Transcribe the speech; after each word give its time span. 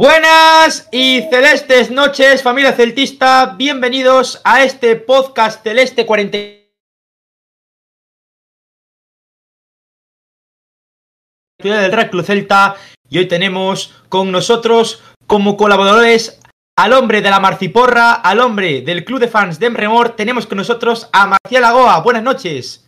Buenas 0.00 0.88
y 0.92 1.20
celestes 1.28 1.90
noches, 1.90 2.42
familia 2.42 2.72
celtista. 2.72 3.54
Bienvenidos 3.58 4.40
a 4.44 4.64
este 4.64 4.96
podcast 4.96 5.62
Celeste 5.62 6.06
40. 6.06 6.38
del 11.58 11.92
Real 11.92 12.08
Club 12.08 12.24
Celta 12.24 12.76
y 13.10 13.18
hoy 13.18 13.28
tenemos 13.28 13.94
con 14.08 14.32
nosotros 14.32 15.02
como 15.26 15.58
colaboradores 15.58 16.40
al 16.78 16.94
hombre 16.94 17.20
de 17.20 17.28
la 17.28 17.38
Marciporra, 17.38 18.14
al 18.14 18.40
hombre 18.40 18.80
del 18.80 19.04
club 19.04 19.20
de 19.20 19.28
fans 19.28 19.58
de 19.58 19.66
Emremor, 19.66 20.16
tenemos 20.16 20.46
con 20.46 20.56
nosotros 20.56 21.10
a 21.12 21.26
Marcial 21.26 21.64
Agoa. 21.64 22.00
Buenas 22.00 22.22
noches. 22.22 22.86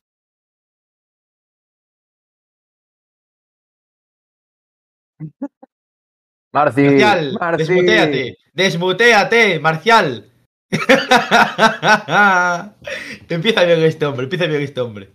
Marci, 6.52 6.82
Marcial, 6.82 7.32
Marci. 7.40 7.64
desmuteate, 7.64 8.38
desmuteate, 8.52 9.58
Marcial. 9.58 10.28
empieza 13.28 13.64
bien 13.64 13.82
este 13.82 14.06
hombre, 14.06 14.24
empieza 14.24 14.46
bien 14.46 14.62
este 14.62 14.80
hombre. 14.80 15.10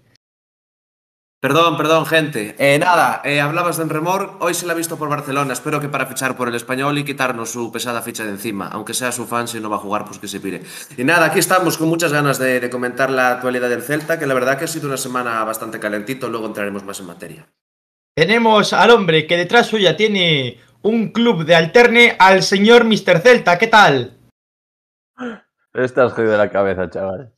Perdón, 1.39 1.77
perdón, 1.77 2.07
gente. 2.07 2.55
Eh, 2.57 2.79
nada, 2.79 3.21
eh, 3.23 3.39
hablabas 3.39 3.77
de 3.77 3.83
Enremor, 3.83 4.37
hoy 4.39 4.55
se 4.55 4.65
la 4.65 4.73
ha 4.73 4.75
visto 4.75 4.97
por 4.97 5.09
Barcelona, 5.09 5.53
espero 5.53 5.79
que 5.79 5.87
para 5.87 6.07
fichar 6.07 6.35
por 6.35 6.47
el 6.47 6.55
español 6.55 6.97
y 6.97 7.05
quitarnos 7.05 7.51
su 7.51 7.71
pesada 7.71 8.01
ficha 8.01 8.23
de 8.23 8.31
encima, 8.31 8.69
aunque 8.69 8.95
sea 8.95 9.11
su 9.11 9.27
fan, 9.27 9.47
si 9.47 9.59
no 9.59 9.69
va 9.69 9.75
a 9.75 9.79
jugar, 9.79 10.05
pues 10.05 10.17
que 10.17 10.27
se 10.27 10.39
pire. 10.39 10.63
Y 10.97 11.03
nada, 11.03 11.27
aquí 11.27 11.37
estamos 11.37 11.77
con 11.77 11.89
muchas 11.89 12.11
ganas 12.11 12.39
de, 12.39 12.59
de 12.59 12.69
comentar 12.71 13.11
la 13.11 13.33
actualidad 13.33 13.69
del 13.69 13.83
Celta, 13.83 14.17
que 14.17 14.25
la 14.25 14.33
verdad 14.33 14.57
que 14.57 14.65
ha 14.65 14.67
sido 14.67 14.87
una 14.87 14.97
semana 14.97 15.43
bastante 15.43 15.79
calentito, 15.79 16.27
luego 16.27 16.47
entraremos 16.47 16.83
más 16.83 16.99
en 16.99 17.05
materia. 17.05 17.47
Tenemos 18.15 18.73
al 18.73 18.89
hombre 18.89 19.27
que 19.27 19.37
detrás 19.37 19.67
suya 19.67 19.95
tiene 19.95 20.59
un 20.81 21.11
club 21.11 21.45
de 21.45 21.55
alterne, 21.55 22.15
al 22.19 22.43
señor 22.43 22.85
Mr. 22.85 23.19
Celta. 23.19 23.57
¿Qué 23.57 23.67
tal? 23.67 24.17
Estás 25.73 26.13
jodido 26.13 26.31
de 26.31 26.37
la 26.37 26.49
cabeza, 26.49 26.89
chaval. 26.89 27.33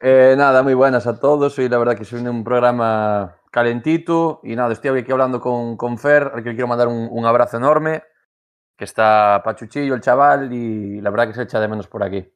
Eh, 0.00 0.34
nada, 0.36 0.62
muy 0.62 0.74
buenas 0.74 1.06
a 1.06 1.18
todos. 1.18 1.58
Hoy 1.58 1.68
la 1.68 1.78
verdad 1.78 1.96
que 1.96 2.04
soy 2.04 2.26
un 2.26 2.44
programa 2.44 3.36
calentito 3.50 4.40
y 4.42 4.56
nada, 4.56 4.72
estoy 4.72 4.98
aquí 4.98 5.12
hablando 5.12 5.40
con, 5.40 5.76
con 5.76 5.98
Fer, 5.98 6.30
al 6.34 6.42
que 6.42 6.50
le 6.50 6.54
quiero 6.54 6.68
mandar 6.68 6.88
un, 6.88 7.08
un 7.10 7.26
abrazo 7.26 7.58
enorme, 7.58 8.02
que 8.76 8.84
está 8.84 9.42
pachuchillo 9.44 9.94
el 9.94 10.00
chaval 10.00 10.52
y 10.52 11.00
la 11.00 11.10
verdad 11.10 11.28
que 11.28 11.34
se 11.34 11.42
echa 11.42 11.60
de 11.60 11.68
menos 11.68 11.86
por 11.86 12.02
aquí. 12.02 12.26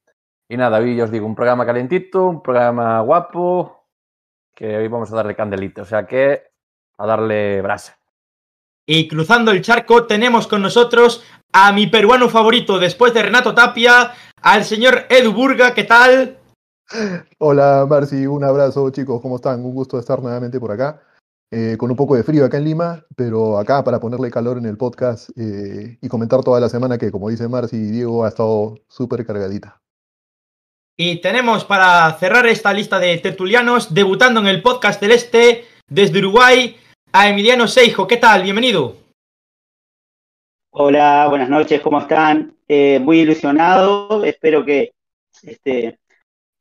Y 0.48 0.56
nada, 0.56 0.78
hoy 0.78 0.96
ya 0.96 1.04
os 1.04 1.10
digo, 1.10 1.26
un 1.26 1.34
programa 1.34 1.66
calentito, 1.66 2.26
un 2.26 2.42
programa 2.42 3.00
guapo, 3.00 3.88
que 4.54 4.76
hoy 4.76 4.88
vamos 4.88 5.12
a 5.12 5.16
darle 5.16 5.34
candelito, 5.34 5.82
o 5.82 5.84
sea 5.84 6.06
que 6.06 6.52
a 6.98 7.06
darle 7.06 7.62
brasa. 7.62 7.95
Y 8.88 9.08
cruzando 9.08 9.50
el 9.50 9.62
charco 9.62 10.06
tenemos 10.06 10.46
con 10.46 10.62
nosotros 10.62 11.24
a 11.52 11.72
mi 11.72 11.88
peruano 11.88 12.28
favorito 12.28 12.78
después 12.78 13.12
de 13.12 13.24
Renato 13.24 13.52
Tapia, 13.52 14.12
al 14.40 14.64
señor 14.64 15.06
Edu 15.10 15.32
Burga. 15.32 15.74
¿Qué 15.74 15.82
tal? 15.82 16.38
Hola 17.38 17.84
Marci, 17.88 18.26
un 18.28 18.44
abrazo 18.44 18.88
chicos, 18.90 19.20
¿cómo 19.20 19.36
están? 19.36 19.64
Un 19.64 19.74
gusto 19.74 19.98
estar 19.98 20.22
nuevamente 20.22 20.60
por 20.60 20.70
acá, 20.70 21.02
eh, 21.50 21.74
con 21.76 21.90
un 21.90 21.96
poco 21.96 22.14
de 22.14 22.22
frío 22.22 22.44
acá 22.44 22.58
en 22.58 22.64
Lima, 22.64 23.04
pero 23.16 23.58
acá 23.58 23.82
para 23.82 23.98
ponerle 23.98 24.30
calor 24.30 24.56
en 24.56 24.66
el 24.66 24.76
podcast 24.76 25.30
eh, 25.36 25.98
y 26.00 26.08
comentar 26.08 26.44
toda 26.44 26.60
la 26.60 26.68
semana 26.68 26.96
que, 26.96 27.10
como 27.10 27.28
dice 27.28 27.48
Marci 27.48 27.76
y 27.76 27.90
Diego, 27.90 28.24
ha 28.24 28.28
estado 28.28 28.76
súper 28.88 29.26
cargadita. 29.26 29.80
Y 30.96 31.20
tenemos 31.20 31.64
para 31.64 32.16
cerrar 32.20 32.46
esta 32.46 32.72
lista 32.72 33.00
de 33.00 33.18
tertulianos, 33.18 33.92
debutando 33.92 34.38
en 34.38 34.46
el 34.46 34.62
podcast 34.62 35.00
celeste 35.00 35.64
desde 35.88 36.20
Uruguay, 36.20 36.76
a 37.18 37.30
Emiliano 37.30 37.66
Seijo. 37.66 38.06
¿Qué 38.06 38.18
tal? 38.18 38.42
Bienvenido. 38.42 38.94
Hola, 40.70 41.26
buenas 41.30 41.48
noches, 41.48 41.80
¿cómo 41.80 41.98
están? 41.98 42.54
Eh, 42.68 42.98
muy 43.00 43.20
ilusionado, 43.20 44.22
espero 44.22 44.66
que, 44.66 44.92
este, 45.42 45.98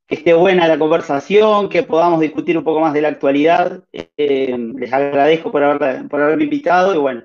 que 0.07 0.15
esté 0.15 0.33
buena 0.33 0.65
la 0.69 0.79
conversación, 0.79 1.67
que 1.67 1.83
podamos 1.83 2.21
discutir 2.21 2.57
un 2.57 2.63
poco 2.63 2.79
más 2.79 2.93
de 2.93 3.01
la 3.01 3.09
actualidad. 3.09 3.83
Eh, 3.91 4.55
les 4.77 4.93
agradezco 4.93 5.51
por, 5.51 5.61
haber, 5.61 6.05
haberme 6.09 6.45
invitado 6.45 6.95
y 6.95 6.99
bueno, 6.99 7.23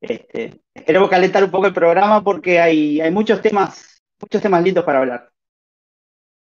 este, 0.00 0.60
esperemos 0.74 1.08
calentar 1.08 1.44
un 1.44 1.52
poco 1.52 1.66
el 1.66 1.72
programa 1.72 2.24
porque 2.24 2.58
hay, 2.58 3.00
hay 3.00 3.12
muchos 3.12 3.40
temas, 3.40 4.02
muchos 4.20 4.42
temas 4.42 4.60
lindos 4.64 4.82
para 4.82 4.98
hablar. 4.98 5.31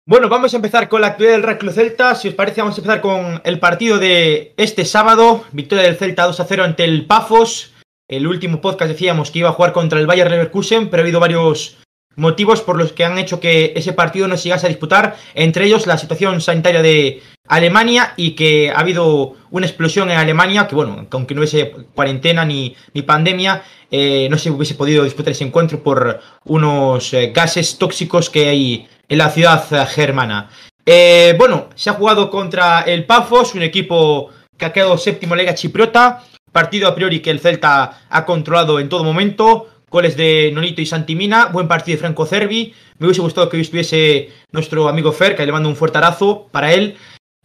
Bueno, 0.09 0.29
vamos 0.29 0.53
a 0.53 0.55
empezar 0.55 0.87
con 0.87 1.01
la 1.01 1.07
actualidad 1.07 1.33
del 1.33 1.43
Real 1.43 1.57
Club 1.57 1.73
Celta. 1.73 2.15
Si 2.15 2.29
os 2.29 2.33
parece, 2.33 2.61
vamos 2.61 2.77
a 2.77 2.79
empezar 2.79 3.01
con 3.01 3.41
el 3.43 3.59
partido 3.59 3.99
de 3.99 4.53
este 4.55 4.85
sábado. 4.85 5.43
Victoria 5.51 5.83
del 5.83 5.97
Celta 5.97 6.23
2 6.23 6.39
a 6.39 6.45
0 6.45 6.63
ante 6.63 6.85
el 6.85 7.05
Pafos. 7.05 7.73
El 8.07 8.25
último 8.25 8.61
podcast 8.61 8.89
decíamos 8.89 9.31
que 9.31 9.39
iba 9.39 9.49
a 9.49 9.51
jugar 9.51 9.73
contra 9.73 9.99
el 9.99 10.07
Bayer 10.07 10.31
Leverkusen, 10.31 10.89
pero 10.89 11.01
ha 11.01 11.03
habido 11.03 11.19
varios 11.19 11.75
motivos 12.15 12.61
por 12.61 12.77
los 12.77 12.93
que 12.93 13.03
han 13.03 13.17
hecho 13.17 13.41
que 13.41 13.73
ese 13.75 13.91
partido 13.91 14.29
no 14.29 14.37
se 14.37 14.45
llegase 14.45 14.67
a 14.67 14.69
disputar, 14.69 15.17
entre 15.35 15.65
ellos 15.65 15.85
la 15.87 15.97
situación 15.97 16.39
sanitaria 16.39 16.81
de 16.81 17.21
Alemania 17.45 18.13
y 18.15 18.31
que 18.31 18.71
ha 18.71 18.79
habido 18.79 19.35
una 19.51 19.65
explosión 19.65 20.09
en 20.09 20.17
Alemania, 20.17 20.69
que 20.69 20.75
bueno, 20.75 21.05
aunque 21.11 21.35
no 21.35 21.41
hubiese 21.41 21.71
cuarentena 21.93 22.45
ni, 22.45 22.77
ni 22.93 23.01
pandemia, 23.01 23.61
eh, 23.91 24.29
no 24.31 24.37
se 24.37 24.51
hubiese 24.51 24.75
podido 24.75 25.03
disputar 25.03 25.33
ese 25.33 25.43
encuentro 25.43 25.83
por 25.83 26.21
unos 26.45 27.13
eh, 27.13 27.33
gases 27.35 27.77
tóxicos 27.77 28.29
que 28.29 28.47
hay 28.47 28.87
en 29.07 29.17
la 29.17 29.29
ciudad 29.29 29.87
germana. 29.87 30.49
Eh, 30.85 31.35
bueno, 31.37 31.69
se 31.75 31.89
ha 31.89 31.93
jugado 31.93 32.29
contra 32.29 32.81
el 32.81 33.05
Pafos, 33.05 33.55
un 33.55 33.61
equipo 33.61 34.29
que 34.57 34.65
ha 34.65 34.73
quedado 34.73 34.97
séptimo 34.97 35.33
en 35.33 35.37
la 35.37 35.43
Liga 35.43 35.55
Chipriota, 35.55 36.23
partido 36.51 36.87
a 36.87 36.95
priori 36.95 37.19
que 37.19 37.29
el 37.29 37.39
Celta 37.39 38.05
ha 38.09 38.25
controlado 38.25 38.79
en 38.79 38.89
todo 38.89 39.03
momento, 39.03 39.67
goles 39.89 40.17
de 40.17 40.51
Nonito 40.53 40.81
y 40.81 40.85
Santimina, 40.85 41.47
buen 41.47 41.67
partido 41.67 41.95
de 41.97 41.99
Franco 41.99 42.25
Cervi, 42.25 42.73
me 42.99 43.07
hubiese 43.07 43.21
gustado 43.21 43.49
que 43.49 43.57
hoy 43.57 43.63
estuviese 43.63 44.29
nuestro 44.51 44.87
amigo 44.87 45.11
Fer, 45.11 45.35
que 45.35 45.45
le 45.45 45.51
mando 45.51 45.69
un 45.69 45.75
fuerte 45.75 45.97
abrazo 45.97 46.47
para 46.51 46.73
él, 46.73 46.95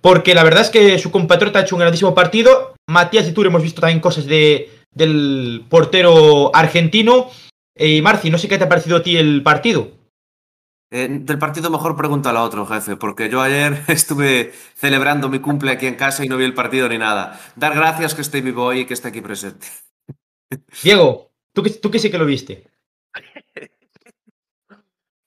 porque 0.00 0.34
la 0.34 0.44
verdad 0.44 0.62
es 0.62 0.70
que 0.70 0.98
su 0.98 1.10
compatriota 1.10 1.58
ha 1.58 1.62
hecho 1.62 1.74
un 1.76 1.80
grandísimo 1.80 2.14
partido, 2.14 2.74
Matías 2.88 3.26
de 3.26 3.32
Tour 3.32 3.46
hemos 3.46 3.62
visto 3.62 3.80
también 3.80 4.00
cosas 4.00 4.26
de, 4.26 4.70
del 4.94 5.64
portero 5.68 6.54
argentino, 6.54 7.28
y 7.76 7.98
eh, 7.98 8.02
Marci, 8.02 8.30
no 8.30 8.38
sé 8.38 8.48
qué 8.48 8.58
te 8.58 8.64
ha 8.64 8.68
parecido 8.68 8.98
a 8.98 9.02
ti 9.02 9.16
el 9.16 9.42
partido. 9.42 10.01
Eh, 10.94 11.08
del 11.08 11.38
partido 11.38 11.70
mejor 11.70 11.96
pregúntale 11.96 12.38
a 12.38 12.42
otro, 12.42 12.66
jefe, 12.66 12.96
porque 12.96 13.30
yo 13.30 13.40
ayer 13.40 13.82
estuve 13.88 14.52
celebrando 14.74 15.30
mi 15.30 15.38
cumple 15.38 15.70
aquí 15.70 15.86
en 15.86 15.94
casa 15.94 16.22
y 16.22 16.28
no 16.28 16.36
vi 16.36 16.44
el 16.44 16.52
partido 16.52 16.86
ni 16.86 16.98
nada. 16.98 17.40
Dar 17.56 17.74
gracias 17.74 18.14
que 18.14 18.20
esté 18.20 18.42
vivo 18.42 18.64
hoy 18.64 18.80
y 18.80 18.84
que 18.84 18.92
esté 18.92 19.08
aquí 19.08 19.22
presente. 19.22 19.66
Diego, 20.82 21.30
¿tú 21.54 21.62
que, 21.62 21.70
tú 21.70 21.90
que 21.90 21.98
sí 21.98 22.10
que 22.10 22.18
lo 22.18 22.26
viste? 22.26 22.70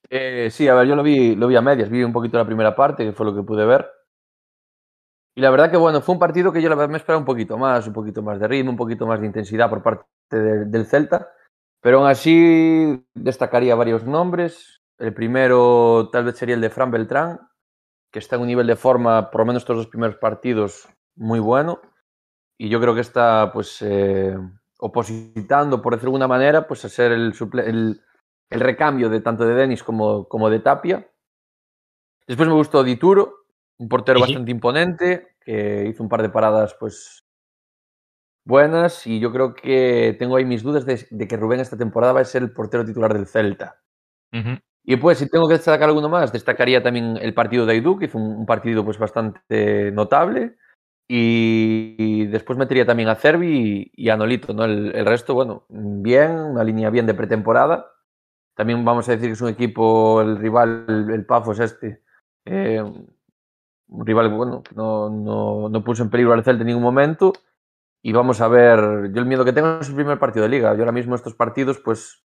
Eh, 0.07 0.49
sí, 0.51 0.67
a 0.67 0.75
ver, 0.75 0.87
yo 0.87 0.95
lo 0.95 1.01
vi, 1.03 1.35
lo 1.35 1.47
vi 1.47 1.55
a 1.57 1.61
medias, 1.61 1.89
vi 1.89 2.03
un 2.03 2.13
poquito 2.13 2.37
la 2.37 2.45
primera 2.45 2.73
parte, 2.75 3.03
que 3.03 3.11
fue 3.11 3.25
lo 3.25 3.35
que 3.35 3.41
pude 3.41 3.65
ver. 3.65 3.89
Y 5.35 5.41
la 5.41 5.49
verdad 5.49 5.69
que, 5.69 5.77
bueno, 5.77 5.99
fue 5.99 6.13
un 6.13 6.19
partido 6.19 6.53
que 6.53 6.61
yo 6.61 6.69
la 6.69 6.75
verdad 6.75 6.91
me 6.91 6.97
esperaba 6.97 7.19
un 7.19 7.25
poquito 7.25 7.57
más, 7.57 7.85
un 7.87 7.91
poquito 7.91 8.21
más 8.21 8.39
de 8.39 8.47
ritmo, 8.47 8.69
un 8.69 8.77
poquito 8.77 9.07
más 9.07 9.19
de 9.19 9.25
intensidad 9.25 9.69
por 9.69 9.81
parte 9.83 10.05
de, 10.29 10.65
del 10.65 10.85
Celta. 10.85 11.27
Pero 11.81 11.97
aún 11.99 12.07
así 12.07 13.03
destacaría 13.15 13.75
varios 13.75 14.05
nombres. 14.05 14.84
El 14.97 15.13
primero 15.13 16.09
tal 16.11 16.25
vez 16.25 16.37
sería 16.37 16.55
el 16.55 16.61
de 16.61 16.69
Fran 16.69 16.91
Beltrán, 16.91 17.39
que 18.11 18.19
está 18.19 18.35
en 18.37 18.43
un 18.43 18.47
nivel 18.47 18.67
de 18.67 18.75
forma, 18.75 19.29
por 19.29 19.41
lo 19.41 19.45
menos 19.45 19.63
estos 19.63 19.75
dos 19.75 19.87
primeros 19.87 20.15
partidos, 20.17 20.87
muy 21.15 21.39
bueno. 21.39 21.81
Y 22.57 22.69
yo 22.69 22.79
creo 22.79 22.95
que 22.95 23.01
está, 23.01 23.51
pues, 23.51 23.81
eh, 23.81 24.37
opositando, 24.79 25.81
por 25.81 25.93
decirlo 25.93 26.11
de 26.11 26.15
alguna 26.15 26.27
manera, 26.27 26.67
pues 26.67 26.85
a 26.85 26.89
ser 26.89 27.11
el, 27.11 27.33
el, 27.65 28.01
el 28.49 28.59
recambio 28.59 29.09
de 29.09 29.19
tanto 29.19 29.45
de 29.45 29.55
Denis 29.55 29.83
como, 29.83 30.29
como 30.29 30.49
de 30.49 30.59
Tapia. 30.59 31.11
Después 32.25 32.47
me 32.47 32.55
gustó 32.55 32.83
Dituro, 32.83 33.47
un 33.77 33.89
portero 33.89 34.19
sí. 34.19 34.21
bastante 34.21 34.51
imponente, 34.51 35.35
que 35.41 35.85
hizo 35.89 36.01
un 36.01 36.09
par 36.09 36.21
de 36.21 36.29
paradas, 36.29 36.73
pues, 36.79 37.25
buenas. 38.45 39.05
Y 39.05 39.19
yo 39.19 39.33
creo 39.33 39.53
que 39.53 40.15
tengo 40.17 40.37
ahí 40.37 40.45
mis 40.45 40.63
dudas 40.63 40.85
de, 40.85 41.05
de 41.11 41.27
que 41.27 41.35
Rubén 41.35 41.59
esta 41.59 41.77
temporada 41.77 42.13
va 42.13 42.21
a 42.21 42.25
ser 42.25 42.43
el 42.43 42.53
portero 42.53 42.85
titular 42.85 43.13
del 43.13 43.27
Celta. 43.27 43.81
Uh 44.31 44.37
-huh. 44.37 44.61
Y 44.85 44.97
pues, 44.97 45.17
si 45.17 45.29
tengo 45.29 45.47
que 45.47 45.55
destacar 45.55 45.89
alguno 45.89 46.09
más, 46.09 46.31
destacaría 46.31 46.83
también 46.83 47.17
el 47.17 47.33
partido 47.33 47.65
de 47.65 47.73
Aidú, 47.73 47.97
que 47.97 48.05
hizo 48.05 48.19
un, 48.19 48.45
partido 48.45 48.85
pues 48.85 48.99
bastante 48.99 49.91
notable. 49.91 50.57
Y, 51.07 52.25
después 52.27 52.57
metería 52.57 52.85
también 52.85 53.09
a 53.09 53.15
Cervi 53.15 53.91
y, 53.95 54.05
y 54.05 54.09
a 54.09 54.17
Nolito, 54.17 54.53
¿no? 54.53 54.65
El, 54.65 54.95
el, 54.95 55.05
resto, 55.05 55.33
bueno, 55.33 55.65
bien, 55.69 56.31
una 56.31 56.63
línea 56.63 56.89
bien 56.89 57.05
de 57.05 57.13
pretemporada. 57.13 57.91
También 58.55 58.85
vamos 58.85 59.09
a 59.09 59.13
decir 59.13 59.27
que 59.29 59.33
es 59.33 59.41
un 59.41 59.49
equipo, 59.49 60.21
el 60.21 60.37
rival, 60.37 60.85
el, 60.87 61.09
el 61.11 61.25
Pafos 61.25 61.59
este, 61.59 62.03
eh, 62.45 62.81
un 63.87 64.05
rival, 64.05 64.29
bueno, 64.33 64.63
no, 64.75 65.09
no, 65.09 65.69
no 65.69 65.83
puso 65.83 66.03
en 66.03 66.09
peligro 66.09 66.33
al 66.33 66.43
Celta 66.43 66.61
en 66.61 66.67
ningún 66.67 66.83
momento. 66.83 67.33
Y 68.01 68.13
vamos 68.13 68.39
a 68.41 68.47
ver, 68.47 69.11
yo 69.11 69.19
el 69.19 69.25
miedo 69.25 69.45
que 69.45 69.53
tengo 69.53 69.79
es 69.79 69.89
el 69.89 69.95
primer 69.95 70.19
partido 70.19 70.43
de 70.43 70.49
liga. 70.49 70.73
Yo 70.73 70.81
ahora 70.81 70.91
mismo 70.91 71.15
estos 71.15 71.33
partidos, 71.33 71.79
pues 71.79 72.24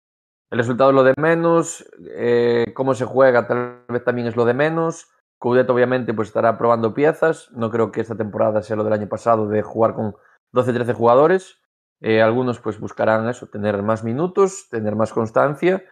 el 0.49 0.59
resultado 0.59 0.91
es 0.91 0.95
lo 0.95 1.03
de 1.03 1.13
menos, 1.17 1.85
eh, 2.11 2.71
cómo 2.73 2.93
se 2.93 3.05
juega 3.05 3.47
tal 3.47 3.83
vez 3.89 4.03
también 4.03 4.27
es 4.27 4.35
lo 4.35 4.45
de 4.45 4.53
menos. 4.53 5.09
Coudet 5.39 5.69
obviamente 5.69 6.13
pues 6.13 6.29
estará 6.29 6.57
probando 6.57 6.93
piezas, 6.93 7.51
no 7.51 7.69
creo 7.69 7.91
que 7.91 8.01
esta 8.01 8.15
temporada 8.15 8.61
sea 8.63 8.75
lo 8.75 8.83
del 8.83 8.93
año 8.93 9.07
pasado 9.07 9.47
de 9.47 9.61
jugar 9.61 9.93
con 9.93 10.15
12-13 10.53 10.93
jugadores, 10.93 11.59
Eh, 11.99 12.21
algunos 12.21 12.59
pues 12.59 12.79
buscarán 12.79 13.27
eso, 13.27 13.47
tener 13.47 13.81
más 13.81 14.03
minutos, 14.03 14.67
tener 14.69 14.95
más 14.95 15.13
constancia. 15.13 15.83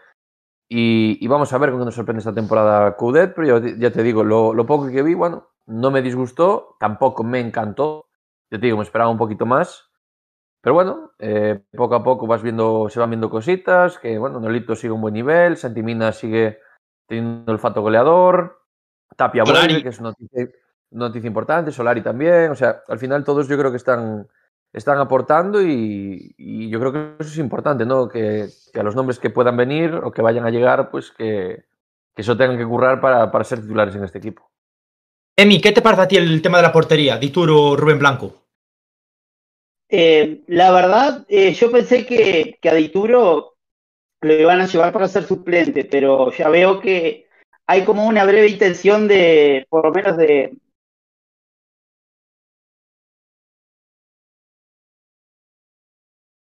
Y, 0.69 1.27
vamos 1.27 1.51
a 1.53 1.57
ver 1.57 1.71
con 1.71 1.79
qué 1.79 1.85
nos 1.85 1.95
sorprende 1.95 2.19
esta 2.19 2.33
temporada 2.33 2.95
Coudet, 2.95 3.33
pero 3.35 3.59
ya 3.59 3.91
te 3.91 4.03
digo, 4.03 4.23
lo, 4.23 4.53
lo, 4.53 4.65
poco 4.65 4.87
que 4.87 5.03
vi, 5.03 5.15
bueno, 5.15 5.49
no 5.67 5.91
me 5.91 6.01
disgustó, 6.01 6.75
tampoco 6.79 7.23
me 7.23 7.39
encantó, 7.39 8.07
yo 8.51 8.59
te 8.59 8.65
digo, 8.67 8.77
me 8.77 8.83
esperaba 8.83 9.09
un 9.11 9.17
poquito 9.17 9.45
más, 9.45 9.89
pero 10.65 10.73
bueno, 10.73 11.11
eh, 11.19 11.59
poco 11.77 11.93
a 11.93 12.03
poco 12.03 12.25
vas 12.25 12.41
viendo, 12.41 12.89
se 12.89 12.99
van 12.99 13.11
viendo 13.11 13.29
cositas, 13.29 13.99
que 13.99 14.17
bueno, 14.17 14.39
Nolito 14.39 14.75
sigue 14.75 14.93
un 14.93 15.01
buen 15.01 15.13
nivel, 15.13 15.57
Santimina 15.57 16.11
sigue 16.11 16.57
teniendo 17.05 17.51
el 17.51 17.57
olfato 17.57 17.83
goleador, 17.83 18.63
Tapia 19.15 19.43
vuelve, 19.43 19.83
que 19.83 19.89
es 19.89 19.99
una 19.99 20.09
noticia, 20.09 20.49
noticia, 20.89 21.27
importante, 21.27 21.71
Solari 21.71 22.01
también, 22.01 22.49
o 22.49 22.55
sea, 22.55 22.81
al 22.87 22.97
final 22.97 23.23
todos 23.23 23.47
yo 23.47 23.59
creo 23.59 23.69
que 23.69 23.77
están, 23.77 24.27
están 24.73 24.97
aportando 24.97 25.61
y, 25.61 26.33
y 26.35 26.67
yo 26.67 26.79
creo 26.79 26.91
que 26.91 27.13
eso 27.19 27.29
es 27.29 27.37
importante, 27.37 27.85
¿no? 27.85 28.09
Que, 28.09 28.47
que, 28.73 28.79
a 28.79 28.83
los 28.83 28.95
nombres 28.95 29.19
que 29.19 29.29
puedan 29.29 29.57
venir 29.57 29.93
o 29.93 30.11
que 30.11 30.23
vayan 30.23 30.47
a 30.47 30.49
llegar, 30.49 30.89
pues 30.89 31.11
que, 31.11 31.65
que 32.15 32.21
eso 32.23 32.35
tengan 32.35 32.57
que 32.57 32.65
currar 32.65 32.99
para, 32.99 33.29
para 33.29 33.43
ser 33.43 33.61
titulares 33.61 33.95
en 33.95 34.03
este 34.03 34.17
equipo. 34.17 34.49
Emi, 35.37 35.61
¿qué 35.61 35.71
te 35.73 35.83
parece 35.83 36.01
a 36.01 36.07
ti 36.07 36.17
el 36.17 36.41
tema 36.41 36.57
de 36.57 36.63
la 36.63 36.73
portería, 36.73 37.19
Dituro 37.19 37.75
Rubén 37.75 37.99
Blanco? 37.99 38.44
Eh, 39.89 40.43
la 40.47 40.71
verdad, 40.71 41.25
eh, 41.29 41.53
yo 41.53 41.71
pensé 41.71 42.05
que, 42.05 42.57
que 42.61 42.69
a 42.69 42.73
Dituro 42.73 43.55
lo 44.21 44.33
iban 44.33 44.61
a 44.61 44.67
llevar 44.67 44.93
para 44.93 45.07
ser 45.07 45.25
suplente, 45.25 45.85
pero 45.85 46.31
ya 46.33 46.49
veo 46.49 46.79
que 46.81 47.27
hay 47.67 47.85
como 47.85 48.07
una 48.07 48.25
breve 48.25 48.49
intención 48.49 49.07
de, 49.07 49.67
por 49.69 49.85
lo 49.85 49.93
menos 49.93 50.17
de... 50.17 50.57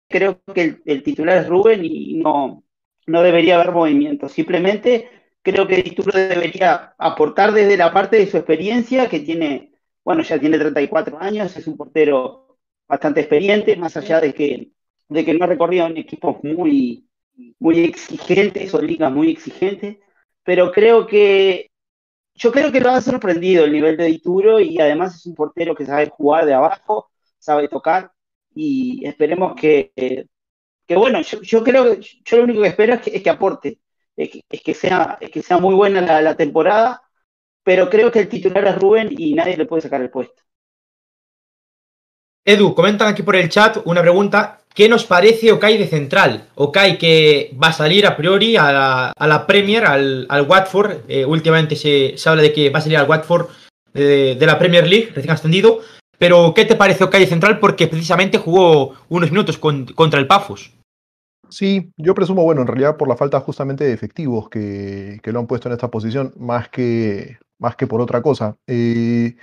Creo 0.08 0.42
que 0.54 0.62
el, 0.62 0.82
el 0.86 1.04
titular 1.04 1.38
es 1.38 1.48
Rubén 1.50 1.82
y 1.84 2.16
no, 2.16 2.64
no 3.08 3.22
debería 3.22 3.56
haber 3.56 3.72
movimiento. 3.72 4.30
Simplemente 4.30 5.10
creo 5.42 5.68
que 5.68 5.82
Dituro 5.82 6.12
debería 6.18 6.96
aportar 6.98 7.52
desde 7.52 7.78
la 7.78 7.92
parte 7.92 8.18
de 8.18 8.28
su 8.28 8.38
experiencia, 8.38 9.10
que 9.10 9.20
tiene, 9.20 9.74
bueno, 10.04 10.22
ya 10.24 10.40
tiene 10.40 10.58
34 10.60 11.20
años, 11.20 11.56
es 11.58 11.68
un 11.68 11.78
portero 11.78 12.45
bastante 12.88 13.22
experiente, 13.22 13.76
más 13.78 13.98
allá 13.98 14.22
de 14.22 14.34
que, 14.34 14.72
de 15.10 15.26
que 15.26 15.34
no 15.34 15.46
ha 15.46 15.48
recorrido 15.48 15.88
en 15.88 15.98
equipos 15.98 16.38
muy, 16.44 17.08
muy 17.60 17.80
exigentes 17.86 18.74
o 18.74 18.82
ligas 18.82 19.12
muy 19.12 19.32
exigentes, 19.32 19.98
pero 20.44 20.72
creo 20.72 21.08
que 21.08 21.72
yo 22.36 22.52
creo 22.52 22.72
que 22.72 22.80
lo 22.82 22.92
ha 22.92 23.02
sorprendido 23.02 23.66
el 23.66 23.72
nivel 23.74 23.98
de 23.98 24.06
Dituro 24.06 24.60
y 24.60 24.80
además 24.80 25.16
es 25.16 25.26
un 25.26 25.36
portero 25.36 25.76
que 25.76 25.86
sabe 25.86 26.10
jugar 26.10 26.46
de 26.46 26.54
abajo, 26.54 27.12
sabe 27.40 27.68
tocar 27.70 28.12
y 28.56 29.06
esperemos 29.08 29.56
que, 29.56 29.92
que 30.88 30.96
bueno, 30.96 31.22
yo, 31.22 31.42
yo 31.42 31.64
creo 31.64 31.96
yo 32.00 32.38
lo 32.38 32.44
único 32.44 32.62
que 32.62 32.68
espero 32.70 32.94
es 32.96 33.02
que, 33.02 33.16
es 33.18 33.24
que 33.24 33.30
aporte, 33.30 33.80
es 34.16 34.30
que, 34.32 34.42
es 34.50 34.62
que, 34.62 34.74
sea, 34.74 35.18
es 35.22 35.30
que 35.32 35.42
sea 35.42 35.58
muy 35.58 35.76
buena 35.76 36.02
la, 36.02 36.22
la 36.22 36.36
temporada, 36.36 37.02
pero 37.64 37.90
creo 37.90 38.12
que 38.12 38.20
el 38.20 38.30
titular 38.30 38.66
es 38.68 38.80
Rubén 38.80 39.10
y 39.18 39.34
nadie 39.36 39.58
le 39.58 39.66
puede 39.66 39.84
sacar 39.84 40.02
el 40.02 40.12
puesto. 40.12 40.44
Edu, 42.48 42.76
comentan 42.76 43.08
aquí 43.08 43.24
por 43.24 43.36
el 43.36 43.50
chat 43.50 43.78
una 43.86 44.04
pregunta. 44.04 44.60
¿Qué 44.72 44.88
nos 44.88 45.04
parece 45.06 45.52
Okai 45.52 45.80
de 45.80 45.88
central? 45.88 46.50
Okai 46.54 47.00
que 47.00 47.52
va 47.62 47.70
a 47.70 47.74
salir 47.74 48.06
a 48.06 48.16
priori 48.16 48.56
a 48.56 49.12
la, 49.18 49.48
Premier, 49.48 49.84
al, 49.84 50.46
Watford. 50.48 51.06
Eh, 51.08 51.26
últimamente 51.26 51.76
se, 51.76 52.16
habla 52.30 52.44
de 52.44 52.54
que 52.54 52.70
va 52.70 52.78
a 52.78 52.82
salir 52.84 52.98
al 52.98 53.10
Watford 53.10 53.48
de, 53.94 54.38
la 54.40 54.60
Premier 54.60 54.88
League, 54.88 55.12
recién 55.16 55.34
ascendido. 55.34 55.80
Pero, 56.20 56.54
¿qué 56.54 56.66
te 56.66 56.76
parece 56.76 57.04
Okai 57.04 57.22
de 57.22 57.28
central? 57.28 57.60
Porque 57.60 57.88
precisamente 57.88 58.38
jugó 58.38 58.94
unos 59.10 59.32
minutos 59.32 59.58
con, 59.58 59.88
contra 59.88 60.20
el 60.20 60.28
Pafos. 60.28 60.72
Sí, 61.50 61.92
yo 61.98 62.14
presumo, 62.14 62.44
bueno, 62.44 62.62
en 62.62 62.68
realidad 62.68 62.96
por 62.96 63.08
la 63.08 63.18
falta 63.18 63.40
justamente 63.40 63.86
de 63.86 63.94
efectivos 63.94 64.50
que, 64.50 65.20
que 65.24 65.32
lo 65.32 65.40
han 65.40 65.48
puesto 65.48 65.68
en 65.68 65.74
esta 65.74 65.90
posición, 65.90 66.32
más 66.38 66.70
que, 66.70 67.38
más 67.58 67.76
que 67.76 67.88
por 67.88 68.02
otra 68.02 68.22
cosa. 68.22 68.56
Eh, 68.68 69.36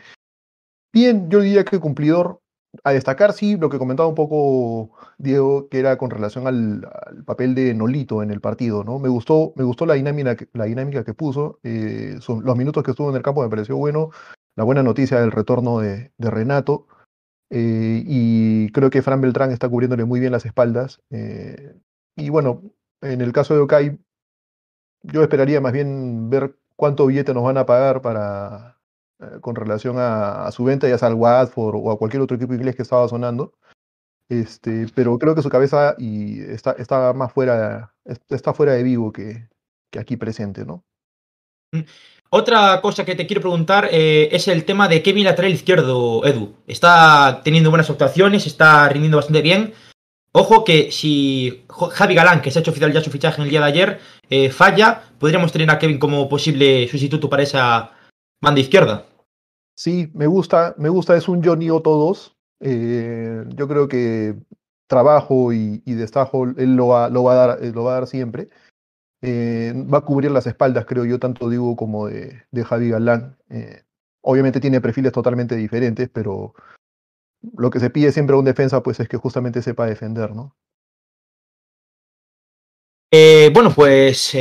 bien, 0.93 1.29
yo 1.31 1.41
diría 1.41 1.65
que 1.65 1.81
cumplidor, 1.81 2.42
a 2.85 2.93
destacar, 2.93 3.33
sí, 3.33 3.57
lo 3.57 3.69
que 3.69 3.79
comentaba 3.79 4.09
un 4.09 4.15
poco 4.15 4.91
Diego, 5.19 5.69
que 5.69 5.79
era 5.79 5.99
con 5.99 6.11
relación 6.11 6.47
al, 6.47 6.89
papel 7.27 7.55
de 7.55 7.75
Nolito 7.75 8.23
en 8.23 8.31
el 8.31 8.41
partido, 8.41 8.85
¿no? 8.85 8.99
Me 8.99 9.09
gustó, 9.09 9.53
me 9.57 9.65
gustó 9.65 9.87
la 9.87 9.95
dinámica, 9.95 10.37
la 10.53 10.65
dinámica 10.65 11.05
que 11.05 11.15
puso, 11.15 11.61
eh, 11.63 12.17
son, 12.21 12.45
los 12.45 12.57
minutos 12.57 12.83
que 12.83 12.93
estuvo 12.93 13.11
en 13.11 13.17
el 13.17 13.23
campo 13.23 13.43
me 13.43 13.51
pareció 13.51 13.77
bueno, 13.77 14.11
la 14.57 14.65
buena 14.65 14.83
noticia 14.83 15.21
del 15.21 15.33
retorno 15.33 15.79
de, 15.81 16.13
de 16.17 16.31
Renato, 16.31 16.87
eh, 17.51 18.03
y 18.07 18.71
creo 18.73 18.91
que 18.91 19.03
Fran 19.03 19.21
Beltrán 19.21 19.51
está 19.51 19.69
cubriéndole 19.69 20.05
muy 20.05 20.21
bien 20.21 20.33
las 20.33 20.47
espaldas, 20.47 21.03
eh, 21.11 21.75
y 22.17 22.31
bueno, 22.31 22.63
en 23.03 23.21
el 23.21 23.33
caso 23.33 23.55
de 23.55 23.61
Okai, 23.61 23.99
yo 25.03 25.23
esperaría 25.23 25.61
más 25.61 25.73
bien 25.73 26.31
ver 26.31 26.57
cuánto 26.77 27.07
billete 27.07 27.35
nos 27.35 27.45
van 27.45 27.59
a 27.59 27.67
pagar 27.67 28.01
para, 28.03 28.79
con 29.41 29.55
relación 29.55 29.99
a, 29.99 30.47
a, 30.47 30.53
su 30.53 30.65
venta, 30.65 30.89
ya 30.89 30.99
sea 30.99 31.09
al 31.09 31.15
Watford 31.15 31.77
o 31.77 31.91
a 31.91 31.99
cualquier 31.99 32.23
otro 32.23 32.37
equipo 32.37 32.55
inglés 32.55 32.77
que 32.77 32.83
estaba 32.83 33.09
sonando. 33.09 33.55
Este, 34.29 34.87
pero 34.95 35.19
creo 35.19 35.35
que 35.35 35.43
su 35.43 35.51
cabeza 35.51 35.95
y 35.99 36.41
está, 36.41 36.73
está 36.73 37.13
más 37.13 37.33
fuera, 37.33 37.95
está 38.31 38.55
fuera 38.55 38.73
de 38.73 38.83
vivo 38.83 39.13
que, 39.13 39.49
que 39.91 39.99
aquí 39.99 40.17
presente, 40.17 40.65
¿no? 40.65 40.85
Otra 42.31 42.81
cosa 42.81 43.05
que 43.05 43.15
te 43.15 43.27
quiero 43.27 43.43
preguntar 43.43 43.91
eh, 43.93 44.31
es 44.33 44.49
el 44.49 44.65
tema 44.65 44.89
de 44.89 45.03
Kevin 45.03 45.25
lateral 45.25 45.53
izquierdo, 45.53 46.25
Edu. 46.25 46.55
Está 46.67 47.43
teniendo 47.45 47.69
buenas 47.69 47.91
actuaciones, 47.91 48.47
está 48.47 48.89
rindiendo 48.89 49.19
bastante 49.19 49.43
bien. 49.43 49.75
Ojo 50.33 50.65
que 50.65 50.91
si 50.91 51.65
Javi 51.69 52.15
Galán, 52.15 52.41
que 52.41 52.51
se 52.51 52.59
ha 52.59 52.63
hecho 52.63 52.71
oficial 52.71 52.91
ya 52.91 53.03
su 53.03 53.11
fichaje 53.11 53.37
en 53.37 53.45
el 53.45 53.51
día 53.51 53.61
de 53.61 53.67
ayer, 53.67 54.01
eh, 54.31 54.49
falla, 54.49 55.03
podríamos 55.19 55.53
tener 55.53 55.71
a 55.71 55.79
Kevin 55.79 55.99
como 55.99 56.27
posible 56.27 56.89
sustituto 56.89 57.29
para 57.29 57.43
esa 57.43 57.91
banda 58.43 58.61
izquierda. 58.61 59.07
Sí, 59.75 60.11
me 60.15 60.27
gusta, 60.27 60.75
me 60.77 60.91
gusta, 60.91 61.17
es 61.17 61.29
un 61.29 61.43
Johnny 61.43 61.71
Otto 61.71 61.97
2. 61.97 62.37
Eh, 62.61 63.45
yo 63.57 63.67
creo 63.67 63.89
que 63.89 64.37
trabajo 64.87 65.55
y, 65.55 65.83
y 65.87 65.95
destajo 65.95 66.45
él 66.45 66.77
lo 66.77 66.89
va, 66.89 67.09
lo 67.09 67.25
va, 67.25 67.33
a, 67.33 67.47
dar, 67.47 67.65
lo 67.75 67.85
va 67.85 67.93
a 67.93 67.95
dar 67.95 68.07
siempre. 68.07 68.51
Eh, 69.23 69.73
va 69.93 69.99
a 69.99 70.05
cubrir 70.05 70.31
las 70.33 70.47
espaldas, 70.47 70.85
creo 70.85 71.05
yo, 71.05 71.19
tanto 71.19 71.49
Diego 71.49 71.77
como 71.77 72.09
de, 72.09 72.43
de 72.51 72.65
Javi 72.65 72.91
Galán. 72.91 73.39
Eh, 73.49 73.83
obviamente 74.21 74.61
tiene 74.61 74.81
perfiles 74.81 75.13
totalmente 75.13 75.57
diferentes, 75.57 76.11
pero 76.13 76.55
lo 77.57 77.71
que 77.71 77.81
se 77.81 77.91
pide 77.91 78.13
siempre 78.13 78.35
a 78.35 78.39
un 78.39 78.45
defensa 78.45 78.83
pues 78.83 79.01
es 79.01 79.09
que 79.09 79.17
justamente 79.17 79.63
sepa 79.63 79.87
defender, 79.87 80.35
¿no? 80.35 80.57
Eh, 83.13 83.51
bueno, 83.55 83.73
pues 83.75 84.35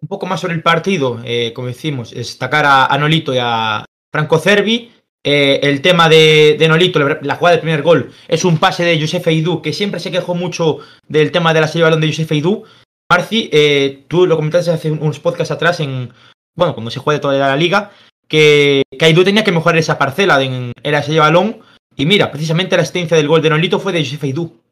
un 0.00 0.08
poco 0.08 0.26
más 0.26 0.40
sobre 0.40 0.54
el 0.54 0.62
partido, 0.62 1.20
como 1.54 1.68
decimos, 1.68 2.10
destacar 2.10 2.64
a, 2.66 2.96
Nolito 2.98 3.34
y 3.34 3.38
a, 3.40 3.84
Franco 4.16 4.38
Cervi. 4.38 4.92
Eh, 5.22 5.60
el 5.62 5.82
tema 5.82 6.08
de, 6.08 6.56
Nolito, 6.68 7.00
la 7.00 7.34
jugada 7.34 7.56
del 7.56 7.60
primer 7.60 7.82
gol, 7.82 8.12
es 8.28 8.44
un 8.44 8.58
pase 8.58 8.84
de 8.84 8.98
Josef 8.98 9.26
Eidú, 9.26 9.60
que 9.60 9.72
siempre 9.72 10.00
se 10.00 10.10
quejó 10.12 10.34
mucho 10.34 10.78
del 11.08 11.32
tema 11.32 11.52
de 11.52 11.60
la 11.60 11.66
serie 11.66 11.80
de 11.80 11.90
balón 11.90 12.00
de 12.00 12.06
Josef 12.06 12.30
Eidú. 12.30 12.64
Marci, 13.10 13.50
eh, 13.52 14.04
tú 14.08 14.26
lo 14.26 14.36
comentaste 14.36 14.70
hace 14.70 14.90
unos 14.90 15.20
podcasts 15.20 15.50
atrás, 15.50 15.80
en 15.80 16.12
bueno, 16.54 16.74
cuando 16.74 16.90
se 16.90 17.00
juega 17.00 17.20
toda 17.20 17.36
la 17.36 17.56
liga, 17.56 17.90
que, 18.28 18.84
que 18.98 19.04
Eidú 19.04 19.24
tenía 19.24 19.44
que 19.44 19.52
mejorar 19.52 19.78
esa 19.78 19.98
parcela 19.98 20.42
en, 20.42 20.72
en 20.82 20.92
la 20.92 21.02
serie 21.02 21.16
de 21.16 21.20
balón. 21.20 21.58
Y 21.96 22.06
mira, 22.06 22.30
precisamente 22.30 22.76
la 22.76 22.82
asistencia 22.82 23.16
del 23.16 23.28
gol 23.28 23.42
de 23.42 23.50
Nolito 23.50 23.80
fue 23.80 23.92
de 23.92 24.04
Josef 24.04 24.22
Eidú. 24.24 24.62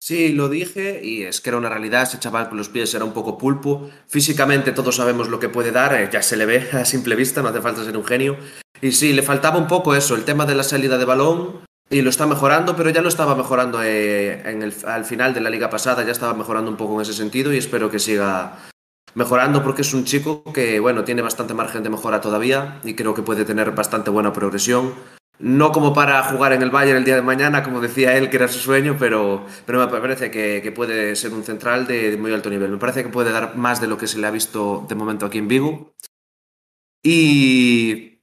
Sí, 0.00 0.32
lo 0.32 0.48
dije 0.48 1.00
y 1.02 1.24
es 1.24 1.40
que 1.40 1.50
era 1.50 1.58
una 1.58 1.68
realidad, 1.68 2.04
ese 2.04 2.18
chaval 2.18 2.48
con 2.48 2.56
los 2.56 2.68
pies 2.68 2.94
era 2.94 3.04
un 3.04 3.12
poco 3.12 3.36
pulpo, 3.36 3.90
físicamente 4.06 4.72
todos 4.72 4.96
sabemos 4.96 5.28
lo 5.28 5.40
que 5.40 5.48
puede 5.48 5.72
dar, 5.72 5.92
eh, 5.94 6.08
ya 6.10 6.22
se 6.22 6.36
le 6.36 6.46
ve 6.46 6.68
a 6.72 6.84
simple 6.84 7.16
vista, 7.16 7.42
no 7.42 7.48
hace 7.48 7.60
falta 7.60 7.84
ser 7.84 7.96
un 7.96 8.04
genio, 8.04 8.36
y 8.80 8.92
sí, 8.92 9.12
le 9.12 9.22
faltaba 9.22 9.58
un 9.58 9.66
poco 9.66 9.94
eso, 9.94 10.14
el 10.14 10.24
tema 10.24 10.46
de 10.46 10.54
la 10.54 10.62
salida 10.62 10.98
de 10.98 11.04
balón, 11.04 11.60
y 11.90 12.02
lo 12.02 12.10
está 12.10 12.26
mejorando, 12.26 12.76
pero 12.76 12.90
ya 12.90 13.02
lo 13.02 13.08
estaba 13.08 13.34
mejorando 13.34 13.82
eh, 13.82 14.42
al 14.86 15.04
final 15.04 15.34
de 15.34 15.40
la 15.40 15.50
liga 15.50 15.68
pasada, 15.68 16.04
ya 16.04 16.12
estaba 16.12 16.34
mejorando 16.34 16.70
un 16.70 16.76
poco 16.76 16.94
en 16.94 17.00
ese 17.00 17.14
sentido 17.14 17.52
y 17.52 17.58
espero 17.58 17.90
que 17.90 17.98
siga 17.98 18.58
mejorando 19.14 19.62
porque 19.62 19.82
es 19.82 19.94
un 19.94 20.04
chico 20.04 20.44
que, 20.52 20.80
bueno, 20.80 21.04
tiene 21.04 21.22
bastante 21.22 21.54
margen 21.54 21.82
de 21.82 21.88
mejora 21.88 22.20
todavía 22.20 22.78
y 22.84 22.94
creo 22.94 23.14
que 23.14 23.22
puede 23.22 23.46
tener 23.46 23.70
bastante 23.72 24.10
buena 24.10 24.34
progresión 24.34 24.92
no 25.38 25.72
como 25.72 25.94
para 25.94 26.22
jugar 26.24 26.52
en 26.52 26.62
el 26.62 26.70
Bayern 26.70 26.98
el 26.98 27.04
día 27.04 27.16
de 27.16 27.22
mañana, 27.22 27.62
como 27.62 27.80
decía 27.80 28.16
él, 28.16 28.30
que 28.30 28.36
era 28.36 28.48
su 28.48 28.58
sueño, 28.58 28.96
pero, 28.98 29.46
me 29.66 29.86
parece 29.86 30.30
que, 30.30 30.72
puede 30.72 31.14
ser 31.16 31.32
un 31.32 31.44
central 31.44 31.86
de, 31.86 32.10
de, 32.10 32.16
muy 32.16 32.32
alto 32.32 32.50
nivel. 32.50 32.70
Me 32.70 32.78
parece 32.78 33.02
que 33.02 33.08
puede 33.08 33.32
dar 33.32 33.56
más 33.56 33.80
de 33.80 33.86
lo 33.86 33.98
que 33.98 34.06
se 34.06 34.18
le 34.18 34.26
ha 34.26 34.30
visto 34.30 34.86
de 34.88 34.94
momento 34.94 35.26
aquí 35.26 35.38
en 35.38 35.48
Vigo. 35.48 35.94
Y 37.02 38.22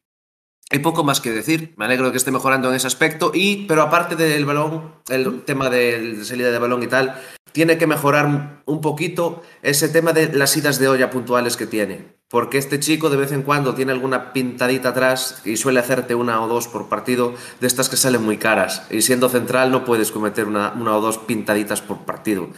hay 0.70 0.80
poco 0.80 1.04
más 1.04 1.22
que 1.22 1.32
decir. 1.32 1.74
Me 1.78 1.86
alegro 1.86 2.08
de 2.08 2.12
que 2.12 2.18
esté 2.18 2.32
mejorando 2.32 2.70
en 2.70 2.76
ese 2.76 2.88
aspecto. 2.88 3.32
Y, 3.34 3.66
pero 3.68 3.82
aparte 3.82 4.16
del 4.16 4.46
balón, 4.46 4.96
el 5.10 5.44
tema 5.44 5.70
de, 5.70 6.16
de 6.18 6.26
salida 6.26 6.52
de 6.52 6.60
balón 6.60 6.84
y 6.84 6.88
tal, 6.88 7.22
tiene 7.52 7.78
que 7.78 7.88
mejorar 7.88 8.62
un 8.66 8.82
poquito 8.82 9.42
ese 9.62 9.88
tema 9.88 10.12
de 10.12 10.34
las 10.34 10.58
idas 10.58 10.80
de 10.80 10.90
olla 10.90 11.10
puntuales 11.10 11.56
que 11.56 11.68
tiene. 11.68 12.15
Porque 12.30 12.58
este 12.58 12.80
chico 12.80 13.10
de 13.10 13.18
vez 13.18 13.32
en 13.32 13.44
cuando 13.44 13.76
tiene 13.76 13.92
alguna 13.92 14.34
pintadita 14.34 14.90
atrás 14.90 15.42
y 15.46 15.58
suele 15.58 15.80
hacerte 15.80 16.16
una 16.16 16.42
o 16.42 16.48
dos 16.48 16.68
por 16.68 16.90
partido 16.90 17.34
de 17.60 17.68
estas 17.68 17.90
que 17.90 17.98
salen 17.98 18.24
muy 18.24 18.38
caras. 18.38 18.88
Y 18.90 19.02
siendo 19.02 19.30
central 19.30 19.72
no 19.72 19.86
puedes 19.86 20.12
cometer 20.12 20.46
una, 20.46 20.74
o 20.74 21.02
dos 21.02 21.18
pintaditas 21.20 21.82
por 21.82 22.00
partido. 22.06 22.50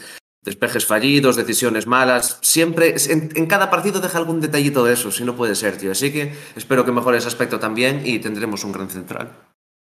Despejes 0.43 0.85
fallidos, 0.85 1.35
decisiones 1.35 1.87
malas, 1.87 2.39
siempre, 2.41 2.95
en, 3.09 3.47
cada 3.47 3.69
partido 3.69 3.99
deja 3.99 4.17
algún 4.17 4.39
detallito 4.39 4.85
de 4.85 4.93
eso, 4.93 5.11
si 5.11 5.25
no 5.25 5.35
puede 5.35 5.55
ser, 5.55 5.77
tío. 5.77 5.91
Así 5.91 6.13
que 6.13 6.33
espero 6.55 6.85
que 6.85 6.93
mejore 6.93 7.17
ese 7.17 7.27
aspecto 7.27 7.59
también 7.59 8.03
y 8.05 8.19
tendremos 8.19 8.63
un 8.63 8.71
gran 8.71 8.89
central. 8.89 9.31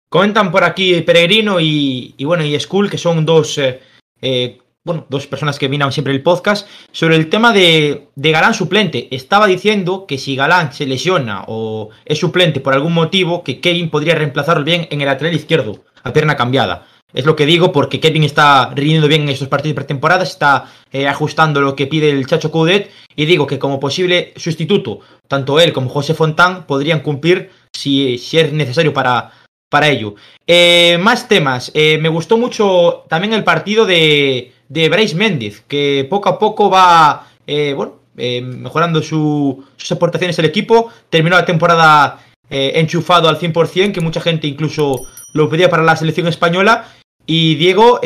Comentan 0.10 0.52
por 0.52 0.66
aquí 0.66 1.02
Peregrino 1.02 1.62
y, 1.62 2.16
y 2.18 2.26
bueno, 2.26 2.44
y 2.44 2.60
Skull, 2.60 2.90
que 2.90 2.98
son 2.98 3.26
dos 3.26 3.58
eh, 3.60 3.80
eh, 4.22 4.60
bueno, 4.86 5.06
dos 5.10 5.28
personas 5.28 5.60
que 5.60 5.70
miran 5.70 5.92
siempre 5.92 6.14
el 6.14 6.24
podcast, 6.24 6.68
sobre 6.92 7.16
el 7.16 7.30
tema 7.30 7.52
de, 7.52 8.08
Galán 8.16 8.54
suplente. 8.54 9.08
Estaba 9.12 9.48
diciendo 9.48 10.06
que 10.08 10.18
si 10.18 10.36
Galán 10.36 10.74
se 10.74 10.86
lesiona 10.86 11.44
o 11.48 11.90
es 12.06 12.20
suplente 12.20 12.60
por 12.60 12.74
algún 12.74 12.94
motivo, 12.94 13.44
que 13.44 13.60
Kevin 13.60 13.90
podría 13.90 14.16
reemplazarlo 14.16 14.64
bien 14.64 14.88
en 14.90 15.02
el 15.02 15.08
lateral 15.08 15.36
izquierdo, 15.36 15.84
a 16.04 16.14
pierna 16.14 16.38
cambiada. 16.38 16.88
Es 17.14 17.26
lo 17.26 17.36
que 17.36 17.48
digo 17.48 17.72
porque 17.72 18.00
Kevin 18.00 18.24
está 18.24 18.72
rindiendo 18.76 19.08
bien 19.08 19.24
en 19.24 19.30
estos 19.30 19.48
partidos 19.48 19.76
pretemporada, 19.76 20.24
está 20.24 20.72
eh, 20.92 21.08
ajustando 21.08 21.60
lo 21.60 21.76
que 21.76 21.88
pide 21.88 22.12
el 22.12 22.28
Chacho 22.28 22.52
Coudet 22.52 22.92
y 23.16 23.26
digo 23.26 23.48
que 23.48 23.58
como 23.58 23.80
posible 23.80 24.32
sustituto, 24.36 25.00
tanto 25.28 25.60
él 25.60 25.74
como 25.74 25.90
José 25.90 26.14
Fontán 26.14 26.68
podrían 26.68 27.00
cumplir 27.00 27.50
si, 27.74 28.20
si 28.20 28.38
es 28.38 28.54
necesario 28.54 28.94
para, 28.94 29.32
para 29.70 29.88
ello. 29.88 30.16
Eh, 30.46 31.00
más 31.02 31.28
temas. 31.28 31.72
Eh, 31.74 31.98
me 32.00 32.10
gustó 32.10 32.38
mucho 32.38 33.06
también 33.10 33.34
el 33.34 33.44
partido 33.44 33.88
de, 33.88 34.54
de 34.70 34.88
Bryce 34.88 35.16
Méndez, 35.16 35.62
que 35.68 36.08
poco 36.10 36.30
a 36.30 36.40
poco 36.40 36.70
va 36.70 37.28
eh, 37.46 37.74
bueno, 37.74 37.96
eh, 38.16 38.42
mejorando 38.42 39.02
su, 39.02 39.66
sus 39.76 39.92
aportaciones 39.92 40.38
al 40.38 40.46
equipo. 40.46 40.92
Terminó 41.10 41.36
la 41.36 41.46
temporada 41.46 42.20
eh, 42.50 42.74
enchufado 42.76 43.28
al 43.28 43.40
100%, 43.40 43.92
que 43.92 44.02
mucha 44.02 44.22
gente 44.22 44.48
incluso 44.48 45.08
lo 45.34 45.50
pedía 45.50 45.70
para 45.70 45.84
la 45.84 45.96
selección 45.96 46.28
española. 46.28 46.86
Y 47.26 47.56
Diego 47.56 48.00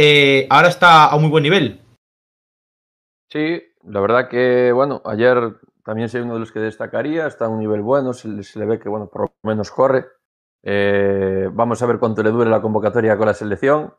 ahora 0.50 0.68
está 0.68 1.06
a 1.06 1.16
un 1.16 1.24
muy 1.24 1.32
buen 1.32 1.44
nivel. 1.44 1.80
Sí, 3.32 3.62
la 3.84 4.02
verdad 4.02 4.28
que, 4.30 4.72
bueno, 4.74 5.02
ayer 5.06 5.56
también 5.86 6.10
soy 6.10 6.22
uno 6.22 6.34
de 6.34 6.42
los 6.42 6.52
que 6.52 6.60
destacaría, 6.60 7.26
está 7.26 7.46
a 7.46 7.50
un 7.50 7.60
nivel 7.60 7.82
bueno, 7.82 8.14
se 8.14 8.28
le, 8.28 8.44
se 8.44 8.60
le 8.60 8.66
ve 8.66 8.80
que, 8.80 8.90
bueno, 8.90 9.08
por 9.08 9.22
lo 9.22 9.34
menos 9.44 9.72
corre. 9.72 10.06
Vamos 11.54 11.82
a 11.82 11.86
ver 11.86 12.00
cuánto 12.00 12.22
le 12.22 12.32
dure 12.32 12.50
la 12.50 12.62
convocatoria 12.62 13.18
con 13.18 13.28
la 13.28 13.34
selección. 13.34 13.94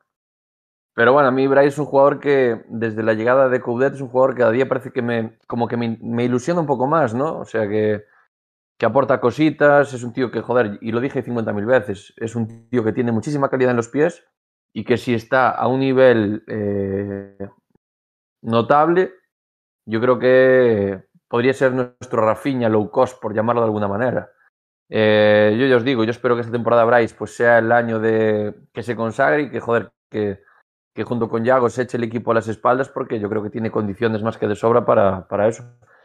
Pero 0.95 1.13
bueno, 1.13 1.29
a 1.29 1.33
mí 1.33 1.47
Bryce 1.49 1.69
es 1.69 1.79
un 1.79 1.87
jugador 1.87 2.21
que 2.21 2.65
desde 2.69 3.03
la 3.03 3.15
llegada 3.15 3.49
de 3.49 3.61
Coudet 3.61 3.95
es 3.95 4.01
un 4.01 4.09
jugador 4.09 4.35
que 4.35 4.41
cada 4.41 4.53
día 4.53 4.69
parece 4.69 4.93
que 4.93 5.03
me, 5.03 5.39
como 5.49 5.67
que 5.67 5.77
me, 5.77 6.25
ilusiona 6.25 6.61
un 6.61 6.67
poco 6.67 6.87
más, 6.87 7.15
¿no? 7.15 7.41
O 7.41 7.45
sea, 7.45 7.69
que, 7.69 8.05
que, 8.79 8.87
aporta 8.87 9.21
cositas, 9.21 9.93
es 9.93 10.05
un 10.05 10.13
tío 10.13 10.31
que, 10.31 10.41
joder, 10.41 10.79
y 10.81 10.93
lo 10.93 11.01
dije 11.01 11.25
50.000 11.25 11.67
veces, 11.67 12.15
es 12.17 12.37
un 12.37 12.69
tío 12.69 12.85
que 12.85 12.93
tiene 12.93 13.11
muchísima 13.11 13.51
calidad 13.51 13.73
en 13.73 13.77
los 13.77 13.89
pies 13.89 14.25
y 14.73 14.85
que 14.85 14.97
si 14.97 15.15
está 15.15 15.51
a 15.51 15.67
un 15.67 15.81
nivel 15.81 16.45
eh, 16.47 17.49
notable, 18.43 19.15
yo 19.87 20.01
creo 20.01 20.19
que 20.19 21.05
podría 21.29 21.55
ser 21.55 21.73
nuestro 21.73 22.25
Rafinha 22.25 22.69
low 22.69 22.89
cost, 22.91 23.21
por 23.21 23.35
llamarlo 23.35 23.63
de 23.63 23.67
alguna 23.67 23.89
manera. 23.89 24.31
Eh, 24.89 25.57
yo 25.59 25.67
ya 25.67 25.77
os 25.77 25.85
digo, 25.85 26.05
yo 26.05 26.11
espero 26.11 26.37
que 26.37 26.43
esta 26.43 26.53
temporada 26.53 26.85
Bryce 26.85 27.17
pues, 27.17 27.35
sea 27.35 27.59
el 27.59 27.73
año 27.73 27.99
de 27.99 28.55
que 28.73 28.83
se 28.85 28.95
consagre 28.95 29.43
y 29.43 29.51
que, 29.51 29.59
joder, 29.59 29.91
que 30.09 30.41
que 30.95 31.05
junto 31.05 31.29
con 31.29 31.45
Yago 31.45 31.69
se 31.69 31.83
eche 31.83 31.97
el 31.97 32.05
equipo 32.05 32.31
a 32.31 32.35
las 32.35 32.49
espaldas 32.49 32.89
porque 32.89 33.19
yo 33.19 33.29
creo 33.29 33.43
que 33.43 33.51
tiene 33.51 33.71
condiciones 33.71 34.23
más 34.23 34.39
que 34.39 34.47
de 34.47 34.55
sobra 34.55 34.87
para, 34.87 35.27
para 35.27 35.49
eso. 35.49 35.65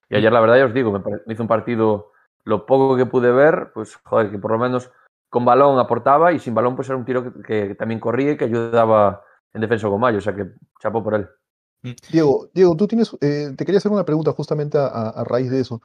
Y 0.09 0.15
ayer, 0.15 0.33
la 0.33 0.41
verdad, 0.41 0.57
ya 0.57 0.65
os 0.65 0.73
digo, 0.73 0.91
me, 0.91 0.99
me, 0.99 1.33
hizo 1.33 1.43
un 1.43 1.47
partido, 1.47 2.11
lo 2.43 2.65
poco 2.65 2.97
que 2.97 3.05
pude 3.05 3.31
ver, 3.31 3.71
pues 3.73 3.95
joder, 4.03 4.31
que 4.31 4.39
por 4.39 4.51
lo 4.51 4.57
menos 4.57 4.91
con 5.29 5.45
balón 5.45 5.77
aportaba 5.77 6.33
y 6.33 6.39
sin 6.39 6.55
balón 6.55 6.75
pues 6.75 6.89
era 6.89 6.97
un 6.97 7.05
tiro 7.05 7.31
que, 7.31 7.67
que 7.67 7.75
también 7.75 7.99
corría 7.99 8.31
y 8.31 8.37
que 8.37 8.45
ayudaba 8.45 9.21
en 9.53 9.61
defensa 9.61 9.87
con 9.87 9.99
Mayo, 9.99 10.17
o 10.17 10.21
sea 10.21 10.35
que 10.35 10.47
chapó 10.81 11.03
por 11.03 11.13
él. 11.13 11.27
Diego, 12.11 12.49
Diego, 12.53 12.75
tú 12.75 12.87
tienes, 12.87 13.15
eh, 13.21 13.53
te 13.55 13.65
quería 13.65 13.77
hacer 13.77 13.91
una 13.91 14.05
pregunta 14.05 14.33
justamente 14.33 14.77
a, 14.77 14.87
a, 14.87 15.23
raíz 15.23 15.49
de 15.51 15.61
eso. 15.61 15.81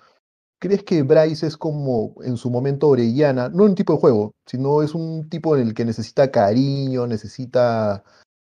¿Crees 0.58 0.82
que 0.82 1.02
Bryce 1.02 1.46
es 1.46 1.56
como 1.56 2.14
en 2.24 2.36
su 2.36 2.50
momento 2.50 2.88
Orellana, 2.88 3.50
no 3.50 3.64
un 3.64 3.74
tipo 3.74 3.92
de 3.92 4.00
juego, 4.00 4.32
sino 4.46 4.82
es 4.82 4.94
un 4.94 5.28
tipo 5.28 5.56
en 5.56 5.68
el 5.68 5.74
que 5.74 5.84
necesita 5.84 6.30
cariño, 6.30 7.06
necesita 7.06 8.02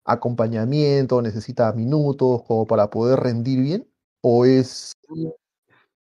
acompañamiento, 0.06 1.22
necesita 1.22 1.72
minutos 1.74 2.44
como 2.44 2.66
para 2.66 2.90
poder 2.90 3.20
rendir 3.20 3.62
bien? 3.62 3.88
¿O 4.22 4.46
es, 4.46 4.94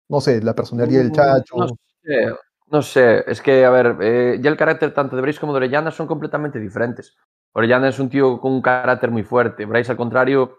no 0.08 0.20
sé, 0.20 0.42
la 0.42 0.54
personalidad 0.54 1.02
del 1.02 1.12
chacho? 1.12 1.56
No 1.56 1.68
sé, 1.68 2.34
no 2.70 2.82
sé. 2.82 3.24
es 3.30 3.40
que, 3.40 3.64
a 3.64 3.70
ver, 3.70 3.96
eh, 4.00 4.38
ya 4.40 4.50
el 4.50 4.56
carácter 4.56 4.94
tanto 4.94 5.16
de 5.16 5.22
Bryce 5.22 5.40
como 5.40 5.52
de 5.52 5.58
Orellana 5.58 5.90
son 5.90 6.06
completamente 6.06 6.58
diferentes. 6.58 7.16
Orellana 7.52 7.88
es 7.88 7.98
un 7.98 8.08
tío 8.08 8.40
con 8.40 8.52
un 8.52 8.62
carácter 8.62 9.10
muy 9.10 9.22
fuerte, 9.22 9.64
Bryce 9.64 9.92
al 9.92 9.96
contrario, 9.96 10.58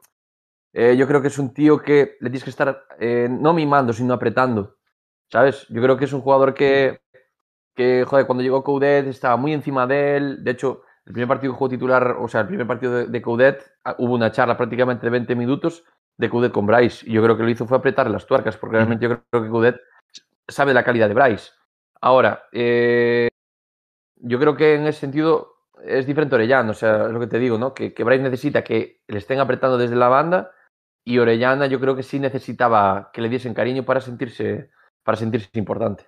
eh, 0.73 0.95
yo 0.97 1.07
creo 1.07 1.21
que 1.21 1.29
es 1.29 1.39
un 1.39 1.53
tío 1.53 1.81
que 1.81 2.17
le 2.19 2.29
tienes 2.29 2.43
que 2.43 2.49
estar 2.51 2.83
eh, 2.99 3.27
no 3.29 3.53
mimando, 3.53 3.93
sino 3.93 4.13
apretando, 4.13 4.77
¿sabes? 5.31 5.65
Yo 5.69 5.81
creo 5.81 5.97
que 5.97 6.05
es 6.05 6.13
un 6.13 6.21
jugador 6.21 6.53
que, 6.53 7.01
que 7.75 8.05
joder, 8.07 8.27
cuando 8.27 8.43
llegó 8.43 8.63
Coudet 8.63 9.07
estaba 9.07 9.35
muy 9.37 9.53
encima 9.53 9.87
de 9.87 10.17
él, 10.17 10.43
de 10.43 10.51
hecho 10.51 10.83
el 11.05 11.13
primer 11.13 11.27
partido 11.27 11.53
que 11.53 11.57
jugó 11.57 11.69
titular, 11.69 12.17
o 12.19 12.27
sea, 12.27 12.41
el 12.41 12.47
primer 12.47 12.67
partido 12.67 12.93
de, 12.93 13.07
de 13.07 13.21
Coudet, 13.21 13.63
ah, 13.83 13.95
hubo 13.99 14.13
una 14.13 14.31
charla 14.31 14.57
prácticamente 14.57 15.05
de 15.05 15.11
20 15.11 15.35
minutos 15.35 15.83
de 16.17 16.29
Coudet 16.29 16.51
con 16.51 16.65
Bryce. 16.65 17.09
Y 17.09 17.13
yo 17.13 17.23
creo 17.23 17.37
que 17.37 17.43
lo 17.43 17.49
hizo 17.49 17.65
fue 17.65 17.77
apretar 17.77 18.09
las 18.09 18.25
tuercas, 18.25 18.57
porque 18.57 18.77
realmente 18.77 19.07
yo 19.07 19.21
creo 19.31 19.43
que 19.43 19.49
Coudet 19.49 19.81
sabe 20.47 20.73
la 20.73 20.83
calidad 20.83 21.07
de 21.07 21.13
Bryce. 21.13 21.51
Ahora, 22.01 22.43
eh, 22.51 23.29
yo 24.17 24.39
creo 24.39 24.55
que 24.55 24.75
en 24.75 24.87
ese 24.87 24.99
sentido 24.99 25.55
es 25.83 26.05
diferente 26.05 26.35
Orellana, 26.35 26.71
o 26.71 26.73
sea, 26.73 27.05
es 27.05 27.11
lo 27.11 27.19
que 27.19 27.27
te 27.27 27.39
digo, 27.39 27.57
¿no? 27.57 27.73
Que, 27.73 27.93
que 27.93 28.03
Bryce 28.03 28.23
necesita 28.23 28.63
que 28.63 29.01
le 29.07 29.17
estén 29.17 29.39
apretando 29.39 29.77
desde 29.77 29.95
la 29.95 30.09
banda 30.09 30.51
y 31.05 31.17
Orellana 31.19 31.67
yo 31.67 31.79
creo 31.79 31.95
que 31.95 32.03
sí 32.03 32.19
necesitaba 32.19 33.11
que 33.13 33.21
le 33.21 33.29
diesen 33.29 33.53
cariño 33.53 33.83
para 33.83 34.01
sentirse, 34.01 34.71
para 35.03 35.17
sentirse 35.17 35.49
importante. 35.53 36.05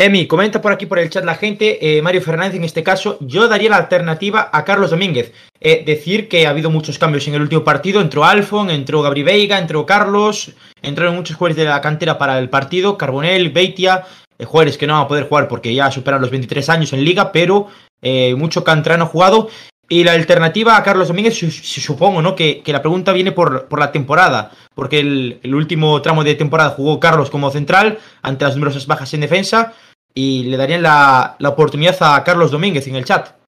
Emi, 0.00 0.28
comenta 0.28 0.62
por 0.62 0.70
aquí 0.70 0.86
por 0.86 1.00
el 1.00 1.10
chat 1.10 1.24
la 1.24 1.34
gente, 1.34 1.98
eh, 1.98 2.00
Mario 2.02 2.22
Fernández 2.22 2.54
en 2.54 2.62
este 2.62 2.84
caso, 2.84 3.18
yo 3.20 3.48
daría 3.48 3.70
la 3.70 3.78
alternativa 3.78 4.48
a 4.52 4.64
Carlos 4.64 4.90
Domínguez. 4.90 5.32
Eh, 5.60 5.82
decir 5.84 6.28
que 6.28 6.46
ha 6.46 6.50
habido 6.50 6.70
muchos 6.70 7.00
cambios 7.00 7.26
en 7.26 7.34
el 7.34 7.42
último 7.42 7.64
partido, 7.64 8.00
entró 8.00 8.24
Alfon, 8.24 8.70
entró 8.70 9.02
Gabri 9.02 9.24
Veiga, 9.24 9.58
entró 9.58 9.84
Carlos, 9.84 10.52
entraron 10.82 11.16
muchos 11.16 11.36
jugadores 11.36 11.56
de 11.56 11.64
la 11.64 11.80
cantera 11.80 12.16
para 12.16 12.38
el 12.38 12.48
partido, 12.48 12.96
Carbonell, 12.96 13.50
Beitia, 13.50 14.04
eh, 14.38 14.44
jugadores 14.44 14.78
que 14.78 14.86
no 14.86 14.92
van 14.92 15.02
a 15.02 15.08
poder 15.08 15.28
jugar 15.28 15.48
porque 15.48 15.74
ya 15.74 15.90
superan 15.90 16.20
los 16.20 16.30
23 16.30 16.68
años 16.68 16.92
en 16.92 17.02
liga, 17.02 17.32
pero 17.32 17.66
eh, 18.00 18.36
mucho 18.36 18.62
canterano 18.62 19.06
jugado. 19.06 19.48
Y 19.90 20.04
la 20.04 20.12
alternativa 20.12 20.76
a 20.76 20.82
Carlos 20.84 21.08
Domínguez, 21.08 21.34
supongo, 21.34 22.20
¿no? 22.20 22.36
Que, 22.36 22.62
la 22.66 22.82
pregunta 22.82 23.12
viene 23.12 23.32
por, 23.32 23.68
por 23.68 23.80
la 23.80 23.90
temporada, 23.90 24.52
porque 24.74 25.00
el, 25.00 25.54
último 25.54 26.00
tramo 26.02 26.22
de 26.22 26.34
temporada 26.34 26.70
jugó 26.70 27.00
Carlos 27.00 27.30
como 27.30 27.50
central 27.50 27.98
ante 28.20 28.44
las 28.44 28.54
numerosas 28.54 28.86
bajas 28.86 29.14
en 29.14 29.22
defensa 29.22 29.72
y 30.20 30.42
le 30.42 30.56
darían 30.56 30.82
la, 30.82 31.36
la 31.38 31.48
oportunidad 31.50 31.96
a 32.00 32.24
Carlos 32.24 32.50
Domínguez 32.50 32.88
en 32.88 32.96
el 32.96 33.04
chat. 33.04 33.38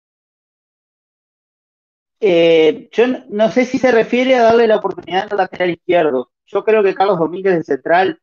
Eh, 2.21 2.89
yo 2.93 3.07
no 3.29 3.51
sé 3.51 3.65
si 3.65 3.77
se 3.77 3.91
refiere 3.91 4.37
a 4.37 4.45
darle 4.45 4.69
la 4.69 4.77
oportunidad 4.77 5.27
al 5.33 5.39
lateral 5.39 5.71
izquierdo. 5.71 6.31
Yo 6.47 6.63
creo 6.63 6.85
que 6.85 6.95
Carlos 6.95 7.19
Domínguez 7.19 7.55
en 7.55 7.65
central, 7.65 8.21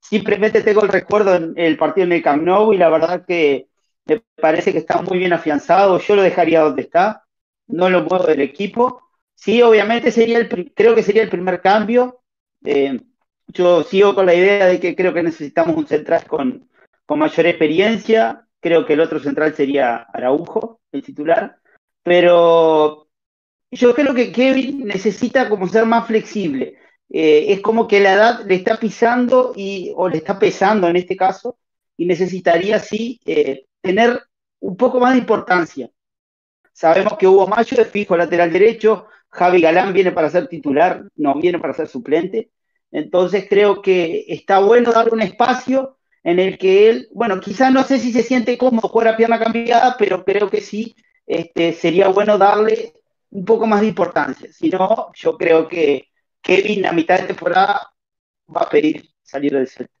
simplemente 0.00 0.62
tengo 0.62 0.84
el 0.84 0.88
recuerdo 0.88 1.34
en 1.34 1.52
el 1.58 1.76
partido 1.76 2.06
en 2.06 2.12
el 2.12 2.22
Camp 2.22 2.44
Nou 2.44 2.72
y 2.72 2.78
la 2.78 2.88
verdad 2.88 3.26
que 3.26 3.68
me 4.06 4.22
parece 4.40 4.72
que 4.72 4.78
está 4.78 5.02
muy 5.02 5.18
bien 5.18 5.34
afianzado. 5.34 5.98
Yo 5.98 6.16
lo 6.16 6.22
dejaría 6.22 6.62
donde 6.62 6.80
está, 6.80 7.26
no 7.66 7.90
lo 7.90 8.04
muevo 8.04 8.24
del 8.26 8.40
equipo. 8.40 9.02
Sí, 9.34 9.60
obviamente 9.60 10.10
sería 10.10 10.38
el, 10.38 10.72
creo 10.74 10.94
que 10.94 11.02
sería 11.02 11.22
el 11.24 11.28
primer 11.28 11.60
cambio. 11.60 12.22
Eh, 12.64 12.98
yo 13.48 13.82
sigo 13.82 14.14
con 14.14 14.24
la 14.24 14.34
idea 14.34 14.64
de 14.64 14.80
que 14.80 14.96
creo 14.96 15.12
que 15.12 15.22
necesitamos 15.22 15.76
un 15.76 15.86
central 15.86 16.24
con, 16.26 16.70
con 17.06 17.20
mayor 17.20 17.46
experiencia. 17.46 18.46
Creo 18.60 18.84
que 18.84 18.94
el 18.94 19.00
otro 19.00 19.20
central 19.20 19.54
sería 19.54 19.96
Araujo, 20.12 20.80
el 20.92 21.02
titular. 21.02 21.56
Pero 22.02 23.08
yo 23.70 23.94
creo 23.94 24.14
que 24.14 24.32
Kevin 24.32 24.84
necesita 24.84 25.48
como 25.48 25.68
ser 25.68 25.86
más 25.86 26.06
flexible. 26.06 26.76
Eh, 27.08 27.52
es 27.52 27.60
como 27.60 27.86
que 27.86 28.00
la 28.00 28.14
edad 28.14 28.44
le 28.46 28.56
está 28.56 28.78
pisando 28.78 29.52
y, 29.54 29.92
o 29.94 30.08
le 30.08 30.18
está 30.18 30.38
pesando 30.38 30.88
en 30.88 30.96
este 30.96 31.16
caso 31.16 31.58
y 31.96 32.06
necesitaría 32.06 32.78
sí 32.80 33.20
eh, 33.24 33.66
tener 33.80 34.20
un 34.60 34.76
poco 34.76 34.98
más 34.98 35.12
de 35.12 35.20
importancia. 35.20 35.90
Sabemos 36.72 37.16
que 37.16 37.26
Hugo 37.26 37.46
Mayo 37.46 37.80
es 37.80 37.88
fijo 37.88 38.16
lateral 38.16 38.52
derecho, 38.52 39.06
Javi 39.30 39.60
Galán 39.60 39.92
viene 39.92 40.12
para 40.12 40.30
ser 40.30 40.48
titular, 40.48 41.04
no 41.16 41.34
viene 41.34 41.58
para 41.58 41.72
ser 41.72 41.88
suplente. 41.88 42.50
Entonces 42.90 43.46
creo 43.48 43.82
que 43.82 44.24
está 44.28 44.58
bueno 44.58 44.92
darle 44.92 45.12
un 45.12 45.22
espacio 45.22 45.95
en 46.26 46.40
el 46.40 46.58
que 46.58 46.88
él, 46.90 47.08
bueno, 47.12 47.40
quizás 47.40 47.72
no 47.72 47.84
sé 47.84 48.00
si 48.00 48.10
se 48.10 48.24
siente 48.24 48.58
cómodo 48.58 48.88
jugar 48.88 49.06
a 49.06 49.16
pierna 49.16 49.38
cambiada, 49.38 49.94
pero 49.96 50.24
creo 50.24 50.50
que 50.50 50.60
sí 50.60 50.96
este, 51.24 51.72
sería 51.72 52.08
bueno 52.08 52.36
darle 52.36 52.94
un 53.30 53.44
poco 53.44 53.64
más 53.68 53.80
de 53.80 53.86
importancia. 53.86 54.52
Si 54.52 54.68
no, 54.68 55.12
yo 55.14 55.38
creo 55.38 55.68
que 55.68 56.08
Kevin 56.42 56.84
a 56.84 56.90
mitad 56.90 57.20
de 57.20 57.28
temporada 57.28 57.92
va 58.54 58.62
a 58.62 58.68
pedir 58.68 59.08
salir 59.22 59.52
del 59.52 59.68
Celta. 59.68 59.92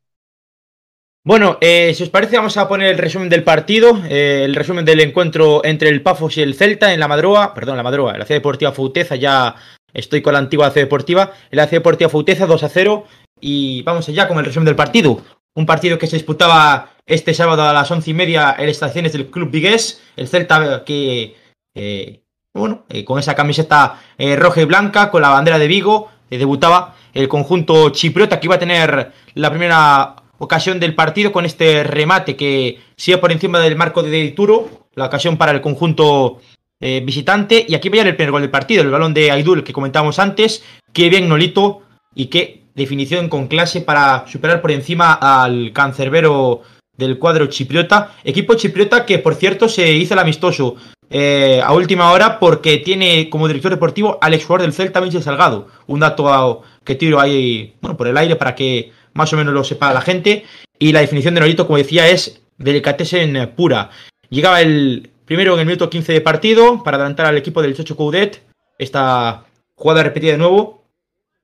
Bueno, 1.22 1.58
eh, 1.60 1.94
si 1.94 2.02
os 2.02 2.10
parece, 2.10 2.36
vamos 2.36 2.56
a 2.56 2.66
poner 2.66 2.88
el 2.88 2.98
resumen 2.98 3.28
del 3.28 3.44
partido, 3.44 3.96
eh, 4.08 4.42
el 4.44 4.56
resumen 4.56 4.84
del 4.84 5.02
encuentro 5.02 5.64
entre 5.64 5.90
el 5.90 6.02
Pafos 6.02 6.36
y 6.38 6.42
el 6.42 6.54
Celta 6.56 6.92
en 6.92 6.98
la 6.98 7.06
Madroa, 7.06 7.54
perdón, 7.54 7.76
la 7.76 7.84
Madroa, 7.84 8.18
la 8.18 8.26
C 8.26 8.34
Deportiva 8.34 8.72
Fauteza, 8.72 9.14
ya 9.14 9.54
estoy 9.94 10.22
con 10.22 10.32
la 10.32 10.40
antigua 10.40 10.72
C 10.72 10.80
Deportiva, 10.80 11.32
la 11.52 11.68
C 11.68 11.76
Deportiva 11.76 12.10
Fauteza 12.10 12.46
2 12.46 12.64
a 12.64 12.68
0 12.68 13.04
y 13.40 13.82
vamos 13.82 14.08
allá 14.08 14.26
con 14.26 14.38
el 14.38 14.44
resumen 14.44 14.66
del 14.66 14.76
partido. 14.76 15.22
Un 15.56 15.64
partido 15.64 15.98
que 15.98 16.06
se 16.06 16.16
disputaba 16.16 16.90
este 17.06 17.32
sábado 17.32 17.62
a 17.62 17.72
las 17.72 17.90
once 17.90 18.10
y 18.10 18.14
media 18.14 18.54
en 18.58 18.68
estaciones 18.68 19.14
del 19.14 19.30
Club 19.30 19.50
Vigués, 19.50 20.02
el 20.14 20.28
Celta 20.28 20.84
que, 20.84 21.34
eh, 21.74 22.20
bueno, 22.52 22.84
eh, 22.90 23.04
con 23.04 23.18
esa 23.18 23.34
camiseta 23.34 24.02
eh, 24.18 24.36
roja 24.36 24.60
y 24.60 24.66
blanca, 24.66 25.10
con 25.10 25.22
la 25.22 25.30
bandera 25.30 25.58
de 25.58 25.66
Vigo, 25.66 26.10
debutaba 26.28 26.94
el 27.14 27.26
conjunto 27.28 27.88
chipriota 27.88 28.38
que 28.38 28.48
iba 28.48 28.56
a 28.56 28.58
tener 28.58 29.12
la 29.32 29.48
primera 29.48 30.16
ocasión 30.38 30.78
del 30.78 30.94
partido 30.94 31.32
con 31.32 31.46
este 31.46 31.84
remate 31.84 32.36
que 32.36 32.78
sigue 32.94 33.16
por 33.16 33.32
encima 33.32 33.58
del 33.58 33.76
marco 33.76 34.02
de 34.02 34.10
Dituro, 34.10 34.88
la 34.94 35.06
ocasión 35.06 35.38
para 35.38 35.52
el 35.52 35.62
conjunto 35.62 36.42
visitante. 36.78 37.64
Y 37.66 37.74
aquí 37.74 37.88
veía 37.88 38.02
el 38.02 38.14
primer 38.14 38.32
gol 38.32 38.42
del 38.42 38.50
partido, 38.50 38.82
el 38.82 38.90
balón 38.90 39.14
de 39.14 39.30
Aidul 39.30 39.64
que 39.64 39.72
comentábamos 39.72 40.18
antes. 40.18 40.62
Qué 40.92 41.08
bien 41.08 41.26
Nolito 41.26 41.80
y 42.14 42.26
qué 42.26 42.65
definición 42.76 43.28
con 43.28 43.48
clase 43.48 43.80
para 43.80 44.26
superar 44.28 44.60
por 44.60 44.70
encima 44.70 45.14
al 45.14 45.72
cancerbero 45.72 46.62
del 46.96 47.18
cuadro 47.18 47.46
chipriota. 47.46 48.12
Equipo 48.22 48.54
chipriota 48.54 49.04
que, 49.04 49.18
por 49.18 49.34
cierto, 49.34 49.68
se 49.68 49.92
hizo 49.92 50.14
el 50.14 50.20
amistoso 50.20 50.76
eh, 51.08 51.60
a 51.64 51.72
última 51.72 52.12
hora 52.12 52.38
porque 52.38 52.78
tiene 52.78 53.30
como 53.30 53.48
director 53.48 53.70
deportivo 53.70 54.18
al 54.20 54.34
exjugador 54.34 54.62
del 54.62 54.72
Celta, 54.72 55.00
Michel 55.00 55.22
Salgado. 55.22 55.68
Un 55.86 56.00
dato 56.00 56.62
que 56.84 56.94
tiro 56.94 57.18
ahí 57.18 57.74
bueno, 57.80 57.96
por 57.96 58.08
el 58.08 58.16
aire 58.16 58.36
para 58.36 58.54
que 58.54 58.92
más 59.14 59.32
o 59.32 59.36
menos 59.36 59.54
lo 59.54 59.64
sepa 59.64 59.92
la 59.92 60.00
gente. 60.00 60.44
Y 60.78 60.92
la 60.92 61.00
definición 61.00 61.34
de 61.34 61.40
Nolito, 61.40 61.66
como 61.66 61.78
decía, 61.78 62.08
es 62.08 62.40
delicatessen 62.58 63.52
pura. 63.56 63.90
Llegaba 64.28 64.60
el 64.60 65.10
primero 65.24 65.54
en 65.54 65.60
el 65.60 65.66
minuto 65.66 65.88
15 65.88 66.12
de 66.12 66.20
partido 66.20 66.82
para 66.82 66.96
adelantar 66.96 67.26
al 67.26 67.38
equipo 67.38 67.62
del 67.62 67.74
Chocho 67.74 67.96
Coudet. 67.96 68.42
Esta 68.78 69.44
jugada 69.74 70.02
repetida 70.02 70.32
de 70.32 70.38
nuevo. 70.38 70.75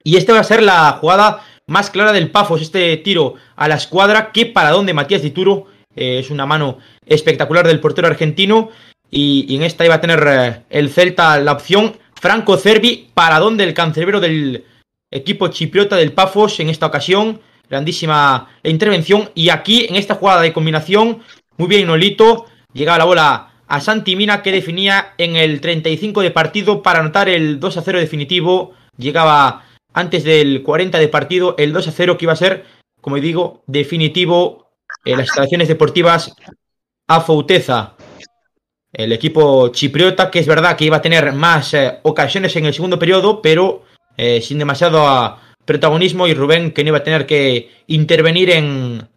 Y 0.04 0.16
esta 0.16 0.32
va 0.32 0.40
a 0.40 0.44
ser 0.44 0.62
la 0.62 0.98
jugada 1.00 1.42
más 1.66 1.90
clara 1.90 2.12
del 2.12 2.30
Pafos, 2.30 2.60
este 2.60 2.96
tiro 2.98 3.34
a 3.56 3.68
la 3.68 3.76
escuadra 3.76 4.32
que 4.32 4.46
para 4.46 4.70
donde 4.70 4.94
Matías 4.94 5.22
Dituro 5.22 5.66
eh, 5.94 6.18
es 6.18 6.30
una 6.30 6.46
mano 6.46 6.78
espectacular 7.06 7.66
del 7.66 7.80
portero 7.80 8.08
argentino. 8.08 8.70
Y, 9.10 9.54
en 9.54 9.62
esta 9.62 9.84
iba 9.84 9.96
a 9.96 10.00
tener 10.00 10.24
eh, 10.26 10.62
el 10.70 10.90
Celta 10.90 11.38
la 11.38 11.52
opción. 11.52 11.96
Franco 12.20 12.56
Cervi 12.56 13.10
para 13.14 13.40
donde 13.40 13.64
el 13.64 13.74
cancerbero 13.74 14.20
del 14.20 14.64
equipo 15.10 15.48
chipriota 15.48 15.96
del 15.96 16.12
Pafos 16.12 16.60
en 16.60 16.68
esta 16.68 16.86
ocasión. 16.86 17.40
Grandísima 17.68 18.48
intervención. 18.62 19.30
Y 19.34 19.48
aquí 19.50 19.86
en 19.88 19.96
esta 19.96 20.14
jugada 20.14 20.40
de 20.40 20.52
combinación 20.52 21.22
muy 21.56 21.68
bien 21.68 21.86
Nolito 21.86 22.46
llegaba 22.72 22.98
la 22.98 23.04
bola 23.04 23.50
a 23.68 23.80
Santi 23.80 24.16
Mina 24.16 24.42
que 24.42 24.52
definía 24.52 25.14
en 25.18 25.36
el 25.36 25.60
35 25.60 26.22
de 26.22 26.30
partido 26.30 26.82
para 26.82 27.00
anotar 27.00 27.28
el 27.28 27.60
2 27.60 27.76
a 27.76 27.82
0 27.82 27.98
definitivo. 27.98 28.72
Llegaba 28.96 29.64
antes 29.94 30.24
del 30.24 30.62
40 30.62 30.98
de 30.98 31.08
partido, 31.08 31.54
el 31.58 31.72
2 31.72 31.88
a 31.88 31.92
0 31.92 32.18
que 32.18 32.24
iba 32.24 32.32
a 32.32 32.36
ser, 32.36 32.64
como 33.00 33.16
digo, 33.16 33.62
definitivo 33.66 34.70
en 35.04 35.18
las 35.18 35.28
instalaciones 35.28 35.68
deportivas 35.68 36.34
a 37.08 37.20
Fouteza. 37.20 37.96
El 38.92 39.12
equipo 39.12 39.68
chipriota, 39.68 40.30
que 40.30 40.38
es 40.38 40.46
verdad 40.46 40.76
que 40.76 40.84
iba 40.84 40.98
a 40.98 41.02
tener 41.02 41.32
más 41.32 41.74
eh, 41.74 41.98
ocasiones 42.02 42.54
en 42.56 42.66
el 42.66 42.74
segundo 42.74 42.98
periodo, 42.98 43.40
pero 43.40 43.84
eh, 44.16 44.40
sin 44.42 44.58
demasiado 44.58 45.06
a 45.06 45.40
protagonismo 45.64 46.26
y 46.26 46.34
Rubén 46.34 46.72
que 46.72 46.84
no 46.84 46.88
iba 46.88 46.98
a 46.98 47.04
tener 47.04 47.26
que 47.26 47.70
intervenir 47.86 48.50
en, 48.50 49.08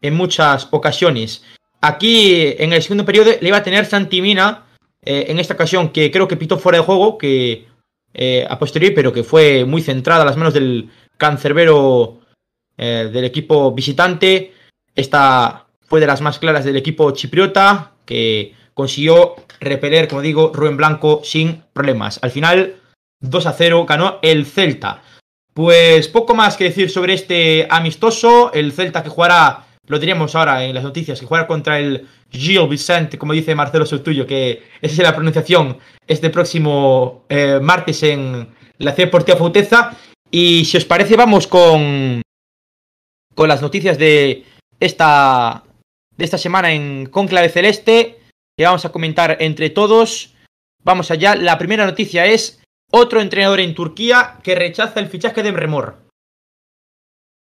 en 0.00 0.14
muchas 0.14 0.68
ocasiones. 0.70 1.44
Aquí 1.80 2.54
en 2.58 2.72
el 2.72 2.82
segundo 2.82 3.04
periodo 3.04 3.30
le 3.40 3.48
iba 3.48 3.58
a 3.58 3.62
tener 3.62 3.86
Santimina, 3.86 4.66
eh, 5.04 5.26
en 5.28 5.40
esta 5.40 5.54
ocasión 5.54 5.88
que 5.88 6.10
creo 6.12 6.28
que 6.28 6.36
pitó 6.36 6.58
fuera 6.58 6.78
de 6.78 6.84
juego, 6.84 7.18
que 7.18 7.66
eh, 8.14 8.46
a 8.48 8.58
posteriori, 8.58 8.94
pero 8.94 9.12
que 9.12 9.24
fue 9.24 9.64
muy 9.64 9.82
centrada 9.82 10.22
a 10.22 10.26
las 10.26 10.36
manos 10.36 10.54
del 10.54 10.90
cancerbero 11.16 12.20
eh, 12.76 13.10
del 13.12 13.24
equipo 13.24 13.72
visitante. 13.72 14.52
Esta 14.94 15.66
fue 15.86 16.00
de 16.00 16.06
las 16.06 16.20
más 16.20 16.38
claras 16.38 16.64
del 16.64 16.76
equipo 16.76 17.10
chipriota, 17.12 17.92
que 18.04 18.54
consiguió 18.74 19.36
repeler, 19.60 20.08
como 20.08 20.22
digo, 20.22 20.52
Rubén 20.54 20.76
Blanco 20.76 21.20
sin 21.24 21.62
problemas. 21.72 22.18
Al 22.22 22.30
final, 22.30 22.76
2 23.20 23.46
a 23.46 23.52
0 23.52 23.86
ganó 23.86 24.18
el 24.22 24.46
Celta. 24.46 25.02
Pues 25.54 26.08
poco 26.08 26.34
más 26.34 26.56
que 26.56 26.64
decir 26.64 26.90
sobre 26.90 27.14
este 27.14 27.66
amistoso. 27.70 28.52
El 28.52 28.72
Celta 28.72 29.02
que 29.02 29.10
jugará, 29.10 29.66
lo 29.86 29.98
diremos 29.98 30.34
ahora 30.34 30.64
en 30.64 30.74
las 30.74 30.84
noticias, 30.84 31.18
que 31.18 31.26
jugará 31.26 31.46
contra 31.46 31.78
el 31.78 32.08
Gil 32.30 32.66
Vicente, 32.68 33.18
como 33.18 33.32
dice 33.32 33.54
Marcelo 33.54 33.84
Sotuyo, 33.84 34.26
que 34.26 34.62
esa 34.80 34.94
es 34.94 34.98
la 34.98 35.14
pronunciación 35.14 35.78
este 36.06 36.30
próximo 36.30 37.24
eh, 37.28 37.58
martes 37.60 38.02
en 38.02 38.48
la 38.78 38.92
C 38.92 39.02
Deportiva 39.02 39.36
Fauteza. 39.36 39.96
Y 40.30 40.64
si 40.64 40.76
os 40.76 40.84
parece, 40.84 41.16
vamos 41.16 41.46
con, 41.46 42.22
con 43.34 43.48
las 43.48 43.60
noticias 43.60 43.98
de 43.98 44.44
esta, 44.80 45.64
de 46.16 46.24
esta 46.24 46.38
semana 46.38 46.72
en 46.72 47.06
Conclave 47.06 47.48
Celeste, 47.48 48.20
que 48.56 48.64
vamos 48.64 48.84
a 48.84 48.92
comentar 48.92 49.36
entre 49.40 49.70
todos. 49.70 50.34
Vamos 50.84 51.10
allá. 51.10 51.34
La 51.34 51.58
primera 51.58 51.84
noticia 51.84 52.24
es 52.26 52.62
otro 52.90 53.20
entrenador 53.20 53.60
en 53.60 53.74
Turquía 53.74 54.38
que 54.42 54.54
rechaza 54.54 55.00
el 55.00 55.08
fichaje 55.08 55.42
de 55.42 55.52
Remor. 55.52 56.02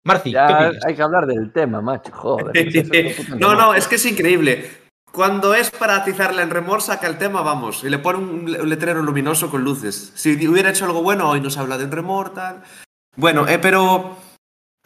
Marci, 0.04 0.32
Ya 0.32 0.46
¿qué 0.46 0.52
opinas? 0.66 0.84
hay 0.84 0.94
que 0.94 1.02
hablar 1.02 1.26
del 1.26 1.52
tema, 1.52 1.80
macho. 1.80 2.12
Joder. 2.12 2.54
no, 3.38 3.54
no, 3.54 3.74
es 3.74 3.88
que 3.88 3.94
es 3.96 4.06
increíble. 4.06 4.70
Cuando 5.12 5.54
es 5.54 5.70
para 5.70 5.96
atizarla 5.96 6.42
en 6.42 6.50
remor, 6.50 6.82
saca 6.82 7.06
el 7.06 7.18
tema, 7.18 7.40
vamos, 7.42 7.84
y 7.84 7.88
le 7.88 7.98
pone 8.00 8.18
un 8.18 8.52
le- 8.52 8.60
un 8.60 8.68
letrero 8.68 9.00
luminoso 9.00 9.48
con 9.50 9.62
luces. 9.62 10.12
Si 10.14 10.32
hubiera 10.48 10.70
hecho 10.70 10.84
algo 10.86 11.02
bueno, 11.02 11.30
hoy 11.30 11.40
nos 11.40 11.56
habla 11.56 11.78
de 11.78 11.86
remor, 11.86 12.34
tal. 12.34 12.62
Bueno, 13.16 13.46
eh, 13.48 13.58
pero. 13.60 14.16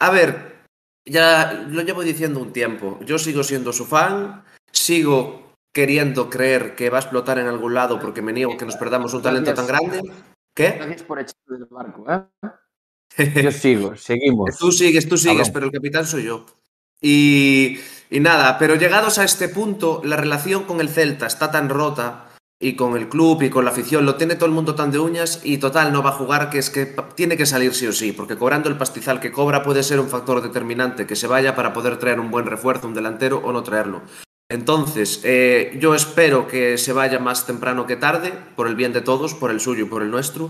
A 0.01 0.09
ver, 0.11 0.59
ya 1.05 1.51
lo 1.67 1.81
llevo 1.81 2.03
diciendo 2.03 2.39
un 2.39 2.53
tiempo. 2.53 2.99
Yo 3.01 3.17
sigo 3.17 3.43
siendo 3.43 3.73
su 3.73 3.85
fan, 3.85 4.43
sigo 4.71 5.51
queriendo 5.73 6.29
creer 6.29 6.75
que 6.75 6.89
va 6.89 6.99
a 6.99 7.01
explotar 7.01 7.37
en 7.39 7.47
algún 7.47 7.73
lado 7.73 7.99
porque 7.99 8.21
me 8.21 8.31
niego 8.31 8.55
que 8.55 8.65
nos 8.65 8.77
perdamos 8.77 9.13
un 9.13 9.21
talento 9.23 9.53
tan 9.53 9.67
grande. 9.67 9.99
¿Qué? 10.55 10.71
Gracias 10.77 11.03
por 11.03 11.19
echarlo 11.19 11.57
del 11.57 11.65
barco, 11.65 12.05
¿eh? 12.09 12.21
Yo 13.17 13.51
sigo, 13.51 13.95
seguimos. 13.95 14.57
Tú 14.57 14.71
sigues, 14.71 15.07
tú 15.07 15.17
sigues, 15.17 15.49
Cabrón. 15.49 15.53
pero 15.53 15.65
el 15.67 15.71
capitán 15.71 16.05
soy 16.05 16.23
yo. 16.23 16.45
Y, 17.01 17.79
y 18.09 18.19
nada, 18.19 18.57
pero 18.57 18.75
llegados 18.75 19.19
a 19.19 19.23
este 19.23 19.49
punto, 19.49 20.01
la 20.03 20.17
relación 20.17 20.63
con 20.63 20.81
el 20.81 20.89
Celta 20.89 21.27
está 21.27 21.51
tan 21.51 21.69
rota 21.69 22.29
y 22.61 22.75
con 22.75 22.97
el 22.97 23.07
club 23.07 23.41
y 23.43 23.49
con 23.49 23.63
la 23.63 23.71
afición, 23.71 24.05
lo 24.05 24.15
tiene 24.15 24.35
todo 24.35 24.47
el 24.47 24.51
mundo 24.51 24.75
tan 24.75 24.91
de 24.91 24.99
uñas 24.99 25.39
y 25.45 25.59
total 25.59 25.93
no 25.93 26.03
va 26.03 26.09
a 26.09 26.13
jugar, 26.13 26.49
que 26.49 26.57
es 26.57 26.69
que 26.69 26.93
tiene 27.15 27.37
que 27.37 27.45
salir 27.45 27.73
sí 27.73 27.87
o 27.87 27.93
sí, 27.93 28.11
porque 28.11 28.35
cobrando 28.35 28.67
el 28.67 28.77
pastizal 28.77 29.21
que 29.21 29.31
cobra 29.31 29.63
puede 29.63 29.81
ser 29.81 29.99
un 29.99 30.09
factor 30.09 30.41
determinante 30.41 31.07
que 31.07 31.15
se 31.15 31.27
vaya 31.27 31.55
para 31.55 31.71
poder 31.71 31.97
traer 31.97 32.19
un 32.19 32.31
buen 32.31 32.45
refuerzo, 32.45 32.87
un 32.87 32.93
delantero 32.93 33.37
o 33.37 33.53
no 33.53 33.63
traerlo. 33.63 34.01
Entonces, 34.49 35.21
eh, 35.23 35.77
yo 35.79 35.95
espero 35.95 36.47
que 36.47 36.77
se 36.77 36.91
vaya 36.91 37.19
más 37.19 37.45
temprano 37.45 37.85
que 37.85 37.95
tarde, 37.95 38.33
por 38.55 38.67
el 38.67 38.75
bien 38.75 38.91
de 38.91 39.01
todos, 39.01 39.35
por 39.35 39.51
el 39.51 39.61
suyo 39.61 39.85
y 39.85 39.89
por 39.89 40.01
el 40.01 40.11
nuestro. 40.11 40.49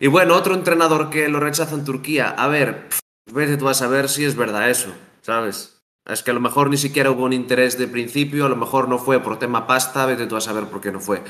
Y 0.00 0.08
bueno, 0.08 0.34
otro 0.34 0.54
entrenador 0.54 1.10
que 1.10 1.28
lo 1.28 1.40
rechaza 1.40 1.74
en 1.74 1.84
Turquía. 1.84 2.30
A 2.30 2.48
ver, 2.48 2.88
vete 3.32 3.56
tú 3.56 3.68
a 3.68 3.74
saber 3.74 4.08
si 4.08 4.24
es 4.24 4.36
verdad 4.36 4.70
eso, 4.70 4.92
¿sabes? 5.22 5.82
Es 6.06 6.22
que 6.22 6.32
a 6.32 6.34
lo 6.34 6.40
mejor 6.40 6.68
ni 6.68 6.76
siquiera 6.76 7.10
hubo 7.10 7.24
un 7.24 7.32
interés 7.32 7.78
de 7.78 7.88
principio, 7.88 8.44
a 8.44 8.48
lo 8.48 8.56
mejor 8.56 8.88
no 8.88 8.98
fue 8.98 9.20
por 9.20 9.38
tema 9.38 9.66
pasta, 9.66 10.04
vete 10.04 10.26
tú 10.26 10.36
a 10.36 10.40
saber 10.40 10.64
por 10.64 10.80
qué 10.80 10.92
no 10.92 11.00
fue. 11.00 11.22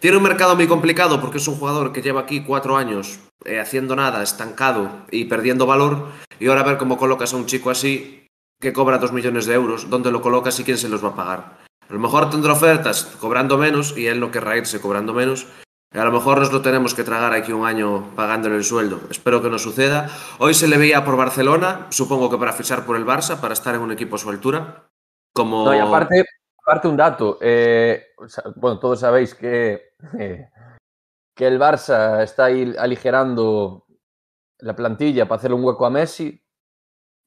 Tiene 0.00 0.16
un 0.16 0.22
mercado 0.22 0.56
muy 0.56 0.66
complicado 0.66 1.20
porque 1.20 1.38
es 1.38 1.48
un 1.48 1.56
jugador 1.56 1.92
que 1.92 2.02
lleva 2.02 2.22
aquí 2.22 2.42
cuatro 2.42 2.76
años 2.76 3.20
eh, 3.44 3.60
haciendo 3.60 3.96
nada, 3.96 4.22
estancado 4.22 5.06
y 5.10 5.24
perdiendo 5.26 5.66
valor. 5.66 6.08
Y 6.38 6.48
ahora 6.48 6.62
a 6.62 6.64
ver 6.64 6.78
cómo 6.78 6.98
colocas 6.98 7.32
a 7.32 7.36
un 7.36 7.46
chico 7.46 7.70
así 7.70 8.26
que 8.60 8.72
cobra 8.72 8.98
dos 8.98 9.12
millones 9.12 9.46
de 9.46 9.54
euros, 9.54 9.90
dónde 9.90 10.12
lo 10.12 10.22
colocas 10.22 10.58
y 10.60 10.64
quién 10.64 10.78
se 10.78 10.88
los 10.88 11.04
va 11.04 11.10
a 11.10 11.16
pagar. 11.16 11.58
A 11.88 11.92
lo 11.92 11.98
mejor 11.98 12.30
tendrá 12.30 12.52
ofertas 12.52 13.04
cobrando 13.20 13.58
menos 13.58 13.96
y 13.96 14.06
él 14.06 14.20
no 14.20 14.30
querrá 14.30 14.56
irse 14.56 14.80
cobrando 14.80 15.12
menos. 15.12 15.46
Y 15.94 15.98
a 15.98 16.04
lo 16.04 16.12
mejor 16.12 16.38
nos 16.38 16.50
lo 16.50 16.62
tenemos 16.62 16.94
que 16.94 17.04
tragar 17.04 17.34
aquí 17.34 17.52
un 17.52 17.66
año 17.66 18.14
pagándole 18.16 18.56
el 18.56 18.64
sueldo. 18.64 19.00
Espero 19.10 19.42
que 19.42 19.50
no 19.50 19.58
suceda. 19.58 20.08
Hoy 20.38 20.54
se 20.54 20.66
le 20.66 20.78
veía 20.78 21.04
por 21.04 21.18
Barcelona, 21.18 21.86
supongo 21.90 22.30
que 22.30 22.38
para 22.38 22.54
fichar 22.54 22.86
por 22.86 22.96
el 22.96 23.04
Barça, 23.04 23.38
para 23.38 23.52
estar 23.52 23.74
en 23.74 23.82
un 23.82 23.92
equipo 23.92 24.16
a 24.16 24.18
su 24.18 24.30
altura. 24.30 24.88
Como... 25.34 25.66
No, 25.66 25.74
y 25.74 25.78
aparte, 25.78 26.24
aparte 26.62 26.88
un 26.88 26.96
dato. 26.96 27.36
eh, 27.42 28.06
bueno, 28.56 28.78
todos 28.78 29.00
sabéis 29.00 29.34
que, 29.34 29.92
eh, 30.18 30.48
que 31.34 31.46
el 31.46 31.60
Barça 31.60 32.22
está 32.22 32.46
ahí 32.46 32.74
aligerando 32.78 33.84
la 34.60 34.74
plantilla 34.74 35.28
para 35.28 35.38
hacerle 35.38 35.56
un 35.56 35.64
hueco 35.64 35.84
a 35.84 35.90
Messi. 35.90 36.42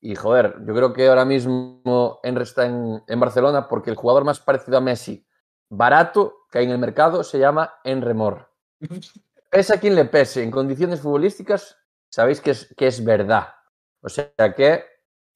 Y 0.02 0.16
joder, 0.16 0.56
yo 0.66 0.74
creo 0.74 0.92
que 0.92 1.08
ahora 1.08 1.26
mismo 1.26 2.20
Enre 2.24 2.44
está 2.44 2.66
en, 2.66 3.04
en 3.08 3.20
Barcelona 3.20 3.68
porque 3.68 3.92
el 3.92 3.96
jugador 3.96 4.24
más 4.24 4.40
parecido 4.40 4.80
a 4.80 4.82
Messi, 4.82 5.28
barato, 5.70 6.46
que 6.50 6.60
hay 6.60 6.66
en 6.66 6.72
el 6.72 6.80
mercado, 6.80 7.24
se 7.24 7.38
llama 7.38 7.76
Enremor. 7.84 8.55
Pese 9.50 9.74
a 9.74 9.80
quien 9.80 9.96
le 9.96 10.06
pese, 10.06 10.44
en 10.44 10.52
condiciones 10.52 11.02
futbolísticas, 11.02 11.78
sabéis 12.10 12.42
que 12.42 12.52
es, 12.52 12.74
que 12.76 12.88
es 12.88 13.04
verdad. 13.04 13.54
O 14.02 14.10
sea 14.10 14.30
que 14.56 14.84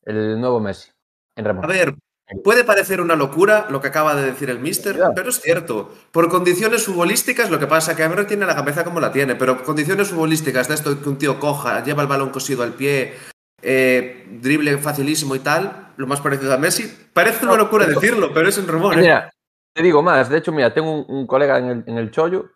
el 0.04 0.40
nuevo 0.40 0.60
Messi. 0.60 0.92
En. 1.36 1.48
A 1.48 1.68
ver, 1.68 1.96
puede 2.44 2.64
parecer 2.64 3.02
una 3.02 3.16
locura 3.16 3.68
lo 3.70 3.82
que 3.82 3.88
acaba 3.88 4.16
de 4.16 4.26
decir 4.26 4.50
el 4.50 4.60
mister, 4.60 5.00
pero 5.16 5.30
es 5.30 5.40
cierto. 5.42 5.94
Por 6.12 6.30
condiciones 6.30 6.86
futbolísticas, 6.86 7.50
lo 7.50 7.60
que 7.60 7.68
pasa 7.68 7.92
es 7.92 7.98
que 7.98 8.04
Emre 8.04 8.26
tiene 8.26 8.46
la 8.46 8.56
cabeza 8.56 8.84
como 8.84 9.00
la 9.00 9.12
tiene, 9.12 9.36
pero 9.36 9.64
condiciones 9.64 10.10
futbolísticas 10.10 10.68
de 10.68 10.76
esto 10.76 11.02
que 11.02 11.10
un 11.10 11.18
tío 11.18 11.40
coja, 11.40 11.84
lleva 11.84 12.02
el 12.02 12.08
balón 12.08 12.30
cosido 12.30 12.64
al 12.64 12.74
pie, 12.74 13.14
eh, 13.62 14.28
drible 14.42 14.78
facilísimo 14.78 15.36
y 15.36 15.40
tal, 15.40 15.94
lo 15.98 16.08
más 16.08 16.22
parecido 16.22 16.54
a 16.54 16.58
Messi, 16.58 16.92
parece 17.14 17.46
una 17.46 17.56
locura 17.56 17.86
decirlo, 17.86 18.32
pero 18.34 18.50
es 18.50 18.58
un 18.58 18.68
rumor. 18.68 18.94
¿eh? 18.96 19.02
Mira, 19.02 19.32
te 19.74 19.84
digo 19.84 20.02
más. 20.02 20.30
De 20.30 20.38
hecho, 20.38 20.52
mira, 20.52 20.74
tengo 20.74 20.92
un, 20.92 21.06
un 21.08 21.28
colega 21.28 21.58
en 21.58 21.66
el, 21.66 21.84
en 21.88 21.98
el 21.98 22.12
chollo 22.12 22.52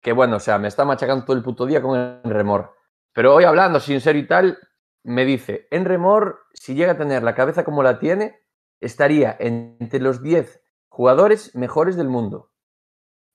que, 0.00 0.12
bueno, 0.12 0.36
o 0.36 0.40
sea, 0.40 0.58
me 0.58 0.68
está 0.68 0.84
machacando 0.84 1.24
todo 1.24 1.36
el 1.36 1.42
puto 1.42 1.66
día 1.66 1.82
con 1.82 1.98
el 1.98 2.30
remor. 2.30 2.74
Pero 3.12 3.34
hoy 3.34 3.44
hablando, 3.44 3.80
sin 3.80 4.00
serio 4.00 4.22
y 4.22 4.26
tal, 4.26 4.58
me 5.04 5.24
dice, 5.24 5.66
en 5.70 5.84
remor, 5.84 6.40
si 6.52 6.74
llega 6.74 6.92
a 6.92 6.98
tener 6.98 7.22
la 7.22 7.34
cabeza 7.34 7.64
como 7.64 7.82
la 7.82 7.98
tiene, 7.98 8.40
estaría 8.80 9.36
entre 9.38 10.00
los 10.00 10.22
10 10.22 10.62
jugadores 10.88 11.54
mejores 11.54 11.96
del 11.96 12.08
mundo. 12.08 12.50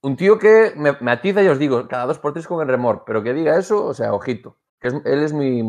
Un 0.01 0.17
tío 0.17 0.37
que 0.37 0.73
me, 0.75 1.11
atiza 1.11 1.43
y 1.43 1.47
os 1.47 1.59
digo, 1.59 1.87
cada 1.87 2.05
dos 2.05 2.19
por 2.19 2.33
tres 2.33 2.45
con 2.45 2.61
el 2.61 2.67
remor, 2.67 3.03
pero 3.05 3.23
que 3.23 3.33
diga 3.33 3.57
eso, 3.57 3.85
o 3.85 3.93
sea, 3.93 4.13
ojito. 4.13 4.57
Que 4.79 4.89
es- 4.89 5.05
él 5.05 5.23
es 5.23 5.33
mi... 5.33 5.63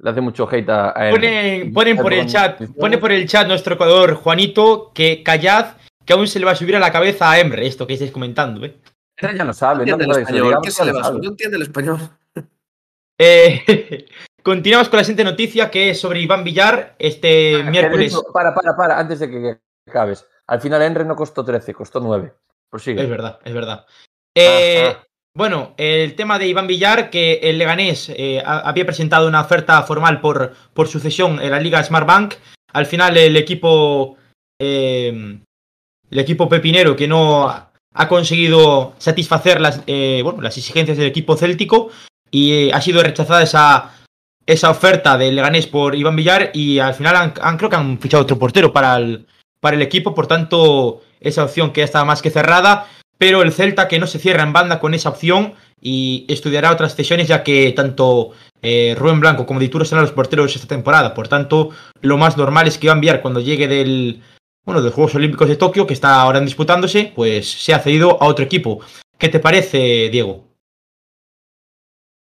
Le 0.00 0.10
hace 0.10 0.20
mucho 0.20 0.48
hate 0.48 0.68
a, 0.70 1.08
él. 1.08 1.72
Ponen, 1.72 1.96
por 1.96 2.12
el 2.12 2.26
chat, 2.26 2.62
pone 2.78 2.98
por 2.98 3.10
el 3.10 3.26
chat 3.26 3.48
nuestro 3.48 3.76
jugador 3.76 4.14
Juanito 4.14 4.92
que 4.94 5.24
callad 5.24 5.74
que 6.08 6.14
aún 6.14 6.26
se 6.26 6.38
le 6.38 6.46
va 6.46 6.52
a 6.52 6.56
subir 6.56 6.74
a 6.76 6.78
la 6.78 6.92
cabeza 6.92 7.30
a 7.30 7.38
Emre, 7.38 7.66
esto 7.66 7.86
que 7.86 7.92
estáis 7.92 8.12
comentando, 8.12 8.64
¿eh? 8.64 8.80
Él 9.20 9.36
ya 9.36 9.44
lo 9.44 9.52
sabe, 9.52 9.84
No 9.84 9.96
no, 9.96 10.02
entiende 10.04 10.14
el 10.16 10.20
español, 10.22 10.42
digamos 10.46 10.62
¿qué 10.62 10.68
que 10.68 10.72
se 10.72 10.84
le 10.84 10.92
lo 10.92 10.94
va 10.96 11.00
a 11.00 11.04
sabe. 11.04 11.18
No 11.20 11.28
entiende 11.28 11.56
el 11.56 11.62
español. 11.62 11.98
Eh, 13.18 14.06
continuamos 14.42 14.88
con 14.88 14.98
la 14.98 15.04
siguiente 15.04 15.24
noticia 15.24 15.70
que 15.70 15.90
es 15.90 16.00
sobre 16.00 16.20
Iván 16.20 16.44
Villar. 16.44 16.94
Este 16.98 17.28
de 17.58 17.62
miércoles. 17.64 18.16
Para, 18.32 18.54
para, 18.54 18.76
para, 18.76 18.98
antes 18.98 19.18
de 19.20 19.30
que, 19.30 19.58
acabes. 19.88 20.26
Al 20.46 20.60
final 20.60 20.82
Enre 20.82 21.04
no 21.04 21.16
costó 21.16 21.44
13, 21.44 21.74
costó 21.74 22.00
9. 22.00 22.32
Prosigue. 22.70 23.02
Es 23.02 23.08
verdad, 23.10 23.38
es 23.44 23.54
verdad. 23.54 23.86
Eh, 24.36 24.84
Ah, 24.86 24.98
ah. 24.98 25.04
Bueno, 25.34 25.74
el 25.76 26.16
tema 26.16 26.38
de 26.38 26.48
Iván 26.48 26.66
Villar, 26.66 27.10
que 27.10 27.34
el 27.42 27.58
Leganés 27.58 28.08
eh, 28.10 28.42
ha- 28.44 28.60
había 28.68 28.84
presentado 28.86 29.28
una 29.28 29.40
oferta 29.42 29.80
formal 29.82 30.20
por, 30.20 30.52
por 30.74 30.88
sucesión 30.88 31.40
en 31.40 31.50
la 31.52 31.60
Liga 31.60 31.82
Smartbank. 31.84 32.34
Al 32.72 32.86
final 32.86 33.16
el 33.16 33.36
equipo. 33.36 34.16
eh, 34.60 35.38
el 36.10 36.18
equipo 36.18 36.48
pepinero 36.48 36.96
que 36.96 37.06
no 37.06 37.67
ha 37.94 38.08
conseguido 38.08 38.94
satisfacer 38.98 39.60
las, 39.60 39.82
eh, 39.86 40.20
bueno, 40.22 40.40
las 40.42 40.56
exigencias 40.58 40.96
del 40.98 41.06
equipo 41.08 41.36
céltico 41.36 41.90
y 42.30 42.52
eh, 42.52 42.70
ha 42.72 42.80
sido 42.80 43.02
rechazada 43.02 43.42
esa, 43.42 43.92
esa 44.46 44.70
oferta 44.70 45.16
del 45.18 45.36
Leganés 45.36 45.66
por 45.66 45.94
Iván 45.94 46.16
Villar 46.16 46.50
y 46.54 46.78
al 46.78 46.94
final 46.94 47.16
han, 47.16 47.34
han- 47.40 47.56
creo 47.56 47.70
que 47.70 47.76
han 47.76 47.98
fichado 47.98 48.22
otro 48.22 48.38
portero 48.38 48.72
para 48.72 48.96
el, 48.96 49.26
para 49.60 49.76
el 49.76 49.82
equipo, 49.82 50.14
por 50.14 50.26
tanto 50.26 51.02
esa 51.20 51.44
opción 51.44 51.72
que 51.72 51.80
ya 51.80 51.84
estaba 51.86 52.04
más 52.04 52.22
que 52.22 52.30
cerrada, 52.30 52.86
pero 53.16 53.42
el 53.42 53.52
Celta 53.52 53.88
que 53.88 53.98
no 53.98 54.06
se 54.06 54.18
cierra 54.20 54.42
en 54.44 54.52
banda 54.52 54.78
con 54.78 54.94
esa 54.94 55.08
opción 55.08 55.54
y 55.80 56.24
estudiará 56.28 56.70
otras 56.72 56.94
cesiones 56.94 57.26
ya 57.28 57.42
que 57.42 57.72
tanto 57.74 58.30
eh, 58.62 58.94
Rubén 58.98 59.20
Blanco 59.20 59.46
como 59.46 59.60
Dituro 59.60 59.84
serán 59.84 60.04
los 60.04 60.12
porteros 60.12 60.54
esta 60.54 60.68
temporada, 60.68 61.14
por 61.14 61.26
tanto 61.28 61.70
lo 62.00 62.16
más 62.18 62.36
normal 62.36 62.68
es 62.68 62.78
que 62.78 62.86
Iván 62.86 63.00
Villar 63.00 63.22
cuando 63.22 63.40
llegue 63.40 63.66
del, 63.66 64.22
bueno, 64.68 64.82
de 64.82 64.88
los 64.88 64.94
Juegos 64.94 65.14
Olímpicos 65.14 65.48
de 65.48 65.56
Tokio, 65.56 65.86
que 65.86 65.94
está 65.94 66.20
ahora 66.20 66.40
disputándose, 66.40 67.10
pues 67.16 67.50
se 67.50 67.72
ha 67.72 67.78
cedido 67.78 68.22
a 68.22 68.26
otro 68.26 68.44
equipo. 68.44 68.80
¿Qué 69.16 69.30
te 69.30 69.40
parece, 69.40 70.10
Diego? 70.10 70.44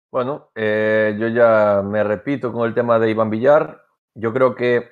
Bueno, 0.10 0.50
eh, 0.56 1.14
yo 1.20 1.28
ya 1.28 1.82
me 1.84 2.06
repito 2.06 2.54
con 2.54 2.66
el 2.66 2.74
tema 2.74 3.00
de 3.00 3.12
Iván 3.12 3.30
Villar. 3.30 3.82
Yo 4.16 4.32
creo 4.32 4.56
que 4.56 4.88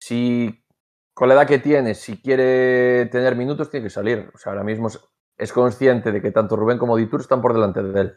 si 0.00 0.64
con 1.12 1.26
la 1.26 1.34
edad 1.34 1.48
que 1.48 1.58
tiene, 1.58 1.96
si 1.96 2.22
quiere 2.22 3.06
tener 3.06 3.34
minutos, 3.34 3.68
tiene 3.68 3.86
que 3.86 3.90
salir. 3.90 4.30
O 4.32 4.38
sea, 4.38 4.52
ahora 4.52 4.62
mismo 4.62 4.86
es, 5.36 5.52
consciente 5.52 6.12
de 6.12 6.22
que 6.22 6.30
tanto 6.30 6.54
Rubén 6.54 6.78
como 6.78 6.96
Ditur 6.96 7.20
están 7.20 7.42
por 7.42 7.52
delante 7.52 7.82
de 7.82 8.00
él. 8.00 8.16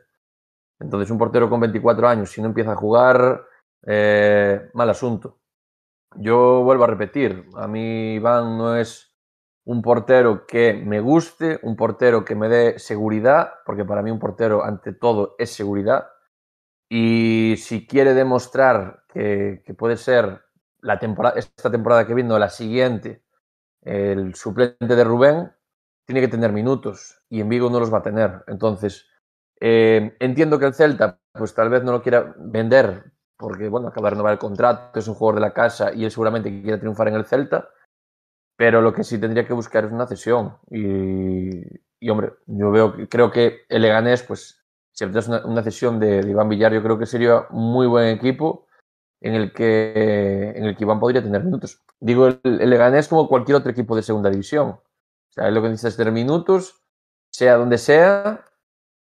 Entonces, 0.80 1.10
un 1.10 1.18
portero 1.18 1.50
con 1.50 1.60
24 1.60 2.08
años, 2.08 2.30
si 2.30 2.40
no 2.40 2.50
empieza 2.50 2.74
a 2.74 2.76
jugar, 2.76 3.48
eh, 3.88 4.70
mal 4.76 4.92
asunto. 4.92 5.40
Yo 6.16 6.64
vuelvo 6.64 6.84
a 6.84 6.88
repetir, 6.88 7.48
a 7.56 7.68
mí 7.68 8.16
Iván 8.16 8.58
no 8.58 8.76
es 8.76 9.14
un 9.66 9.82
portero 9.82 10.46
que 10.46 10.74
me 10.74 11.00
guste, 11.00 11.60
un 11.64 11.76
portero 11.76 12.26
que 12.26 12.36
me 12.36 12.50
dé 12.50 12.80
seguridad, 12.80 13.54
porque 13.66 13.86
para 13.86 14.02
mí 14.02 14.12
un 14.12 14.20
portero 14.20 14.64
ante 14.64 14.94
todo 14.94 15.36
es 15.38 15.52
seguridad. 15.52 16.10
Y 16.90 17.56
si 17.58 17.88
quiere 17.88 18.14
demostrar 18.14 19.04
que, 19.08 19.64
puede 19.78 19.98
ser 19.98 20.44
la 20.82 21.00
temporada, 21.00 21.40
esta 21.40 21.72
temporada 21.72 22.06
que 22.06 22.14
viene 22.14 22.34
o 22.34 22.40
la 22.40 22.50
siguiente 22.50 23.24
el 23.82 24.36
suplente 24.36 24.96
de 24.96 25.04
Rubén, 25.04 25.52
tiene 26.06 26.22
que 26.22 26.28
tener 26.28 26.52
minutos 26.52 27.22
y 27.30 27.42
en 27.42 27.50
Vigo 27.50 27.70
no 27.70 27.80
los 27.80 27.94
va 27.94 28.00
a 28.00 28.04
tener. 28.04 28.44
Entonces, 28.48 29.08
eh, 29.60 30.16
entiendo 30.20 30.60
que 30.60 30.66
el 30.66 30.74
Celta, 30.74 31.20
pues 31.34 31.54
tal 31.54 31.70
vez 31.70 31.84
no 31.84 31.92
lo 31.92 32.02
quiera 32.02 32.34
vender 32.38 33.12
porque, 33.38 33.68
bueno, 33.70 33.88
acaba 33.88 34.08
de 34.08 34.12
renovar 34.12 34.34
el 34.34 34.40
contrato, 34.40 35.00
es 35.00 35.08
un 35.08 35.16
jugador 35.16 35.36
de 35.36 35.48
la 35.48 35.54
casa 35.54 35.94
y 35.94 36.06
él 36.06 36.12
seguramente 36.12 36.50
quiere 36.62 36.78
triunfar 36.78 37.08
en 37.08 37.16
el 37.16 37.26
Celta, 37.26 37.70
pero 38.56 38.82
lo 38.82 38.94
que 38.94 39.04
sí 39.04 39.20
tendría 39.20 39.46
que 39.48 39.54
buscar 39.54 39.86
es 39.86 39.92
una 39.92 40.08
cesión. 40.08 40.58
Y, 40.70 41.62
y, 42.00 42.10
hombre, 42.10 42.34
yo 42.46 42.72
veo, 42.72 42.96
creo 43.10 43.32
que 43.32 43.62
el 43.70 43.82
Leganés, 43.82 44.24
pues, 44.24 44.64
si 44.92 45.06
es 45.06 45.28
una, 45.28 45.46
una 45.46 45.64
cesión 45.64 46.00
de, 46.00 46.22
de 46.22 46.30
Iván 46.30 46.50
Villar, 46.50 46.74
yo 46.74 46.84
creo 46.84 47.00
que 47.00 47.06
sería 47.06 47.48
un 47.50 47.72
muy 47.72 47.88
buen 47.88 48.08
equipo 48.10 48.68
en 49.22 49.36
el 49.36 49.54
que, 49.54 50.54
en 50.56 50.66
el 50.66 50.76
que 50.76 50.84
Iván 50.84 51.00
podría 51.00 51.24
tener 51.24 51.44
minutos. 51.44 51.82
Digo, 52.00 52.28
el, 52.28 52.40
el 52.44 52.70
Leganés 52.70 53.08
como 53.08 53.28
cualquier 53.28 53.58
otro 53.58 53.72
equipo 53.72 53.96
de 53.96 54.04
segunda 54.04 54.30
división. 54.30 54.68
O 54.70 54.82
sea, 55.34 55.48
él 55.48 55.56
lo 55.56 55.62
que 55.62 55.70
necesita 55.70 55.88
es 55.88 55.98
tener 55.98 56.14
minutos, 56.14 56.84
sea 57.32 57.56
donde 57.56 57.78
sea. 57.78 58.46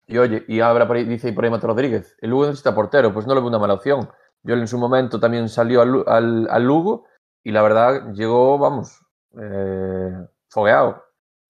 Y 0.07 0.19
oye, 0.19 0.45
y 0.49 0.61
ahora 0.61 0.87
por 0.87 0.97
ahí, 0.97 1.05
dice 1.05 1.33
por 1.33 1.45
ahí 1.45 1.51
Rodríguez, 1.51 2.17
el 2.21 2.31
Lugo 2.31 2.47
necesita 2.47 2.75
portero, 2.75 3.13
pues 3.13 3.27
no 3.27 3.35
lo 3.35 3.41
veo 3.41 3.49
una 3.49 3.59
mala 3.59 3.75
opción. 3.75 4.09
Yo 4.43 4.55
en 4.55 4.67
su 4.67 4.79
momento 4.79 5.21
también 5.21 5.49
salió 5.49 5.81
al, 5.83 5.89
Lu- 5.89 6.05
al, 6.07 6.49
al 6.51 6.65
Lugo 6.65 7.07
y 7.45 7.53
la 7.53 7.63
verdad 7.63 8.13
llegó, 8.13 8.59
vamos, 8.59 9.01
eh, 9.41 10.27
fogueado. 10.49 11.05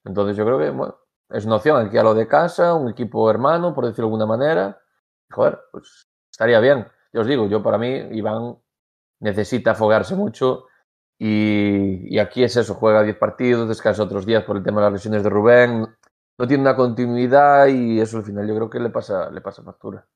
Entonces 0.05 0.37
yo 0.37 0.45
creo 0.45 0.59
que 0.59 1.37
es 1.37 1.45
una 1.47 1.57
opción 1.57 1.87
aquí 1.87 1.97
a 1.99 2.03
lo 2.03 2.15
de 2.15 2.29
casa, 2.29 2.75
un 2.75 2.91
equipo 2.91 3.31
hermano, 3.31 3.75
por 3.75 3.87
decirlo 3.87 4.09
de 4.09 4.15
alguna 4.15 4.27
manera. 4.27 4.81
Joder, 5.31 5.59
pues 5.73 6.07
estaría 6.31 6.61
bien. 6.61 6.87
Yo 7.13 7.23
os 7.23 7.27
digo, 7.27 7.47
yo 7.49 7.63
para 7.63 7.79
mí, 7.79 7.89
Iván 8.13 8.57
necesita 9.21 9.75
foguearse 9.75 10.15
mucho 10.17 10.67
y, 11.19 12.15
y 12.15 12.19
aquí 12.19 12.43
es 12.45 12.57
eso, 12.57 12.75
juega 12.75 13.03
10 13.03 13.17
partidos, 13.17 13.69
descansa 13.69 14.03
otros 14.03 14.27
días 14.27 14.45
por 14.45 14.57
el 14.57 14.63
tema 14.65 14.81
de 14.81 14.87
las 14.87 14.93
lesiones 14.95 15.23
de 15.23 15.31
Rubén, 15.31 15.87
no 16.39 16.49
tiene 16.49 16.63
una 16.63 16.77
continuidad 16.77 17.69
y 17.69 18.01
eso 18.01 18.19
al 18.19 18.25
final 18.25 18.47
yo 18.47 18.55
creo 18.55 18.71
que 18.71 18.81
le 18.81 18.91
pasa, 18.91 19.31
le 19.31 19.41
pasa 19.41 19.63
factura. 19.63 20.07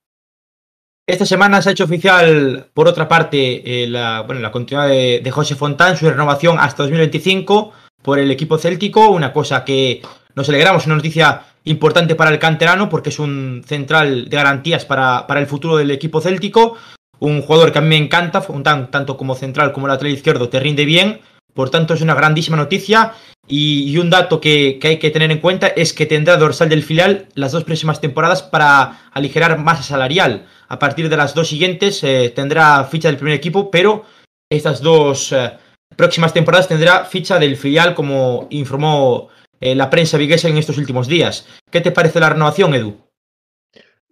Esta 1.08 1.24
semana 1.24 1.62
se 1.62 1.68
ha 1.68 1.72
hecho 1.72 1.84
oficial, 1.84 2.68
por 2.74 2.88
otra 2.88 3.06
parte, 3.06 3.84
eh, 3.84 3.86
la, 3.86 4.22
bueno, 4.22 4.40
la 4.40 4.50
continuidad 4.50 4.88
de, 4.88 5.30
José 5.30 5.54
Fontán, 5.54 5.96
su 5.96 6.10
renovación 6.10 6.58
hasta 6.58 6.82
2025 6.82 7.72
por 8.02 8.18
el 8.18 8.30
equipo 8.30 8.58
céltico, 8.58 9.10
una 9.10 9.32
cosa 9.32 9.64
que 9.64 10.02
nos 10.34 10.48
alegramos, 10.48 10.86
una 10.86 10.96
noticia 10.96 11.44
importante 11.62 12.16
para 12.16 12.30
el 12.30 12.40
canterano 12.40 12.88
porque 12.88 13.10
es 13.10 13.20
un 13.20 13.62
central 13.64 14.28
de 14.28 14.36
garantías 14.36 14.84
para, 14.84 15.28
para 15.28 15.38
el 15.38 15.46
futuro 15.46 15.76
del 15.76 15.92
equipo 15.92 16.20
céltico, 16.20 16.76
un 17.20 17.40
jugador 17.40 17.70
que 17.70 17.78
a 17.78 17.82
mí 17.82 17.88
me 17.88 17.96
encanta, 17.96 18.40
Fontán, 18.40 18.90
tanto 18.90 19.16
como 19.16 19.36
central 19.36 19.72
como 19.72 19.86
lateral 19.86 20.12
izquierdo, 20.12 20.48
te 20.48 20.58
rinde 20.58 20.84
bien, 20.84 21.20
por 21.56 21.70
tanto 21.70 21.94
es 21.94 22.02
una 22.02 22.14
grandísima 22.14 22.56
noticia 22.56 23.14
y, 23.48 23.96
un 23.98 24.10
dato 24.10 24.40
que, 24.40 24.78
que 24.80 24.88
hay 24.88 24.98
que 24.98 25.10
tener 25.10 25.32
en 25.32 25.38
cuenta 25.38 25.68
es 25.68 25.92
que 25.92 26.06
tendrá 26.06 26.36
dorsal 26.36 26.68
del 26.68 26.84
filial 26.84 27.26
las 27.34 27.52
dos 27.52 27.64
próximas 27.64 28.00
temporadas 28.00 28.42
para 28.42 29.08
aligerar 29.12 29.58
masa 29.58 29.82
salarial. 29.82 30.46
A 30.68 30.78
partir 30.78 31.08
de 31.08 31.16
las 31.16 31.34
dos 31.34 31.48
siguientes 31.48 32.02
eh, 32.04 32.32
tendrá 32.34 32.84
ficha 32.84 33.08
del 33.08 33.16
primer 33.16 33.34
equipo, 33.34 33.70
pero 33.70 34.04
estas 34.50 34.80
dos 34.80 35.32
eh, 35.32 35.52
próximas 35.96 36.32
temporadas 36.32 36.68
tendrá 36.68 37.04
ficha 37.04 37.38
del 37.38 37.56
filial, 37.56 37.94
como 37.94 38.46
informó 38.50 39.28
eh, 39.60 39.74
la 39.74 39.90
prensa 39.90 40.18
viguesa 40.18 40.48
en 40.48 40.58
estos 40.58 40.78
últimos 40.78 41.08
días. 41.08 41.46
¿Qué 41.70 41.80
te 41.80 41.92
parece 41.92 42.20
la 42.20 42.30
renovación, 42.30 42.74
Edu? 42.74 43.05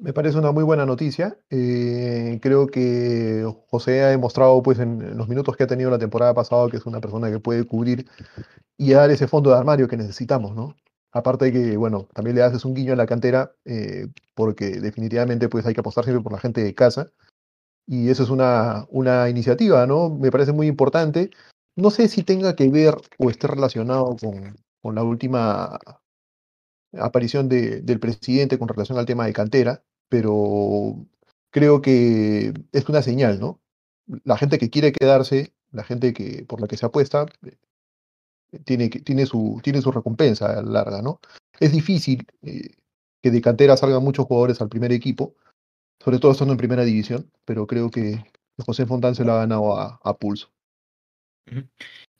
Me 0.04 0.12
parece 0.12 0.36
una 0.36 0.52
muy 0.52 0.64
buena 0.64 0.84
noticia. 0.84 1.38
Eh, 1.48 2.38
creo 2.42 2.66
que 2.66 3.50
José 3.70 4.02
ha 4.02 4.08
demostrado 4.08 4.62
pues, 4.62 4.78
en, 4.78 5.16
los 5.16 5.28
minutos 5.30 5.56
que 5.56 5.64
ha 5.64 5.66
tenido 5.66 5.90
la 5.90 5.98
temporada 5.98 6.34
pasada 6.34 6.68
que 6.68 6.76
es 6.76 6.84
una 6.84 7.00
persona 7.00 7.30
que 7.30 7.40
puede 7.40 7.64
cubrir 7.64 8.06
y 8.76 8.92
dar 8.92 9.10
ese 9.10 9.28
fondo 9.28 9.48
de 9.48 9.56
armario 9.56 9.88
que 9.88 9.96
necesitamos, 9.96 10.54
¿no? 10.54 10.76
Aparte 11.10 11.46
de 11.46 11.52
que, 11.52 11.76
bueno, 11.78 12.06
también 12.12 12.36
le 12.36 12.42
haces 12.42 12.66
un 12.66 12.74
guiño 12.74 12.92
a 12.92 12.96
la 12.96 13.06
cantera, 13.06 13.52
eh, 13.64 14.08
porque 14.34 14.72
definitivamente 14.78 15.48
pues, 15.48 15.64
hay 15.64 15.72
que 15.72 15.80
apostar 15.80 16.04
siempre 16.04 16.22
por 16.22 16.32
la 16.32 16.38
gente 16.40 16.62
de 16.62 16.74
casa. 16.74 17.10
Y 17.86 18.10
eso 18.10 18.24
es 18.24 18.28
una, 18.28 18.84
una 18.90 19.30
iniciativa, 19.30 19.86
¿no? 19.86 20.10
Me 20.10 20.30
parece 20.30 20.52
muy 20.52 20.66
importante. 20.66 21.30
No 21.76 21.88
sé 21.90 22.08
si 22.08 22.24
tenga 22.24 22.54
que 22.54 22.68
ver 22.68 22.94
o 23.16 23.30
esté 23.30 23.46
relacionado 23.46 24.16
con, 24.20 24.54
con 24.82 24.96
la 24.96 25.02
última 25.02 25.78
aparición 26.92 27.48
de- 27.48 27.80
del 27.80 28.00
presidente 28.00 28.58
con 28.58 28.68
relación 28.68 28.98
al 28.98 29.06
tema 29.06 29.24
de 29.26 29.32
cantera, 29.32 29.82
pero 30.14 30.94
creo 31.50 31.82
que 31.82 32.54
es 32.70 32.88
una 32.88 33.02
señal, 33.02 33.40
¿no? 33.40 33.60
La 34.22 34.38
gente 34.38 34.58
que 34.58 34.70
quiere 34.70 34.92
quedarse 34.92 35.52
la 35.72 35.82
gente 35.82 36.12
que, 36.12 36.44
por 36.46 36.60
la 36.60 36.68
que 36.68 36.76
se 36.76 36.86
apuesta 36.86 37.26
eh, 37.44 37.56
tiene, 38.64 38.90
tiene, 38.90 39.26
su, 39.26 39.60
tiene 39.60 39.82
su 39.82 39.90
recompensa 39.90 40.62
larga, 40.62 41.02
¿no? 41.02 41.18
Es 41.58 41.72
difícil 41.72 42.24
eh, 42.42 42.76
que 43.20 43.32
de 43.32 43.40
cantera 43.40 43.76
salgan 43.76 44.04
muchos 44.04 44.26
jugadores 44.26 44.60
al 44.60 44.68
primer 44.68 44.92
equipo, 44.92 45.34
sobre 46.00 46.20
todo 46.20 46.30
estando 46.30 46.52
en 46.52 46.58
primera 46.58 46.84
división, 46.84 47.28
pero 47.44 47.66
creo 47.66 47.90
que 47.90 48.24
José 48.64 48.86
Fontán 48.86 49.16
se 49.16 49.24
lo 49.24 49.32
ha 49.32 49.38
ganado 49.38 49.76
a, 49.76 49.98
a 50.00 50.16
pulso. 50.16 50.52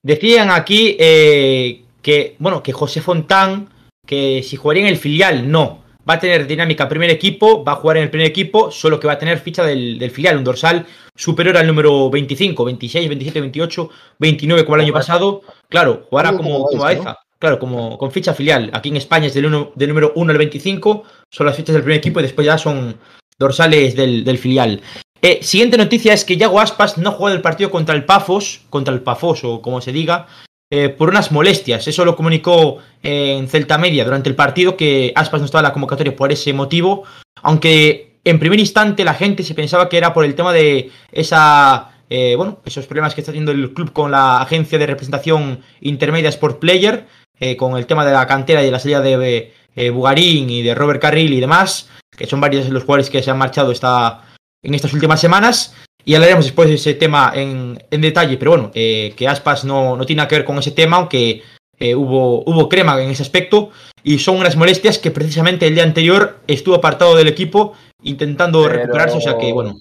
Decían 0.03 0.51
aquí 0.51 0.97
eh, 0.99 1.85
que, 2.03 2.35
bueno, 2.41 2.61
que 2.61 2.73
José 2.73 3.01
Fontán, 3.01 3.69
que 4.05 4.43
si 4.43 4.57
jugaría 4.57 4.83
en 4.83 4.89
el 4.89 4.97
filial, 4.97 5.49
no. 5.49 5.84
Va 6.09 6.15
a 6.15 6.21
tener 6.21 6.47
dinámica 6.47 6.89
primer 6.89 7.11
equipo, 7.11 7.65
va 7.65 7.73
a 7.73 7.77
jugar 7.77 7.97
en 7.97 8.05
el 8.05 8.11
primer 8.11 8.27
equipo, 8.27 8.71
solo 8.71 9.01
que 9.01 9.07
va 9.07 9.15
a 9.15 9.19
tener 9.19 9.39
ficha 9.39 9.65
del, 9.65 9.99
del 9.99 10.11
filial, 10.11 10.37
un 10.37 10.45
dorsal 10.45 10.87
superior 11.17 11.57
al 11.57 11.67
número 11.67 12.11
25, 12.11 12.65
26, 12.65 13.09
27, 13.09 13.41
28, 13.41 13.91
29 14.19 14.65
como 14.65 14.77
el 14.77 14.83
año 14.83 14.93
pasado. 14.93 15.43
Claro, 15.69 16.07
jugará 16.11 16.37
como, 16.37 16.65
como 16.67 16.83
Baeza, 16.83 17.19
Claro, 17.39 17.59
como 17.59 17.99
con 17.99 18.11
ficha 18.11 18.33
filial. 18.33 18.71
Aquí 18.73 18.89
en 18.89 18.97
España 18.97 19.27
es 19.27 19.35
del, 19.35 19.47
uno, 19.47 19.73
del 19.75 19.89
número 19.89 20.13
1 20.15 20.31
al 20.31 20.39
25, 20.39 21.05
son 21.31 21.47
las 21.47 21.57
fichas 21.57 21.75
del 21.75 21.83
primer 21.83 21.99
equipo 21.99 22.21
y 22.21 22.23
después 22.23 22.47
ya 22.47 22.57
son 22.57 22.97
dorsales 23.39 23.95
del, 23.97 24.25
del 24.25 24.39
filial. 24.39 24.81
Eh, 25.21 25.41
siguiente 25.43 25.77
noticia 25.77 26.13
es 26.13 26.25
que 26.25 26.37
Yago 26.37 26.61
Aspas 26.61 26.99
no 26.99 27.11
ha 27.11 27.13
jugado 27.13 27.37
el 27.37 27.43
partido 27.43 27.71
contra 27.71 27.95
el 27.95 28.05
Pafos, 28.05 28.63
contra 28.71 28.93
el 28.95 29.01
Pafos 29.01 29.43
o 29.45 29.61
como 29.63 29.81
se 29.81 29.93
diga, 29.93 30.27
eh, 30.77 30.89
por 30.89 31.09
unas 31.09 31.31
molestias. 31.31 31.87
Eso 31.87 32.05
lo 32.05 32.17
comunicó 32.17 32.79
eh, 33.01 33.37
en 33.39 33.47
Celta 33.47 33.79
Media 33.79 34.05
durante 34.05 34.29
el 34.29 34.35
partido, 34.35 34.77
que 34.77 35.13
Aspas 35.15 35.41
no 35.41 35.45
estaba 35.45 35.61
en 35.61 35.69
la 35.69 35.73
convocatoria 35.73 36.17
por 36.17 36.33
ese 36.33 36.53
motivo, 36.53 37.05
aunque 37.43 38.17
en 38.25 38.41
primer 38.41 38.59
instante 38.59 39.05
la 39.05 39.15
gente 39.15 39.45
se 39.45 39.55
pensaba 39.55 39.89
que 39.89 39.99
era 39.99 40.13
por 40.13 40.25
el 40.25 40.35
tema 40.35 40.53
de 40.53 40.91
esa... 41.13 41.93
eh, 42.11 42.35
bueno, 42.37 42.59
esos 42.65 42.87
problemas 42.87 43.15
que 43.15 43.21
está 43.21 43.31
teniendo 43.31 43.53
el 43.53 43.73
club 43.73 43.93
con 43.93 44.11
la 44.11 44.43
agencia 44.43 44.77
de 44.77 44.87
representación 44.87 45.61
intermedia 45.81 46.29
Sport 46.31 46.59
Player, 46.59 47.07
eh, 47.39 47.57
con 47.57 47.77
el 47.77 47.87
tema 47.87 48.05
de 48.05 48.13
la 48.13 48.27
cantera 48.27 48.61
y 48.61 48.67
de 48.67 48.73
la 48.73 48.81
salida 48.81 49.01
de 49.01 49.53
Bugarín 49.93 50.51
y 50.51 50.63
de 50.63 50.75
Robert 50.75 51.01
Carril 51.01 51.35
y 51.35 51.41
demás, 51.41 51.89
que 52.17 52.27
son 52.27 52.41
varios 52.41 52.65
de 52.65 52.73
los 52.73 52.83
jugadores 52.83 53.11
que 53.11 53.23
se 53.23 53.31
han 53.31 53.39
marchado 53.39 53.71
esta, 53.71 54.23
en 54.61 54.75
estas 54.75 54.93
últimas 54.93 55.21
semanas. 55.21 55.73
Y 56.05 56.15
hablaremos 56.15 56.45
después 56.45 56.69
de 56.69 56.75
ese 56.75 56.95
tema 56.95 57.33
en, 57.35 57.83
en 57.91 58.01
detalle, 58.01 58.37
pero 58.37 58.53
bueno, 58.53 58.71
eh, 58.75 59.15
que 59.17 59.27
Aspas 59.27 59.65
no, 59.65 59.97
no 59.97 60.05
tiene 60.05 60.19
nada 60.19 60.29
que 60.29 60.37
ver 60.37 60.45
con 60.45 60.59
ese 60.59 60.71
tema, 60.71 60.99
aunque 60.99 61.43
eh, 61.79 61.95
hubo, 61.95 62.43
hubo 62.45 62.69
crema 62.69 63.01
en 63.03 63.11
ese 63.11 63.23
aspecto, 63.23 63.71
y 64.03 64.19
son 64.19 64.37
unas 64.37 64.57
molestias 64.57 64.99
que 64.99 65.11
precisamente 65.11 65.67
el 65.67 65.75
día 65.75 65.85
anterior 65.85 66.41
estuvo 66.47 66.75
apartado 66.75 67.17
del 67.17 67.29
equipo 67.29 67.73
intentando 68.03 68.63
Pero 68.63 68.75
recuperarse, 68.75 69.17
o 69.17 69.21
sea 69.21 69.39
que 69.39 69.53
bueno, 69.53 69.75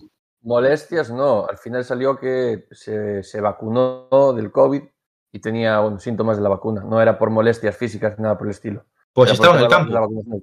Molestias 0.43 1.09
no, 1.09 1.47
al 1.47 1.57
final 1.57 1.85
salió 1.85 2.17
que 2.17 2.65
se, 2.71 3.23
se 3.23 3.39
vacunó 3.39 4.33
del 4.35 4.51
COVID 4.51 4.83
y 5.31 5.39
tenía 5.39 5.79
bueno, 5.79 5.99
síntomas 5.99 6.35
de 6.35 6.43
la 6.43 6.49
vacuna. 6.49 6.83
No 6.83 7.01
era 7.01 7.17
por 7.17 7.29
molestias 7.29 7.77
físicas 7.77 8.19
nada 8.19 8.37
por 8.37 8.47
el 8.47 8.51
estilo. 8.51 8.85
Pues 9.13 9.31
estaba 9.31 9.55
en 9.57 9.63
el 9.63 9.67
campo, 9.69 9.93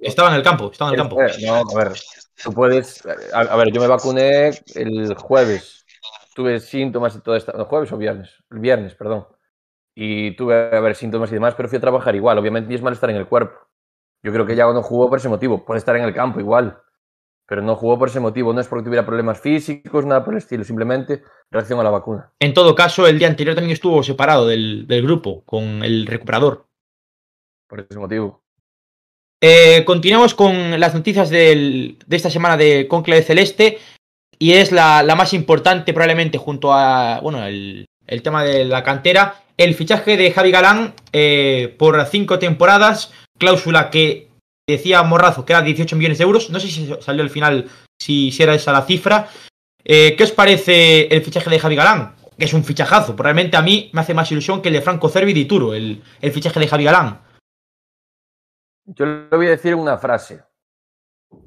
estaba 0.01 0.29
en 0.29 0.35
el 0.35 0.43
campo, 0.43 0.71
estaba 0.71 0.91
en 0.91 0.99
el 0.99 1.01
campo. 1.01 1.17
No, 1.45 1.55
a 1.55 1.83
ver, 1.83 1.93
tú 2.41 2.53
puedes. 2.53 3.05
A, 3.33 3.39
a 3.41 3.55
ver, 3.57 3.71
yo 3.71 3.81
me 3.81 3.87
vacuné 3.87 4.51
el 4.75 5.13
jueves. 5.15 5.85
Tuve 6.33 6.59
síntomas 6.61 7.15
y 7.15 7.19
todo 7.19 7.35
esto. 7.35 7.51
No, 7.51 7.65
jueves 7.65 7.91
o 7.91 7.97
viernes. 7.97 8.31
El 8.49 8.59
viernes, 8.59 8.95
perdón. 8.95 9.27
Y 9.93 10.35
tuve 10.37 10.73
a 10.75 10.79
ver 10.79 10.95
síntomas 10.95 11.29
y 11.31 11.33
demás, 11.33 11.53
pero 11.55 11.67
fui 11.67 11.77
a 11.77 11.81
trabajar 11.81 12.15
igual. 12.15 12.37
Obviamente 12.37 12.73
es 12.73 12.81
mal 12.81 12.93
estar 12.93 13.09
en 13.09 13.17
el 13.17 13.27
cuerpo. 13.27 13.59
Yo 14.23 14.31
creo 14.31 14.45
que 14.45 14.55
ya 14.55 14.71
no 14.71 14.81
jugó 14.81 15.09
por 15.09 15.19
ese 15.19 15.27
motivo. 15.27 15.65
Puede 15.65 15.79
estar 15.79 15.95
en 15.97 16.03
el 16.03 16.13
campo 16.13 16.39
igual. 16.39 16.81
Pero 17.45 17.61
no 17.61 17.75
jugó 17.75 17.99
por 17.99 18.07
ese 18.07 18.21
motivo. 18.21 18.53
No 18.53 18.61
es 18.61 18.67
porque 18.69 18.85
tuviera 18.85 19.05
problemas 19.05 19.41
físicos, 19.41 20.05
nada 20.05 20.23
por 20.23 20.33
el 20.33 20.37
estilo. 20.37 20.63
Simplemente 20.63 21.23
reacción 21.49 21.81
a 21.81 21.83
la 21.83 21.89
vacuna. 21.89 22.31
En 22.39 22.53
todo 22.53 22.73
caso, 22.73 23.05
el 23.05 23.19
día 23.19 23.27
anterior 23.27 23.55
también 23.55 23.73
estuvo 23.73 24.01
separado 24.01 24.47
del, 24.47 24.87
del 24.87 25.03
grupo 25.03 25.43
con 25.43 25.83
el 25.83 26.07
recuperador. 26.07 26.69
Por 27.67 27.81
ese 27.81 27.99
motivo. 27.99 28.40
Eh, 29.43 29.83
continuamos 29.85 30.35
con 30.35 30.79
las 30.79 30.93
noticias 30.93 31.29
del- 31.31 31.97
de 32.05 32.15
esta 32.15 32.29
semana 32.29 32.57
de 32.57 32.87
Conclave 32.87 33.23
Celeste 33.23 33.79
y 34.37 34.53
es 34.53 34.71
la, 34.71 35.03
más 35.15 35.33
importante 35.33 35.93
probablemente 35.93 36.37
junto 36.37 36.73
a 36.73 37.19
bueno 37.21 37.43
el, 37.45 37.87
tema 38.23 38.43
de 38.43 38.65
la 38.65 38.83
cantera, 38.83 39.41
el 39.57 39.73
fichaje 39.73 40.15
de 40.17 40.31
Javi 40.31 40.51
Galán 40.51 40.93
eh, 41.11 41.73
por 41.79 42.05
cinco 42.05 42.37
temporadas, 42.37 43.11
cláusula 43.39 43.89
que 43.89 44.27
decía 44.69 45.01
Morrazo 45.01 45.43
que 45.43 45.53
era 45.53 45.61
18 45.63 45.95
millones 45.95 46.19
de 46.19 46.23
euros, 46.23 46.49
no 46.51 46.59
sé 46.59 46.67
si 46.67 46.93
salió 46.99 47.23
al 47.23 47.29
final 47.31 47.67
si, 47.99 48.31
si 48.31 48.43
era 48.43 48.53
esa 48.53 48.71
la 48.71 48.83
cifra. 48.85 49.27
Eh, 49.83 50.13
¿Qué 50.15 50.23
os 50.23 50.31
parece 50.31 51.07
el 51.07 51.23
fichaje 51.23 51.49
de 51.49 51.57
Javi 51.59 51.75
Galán? 51.75 52.13
Que 52.37 52.45
es 52.45 52.53
un 52.53 52.63
fichajazo, 52.63 53.15
probablemente 53.15 53.57
a 53.57 53.63
mí 53.63 53.89
me 53.93 54.01
hace 54.01 54.13
más 54.13 54.31
ilusión 54.31 54.61
que 54.61 54.69
el 54.69 54.75
de 54.75 54.81
Franco 54.81 55.09
Cervi 55.09 55.31
y 55.31 55.45
Turo, 55.45 55.73
el, 55.73 56.01
el 56.21 56.31
fichaje 56.31 56.59
de 56.59 56.67
Javi 56.67 56.83
Galán. 56.83 57.19
Yo 58.85 59.05
le 59.05 59.29
voy 59.35 59.47
a 59.47 59.51
decir 59.51 59.75
una 59.75 59.97
frase. 59.97 60.43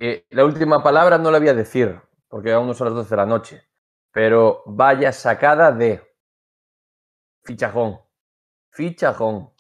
Eh, 0.01 0.27
la 0.31 0.45
última 0.45 0.83
palabra 0.83 1.19
no 1.19 1.31
la 1.31 1.39
voy 1.39 1.49
a 1.49 1.55
decir, 1.55 2.01
porque 2.29 2.53
aún 2.53 2.67
no 2.67 2.75
son 2.75 2.87
las 2.87 2.95
12 2.95 3.11
de 3.11 3.17
la 3.17 3.27
noche. 3.27 3.69
Pero 4.13 4.63
vaya 4.67 5.13
sacada 5.13 5.73
de 5.73 6.03
fichajón. 7.45 7.99
Fichajón. 8.71 9.51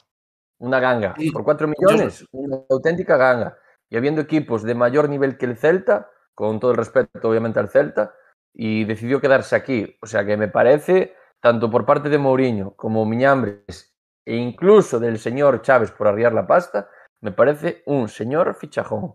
Una 0.59 0.81
ganga. 0.81 1.15
Por 1.33 1.45
4 1.45 1.69
millones, 1.69 2.25
una 2.33 2.59
auténtica 2.71 3.17
ganga. 3.17 3.59
Y 3.91 3.97
habiendo 3.97 4.21
equipos 4.21 4.63
de 4.63 4.75
mayor 4.75 5.09
nivel 5.09 5.37
que 5.37 5.47
el 5.47 5.57
Celta, 5.57 6.11
con 6.35 6.61
todo 6.61 6.71
el 6.71 6.77
respeto 6.77 7.29
obviamente 7.29 7.59
al 7.59 7.69
Celta, 7.69 8.15
y 8.53 8.85
decidió 8.85 9.21
quedarse 9.21 9.57
aquí. 9.57 9.99
O 10.01 10.07
sea 10.07 10.25
que 10.25 10.37
me 10.37 10.49
parece, 10.49 11.15
tanto 11.41 11.71
por 11.71 11.85
parte 11.85 12.09
de 12.09 12.19
Mourinho 12.19 12.75
como 12.77 13.05
Miñambres, 13.05 13.95
e 14.25 14.37
incluso 14.37 14.99
del 14.99 15.19
señor 15.19 15.61
Chávez 15.61 15.91
por 15.91 16.07
arriar 16.07 16.33
la 16.33 16.47
pasta, 16.47 16.89
me 17.25 17.33
parece 17.33 17.83
un 17.87 18.09
señor 18.11 18.55
fichajón. 18.61 19.15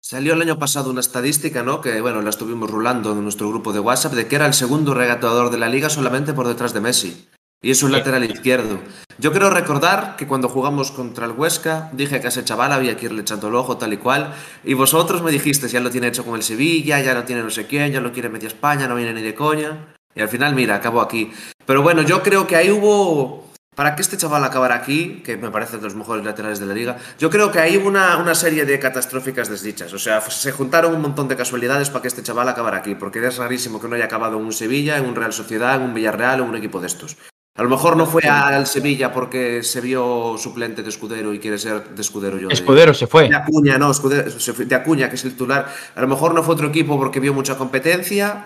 Salió 0.00 0.34
el 0.34 0.42
año 0.42 0.60
pasado 0.60 0.90
una 0.90 1.00
estadística, 1.00 1.64
¿no? 1.64 1.80
Que, 1.80 2.00
bueno, 2.00 2.22
la 2.22 2.30
estuvimos 2.30 2.70
rulando 2.70 3.12
en 3.12 3.22
nuestro 3.24 3.48
grupo 3.48 3.72
de 3.72 3.80
WhatsApp, 3.80 4.12
de 4.12 4.28
que 4.28 4.36
era 4.36 4.46
el 4.46 4.54
segundo 4.54 4.94
regatador 4.94 5.50
de 5.50 5.58
la 5.58 5.68
liga 5.68 5.90
solamente 5.90 6.32
por 6.32 6.46
detrás 6.46 6.72
de 6.72 6.80
Messi. 6.80 7.28
Y 7.60 7.72
es 7.72 7.82
un 7.82 7.90
Sí. 7.90 7.96
lateral 7.96 8.22
izquierdo. 8.30 8.78
Yo 9.18 9.32
quiero 9.32 9.50
recordar 9.50 10.14
que 10.14 10.28
cuando 10.28 10.48
jugamos 10.48 10.92
contra 10.92 11.26
el 11.26 11.32
Huesca, 11.32 11.90
dije 11.92 12.20
que 12.20 12.28
a 12.28 12.30
ese 12.30 12.44
chaval 12.44 12.70
había 12.72 12.96
que 12.96 13.06
irle 13.06 13.22
echando 13.22 13.48
el 13.48 13.56
ojo, 13.56 13.76
tal 13.76 13.92
y 13.92 13.96
cual. 13.96 14.32
Y 14.62 14.74
vosotros 14.74 15.20
me 15.22 15.32
dijisteis, 15.32 15.72
ya 15.72 15.80
lo 15.80 15.90
tiene 15.90 16.06
hecho 16.06 16.24
con 16.24 16.36
el 16.36 16.44
Sevilla, 16.44 17.00
ya 17.00 17.12
lo 17.14 17.24
tiene 17.24 17.42
no 17.42 17.50
sé 17.50 17.66
quién, 17.66 17.90
ya 17.90 18.00
lo 18.00 18.12
quiere 18.12 18.28
media 18.28 18.46
España, 18.46 18.86
no 18.86 18.94
viene 18.94 19.12
ni 19.14 19.22
de 19.22 19.34
coña. 19.34 19.96
Y 20.14 20.20
al 20.20 20.28
final, 20.28 20.54
mira, 20.54 20.76
acabó 20.76 21.00
aquí. 21.00 21.32
Pero 21.66 21.82
bueno, 21.82 22.02
yo 22.02 22.22
creo 22.22 22.46
que 22.46 22.54
ahí 22.54 22.70
hubo. 22.70 23.47
Para 23.78 23.94
que 23.94 24.02
este 24.02 24.16
chaval 24.16 24.42
acabara 24.42 24.74
aquí, 24.74 25.22
que 25.24 25.36
me 25.36 25.52
parece 25.52 25.76
de 25.76 25.84
los 25.84 25.94
mejores 25.94 26.24
laterales 26.24 26.58
de 26.58 26.66
la 26.66 26.74
liga, 26.74 26.96
yo 27.16 27.30
creo 27.30 27.52
que 27.52 27.60
hubo 27.78 27.86
una, 27.86 28.16
una 28.16 28.34
serie 28.34 28.64
de 28.64 28.76
catastróficas 28.80 29.48
desdichas. 29.48 29.92
O 29.92 30.00
sea, 30.00 30.20
se 30.20 30.50
juntaron 30.50 30.96
un 30.96 31.00
montón 31.00 31.28
de 31.28 31.36
casualidades 31.36 31.88
para 31.88 32.02
que 32.02 32.08
este 32.08 32.24
chaval 32.24 32.48
acabara 32.48 32.78
aquí, 32.78 32.96
porque 32.96 33.24
es 33.24 33.36
rarísimo 33.36 33.80
que 33.80 33.86
no 33.86 33.94
haya 33.94 34.06
acabado 34.06 34.36
en 34.36 34.46
un 34.46 34.52
Sevilla, 34.52 34.96
en 34.96 35.04
un 35.06 35.14
Real 35.14 35.32
Sociedad, 35.32 35.76
en 35.76 35.82
un 35.82 35.94
Villarreal 35.94 36.40
o 36.40 36.42
en 36.42 36.50
un 36.50 36.56
equipo 36.56 36.80
de 36.80 36.88
estos. 36.88 37.18
A 37.56 37.62
lo 37.62 37.68
mejor 37.68 37.96
no 37.96 38.06
fue 38.06 38.22
al 38.24 38.66
Sevilla 38.66 39.12
porque 39.12 39.62
se 39.62 39.80
vio 39.80 40.34
suplente 40.38 40.82
de 40.82 40.88
Escudero 40.88 41.32
y 41.32 41.38
quiere 41.38 41.56
ser 41.56 41.88
de 41.90 42.02
Escudero 42.02 42.36
yo. 42.36 42.48
de- 42.48 42.54
Escudero 42.54 42.92
se 42.94 43.06
fue. 43.06 43.28
de 43.28 43.36
Acuña, 43.36 43.78
no, 43.78 43.92
Escudero- 43.92 44.24
de 44.66 44.74
Acuña, 44.74 45.08
que 45.08 45.14
es 45.14 45.24
el 45.24 45.30
titular. 45.34 45.72
A 45.94 46.00
lo 46.00 46.08
mejor 46.08 46.34
no 46.34 46.42
fue 46.42 46.54
otro 46.56 46.66
equipo 46.66 46.98
porque 46.98 47.20
vio 47.20 47.32
mucha 47.32 47.56
competencia, 47.56 48.44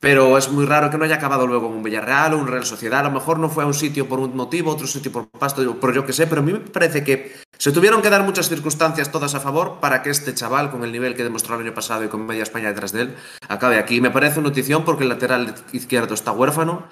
pero 0.00 0.38
es 0.38 0.50
muy 0.50 0.64
raro 0.64 0.90
que 0.90 0.98
no 0.98 1.04
haya 1.04 1.16
acabado 1.16 1.46
luego 1.46 1.66
en 1.66 1.74
un 1.74 1.82
Villarreal 1.82 2.34
o 2.34 2.38
un 2.38 2.46
Real 2.46 2.64
Sociedad. 2.64 3.00
A 3.00 3.04
lo 3.04 3.10
mejor 3.10 3.38
no 3.38 3.48
fue 3.48 3.64
a 3.64 3.66
un 3.66 3.74
sitio 3.74 4.08
por 4.08 4.20
un 4.20 4.36
motivo, 4.36 4.70
otro 4.70 4.86
sitio 4.86 5.10
por 5.10 5.28
pasto, 5.28 5.78
por 5.80 5.94
yo 5.94 6.06
que 6.06 6.12
sé, 6.12 6.26
pero 6.26 6.40
a 6.40 6.44
mí 6.44 6.52
me 6.52 6.60
parece 6.60 7.02
que 7.02 7.36
se 7.56 7.72
tuvieron 7.72 8.00
que 8.00 8.10
dar 8.10 8.22
muchas 8.22 8.48
circunstancias 8.48 9.10
todas 9.10 9.34
a 9.34 9.40
favor 9.40 9.80
para 9.80 10.02
que 10.02 10.10
este 10.10 10.34
chaval, 10.34 10.70
con 10.70 10.84
el 10.84 10.92
nivel 10.92 11.16
que 11.16 11.24
demostró 11.24 11.56
el 11.56 11.62
año 11.62 11.74
pasado 11.74 12.04
y 12.04 12.08
con 12.08 12.24
media 12.26 12.44
España 12.44 12.68
detrás 12.68 12.92
de 12.92 13.02
él, 13.02 13.16
acabe 13.48 13.78
aquí. 13.78 14.00
Me 14.00 14.10
parece 14.10 14.38
una 14.38 14.50
notición 14.50 14.84
porque 14.84 15.02
el 15.02 15.08
lateral 15.08 15.54
izquierdo 15.72 16.14
está 16.14 16.30
huérfano 16.30 16.86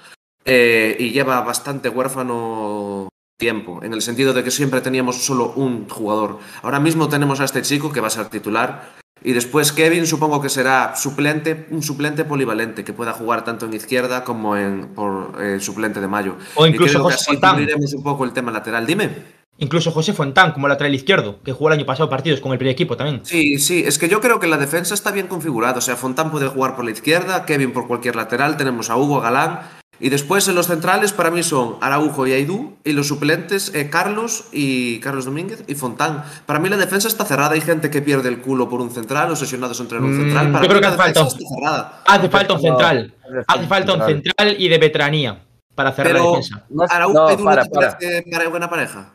eh, 0.44 0.96
y 0.98 1.10
lleva 1.10 1.40
bastante 1.42 1.88
huérfano 1.88 3.08
tiempo, 3.38 3.80
en 3.82 3.92
el 3.92 4.02
sentido 4.02 4.32
de 4.32 4.42
que 4.42 4.50
siempre 4.50 4.80
teníamos 4.80 5.24
solo 5.24 5.52
un 5.52 5.88
jugador. 5.88 6.38
Ahora 6.62 6.80
mismo 6.80 7.08
tenemos 7.08 7.38
a 7.40 7.44
este 7.44 7.62
chico 7.62 7.92
que 7.92 8.00
va 8.00 8.08
a 8.08 8.10
ser 8.10 8.28
titular 8.30 8.96
y 9.22 9.32
después 9.32 9.72
Kevin 9.72 10.06
supongo 10.06 10.40
que 10.40 10.48
será 10.48 10.94
suplente, 10.94 11.66
un 11.70 11.82
suplente 11.82 12.24
polivalente 12.24 12.84
que 12.84 12.92
pueda 12.92 13.12
jugar 13.12 13.44
tanto 13.44 13.66
en 13.66 13.74
izquierda 13.74 14.24
como 14.24 14.56
en 14.56 14.88
por 14.88 15.42
eh, 15.42 15.58
suplente 15.58 16.00
de 16.00 16.08
Mayo. 16.08 16.36
O 16.54 16.66
Y 16.66 16.70
incluso 16.70 16.92
creo 16.92 17.08
que 17.08 17.12
José 17.14 17.16
así 17.16 17.30
Fontán. 17.32 17.56
cubriremos 17.56 17.94
un 17.94 18.02
poco 18.02 18.24
el 18.24 18.32
tema 18.32 18.52
lateral. 18.52 18.86
Dime. 18.86 19.36
Incluso 19.58 19.90
José 19.90 20.12
Fontán 20.12 20.52
como 20.52 20.68
lateral 20.68 20.94
izquierdo, 20.94 21.42
que 21.42 21.52
jugó 21.52 21.68
el 21.68 21.78
año 21.78 21.86
pasado 21.86 22.10
partidos 22.10 22.40
con 22.40 22.52
el 22.52 22.58
primer 22.58 22.74
equipo 22.74 22.94
también. 22.96 23.20
Sí, 23.24 23.58
sí, 23.58 23.82
es 23.86 23.98
que 23.98 24.06
yo 24.08 24.20
creo 24.20 24.38
que 24.38 24.46
la 24.46 24.58
defensa 24.58 24.92
está 24.92 25.12
bien 25.12 25.28
configurada. 25.28 25.78
O 25.78 25.80
sea, 25.80 25.96
Fontán 25.96 26.30
puede 26.30 26.48
jugar 26.48 26.76
por 26.76 26.84
la 26.84 26.90
izquierda, 26.90 27.46
Kevin 27.46 27.72
por 27.72 27.86
cualquier 27.86 28.16
lateral, 28.16 28.58
tenemos 28.58 28.90
a 28.90 28.96
Hugo, 28.96 29.22
Galán. 29.22 29.60
Y 29.98 30.10
después 30.10 30.46
en 30.48 30.54
los 30.54 30.66
centrales 30.66 31.12
para 31.12 31.30
mí 31.30 31.42
son 31.42 31.76
Araujo 31.80 32.26
y 32.26 32.32
Aidú. 32.32 32.76
Y 32.84 32.92
los 32.92 33.08
suplentes 33.08 33.74
eh, 33.74 33.88
Carlos 33.90 34.44
y 34.52 35.00
Carlos 35.00 35.24
Domínguez 35.24 35.64
y 35.66 35.74
Fontán. 35.74 36.24
Para 36.44 36.58
mí 36.58 36.68
la 36.68 36.76
defensa 36.76 37.08
está 37.08 37.24
cerrada. 37.24 37.52
Hay 37.52 37.60
gente 37.62 37.90
que 37.90 38.02
pierde 38.02 38.28
el 38.28 38.40
culo 38.42 38.68
por 38.68 38.80
un 38.80 38.90
central, 38.90 39.30
obsesionados 39.30 39.80
en 39.80 39.88
traer 39.88 40.02
un 40.04 40.12
Mm, 40.14 40.20
central. 40.22 40.52
Para 40.52 40.64
yo 40.64 40.68
creo 40.68 40.80
mí 40.80 40.80
que 40.80 40.80
la 40.80 40.88
hace 40.88 40.96
falta 40.96 41.20
defensa 41.20 41.38
está 41.38 41.54
cerrada. 41.54 42.02
Hace 42.06 42.28
falta 42.28 42.54
un 42.54 42.60
central. 42.60 43.14
Hace 43.46 43.66
falta 43.66 43.94
un 43.94 44.02
central 44.06 44.56
y 44.58 44.68
de 44.68 44.78
veteranía. 44.78 45.42
para 45.74 45.92
cerrar 45.92 46.14
la 46.14 46.22
defensa. 46.22 46.64
Más, 46.70 46.90
Araujo 46.90 47.12
no, 47.14 47.30
y 47.30 47.36
Duro 47.36 47.44
para, 47.44 47.62
te 47.64 47.70
para. 47.70 47.98
parece 47.98 48.24
pare- 48.32 48.46
buena 48.48 48.70
pareja. 48.70 49.12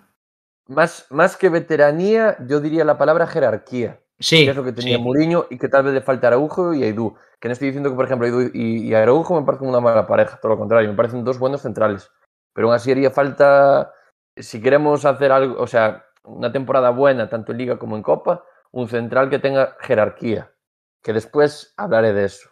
Más, 0.68 1.06
más 1.10 1.36
que 1.36 1.50
veteranía, 1.50 2.38
yo 2.48 2.60
diría 2.60 2.86
la 2.86 2.98
palabra 2.98 3.26
jerarquía. 3.28 4.00
Sí, 4.22 4.46
que 4.46 4.52
es 4.52 4.56
lo 4.56 4.64
que 4.64 4.72
tenía 4.72 4.98
sí. 4.98 5.04
Mourinho 5.04 5.48
y 5.50 5.58
que 5.58 5.68
tal 5.68 5.84
vez 5.84 5.94
le 5.94 6.02
falta 6.02 6.28
Araujo 6.28 6.74
y 6.74 6.84
Aidú. 6.84 7.16
Que 7.40 7.48
no 7.48 7.54
estoy 7.54 7.70
diciendo 7.70 7.90
que, 7.90 7.96
por 7.96 8.06
ejemplo, 8.06 8.28
Aidú 8.28 8.52
y, 8.54 8.88
y 8.88 8.94
Araujo 8.94 9.40
me 9.40 9.46
parecen 9.46 9.68
una 9.68 9.80
mala 9.80 10.08
pareja, 10.08 10.40
todo 10.40 10.54
lo 10.54 10.58
contrario, 10.60 10.90
me 10.90 10.96
parecen 10.96 11.24
dos 11.24 11.40
buenos 11.40 11.62
centrales. 11.62 12.10
Pero 12.54 12.68
aún 12.68 12.76
así 12.76 12.92
haría 12.92 13.12
falta, 13.12 13.94
si 14.36 14.62
queremos 14.62 15.06
hacer 15.06 15.32
algo, 15.32 15.62
o 15.62 15.68
sea, 15.68 16.06
una 16.24 16.52
temporada 16.52 16.92
buena, 16.92 17.30
tanto 17.30 17.52
en 17.52 17.58
Liga 17.58 17.80
como 17.80 17.96
en 17.96 18.04
Copa, 18.04 18.44
un 18.72 18.88
central 18.88 19.30
que 19.30 19.40
tenga 19.40 19.76
jerarquía. 19.80 20.54
Que 21.02 21.14
después 21.14 21.74
hablaré 21.78 22.14
de 22.14 22.26
eso. 22.26 22.50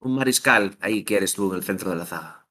Un 0.00 0.16
mariscal, 0.16 0.76
ahí 0.80 1.04
quieres 1.04 1.34
tú 1.34 1.50
en 1.50 1.58
el 1.58 1.62
centro 1.62 1.90
de 1.90 1.96
la 1.96 2.04
zaga. 2.04 2.46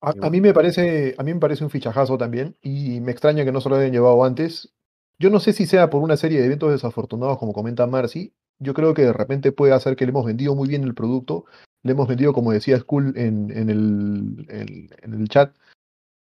A, 0.00 0.14
a 0.20 0.30
mí 0.30 0.40
me 0.40 0.52
parece, 0.52 1.14
a 1.18 1.22
mí 1.22 1.32
me 1.34 1.40
parece 1.40 1.62
un 1.62 1.70
fichajazo 1.70 2.18
también 2.18 2.56
y 2.60 3.00
me 3.00 3.12
extraña 3.12 3.44
que 3.44 3.52
no 3.52 3.60
se 3.60 3.68
lo 3.68 3.76
hayan 3.76 3.92
llevado 3.92 4.24
antes. 4.24 4.74
Yo 5.18 5.30
no 5.30 5.40
sé 5.40 5.52
si 5.52 5.66
sea 5.66 5.90
por 5.90 6.02
una 6.02 6.16
serie 6.16 6.40
de 6.40 6.46
eventos 6.46 6.72
desafortunados, 6.72 7.38
como 7.38 7.52
comenta 7.52 7.86
Marcy. 7.86 8.32
Yo 8.58 8.74
creo 8.74 8.94
que 8.94 9.02
de 9.02 9.12
repente 9.12 9.52
puede 9.52 9.72
hacer 9.72 9.96
que 9.96 10.04
le 10.04 10.10
hemos 10.10 10.26
vendido 10.26 10.54
muy 10.54 10.68
bien 10.68 10.84
el 10.84 10.94
producto. 10.94 11.44
Le 11.82 11.92
hemos 11.92 12.08
vendido, 12.08 12.32
como 12.32 12.52
decía 12.52 12.78
Skull 12.78 13.14
en, 13.16 13.50
el, 13.50 15.28
chat. 15.28 15.56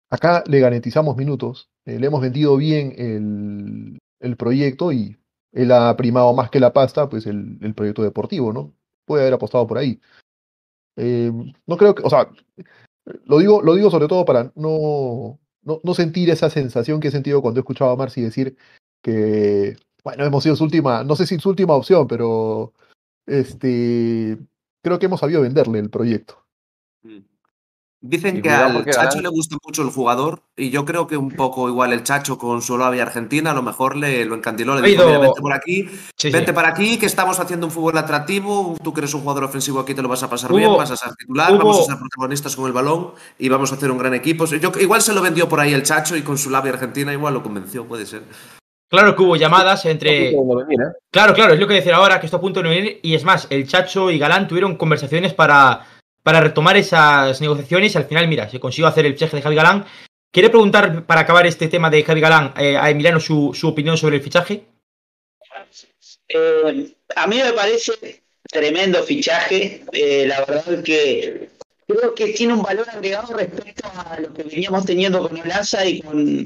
Acá 0.10 0.43
le 0.47 0.60
garantizamos 0.60 1.17
minutos. 1.17 1.69
eh, 1.86 2.00
le 2.00 2.08
hemos 2.08 2.21
vendido 2.21 2.58
bien 2.58 2.93
el, 4.19 4.38
proyecto 4.38 4.91
y 4.91 5.17
él 5.52 5.71
ha 5.71 5.95
primado 5.97 6.34
más 6.34 6.50
que 6.50 6.60
la 6.60 6.73
pasta, 6.73 7.10
pues 7.10 7.26
el, 7.26 7.58
el 7.62 7.73
proyecto 7.73 8.04
deportivo, 8.04 8.54
¿no? 8.54 8.73
Puede 9.06 9.23
haber 9.23 9.36
apostado 9.36 9.65
por 9.67 9.78
ahí. 9.78 10.00
Eh, 10.97 11.32
no 11.67 11.78
creo 11.78 11.95
que, 11.95 12.04
o 12.04 12.10
sea, 12.10 12.28
lo 13.26 13.38
digo, 13.38 13.62
lo 13.62 13.76
digo 13.76 13.89
sobre 13.89 14.08
todo 14.08 14.26
para 14.26 14.52
no, 14.56 15.39
no, 15.84 15.94
sentir 15.94 16.30
esa 16.30 16.50
sensación 16.50 17.00
que 17.00 17.10
he 17.10 17.12
sentido 17.12 17.42
cuando 17.42 17.60
he 17.60 17.62
escuchado 17.62 17.92
a 17.92 17.96
Marcy 17.96 18.22
decir 18.22 18.58
que, 19.02 19.78
bueno, 20.04 20.26
hemos 20.26 20.44
sido 20.44 20.56
su 20.56 20.64
última, 20.64 21.04
no 21.04 21.16
sé 21.16 21.28
si 21.28 21.38
su 21.40 21.50
última 21.50 21.74
opción, 21.74 22.08
pero 22.08 22.74
este, 23.26 24.38
creo 24.82 25.00
que 25.00 25.06
hemos 25.08 25.20
sabido 25.20 25.42
venderle 25.42 25.80
el 25.80 25.90
proyecto. 25.90 26.47
Dicen 28.00 28.38
Y 28.38 28.42
que 28.44 28.52
al 28.52 28.74
porque 28.74 28.92
Chacho 28.92 29.22
le 29.22 29.30
gusta 29.30 29.58
mucho 29.66 29.82
el 29.82 29.90
jugador 29.90 30.44
y 30.56 30.70
yo 30.70 30.86
creo 30.86 31.08
que 31.08 31.18
un 31.18 31.32
poco 31.32 31.68
igual 31.68 31.94
el 31.94 32.04
Chacho 32.04 32.38
con 32.38 32.62
su 32.62 32.78
labia 32.78 33.02
argentina 33.02 33.50
a 33.52 33.54
lo 33.56 33.64
mejor 33.64 33.96
le 33.96 34.24
lo 34.24 34.36
encandiló, 34.36 34.76
le 34.80 34.88
dijo, 34.88 35.04
"Mira, 35.08 35.18
vente 35.18 35.42
por 35.42 35.52
aquí, 35.52 35.88
Sí, 36.16 36.28
sí. 36.28 36.30
vente 36.32 36.54
para 36.54 36.70
aquí 36.70 37.00
que 37.00 37.08
estamos 37.08 37.40
haciendo 37.40 37.66
un 37.66 37.72
fútbol 37.72 37.98
atractivo, 37.98 38.78
tú 38.84 38.94
que 38.94 39.00
eres 39.02 39.16
un 39.16 39.22
jugador 39.22 39.46
ofensivo 39.46 39.80
aquí 39.80 39.96
te 39.96 40.04
lo 40.04 40.10
vas 40.10 40.22
a 40.22 40.30
pasar 40.30 40.52
Hubo- 40.52 40.58
bien, 40.58 40.78
vas 40.78 40.92
a 40.92 40.96
ser 40.96 41.16
titular, 41.16 41.52
hubo- 41.52 41.58
vamos 41.58 41.80
a 41.80 41.84
ser 41.86 41.98
protagonistas 41.98 42.56
con 42.56 42.68
el 42.68 42.72
balón 42.74 43.14
y 43.40 43.50
vamos 43.50 43.72
a 43.72 43.76
hacer 43.76 43.90
un 43.90 43.98
gran 43.98 44.14
equipo. 44.14 44.46
Yo, 44.46 44.72
igual 44.80 45.02
se 45.02 45.14
lo 45.14 45.22
vendió 45.24 45.50
por 45.50 45.60
ahí 45.60 45.74
el 45.74 45.82
Chacho 45.82 46.16
y 46.16 46.22
con 46.22 46.38
su 46.38 46.52
labia 46.52 46.74
argentina 46.74 47.12
igual 47.12 47.34
lo 47.34 47.42
convenció, 47.42 47.86
puede 47.86 48.06
ser. 48.06 48.22
Claro 48.90 49.16
que 49.16 49.24
hubo 49.24 49.36
llamadas 49.36 49.84
entre. 49.86 50.30
¿eh? 50.30 50.36
Claro, 51.12 51.34
claro, 51.34 51.54
es 51.56 51.60
lo 51.60 51.68
que 51.68 51.74
decir 51.74 51.94
ahora, 51.94 52.20
que 52.20 52.28
esto 52.28 52.38
a 52.38 52.42
punto 52.42 52.62
de 52.62 52.70
venir. 52.70 53.00
Y 53.02 53.16
es 53.16 53.24
más, 53.26 53.48
el 53.50 53.68
Chacho 53.68 54.12
y 54.12 54.20
Galán 54.20 54.48
tuvieron 54.48 54.78
conversaciones 54.78 55.34
para, 55.34 55.82
para 56.28 56.42
retomar 56.42 56.76
esas 56.76 57.40
negociaciones. 57.40 57.96
Al 57.96 58.04
final, 58.04 58.28
mira, 58.28 58.50
se 58.50 58.60
consiguió 58.60 58.88
hacer 58.88 59.06
el 59.06 59.13
fichaje 59.13 59.38
de 59.38 59.42
Javi 59.42 59.56
Galán. 59.56 59.86
¿Quiere 60.30 60.50
preguntar, 60.50 61.06
para 61.06 61.22
acabar 61.22 61.48
este 61.48 61.70
tema 61.70 61.90
de 61.90 62.04
Javi 62.04 62.20
Galán, 62.20 62.54
eh, 62.58 62.76
a 62.76 62.90
Emiliano 62.90 63.22
su, 63.22 63.58
opinión 63.63 63.96
sobre 63.96 64.18
el 64.18 64.22
fichaje? 64.22 64.66
Eh, 66.28 66.94
a 67.16 67.28
mí 67.28 67.38
me 67.38 67.54
parece 67.54 68.24
tremendo 68.44 69.02
fichaje. 69.04 69.86
eh, 69.94 70.26
la 70.28 70.44
verdad 70.44 70.84
que 70.84 71.48
creo 71.88 72.13
que 72.13 72.34
tiene 72.34 72.56
un 72.56 72.62
valor 72.62 72.90
agregado 72.90 73.34
respecto 73.34 73.90
a 73.96 74.20
lo 74.20 74.34
que 74.34 74.44
veníamos 74.44 74.86
teniendo 74.86 75.26
con 75.30 75.40
Olaza 75.40 75.86
y 75.86 76.02
con, 76.02 76.46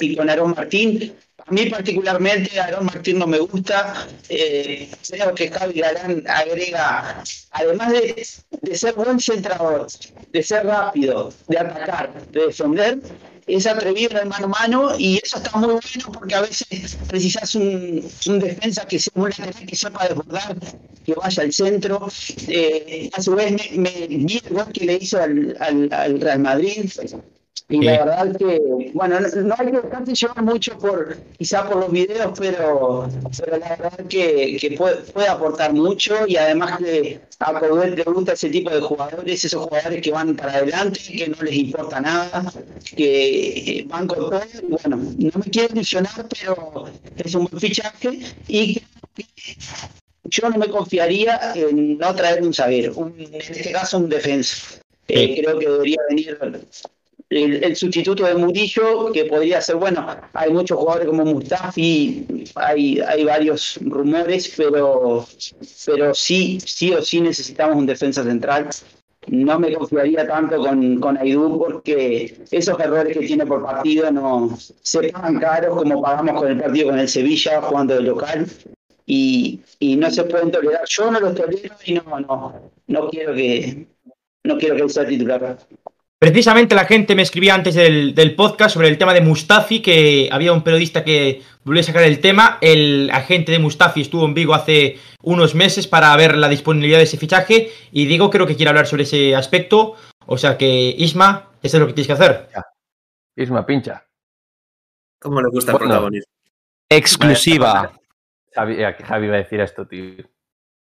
y 0.00 0.16
con 0.16 0.30
Aarón 0.30 0.54
Martín. 0.56 1.14
A 1.50 1.52
mí 1.54 1.64
particularmente 1.70 2.60
Aarón 2.60 2.86
Martín 2.86 3.18
no 3.18 3.26
me 3.26 3.38
gusta. 3.38 4.06
eh, 4.28 4.90
creo 5.08 5.34
que 5.34 5.50
Javi 5.50 5.80
Galán 5.80 6.22
agrega, 6.28 7.22
además 7.50 7.92
de, 7.92 8.26
de 8.50 8.74
ser 8.76 8.94
buen 8.94 9.18
centrador, 9.18 9.86
de 10.32 10.42
ser 10.42 10.66
rápido, 10.66 11.34
de 11.46 11.58
atacar, 11.58 12.12
de 12.28 12.46
defender, 12.48 12.98
es 13.46 13.66
atrevido 13.66 14.10
en 14.12 14.18
el 14.18 14.26
mano 14.26 14.44
a 14.46 14.48
mano 14.60 14.94
y 14.98 15.18
eso 15.24 15.38
está 15.38 15.56
muy 15.58 15.68
bueno 15.68 16.06
porque 16.12 16.34
a 16.34 16.42
veces 16.42 16.98
precisas 17.06 17.54
un, 17.54 18.06
un 18.26 18.38
defensa 18.38 18.86
que 18.86 18.98
sea 18.98 19.12
un 19.14 19.30
lateral 19.30 19.66
que 19.66 19.74
sepa 19.76 20.06
desbordar, 20.06 20.54
que 21.02 21.14
vaya 21.14 21.42
al 21.44 21.52
centro. 21.54 22.08
Eh, 22.46 23.08
a 23.14 23.22
su 23.22 23.34
vez 23.34 23.52
me, 23.52 23.78
me 23.78 24.04
el 24.04 24.26
gol 24.50 24.70
que 24.72 24.84
le 24.84 24.94
hizo 25.00 25.18
al- 25.22 25.56
al 25.92 26.20
Real 26.20 26.40
Madrid. 26.40 26.90
Y 27.70 27.82
la 27.82 27.92
Sí. 27.92 27.98
verdad 27.98 28.36
que, 28.36 28.90
bueno, 28.94 29.20
no, 29.20 29.28
no 29.42 29.54
hay 29.58 29.66
que 29.70 29.80
dejarse 29.80 30.14
llevar 30.14 30.42
mucho 30.42 30.78
por, 30.78 31.16
quizá 31.36 31.68
por 31.68 31.76
los 31.78 31.90
videos, 31.92 32.32
pero, 32.38 33.08
pero 33.38 33.56
la 33.58 33.68
verdad 33.76 34.06
que, 34.08 34.56
que 34.60 34.70
puede, 34.72 34.96
puede 35.12 35.28
aportar 35.28 35.72
mucho 35.74 36.14
y 36.26 36.36
además 36.36 36.78
que 36.78 37.20
a 37.40 37.58
Coudet 37.60 37.96
le 37.96 38.04
gusta 38.04 38.32
ese 38.32 38.48
tipo 38.48 38.70
de 38.70 38.80
jugadores, 38.80 39.44
esos 39.44 39.64
jugadores 39.64 40.00
que 40.00 40.10
van 40.10 40.34
para 40.34 40.54
adelante, 40.54 40.98
que 41.00 41.28
no 41.28 41.36
les 41.42 41.54
importa 41.54 42.00
nada, 42.00 42.52
que 42.96 43.84
van 43.88 44.06
con 44.06 44.18
todo. 44.18 44.40
Y 44.62 44.66
bueno, 44.66 44.96
no 44.96 45.30
me 45.44 45.50
quiero 45.50 45.74
ilusionar, 45.74 46.26
pero 46.28 46.86
es 47.16 47.34
un 47.34 47.44
buen 47.46 47.60
fichaje 47.60 48.20
y 48.48 48.80
yo 50.24 50.48
no 50.50 50.58
me 50.58 50.68
confiaría 50.68 51.52
en 51.54 51.98
no 51.98 52.14
traer 52.14 52.42
un 52.42 52.52
zaguero, 52.54 52.94
un- 52.96 53.14
en 53.18 53.34
este 53.34 53.72
caso 53.72 53.98
un 53.98 54.08
defensa. 54.08 54.56
Eh, 55.10 55.34
Sí. 55.36 55.40
creo 55.42 55.58
que 55.58 55.68
debería 55.68 55.98
venir 56.10 56.38
el, 57.30 57.76
sustituto 57.76 58.24
de 58.24 58.34
Murillo, 58.34 59.12
que 59.12 59.26
podría 59.26 59.60
ser, 59.60 59.76
bueno, 59.76 60.06
hay 60.32 60.50
muchos 60.50 60.78
jugadores 60.78 61.08
como 61.08 61.24
Mustafi, 61.24 62.26
hay, 62.54 63.00
hay 63.00 63.24
varios 63.24 63.78
rumores, 63.82 64.52
pero, 64.56 65.26
pero 65.86 66.14
sí, 66.14 66.58
sí 66.64 66.92
o 66.92 67.02
sí 67.02 67.20
necesitamos 67.20 67.76
un 67.76 67.86
defensa 67.86 68.22
central. 68.24 68.68
No 69.26 69.58
me 69.58 69.74
confiaría 69.74 70.26
tanto 70.26 70.56
con, 70.58 71.00
con 71.00 71.18
Aidú 71.18 71.58
porque 71.58 72.34
esos 72.50 72.80
errores 72.80 73.14
que 73.14 73.26
tiene 73.26 73.44
por 73.44 73.62
partido 73.62 74.10
no 74.10 74.56
se 74.80 75.10
pagan 75.10 75.38
caros 75.38 75.76
como 75.76 76.00
pagamos 76.00 76.40
con 76.40 76.50
el 76.50 76.58
partido 76.58 76.88
con 76.88 76.98
el 76.98 77.08
Sevilla 77.08 77.60
jugando 77.60 77.94
de 77.94 78.02
local 78.02 78.46
y, 79.04 79.60
y 79.80 79.96
no 79.96 80.10
se 80.10 80.24
pueden 80.24 80.50
tolerar. 80.50 80.82
Yo 80.88 81.10
no 81.10 81.20
los 81.20 81.34
tolero 81.34 81.74
y 81.84 81.94
no, 81.94 82.20
no, 82.20 82.70
no 82.86 83.08
quiero 83.10 83.34
que 83.34 83.86
no 84.44 84.56
quiero 84.56 84.76
que 84.76 84.88
sea 84.88 85.06
titular. 85.06 85.58
Precisamente 86.20 86.74
la 86.74 86.84
gente 86.84 87.14
me 87.14 87.22
escribía 87.22 87.54
antes 87.54 87.76
del, 87.76 88.12
del 88.12 88.34
podcast 88.34 88.74
sobre 88.74 88.88
el 88.88 88.98
tema 88.98 89.14
de 89.14 89.20
Mustafi, 89.20 89.80
que 89.80 90.28
había 90.32 90.52
un 90.52 90.64
periodista 90.64 91.04
que 91.04 91.42
volvió 91.62 91.80
a 91.80 91.84
sacar 91.84 92.02
el 92.02 92.20
tema. 92.20 92.58
El 92.60 93.08
agente 93.12 93.52
de 93.52 93.60
Mustafi 93.60 94.00
estuvo 94.00 94.24
en 94.24 94.34
Vigo 94.34 94.52
hace 94.52 94.98
unos 95.22 95.54
meses 95.54 95.86
para 95.86 96.16
ver 96.16 96.36
la 96.36 96.48
disponibilidad 96.48 96.98
de 96.98 97.04
ese 97.04 97.18
fichaje 97.18 97.70
y 97.92 98.06
Diego 98.06 98.30
creo 98.30 98.48
que 98.48 98.56
quiere 98.56 98.70
hablar 98.70 98.88
sobre 98.88 99.04
ese 99.04 99.36
aspecto. 99.36 99.94
O 100.26 100.36
sea 100.36 100.58
que, 100.58 100.66
Isma, 100.98 101.52
eso 101.62 101.76
es 101.76 101.80
lo 101.80 101.86
que 101.86 101.92
tienes 101.92 102.08
que 102.08 102.12
hacer. 102.14 102.48
Isma, 103.36 103.64
pincha. 103.64 104.04
¿Cómo 105.20 105.40
le 105.40 105.48
gusta 105.50 105.70
el 105.70 105.78
Bueno. 105.78 105.92
protagonismo? 105.92 106.32
Exclusiva. 106.90 107.92
Sabía 108.52 108.96
que 108.96 109.04
Javi 109.04 109.26
iba 109.26 109.36
a 109.36 109.38
decir 109.38 109.60
esto, 109.60 109.86
tío. 109.86 110.24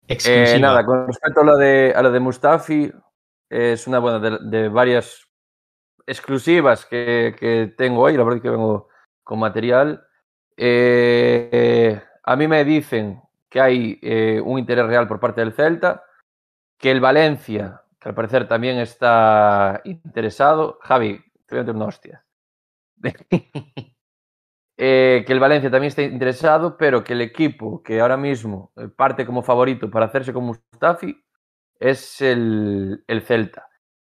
Exclusiva. 0.07 0.57
Eh, 0.57 0.61
nada, 0.61 0.85
con 0.85 1.09
respecto 1.09 1.41
a 1.41 1.45
lo 1.45 1.57
de, 1.57 1.93
a 1.97 2.03
lo 2.03 2.13
de 2.13 2.21
Mustafi, 2.21 2.93
es 3.51 3.87
una 3.89 3.99
buena 3.99 4.19
de, 4.21 4.39
de 4.43 4.69
varias 4.69 5.24
exclusivas 6.07 6.87
que, 6.87 7.35
que 7.39 7.73
tengo 7.77 8.03
hoy, 8.03 8.17
la 8.17 8.25
verdad 8.25 8.37
es 8.37 8.43
que 8.43 8.51
vengo 8.51 8.89
con 9.23 9.39
material. 9.39 10.07
Eh, 10.57 12.01
a 12.23 12.37
mí 12.37 12.49
me 12.49 12.65
dicen 12.65 13.21
que 13.49 13.61
hay 13.61 13.99
eh, 14.03 14.41
un 14.45 14.59
interés 14.59 14.87
real 14.87 15.07
por 15.07 15.21
parte 15.21 15.41
del 15.41 15.53
Celta, 15.53 16.05
que 16.79 16.91
el 16.91 17.01
Valencia, 17.01 17.83
que 18.01 18.09
al 18.09 18.15
parecer 18.15 18.49
también 18.49 18.79
está 18.79 19.81
interesado. 19.85 20.79
Javi, 20.83 21.23
te 21.47 21.57
voy 21.57 21.69
a 21.69 21.73
una 21.73 21.87
hostia. 21.87 22.25
Eh, 24.77 25.23
que 25.25 25.33
el 25.33 25.39
Valencia 25.39 25.71
también 25.71 25.91
está 25.91 26.03
interesado, 26.03 26.77
pero 26.77 27.05
que 27.05 27.13
el 27.13 27.21
equipo 27.21 27.81
que 27.81 28.01
ahora 28.01 28.17
mismo 28.17 28.73
eh, 28.75 28.89
parte 28.89 29.25
como 29.25 29.41
favorito 29.41 29.89
para 29.89 30.07
hacerse 30.07 30.33
con 30.33 30.47
Mustafi 30.47 31.17
es 31.79 32.21
el, 32.21 33.05
el 33.07 33.23
Celta. 33.23 33.69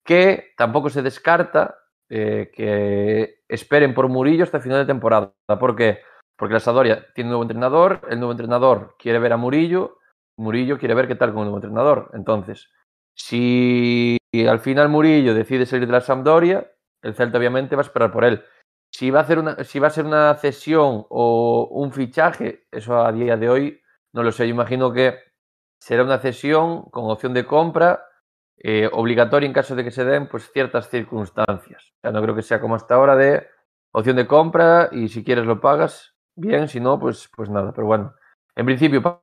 Que 0.08 0.54
tampoco 0.56 0.88
se 0.88 1.02
descarta 1.02 1.76
eh, 2.08 2.50
que 2.54 3.42
esperen 3.46 3.92
por 3.92 4.08
Murillo 4.08 4.44
hasta 4.44 4.60
final 4.60 4.78
de 4.78 4.86
temporada. 4.86 5.34
¿Por 5.60 5.76
qué? 5.76 6.00
Porque 6.38 6.54
la 6.54 6.60
Sadoria 6.60 7.06
tiene 7.14 7.28
un 7.28 7.32
nuevo 7.32 7.42
entrenador, 7.42 8.00
el 8.08 8.18
nuevo 8.18 8.32
entrenador 8.32 8.96
quiere 8.98 9.18
ver 9.18 9.34
a 9.34 9.36
Murillo, 9.36 9.98
Murillo 10.38 10.78
quiere 10.78 10.94
ver 10.94 11.08
qué 11.08 11.14
tal 11.16 11.34
con 11.34 11.40
el 11.40 11.50
nuevo 11.50 11.58
entrenador. 11.58 12.10
Entonces, 12.14 12.70
si 13.14 14.16
al 14.48 14.60
final 14.60 14.88
Murillo 14.88 15.34
decide 15.34 15.66
salir 15.66 15.86
de 15.86 15.92
la 15.92 16.00
Sampdoria, 16.00 16.72
el 17.02 17.14
Celta 17.14 17.36
obviamente 17.36 17.76
va 17.76 17.82
a 17.82 17.84
esperar 17.84 18.10
por 18.10 18.24
él. 18.24 18.42
Si 18.90 19.10
va 19.10 19.20
a, 19.20 19.22
hacer 19.24 19.38
una, 19.38 19.62
si 19.64 19.78
va 19.78 19.88
a 19.88 19.90
ser 19.90 20.06
una 20.06 20.34
cesión 20.36 21.04
o 21.10 21.68
un 21.70 21.92
fichaje, 21.92 22.66
eso 22.72 23.04
a 23.04 23.12
día 23.12 23.36
de 23.36 23.50
hoy 23.50 23.82
no 24.14 24.22
lo 24.22 24.32
sé. 24.32 24.48
Yo 24.48 24.54
imagino 24.54 24.90
que 24.90 25.18
será 25.78 26.02
una 26.02 26.18
cesión 26.18 26.84
con 26.84 27.10
opción 27.10 27.34
de 27.34 27.44
compra 27.44 28.07
eh, 28.60 28.88
obligatorio 28.92 29.46
en 29.46 29.52
caso 29.52 29.74
de 29.76 29.84
que 29.84 29.90
se 29.90 30.04
den 30.04 30.28
pues 30.28 30.50
ciertas 30.52 30.88
circunstancias. 30.90 31.92
O 31.98 32.00
sea, 32.02 32.12
no 32.12 32.22
creo 32.22 32.34
que 32.34 32.42
sea 32.42 32.60
como 32.60 32.74
hasta 32.74 32.94
ahora 32.94 33.16
de 33.16 33.46
opción 33.92 34.16
de 34.16 34.26
compra 34.26 34.88
y 34.92 35.08
si 35.08 35.24
quieres 35.24 35.46
lo 35.46 35.60
pagas, 35.60 36.14
bien, 36.36 36.68
si 36.68 36.80
no, 36.80 36.98
pues, 36.98 37.30
pues 37.36 37.50
nada. 37.50 37.72
Pero 37.72 37.86
bueno, 37.86 38.14
en 38.56 38.66
principio 38.66 39.22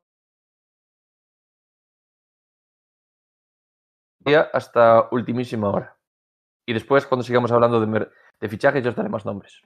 hasta 4.53 5.07
ultimísima 5.11 5.69
hora. 5.69 5.97
Y 6.67 6.73
después, 6.73 7.05
cuando 7.05 7.23
sigamos 7.23 7.51
hablando 7.51 7.79
de, 7.85 8.09
de 8.41 8.49
fichajes, 8.49 8.83
yo 8.83 8.89
os 8.89 8.95
daré 8.95 9.09
más 9.09 9.25
nombres. 9.25 9.61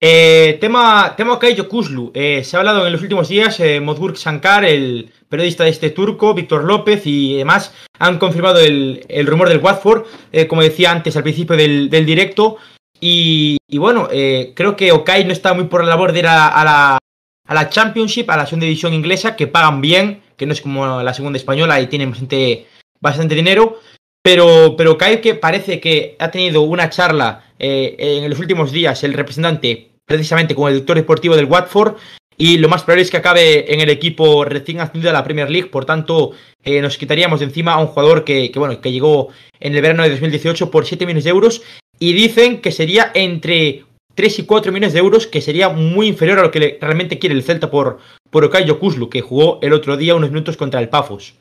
Eh, 0.00 0.58
tema, 0.60 1.14
tema 1.16 1.38
Kaiyo 1.38 1.68
Kuzlu. 1.68 2.12
Eh, 2.14 2.44
se 2.44 2.56
ha 2.56 2.60
hablado 2.60 2.86
en 2.86 2.92
los 2.92 3.02
últimos 3.02 3.28
días, 3.28 3.58
eh, 3.58 3.80
Modburg 3.80 4.14
Shankar, 4.14 4.64
el 4.64 5.12
periodista 5.28 5.64
de 5.64 5.70
este 5.70 5.90
turco, 5.90 6.34
Víctor 6.34 6.64
López 6.64 7.02
y 7.04 7.36
demás, 7.36 7.74
han 7.98 8.18
confirmado 8.18 8.60
el, 8.60 9.04
el 9.08 9.26
rumor 9.26 9.48
del 9.48 9.58
Watford, 9.58 10.06
eh, 10.30 10.46
como 10.46 10.62
decía 10.62 10.92
antes 10.92 11.16
al 11.16 11.24
principio 11.24 11.56
del, 11.56 11.90
directo. 11.90 12.58
Y, 13.00 13.58
bueno, 13.76 14.08
eh, 14.10 14.52
creo 14.54 14.76
que 14.76 14.92
Okai 14.92 15.24
no 15.24 15.32
está 15.32 15.52
muy 15.52 15.64
por 15.64 15.82
la 15.82 15.90
labor 15.90 16.12
de 16.12 16.20
ir 16.20 16.26
a, 16.26 16.64
la, 16.64 16.98
a 17.46 17.54
la 17.54 17.68
Championship, 17.68 18.30
a 18.30 18.36
la 18.36 18.46
segunda 18.46 18.66
división 18.66 18.94
inglesa, 18.94 19.36
que 19.36 19.46
pagan 19.46 19.80
bien, 19.80 20.22
que 20.36 20.46
no 20.46 20.52
es 20.52 20.60
como 20.60 21.02
la 21.02 21.14
segunda 21.14 21.36
española 21.36 21.80
y 21.80 21.86
tienen 21.88 22.10
bastante, 22.10 22.66
bastante 23.00 23.34
dinero. 23.34 23.80
Pero, 24.22 24.74
pero 24.76 24.98
Kai 24.98 25.20
que 25.20 25.34
parece 25.34 25.80
que 25.80 26.16
ha 26.18 26.30
tenido 26.30 26.62
una 26.62 26.90
charla 26.90 27.47
eh, 27.58 27.96
en 27.98 28.30
los 28.30 28.38
últimos 28.38 28.72
días, 28.72 29.02
el 29.04 29.14
representante 29.14 29.90
precisamente 30.06 30.54
con 30.54 30.68
el 30.68 30.74
director 30.74 30.96
deportivo 30.96 31.36
del 31.36 31.44
Watford, 31.44 31.96
y 32.36 32.58
lo 32.58 32.68
más 32.68 32.82
probable 32.82 33.02
es 33.02 33.10
que 33.10 33.16
acabe 33.16 33.72
en 33.74 33.80
el 33.80 33.90
equipo 33.90 34.44
recién 34.44 34.80
ascendido 34.80 35.10
a 35.10 35.12
la 35.12 35.24
Premier 35.24 35.50
League, 35.50 35.68
por 35.68 35.84
tanto 35.84 36.32
eh, 36.62 36.80
nos 36.80 36.96
quitaríamos 36.96 37.40
de 37.40 37.46
encima 37.46 37.72
a 37.72 37.78
un 37.78 37.88
jugador 37.88 38.24
que, 38.24 38.50
bueno, 38.54 38.80
que 38.80 38.92
llegó 38.92 39.28
en 39.58 39.74
el 39.74 39.82
verano 39.82 40.04
de 40.04 40.10
2018 40.10 40.70
por 40.70 40.86
7 40.86 41.04
millones 41.04 41.24
de 41.24 41.30
euros, 41.30 41.62
y 41.98 42.12
dicen 42.12 42.60
que 42.60 42.70
sería 42.70 43.10
entre 43.12 43.84
3 44.14 44.38
y 44.38 44.46
4 44.46 44.72
millones 44.72 44.92
de 44.92 45.00
euros, 45.00 45.26
que 45.26 45.40
sería 45.40 45.68
muy 45.68 46.06
inferior 46.06 46.38
a 46.38 46.42
lo 46.42 46.50
que 46.50 46.78
realmente 46.80 47.18
quiere 47.18 47.34
el 47.34 47.42
Celta 47.42 47.70
por, 47.70 47.98
por 48.30 48.44
Okayo 48.44 48.78
Kuzlu, 48.78 49.10
que 49.10 49.20
jugó 49.20 49.58
el 49.62 49.72
otro 49.72 49.96
día 49.96 50.14
unos 50.14 50.30
minutos 50.30 50.56
contra 50.56 50.80
el 50.80 50.88
Pafos. 50.88 51.34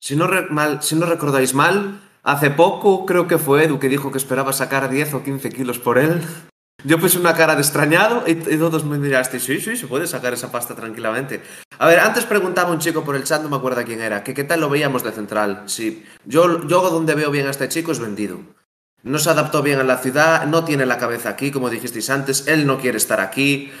Si 0.00 0.16
no 0.16 0.26
recordáis 0.26 1.52
mal, 1.52 2.00
hace 2.22 2.50
poco 2.50 3.06
creo 3.06 3.26
que 3.26 3.38
fue 3.38 3.64
Edu 3.64 3.78
que 3.78 3.88
dijo 3.88 4.10
que 4.10 4.18
esperaba 4.18 4.52
sacar 4.52 4.90
10 4.90 5.14
o 5.14 5.22
15 5.22 5.50
kilos 5.50 5.78
por 5.78 5.98
él. 5.98 6.22
Yo 6.84 6.98
puse 6.98 7.18
una 7.18 7.34
cara 7.34 7.54
de 7.54 7.60
extrañado 7.60 8.24
y, 8.26 8.32
y 8.32 8.56
todos 8.56 8.84
me 8.84 8.98
mirasteis, 8.98 9.44
sí, 9.44 9.60
sí, 9.60 9.76
se 9.76 9.86
puede 9.86 10.06
sacar 10.06 10.32
esa 10.32 10.50
pasta 10.50 10.74
tranquilamente. 10.74 11.42
A 11.78 11.86
ver, 11.86 12.00
antes 12.00 12.24
preguntaba 12.24 12.72
un 12.72 12.78
chico 12.78 13.04
por 13.04 13.16
el 13.16 13.24
chat, 13.24 13.42
no 13.42 13.50
me 13.50 13.56
acuerdo 13.56 13.82
quién 13.84 14.00
era, 14.00 14.24
que 14.24 14.32
qué 14.34 14.44
tal 14.44 14.60
lo 14.60 14.70
veíamos 14.70 15.02
de 15.02 15.12
central. 15.12 15.64
Sí, 15.66 16.04
yo, 16.24 16.66
yo 16.66 16.90
donde 16.90 17.14
veo 17.14 17.30
bien 17.30 17.46
a 17.46 17.50
este 17.50 17.68
chico 17.68 17.92
es 17.92 17.98
vendido. 17.98 18.40
No 19.02 19.18
se 19.18 19.30
adaptó 19.30 19.62
bien 19.62 19.78
a 19.78 19.84
la 19.84 19.98
ciudad, 19.98 20.46
no 20.46 20.64
tiene 20.64 20.84
la 20.84 20.98
cabeza 20.98 21.30
aquí, 21.30 21.50
como 21.50 21.70
dijisteis 21.70 22.10
antes, 22.10 22.46
él 22.48 22.66
no 22.66 22.78
quiere 22.78 22.98
estar 22.98 23.20
aquí. 23.20 23.72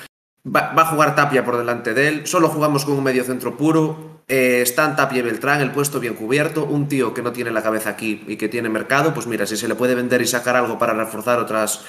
Va, 0.46 0.72
a 0.74 0.86
jugar 0.86 1.14
Tapia 1.14 1.44
por 1.44 1.58
delante 1.58 1.92
de 1.92 2.08
él, 2.08 2.26
solo 2.26 2.48
jugamos 2.48 2.86
con 2.86 2.94
un 2.94 3.04
medio 3.04 3.24
centro 3.24 3.58
puro, 3.58 4.22
eh, 4.26 4.62
están 4.62 4.96
Tapia 4.96 5.18
y 5.18 5.22
Beltrán, 5.22 5.60
el 5.60 5.70
puesto 5.70 6.00
bien 6.00 6.14
cubierto, 6.14 6.64
un 6.64 6.88
tío 6.88 7.12
que 7.12 7.20
no 7.20 7.32
tiene 7.32 7.50
la 7.50 7.62
cabeza 7.62 7.90
aquí 7.90 8.24
y 8.26 8.36
que 8.36 8.48
tiene 8.48 8.70
mercado, 8.70 9.12
pues 9.12 9.26
mira, 9.26 9.46
si 9.46 9.58
se 9.58 9.68
le 9.68 9.74
puede 9.74 9.94
vender 9.94 10.22
y 10.22 10.26
sacar 10.26 10.56
algo 10.56 10.78
para 10.78 10.94
reforzar 10.94 11.38
otras 11.38 11.84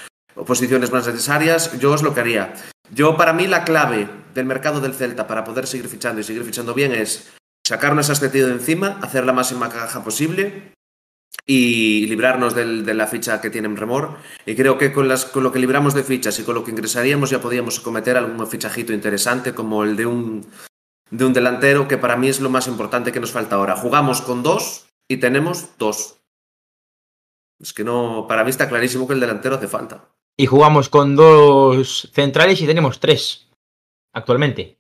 posiciones 0.46 0.92
más 0.92 1.08
necesarias, 1.08 1.80
yo 1.80 1.92
os 1.92 2.04
lo 2.04 2.14
que 2.14 2.20
haría. 2.20 2.54
Yo, 2.94 3.16
para 3.16 3.32
mí, 3.32 3.48
la 3.48 3.64
clave 3.64 4.10
del 4.34 4.46
mercado 4.46 4.82
del 4.82 4.96
Celta 4.96 5.28
para 5.28 5.46
poder 5.46 5.66
seguir 5.66 5.88
fichando 5.88 6.20
y 6.20 6.26
seguir 6.26 6.44
fichando 6.44 6.74
bien 6.74 6.92
es 6.92 7.32
sacarnos 7.66 8.10
a 8.10 8.14
este 8.14 8.28
de 8.28 8.52
encima, 8.52 9.00
hacer 9.02 9.26
la 9.26 9.32
máxima 9.32 9.70
caja 9.70 10.04
posible 10.04 10.74
y 11.46 12.06
librarnos 12.08 12.54
del- 12.56 12.86
de 12.86 12.94
la 12.94 13.08
ficha 13.08 13.42
que 13.42 13.50
tiene 13.50 13.68
en 13.68 13.78
Remor. 13.78 14.18
Y 14.46 14.56
creo 14.56 14.78
que 14.78 14.94
con, 14.94 15.08
las, 15.08 15.26
con 15.26 15.44
lo 15.44 15.52
que 15.52 15.60
libramos 15.60 15.94
de 15.94 16.04
fichas 16.04 16.38
y 16.40 16.44
con 16.44 16.56
lo 16.56 16.64
que 16.64 16.72
ingresaríamos 16.72 17.30
ya 17.30 17.42
podíamos 17.42 17.80
cometer 17.80 18.18
algún 18.18 18.46
fichajito 18.48 18.94
interesante 18.94 19.54
como 19.54 19.84
el 19.84 19.96
de 19.96 20.06
un, 20.06 20.46
de 21.10 21.26
un 21.26 21.34
delantero, 21.34 21.88
que 21.88 21.98
para 21.98 22.16
mí 22.16 22.28
es 22.30 22.40
lo 22.40 22.50
más 22.50 22.68
importante 22.68 23.12
que 23.12 23.20
nos 23.20 23.32
falta 23.32 23.56
ahora. 23.56 23.76
Jugamos 23.76 24.22
con 24.22 24.44
dos 24.44 24.88
y 25.10 25.18
tenemos 25.18 25.70
dos. 25.78 26.18
Es 27.60 27.74
que 27.74 27.84
no, 27.84 28.26
para 28.28 28.44
mí 28.44 28.50
está 28.50 28.68
clarísimo 28.70 29.08
que 29.08 29.14
el 29.14 29.20
delantero 29.20 29.56
hace 29.56 29.68
falta. 29.68 30.10
Y 30.38 30.46
jugamos 30.48 30.90
con 30.90 31.16
dos 31.16 32.10
centrales 32.14 32.62
y 32.62 32.66
tenemos 32.66 33.00
tres 33.00 33.50
actualmente. 34.14 34.78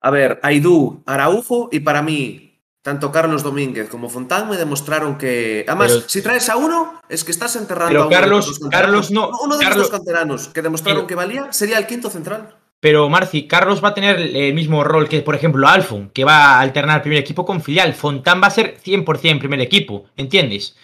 A 0.00 0.10
ver, 0.10 0.38
Aidú, 0.42 1.02
Araujo 1.06 1.68
y 1.72 1.80
para 1.80 2.02
mí, 2.02 2.47
tanto 2.88 3.12
Carlos 3.12 3.42
Domínguez 3.42 3.90
como 3.90 4.08
Fontán 4.08 4.48
me 4.48 4.56
demostraron 4.56 5.18
que. 5.18 5.64
Además, 5.68 5.92
Pero- 5.92 6.08
si 6.08 6.22
traes 6.22 6.48
a 6.48 6.56
uno, 6.56 7.00
es 7.08 7.22
que 7.22 7.30
estás 7.32 7.54
enterrando 7.56 7.90
Pero 7.90 8.02
a 8.02 8.06
uno 8.06 8.14
de 8.14 8.20
Carlos- 8.20 8.46
los 8.48 8.58
canteranos. 8.58 8.86
Carlos 8.86 9.10
no, 9.10 9.30
Uno 9.44 9.58
de 9.58 9.64
Carlos- 9.64 9.82
los 9.82 9.90
canteranos 9.90 10.48
que 10.48 10.62
demostraron 10.62 11.00
Pero- 11.02 11.06
que 11.06 11.14
valía 11.14 11.52
sería 11.52 11.76
el 11.78 11.86
quinto 11.86 12.08
central. 12.08 12.56
Pero 12.80 13.08
Marci, 13.10 13.46
Carlos 13.46 13.82
va 13.84 13.88
a 13.88 13.94
tener 13.94 14.18
el 14.18 14.54
mismo 14.54 14.82
rol 14.84 15.08
que, 15.08 15.20
por 15.20 15.34
ejemplo, 15.34 15.68
Alfon, 15.68 16.08
que 16.10 16.24
va 16.24 16.54
a 16.54 16.60
alternar 16.60 17.02
primer 17.02 17.18
equipo 17.18 17.44
con 17.44 17.60
filial. 17.60 17.92
Fontán 17.92 18.40
va 18.42 18.46
a 18.46 18.50
ser 18.50 18.78
100% 18.82 19.38
primer 19.40 19.60
equipo, 19.60 20.06
¿entiendes? 20.16 20.76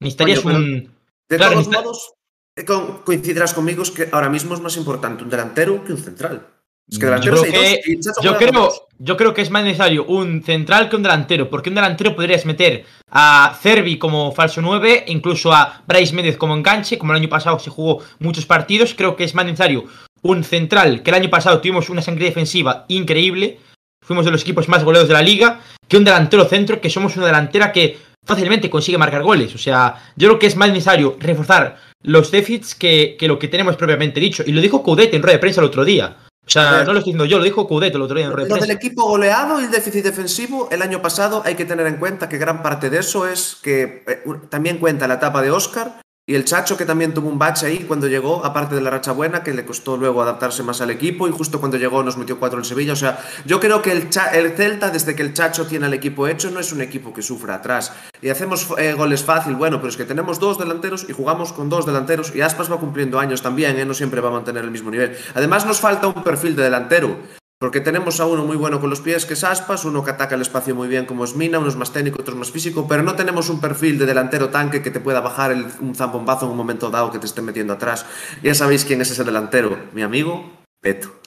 Necesitarías 0.00 0.44
un... 0.44 0.92
De 1.28 1.36
Claro, 1.38 1.54
todos 1.54 1.68
modos, 1.68 2.12
eh, 2.56 2.64
coincidirás 3.04 3.52
conmigo 3.54 3.82
es 3.82 3.90
que 3.90 4.08
ahora 4.12 4.28
mismo 4.28 4.54
es 4.54 4.60
más 4.60 4.76
importante 4.76 5.24
un 5.24 5.30
delantero 5.30 5.82
que 5.84 5.92
un 5.92 5.98
central. 5.98 6.46
Es 6.90 6.98
que 6.98 7.06
Yo 7.06 7.10
creo 7.20 7.20
hay 7.20 7.28
dos 7.30 7.42
que- 7.42 7.98
Yo 8.22 8.36
creo, 8.38 8.52
dos. 8.52 8.82
yo 8.98 9.16
creo 9.16 9.34
que 9.34 9.42
es 9.42 9.50
más 9.50 9.62
necesario 9.64 10.04
un 10.06 10.42
central 10.42 10.88
que 10.88 10.96
un 10.96 11.02
delantero, 11.02 11.50
porque 11.50 11.68
un 11.68 11.74
delantero 11.74 12.16
podrías 12.16 12.46
meter 12.46 12.84
a 13.10 13.54
Cervi 13.60 13.98
como 13.98 14.32
falso 14.32 14.62
9, 14.62 15.04
incluso 15.08 15.52
a 15.52 15.82
Bryce 15.86 16.14
Méndez 16.14 16.36
como 16.38 16.54
enganche, 16.54 16.96
como 16.98 17.12
el 17.12 17.18
año 17.18 17.28
pasado 17.28 17.58
se 17.58 17.68
jugó 17.70 18.02
muchos 18.20 18.46
partidos. 18.46 18.94
Creo 18.94 19.16
que 19.16 19.24
es 19.24 19.34
más 19.34 19.44
necesario 19.44 19.84
un 20.22 20.42
central, 20.44 21.02
que 21.02 21.10
el 21.10 21.16
año 21.16 21.30
pasado 21.30 21.60
tuvimos 21.60 21.90
una 21.90 22.02
sangre 22.02 22.24
defensiva 22.24 22.86
increíble, 22.88 23.58
fuimos 24.02 24.24
de 24.24 24.30
los 24.30 24.42
equipos 24.42 24.68
más 24.68 24.82
goleados 24.82 25.08
de 25.08 25.14
la 25.14 25.22
liga, 25.22 25.60
que 25.86 25.96
un 25.98 26.04
delantero 26.04 26.44
centro, 26.46 26.80
que 26.80 26.90
somos 26.90 27.16
una 27.16 27.26
delantera 27.26 27.70
que 27.70 27.98
fácilmente 28.26 28.68
consigue 28.70 28.98
marcar 28.98 29.22
goles. 29.22 29.54
O 29.54 29.58
sea, 29.58 29.94
yo 30.16 30.28
creo 30.28 30.38
que 30.38 30.46
es 30.46 30.56
más 30.56 30.70
necesario 30.70 31.16
reforzar 31.20 31.76
los 32.02 32.30
déficits 32.30 32.74
que, 32.74 33.16
que 33.18 33.28
lo 33.28 33.38
que 33.38 33.48
tenemos 33.48 33.76
propiamente 33.76 34.20
dicho. 34.20 34.42
Y 34.46 34.52
lo 34.52 34.60
dijo 34.60 34.82
Coudet 34.82 35.12
en 35.14 35.22
rueda 35.22 35.34
de 35.36 35.40
prensa 35.40 35.60
el 35.60 35.66
otro 35.66 35.84
día. 35.84 36.16
O 36.48 36.50
sea, 36.50 36.70
no 36.70 36.76
lo 36.76 36.80
estoy 36.80 36.94
diciendo 36.96 37.24
yo, 37.26 37.36
lo 37.36 37.44
dijo 37.44 37.68
Coudet 37.68 37.94
el 37.94 38.00
otro 38.00 38.16
día 38.16 38.24
en 38.24 38.32
Lo 38.32 38.56
del 38.56 38.70
equipo 38.70 39.04
goleado 39.04 39.60
y 39.60 39.64
el 39.64 39.70
déficit 39.70 40.02
defensivo, 40.02 40.68
el 40.70 40.80
año 40.80 41.02
pasado 41.02 41.42
hay 41.44 41.56
que 41.56 41.66
tener 41.66 41.86
en 41.86 41.96
cuenta 41.96 42.26
que 42.26 42.38
gran 42.38 42.62
parte 42.62 42.88
de 42.88 43.00
eso 43.00 43.28
es 43.28 43.58
que 43.62 44.02
eh, 44.06 44.22
también 44.48 44.78
cuenta 44.78 45.06
la 45.06 45.14
etapa 45.14 45.42
de 45.42 45.50
Oscar 45.50 46.00
y 46.28 46.34
el 46.34 46.44
Chacho 46.44 46.76
que 46.76 46.84
también 46.84 47.14
tuvo 47.14 47.30
un 47.30 47.38
bache 47.38 47.64
ahí 47.64 47.78
cuando 47.88 48.06
llegó, 48.06 48.44
aparte 48.44 48.74
de 48.74 48.82
la 48.82 48.90
racha 48.90 49.12
buena, 49.12 49.42
que 49.42 49.54
le 49.54 49.64
costó 49.64 49.96
luego 49.96 50.20
adaptarse 50.20 50.62
más 50.62 50.82
al 50.82 50.90
equipo 50.90 51.26
y 51.26 51.32
justo 51.32 51.58
cuando 51.58 51.78
llegó 51.78 52.02
nos 52.02 52.18
metió 52.18 52.38
cuatro 52.38 52.58
en 52.58 52.66
Sevilla. 52.66 52.92
O 52.92 52.96
sea, 52.96 53.18
yo 53.46 53.58
creo 53.60 53.80
que 53.80 53.92
el, 53.92 54.10
Cha- 54.10 54.30
el 54.32 54.52
Celta, 54.52 54.90
desde 54.90 55.16
que 55.16 55.22
el 55.22 55.32
Chacho 55.32 55.66
tiene 55.66 55.86
al 55.86 55.94
equipo 55.94 56.28
hecho, 56.28 56.50
no 56.50 56.60
es 56.60 56.70
un 56.70 56.82
equipo 56.82 57.14
que 57.14 57.22
sufra 57.22 57.54
atrás. 57.54 57.94
Y 58.20 58.28
hacemos 58.28 58.68
eh, 58.76 58.92
goles 58.92 59.24
fácil, 59.24 59.54
bueno, 59.54 59.78
pero 59.78 59.88
es 59.88 59.96
que 59.96 60.04
tenemos 60.04 60.38
dos 60.38 60.58
delanteros 60.58 61.06
y 61.08 61.14
jugamos 61.14 61.54
con 61.54 61.70
dos 61.70 61.86
delanteros 61.86 62.36
y 62.36 62.42
Aspas 62.42 62.70
va 62.70 62.76
cumpliendo 62.78 63.18
años 63.18 63.40
también, 63.40 63.78
¿eh? 63.78 63.86
no 63.86 63.94
siempre 63.94 64.20
va 64.20 64.28
a 64.28 64.32
mantener 64.32 64.64
el 64.64 64.70
mismo 64.70 64.90
nivel. 64.90 65.16
Además 65.34 65.64
nos 65.64 65.80
falta 65.80 66.08
un 66.08 66.22
perfil 66.22 66.54
de 66.54 66.64
delantero. 66.64 67.16
Porque 67.60 67.80
tenemos 67.80 68.20
a 68.20 68.26
uno 68.26 68.44
muy 68.44 68.56
bueno 68.56 68.80
con 68.80 68.88
los 68.88 69.00
pies, 69.00 69.26
que 69.26 69.34
es 69.34 69.42
Aspas, 69.42 69.84
uno 69.84 70.04
que 70.04 70.12
ataca 70.12 70.36
el 70.36 70.42
espacio 70.42 70.76
muy 70.76 70.86
bien, 70.86 71.06
como 71.06 71.24
es 71.24 71.34
Mina, 71.34 71.58
uno 71.58 71.68
es 71.68 71.74
más 71.74 71.92
técnico, 71.92 72.20
otro 72.20 72.34
es 72.34 72.38
más 72.38 72.52
físico, 72.52 72.86
pero 72.88 73.02
no 73.02 73.16
tenemos 73.16 73.48
un 73.50 73.60
perfil 73.60 73.98
de 73.98 74.06
delantero 74.06 74.48
tanque 74.50 74.80
que 74.80 74.92
te 74.92 75.00
pueda 75.00 75.20
bajar 75.20 75.50
el- 75.50 75.66
un 75.80 75.94
zambombazo 75.96 76.44
en 76.46 76.52
un 76.52 76.56
momento 76.56 76.88
dado 76.88 77.10
que 77.10 77.18
te 77.18 77.26
esté 77.26 77.42
metiendo 77.42 77.72
atrás. 77.72 78.06
Ya 78.44 78.54
sabéis 78.54 78.84
quién 78.84 79.00
es 79.00 79.10
ese 79.10 79.24
delantero, 79.24 79.76
mi 79.92 80.02
amigo 80.02 80.52
Peto. 80.80 81.20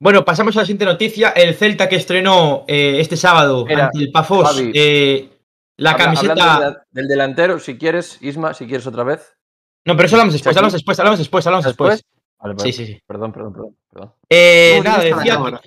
Bueno, 0.00 0.24
pasamos 0.24 0.56
a 0.56 0.60
la 0.60 0.64
siguiente 0.66 0.84
noticia. 0.84 1.28
El 1.30 1.54
Celta 1.54 1.88
que 1.88 1.94
estrenó 1.94 2.64
eh, 2.66 2.96
este 2.98 3.16
sábado 3.16 3.64
Mira, 3.64 3.84
ante 3.84 3.98
el 4.00 4.10
Pafos 4.10 4.48
Javi, 4.48 4.72
eh, 4.74 5.30
la 5.76 5.92
Habla- 5.92 6.04
camiseta. 6.04 6.84
del 6.90 7.06
delantero, 7.06 7.60
si 7.60 7.78
quieres, 7.78 8.18
Isma, 8.20 8.52
si 8.52 8.66
quieres 8.66 8.84
otra 8.88 9.04
vez. 9.04 9.36
No, 9.86 9.94
pero 9.96 10.06
eso 10.06 10.16
hablamos 10.16 10.32
después, 10.32 10.56
hablamos 10.56 10.72
después, 10.72 10.98
hablamos 10.98 11.18
después, 11.20 11.46
hablamos 11.46 11.64
después. 11.66 12.04
Vale, 12.42 12.54
Sí, 12.54 12.58
vale. 12.58 12.72
sí, 12.72 12.86
sí. 12.86 13.00
Perdón, 13.06 13.32
perdón, 13.32 13.52
perdón. 13.52 13.76
perdón. 13.90 14.12
Eh, 14.28 14.74
No, 14.78 14.84
nada, 14.90 15.02
decía, 15.04 15.34
cámara. 15.34 15.60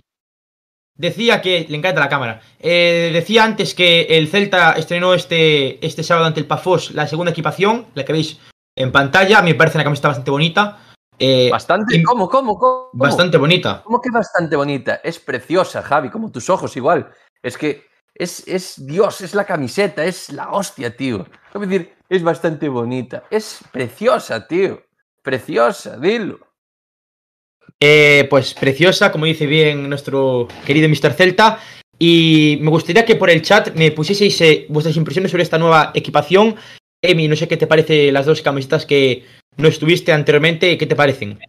decía 0.96 1.42
que 1.42 1.66
le 1.70 1.78
encanta 1.78 2.00
la 2.00 2.10
cámara. 2.10 2.42
Eh, 2.60 3.12
decía 3.14 3.44
antes 3.44 3.74
que 3.74 4.02
el 4.04 4.28
Celta 4.28 4.74
estrenó 4.74 5.14
este, 5.14 5.86
este 5.86 6.04
sábado 6.04 6.28
ante 6.28 6.40
el 6.40 6.48
Pafos 6.48 6.92
la 6.92 7.08
segunda 7.08 7.32
equipación, 7.32 7.88
la 7.94 8.06
que 8.06 8.14
veis 8.14 8.40
en 8.76 8.92
pantalla. 8.92 9.40
A 9.40 9.42
mí 9.42 9.52
me 9.52 9.56
parece 9.56 9.78
una 9.78 9.84
camiseta 9.84 10.10
bastante 10.10 10.32
bonita. 10.32 10.80
Eh, 11.18 11.50
Bastante. 11.50 11.96
y- 11.96 12.04
¿Cómo, 12.04 12.28
cómo, 12.28 12.58
cómo? 12.58 12.90
bastante 12.94 13.38
bonita. 13.38 13.82
¿Cómo 13.86 14.02
que 14.02 14.10
bastante 14.12 14.58
bonita? 14.58 14.96
Es 15.02 15.18
preciosa, 15.20 15.82
Javi, 15.82 16.10
como 16.10 16.30
tus 16.30 16.50
ojos 16.50 16.76
igual. 16.76 17.10
Es 17.42 17.58
que 17.58 17.86
es, 18.14 18.46
es 18.48 18.86
Dios, 18.86 19.22
es 19.22 19.34
la 19.34 19.46
camiseta, 19.46 20.04
es 20.04 20.30
la 20.34 20.50
hostia, 20.52 20.94
tío. 20.96 21.26
Es 21.54 21.62
decir, 21.62 21.94
es 22.10 22.22
bastante 22.22 22.68
bonita. 22.68 23.24
Es 23.32 23.60
preciosa, 23.72 24.46
tío. 24.46 24.82
Preciosa, 25.22 25.96
dilo. 25.98 26.40
Eh, 27.80 28.28
pues 28.30 28.54
preciosa, 28.54 29.12
como 29.12 29.26
dice 29.26 29.46
bien 29.46 29.90
nuestro 29.90 30.48
querido 30.66 30.90
Mr. 30.90 31.14
Celta. 31.14 31.60
Y 31.98 32.58
me 32.62 32.70
gustaría 32.70 33.06
que 33.06 33.16
por 33.16 33.30
el 33.30 33.42
chat 33.42 33.74
me 33.76 33.92
pusieseis 33.92 34.40
eh, 34.42 34.66
vuestras 34.70 34.98
impresiones 34.98 35.32
sobre 35.32 35.44
esta 35.44 35.58
nueva 35.58 35.92
equipación. 35.94 36.56
Emi, 37.02 37.28
no 37.28 37.36
sé 37.36 37.48
qué 37.48 37.58
te 37.58 37.68
parece 37.68 38.12
las 38.12 38.26
dos 38.26 38.42
camisetas 38.42 38.86
que 38.86 39.24
no 39.58 39.68
estuviste 39.68 40.12
anteriormente, 40.12 40.78
¿qué 40.78 40.86
te 40.86 40.96
parecen? 40.96 41.40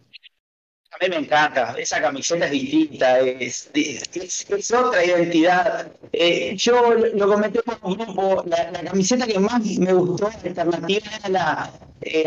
A 0.99 1.03
mí 1.03 1.09
me 1.11 1.17
encanta, 1.17 1.75
esa 1.77 2.01
camiseta 2.01 2.45
es 2.45 2.51
distinta, 2.51 3.19
es, 3.19 3.69
es, 3.75 4.71
otra 4.71 5.05
identidad. 5.05 5.91
Eh, 6.11 6.55
yo 6.57 6.91
lo 6.91 7.27
comenté 7.27 7.61
por 7.61 7.77
un 7.83 7.97
grupo, 7.97 8.43
la, 8.47 8.71
camiseta 8.71 9.27
que 9.27 9.37
más 9.37 9.63
me 9.63 9.93
gustó, 9.93 10.25
alternativa, 10.27 11.05
era 11.19 11.29
la, 11.29 11.71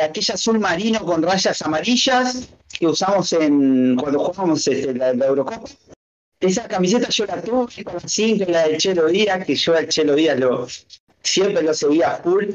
aquella 0.04 0.34
azul 0.34 0.60
marino 0.60 1.04
con 1.04 1.20
rayas 1.20 1.60
amarillas 1.62 2.48
que 2.78 2.86
usamos 2.86 3.32
en 3.32 3.96
cuando 3.96 4.20
jugamos 4.20 4.64
este, 4.68 4.94
la, 4.94 5.14
la, 5.14 5.26
Eurocopa. 5.26 5.68
Esa 6.38 6.68
camiseta 6.68 7.08
yo 7.08 7.26
la 7.26 7.42
tuve 7.42 7.82
con 7.82 7.94
la 7.94 8.08
5, 8.08 8.44
la 8.48 8.68
del 8.68 8.78
Chelo 8.78 9.08
Díaz, 9.08 9.44
que 9.44 9.56
yo 9.56 9.76
al 9.76 9.88
Chelo 9.88 10.14
Díaz 10.14 10.38
lo, 10.38 10.68
siempre 11.24 11.62
lo 11.62 11.74
seguía 11.74 12.20
full. 12.22 12.46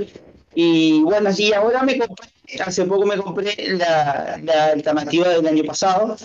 Y 0.55 1.01
bueno, 1.03 1.29
y 1.37 1.53
ahora 1.53 1.83
me 1.83 1.99
compré 1.99 2.29
hace 2.65 2.85
poco 2.85 3.05
me 3.05 3.17
compré 3.17 3.55
la, 3.77 4.39
la, 4.43 4.65
alternativa 4.67 5.29
del 5.29 5.47
año 5.47 5.63
pasado, 5.63 6.15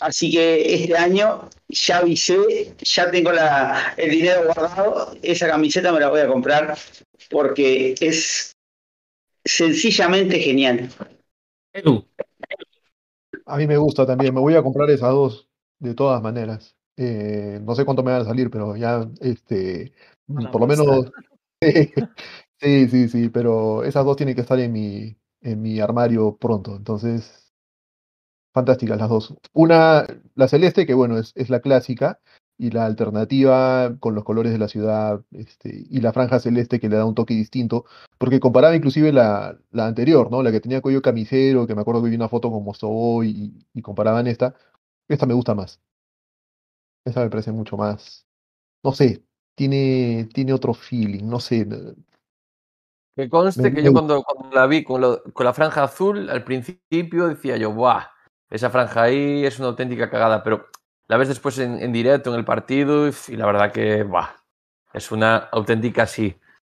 así 0.00 0.30
que 0.30 0.74
este 0.74 0.96
año 0.96 1.48
ya 1.68 1.98
avisé, 1.98 2.74
ya 2.78 3.10
tengo 3.10 3.32
la, 3.32 3.94
el 3.96 4.10
dinero 4.10 4.44
guardado, 4.44 5.16
esa 5.22 5.48
camiseta 5.48 5.92
me 5.92 6.00
la 6.00 6.10
voy 6.10 6.20
a 6.20 6.28
comprar 6.28 6.76
porque 7.30 7.94
es 8.00 8.54
sencillamente 9.44 10.38
genial. 10.38 10.90
Edu. 11.72 12.04
A 13.46 13.56
mí 13.58 13.66
me 13.66 13.76
gusta 13.76 14.06
también, 14.06 14.34
me 14.34 14.40
voy 14.40 14.54
a 14.54 14.62
comprar 14.62 14.90
esas 14.90 15.10
dos 15.10 15.48
de 15.78 15.94
todas 15.94 16.20
maneras. 16.22 16.74
Eh, 16.96 17.60
no 17.62 17.74
sé 17.74 17.84
cuánto 17.84 18.02
me 18.02 18.10
van 18.10 18.22
a 18.22 18.24
salir, 18.24 18.50
pero 18.50 18.76
ya, 18.76 19.08
este, 19.20 19.92
por 20.26 20.60
lo 20.60 20.66
menos... 20.66 21.12
Sí, 22.60 22.88
sí, 22.88 23.08
sí, 23.08 23.28
pero 23.30 23.82
esas 23.84 24.04
dos 24.04 24.16
tienen 24.16 24.34
que 24.34 24.40
estar 24.42 24.58
en 24.60 24.72
mi, 24.72 25.16
en 25.40 25.60
mi 25.62 25.78
armario 25.80 26.36
pronto. 26.38 26.74
Entonces, 26.76 27.52
fantásticas 28.52 28.98
las 28.98 29.08
dos. 29.08 29.34
Una, 29.52 30.06
la 30.34 30.48
celeste, 30.48 30.86
que 30.86 30.94
bueno, 30.94 31.18
es, 31.18 31.32
es 31.34 31.50
la 31.50 31.60
clásica, 31.60 32.20
y 32.58 32.70
la 32.70 32.86
alternativa 32.86 33.96
con 34.00 34.14
los 34.14 34.24
colores 34.24 34.50
de 34.52 34.58
la 34.58 34.68
ciudad 34.68 35.22
este, 35.32 35.84
y 35.90 36.00
la 36.00 36.12
franja 36.14 36.40
celeste 36.40 36.80
que 36.80 36.88
le 36.88 36.96
da 36.96 37.04
un 37.04 37.14
toque 37.14 37.34
distinto, 37.34 37.84
porque 38.18 38.40
comparaba 38.40 38.74
inclusive 38.76 39.12
la, 39.12 39.58
la 39.72 39.86
anterior, 39.86 40.30
¿no? 40.30 40.42
La 40.42 40.50
que 40.52 40.60
tenía 40.60 40.80
cuello 40.80 41.02
camisero, 41.02 41.66
que 41.66 41.74
me 41.74 41.82
acuerdo 41.82 42.02
que 42.02 42.08
vi 42.10 42.16
una 42.16 42.30
foto 42.30 42.50
con 42.50 42.64
Mostobo 42.64 43.22
y, 43.24 43.66
y 43.74 43.82
comparaban 43.82 44.26
esta. 44.26 44.54
Esta 45.08 45.26
me 45.26 45.34
gusta 45.34 45.54
más. 45.54 45.80
Esta 47.04 47.20
me 47.22 47.30
parece 47.30 47.52
mucho 47.52 47.76
más. 47.76 48.26
No 48.84 48.92
sé, 48.92 49.24
tiene, 49.56 50.28
tiene 50.34 50.52
otro 50.54 50.74
feeling, 50.74 51.24
no 51.28 51.40
sé. 51.40 51.66
Que 53.16 53.28
conste 53.30 53.72
que 53.72 53.82
yo 53.82 53.92
cuando, 53.92 54.22
cuando 54.22 54.54
la 54.54 54.66
vi 54.66 54.84
con, 54.84 55.00
lo- 55.00 55.22
con 55.32 55.46
la 55.46 55.54
franja 55.54 55.82
azul, 55.84 56.28
al 56.28 56.44
principio 56.44 57.28
decía 57.28 57.56
yo, 57.56 57.72
¡buah! 57.72 58.02
Esa 58.50 58.70
franja 58.70 59.02
ahí 59.02 59.44
es 59.44 59.58
una 59.58 59.68
auténtica 59.68 60.10
cagada, 60.10 60.42
pero 60.42 60.66
la 61.08 61.16
ves 61.16 61.28
después 61.28 61.58
en, 61.58 61.80
en 61.80 61.92
directo, 61.92 62.30
en 62.32 62.38
el 62.38 62.44
partido, 62.44 63.08
y 63.08 63.36
la 63.36 63.46
verdad 63.46 63.72
que, 63.72 64.02
¡buah! 64.02 64.28
Es 64.92 65.10
una 65.10 65.36
auténtica, 65.50 66.06
sí, 66.06 66.36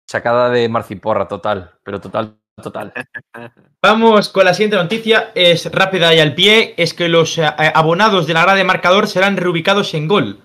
sacada 0.09 0.49
de 0.49 0.69
Marciporra, 0.69 1.27
total, 1.27 1.73
pero 1.83 1.99
total, 1.99 2.37
total. 2.61 2.93
Vamos 3.83 4.29
con 4.29 4.45
la 4.45 4.53
siguiente 4.53 4.77
noticia, 4.77 5.31
es 5.35 5.69
rápida 5.71 6.13
y 6.15 6.19
al 6.19 6.35
pie, 6.35 6.73
es 6.77 6.93
que 6.93 7.09
los 7.09 7.37
eh, 7.37 7.45
abonados 7.73 8.27
de 8.27 8.33
la 8.33 8.43
grada 8.43 8.57
de 8.57 8.63
marcador 8.63 9.07
serán 9.07 9.35
reubicados 9.37 9.93
en 9.93 10.07
gol. 10.07 10.39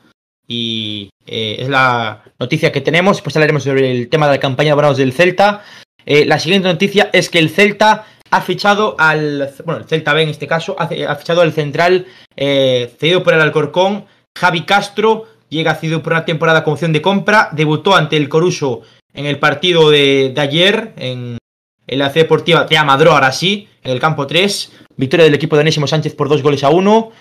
Y 0.46 1.08
eh, 1.24 1.56
es 1.60 1.68
la 1.70 2.22
noticia 2.38 2.70
que 2.70 2.82
tenemos, 2.82 3.22
pues 3.22 3.34
hablaremos 3.36 3.62
sobre 3.64 3.90
el 3.90 4.08
tema 4.10 4.26
de 4.26 4.34
la 4.34 4.40
campaña 4.40 4.66
de 4.68 4.72
abonados 4.72 4.98
del 4.98 5.12
Celta. 5.14 5.62
Eh, 6.06 6.24
la 6.24 6.38
siguiente 6.38 6.68
noticia 6.68 7.10
es 7.12 7.28
que 7.30 7.38
el 7.38 7.50
Celta 7.50 8.06
ha 8.30 8.40
fichado 8.40 8.96
al, 8.98 9.50
bueno, 9.64 9.80
el 9.80 9.86
Celta 9.86 10.12
B 10.12 10.22
en 10.22 10.28
este 10.28 10.46
caso, 10.46 10.76
ha, 10.78 10.84
ha 10.84 11.16
fichado 11.16 11.40
al 11.40 11.52
central 11.52 12.06
eh, 12.36 12.92
cedido 12.98 13.22
por 13.22 13.34
el 13.34 13.40
Alcorcón, 13.40 14.06
Javi 14.36 14.62
Castro, 14.62 15.26
llega 15.48 15.76
cedido 15.76 16.02
por 16.02 16.12
una 16.12 16.24
temporada 16.24 16.64
con 16.64 16.74
opción 16.74 16.92
de 16.92 17.02
compra, 17.02 17.48
debutó 17.52 17.94
ante 17.94 18.16
el 18.16 18.28
Coruso 18.28 18.82
en 19.12 19.26
el 19.26 19.38
partido 19.38 19.90
de, 19.90 20.32
de 20.34 20.40
ayer, 20.40 20.92
en, 20.96 21.38
en 21.86 21.98
la 21.98 22.10
C 22.10 22.20
Deportiva 22.20 22.64
de 22.64 22.76
Amadro, 22.76 23.12
ahora 23.12 23.32
sí, 23.32 23.68
en 23.82 23.92
el 23.92 24.00
campo 24.00 24.26
3. 24.26 24.72
Victoria 24.96 25.24
del 25.24 25.34
equipo 25.34 25.56
de 25.56 25.60
Onésimo 25.60 25.86
Sánchez 25.86 26.14
por 26.14 26.28
dos 26.28 26.42
goles 26.42 26.64
a 26.64 26.70
uno. 26.70 27.12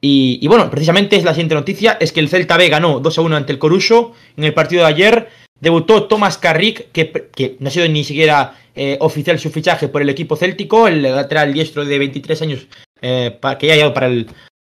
Y, 0.00 0.38
y, 0.42 0.48
bueno, 0.48 0.70
precisamente 0.70 1.16
es 1.16 1.24
la 1.24 1.32
siguiente 1.32 1.54
noticia, 1.54 1.96
es 2.00 2.12
que 2.12 2.20
el 2.20 2.28
Celta 2.28 2.56
B 2.56 2.68
ganó 2.68 3.00
2 3.00 3.18
a 3.18 3.20
1 3.22 3.36
ante 3.36 3.52
el 3.52 3.58
Coruso 3.58 4.12
en 4.36 4.44
el 4.44 4.52
partido 4.52 4.82
de 4.82 4.88
ayer. 4.88 5.28
Debutó 5.60 6.04
Tomás 6.04 6.36
Carrick, 6.36 6.92
que, 6.92 7.56
no 7.60 7.68
ha 7.68 7.70
sido 7.70 7.88
ni 7.88 8.04
siquiera 8.04 8.58
eh, 8.74 8.98
oficial 9.00 9.38
su 9.38 9.50
fichaje 9.50 9.88
por 9.88 10.02
el 10.02 10.10
equipo 10.10 10.36
céltico, 10.36 10.86
el 10.86 11.02
lateral 11.02 11.52
diestro 11.52 11.84
de 11.84 11.98
23 11.98 12.42
años, 12.42 12.66
eh, 13.00 13.36
para, 13.40 13.56
que 13.56 13.66
ya 13.66 13.72
ha 13.72 13.76
llegado 13.76 13.94
para 13.94 14.10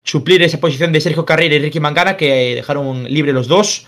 suplir 0.05 0.43
esa 0.43 0.61
posición 0.61 0.93
de 0.93 1.01
Sergio 1.01 1.25
Carrera 1.25 1.55
y 1.55 1.59
Ricky 1.59 1.81
Mangana, 1.81 2.17
que 2.17 2.55
dejaron 2.57 3.05
libre 3.05 3.33
los 3.33 3.49
dos. 3.49 3.87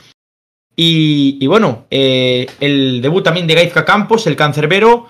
Y, 0.74 1.36
y 1.40 1.46
bueno, 1.46 1.86
eh, 1.90 2.46
el 2.60 3.02
debut 3.02 3.24
también 3.24 3.46
de 3.46 3.54
Gaizka 3.54 3.84
Campos, 3.84 4.26
el 4.26 4.36
cancerbero. 4.36 5.08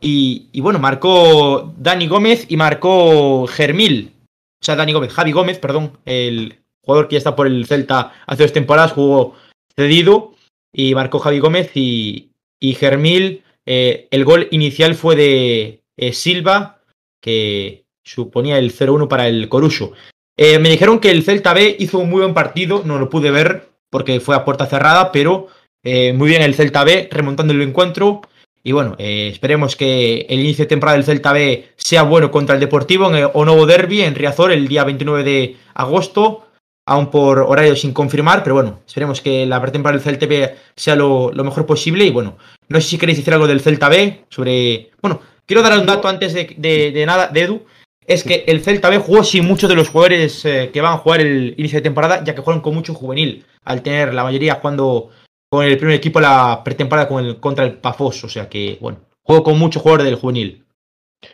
Y, 0.00 0.48
y, 0.52 0.60
bueno, 0.60 0.78
marcó 0.78 1.74
Dani 1.76 2.06
Gómez 2.06 2.46
y 2.48 2.56
marcó 2.56 3.46
Germil. 3.48 4.12
O 4.60 4.64
sea, 4.64 4.76
Dani 4.76 4.92
Gómez, 4.92 5.12
Javi 5.12 5.32
Gómez, 5.32 5.58
perdón, 5.58 5.98
el 6.04 6.60
jugador 6.84 7.08
que 7.08 7.14
ya 7.14 7.18
está 7.18 7.36
por 7.36 7.46
el 7.46 7.66
Celta 7.66 8.12
hace 8.26 8.44
dos 8.44 8.52
temporadas, 8.52 8.92
jugó 8.92 9.34
cedido 9.74 10.34
y 10.72 10.94
marcó 10.94 11.18
Javi 11.18 11.38
Gómez 11.38 11.70
y, 11.74 12.30
y 12.60 12.74
Germil. 12.74 13.42
Eh, 13.66 14.08
el 14.10 14.24
gol 14.24 14.48
inicial 14.50 14.94
fue 14.94 15.16
de 15.16 15.82
eh, 15.96 16.12
Silva, 16.12 16.80
que 17.20 17.84
suponía 18.02 18.58
el 18.58 18.72
0-1 18.72 19.08
para 19.08 19.28
el 19.28 19.48
Coruso. 19.48 19.92
Eh, 20.36 20.58
me 20.58 20.70
dijeron 20.70 21.00
que 21.00 21.10
el 21.10 21.22
Celta 21.22 21.52
B 21.52 21.76
hizo 21.78 21.98
un 21.98 22.10
muy 22.10 22.22
buen 22.22 22.34
partido, 22.34 22.82
no 22.84 22.98
lo 22.98 23.10
pude 23.10 23.30
ver 23.30 23.68
porque 23.90 24.20
fue 24.20 24.36
a 24.36 24.44
puerta 24.44 24.66
cerrada, 24.66 25.12
pero 25.12 25.48
muy 25.82 26.28
bien 26.28 26.42
el 26.42 26.54
Celta 26.54 26.84
B 26.84 27.08
remontando 27.10 27.54
el 27.54 27.62
encuentro. 27.62 28.20
Y 28.62 28.72
bueno, 28.72 28.94
esperemos 28.98 29.74
que 29.74 30.26
el 30.28 30.40
inicio 30.40 30.64
de 30.64 30.68
temporada 30.68 30.98
del 30.98 31.06
Celta 31.06 31.32
B 31.32 31.70
sea 31.76 32.02
bueno 32.02 32.30
contra 32.30 32.54
el 32.54 32.60
Deportivo 32.60 33.08
en 33.08 33.16
el 33.16 33.30
Onovo 33.32 33.64
Derby 33.64 34.02
en 34.02 34.14
Riazor 34.14 34.52
el 34.52 34.68
día 34.68 34.84
29 34.84 35.24
de 35.24 35.56
agosto, 35.72 36.47
aún 36.88 37.10
por 37.10 37.40
horario 37.40 37.76
sin 37.76 37.92
confirmar, 37.92 38.42
pero 38.42 38.54
bueno, 38.54 38.80
esperemos 38.86 39.20
que 39.20 39.44
la 39.46 39.60
pretemporada 39.60 39.98
del 39.98 40.04
Celta 40.04 40.26
B 40.26 40.54
sea 40.74 40.96
lo, 40.96 41.30
lo, 41.32 41.44
mejor 41.44 41.66
posible. 41.66 42.04
Y 42.04 42.10
bueno, 42.10 42.38
no 42.68 42.80
sé 42.80 42.88
si 42.88 42.98
queréis 42.98 43.18
decir 43.18 43.34
algo 43.34 43.46
del 43.46 43.60
Celta 43.60 43.88
B 43.88 44.24
sobre. 44.30 44.90
Bueno, 45.00 45.20
quiero 45.46 45.62
dar 45.62 45.78
un 45.78 45.86
dato 45.86 46.08
antes 46.08 46.32
de, 46.32 46.54
de, 46.56 46.90
de 46.90 47.06
nada, 47.06 47.28
de 47.28 47.42
Edu. 47.42 47.62
Es 48.06 48.24
que 48.24 48.44
el 48.46 48.62
Celta 48.62 48.88
B 48.88 48.98
jugó 48.98 49.22
sin 49.22 49.44
muchos 49.44 49.68
de 49.68 49.76
los 49.76 49.90
jugadores 49.90 50.42
eh, 50.46 50.70
que 50.72 50.80
van 50.80 50.94
a 50.94 50.98
jugar 50.98 51.20
el 51.20 51.54
inicio 51.58 51.78
de 51.78 51.82
temporada, 51.82 52.24
ya 52.24 52.34
que 52.34 52.40
juegan 52.40 52.62
con 52.62 52.74
mucho 52.74 52.94
juvenil, 52.94 53.44
al 53.64 53.82
tener 53.82 54.14
la 54.14 54.24
mayoría 54.24 54.54
jugando 54.54 55.10
con 55.50 55.66
el 55.66 55.76
primer 55.76 55.96
equipo 55.96 56.18
la 56.18 56.62
pretemporada 56.64 57.06
con 57.06 57.22
el, 57.22 57.38
contra 57.38 57.66
el 57.66 57.74
Pafos. 57.74 58.24
O 58.24 58.28
sea 58.30 58.48
que, 58.48 58.78
bueno, 58.80 59.00
juego 59.22 59.42
con 59.42 59.58
mucho 59.58 59.80
jugador 59.80 60.04
del 60.04 60.14
juvenil. 60.14 60.64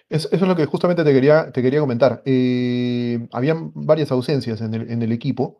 Es, 0.08 0.26
eso 0.26 0.36
es 0.36 0.42
lo 0.42 0.56
que 0.56 0.66
justamente 0.66 1.04
te 1.04 1.12
quería, 1.12 1.52
te 1.52 1.62
quería 1.62 1.80
comentar. 1.80 2.22
Eh, 2.24 3.26
habían 3.32 3.72
varias 3.74 4.10
ausencias 4.10 4.60
en 4.60 4.74
el, 4.74 4.90
en 4.90 5.02
el 5.02 5.12
equipo. 5.12 5.58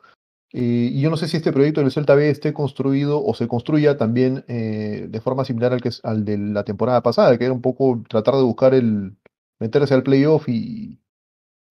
Eh, 0.53 0.91
y 0.93 1.01
yo 1.01 1.11
no 1.11 1.17
sé 1.17 1.27
si 1.27 1.37
este 1.37 1.53
proyecto 1.53 1.81
del 1.81 1.91
Celta 1.91 2.15
B 2.15 2.31
esté 2.31 2.53
construido 2.53 3.25
o 3.25 3.35
se 3.35 3.49
construya 3.49 3.97
también 3.97 4.45
eh, 4.47 5.07
de 5.09 5.21
forma 5.21 5.45
similar 5.45 5.73
al, 5.73 5.83
que, 5.83 5.91
al 6.05 6.25
de 6.25 6.39
la 6.39 6.65
temporada 6.65 7.03
pasada, 7.03 7.37
que 7.37 7.45
era 7.45 7.53
un 7.53 7.61
poco 7.61 8.03
tratar 8.09 8.37
de 8.37 8.43
buscar 8.43 8.73
el 8.73 9.17
meterse 9.59 9.95
al 9.95 10.05
playoff 10.05 10.49
y, 10.49 11.01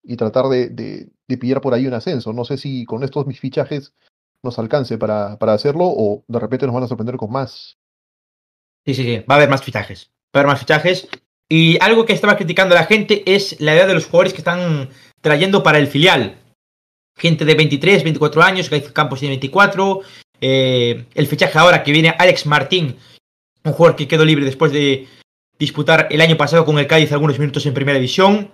y 0.02 0.16
tratar 0.16 0.46
de, 0.48 0.68
de, 0.68 1.10
de, 1.26 1.38
pillar 1.38 1.62
por 1.62 1.72
ahí 1.72 1.86
un 1.86 1.94
ascenso. 1.94 2.34
No 2.34 2.44
sé 2.44 2.58
si 2.58 2.84
con 2.84 3.02
estos 3.02 3.26
mis 3.26 3.40
fichajes 3.40 3.94
nos 4.42 4.58
alcance 4.58 4.98
para, 4.98 5.38
para 5.38 5.54
hacerlo 5.54 5.84
o 5.86 6.22
de 6.28 6.38
repente 6.38 6.66
nos 6.66 6.74
van 6.74 6.84
a 6.84 6.88
sorprender 6.88 7.16
con 7.16 7.32
más. 7.32 7.78
Sí, 8.84 8.92
sí, 8.92 9.02
sí, 9.02 9.24
va 9.28 9.36
a 9.36 9.38
haber 9.38 9.48
más 9.48 9.62
fichajes. 9.62 10.12
Va 10.34 10.40
a 10.40 10.42
haber 10.42 10.52
más 10.52 10.60
fichajes. 10.60 11.08
Y 11.48 11.78
algo 11.80 12.06
que 12.06 12.12
estaba 12.12 12.36
criticando 12.36 12.74
la 12.74 12.86
gente 12.86 13.22
es 13.26 13.60
la 13.60 13.74
edad 13.74 13.86
de 13.86 13.94
los 13.94 14.06
jugadores 14.06 14.32
que 14.32 14.40
están 14.40 14.90
trayendo 15.20 15.62
para 15.62 15.78
el 15.78 15.86
filial. 15.86 16.36
Gente 17.16 17.44
de 17.44 17.54
23, 17.54 18.02
24 18.02 18.42
años, 18.42 18.70
Gaiz 18.70 18.90
Campos 18.92 19.20
tiene 19.20 19.34
24. 19.34 20.00
Eh, 20.40 21.04
el 21.14 21.26
fichaje 21.26 21.58
ahora 21.58 21.82
que 21.82 21.92
viene 21.92 22.14
Alex 22.18 22.46
Martín, 22.46 22.96
un 23.62 23.72
jugador 23.72 23.96
que 23.96 24.08
quedó 24.08 24.24
libre 24.24 24.44
después 24.44 24.72
de 24.72 25.06
disputar 25.58 26.08
el 26.10 26.20
año 26.20 26.36
pasado 26.36 26.64
con 26.64 26.78
el 26.78 26.86
Cádiz 26.86 27.12
algunos 27.12 27.38
minutos 27.38 27.64
en 27.66 27.74
primera 27.74 27.98
división. 27.98 28.50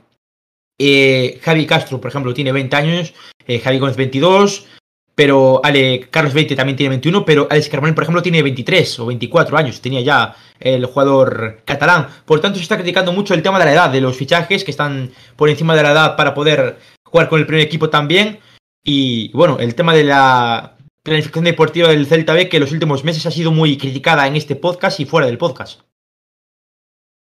Eh, 0.78 1.38
Javi 1.42 1.66
Castro, 1.66 2.00
por 2.00 2.10
ejemplo, 2.10 2.34
tiene 2.34 2.52
20 2.52 2.76
años. 2.76 3.14
Eh, 3.46 3.60
Javi 3.60 3.78
Gómez 3.78 3.96
22. 3.96 4.66
Pero 5.14 5.60
Ale, 5.62 6.08
Carlos 6.10 6.32
20 6.32 6.56
también 6.56 6.76
tiene 6.76 6.90
21, 6.90 7.24
pero 7.24 7.46
Alex 7.50 7.68
Carmona, 7.68 7.94
por 7.94 8.04
ejemplo, 8.04 8.22
tiene 8.22 8.42
23 8.42 9.00
o 9.00 9.06
24 9.06 9.56
años, 9.58 9.80
tenía 9.80 10.00
ya 10.00 10.34
el 10.58 10.86
jugador 10.86 11.60
catalán. 11.66 12.08
Por 12.24 12.40
tanto, 12.40 12.56
se 12.56 12.62
está 12.62 12.76
criticando 12.76 13.12
mucho 13.12 13.34
el 13.34 13.42
tema 13.42 13.58
de 13.58 13.66
la 13.66 13.72
edad, 13.72 13.90
de 13.90 14.00
los 14.00 14.16
fichajes 14.16 14.64
que 14.64 14.70
están 14.70 15.10
por 15.36 15.50
encima 15.50 15.76
de 15.76 15.82
la 15.82 15.92
edad 15.92 16.16
para 16.16 16.32
poder 16.32 16.78
jugar 17.04 17.28
con 17.28 17.38
el 17.40 17.46
primer 17.46 17.64
equipo 17.66 17.90
también. 17.90 18.38
Y 18.82 19.30
bueno, 19.32 19.58
el 19.58 19.74
tema 19.74 19.92
de 19.92 20.04
la 20.04 20.76
planificación 21.02 21.44
deportiva 21.44 21.88
del 21.88 22.06
Celta 22.06 22.32
B 22.32 22.48
que 22.48 22.56
en 22.56 22.62
los 22.62 22.72
últimos 22.72 23.04
meses 23.04 23.26
ha 23.26 23.30
sido 23.30 23.50
muy 23.52 23.76
criticada 23.76 24.26
en 24.26 24.36
este 24.36 24.56
podcast 24.56 25.00
y 25.00 25.04
fuera 25.06 25.26
del 25.26 25.36
podcast. 25.38 25.80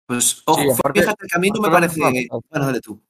Pues, 0.07 0.41
ojo, 0.45 0.61
Sí, 0.61 0.67
aparte- 0.77 1.01
fíjate 1.01 1.27
que 1.27 1.35
a 1.35 1.39
mí 1.39 1.49
no 1.49 1.61
me 1.61 1.69
parece. 1.69 1.99
Bueno, 1.99 2.65
dale 2.67 2.79
tú. 2.81 3.01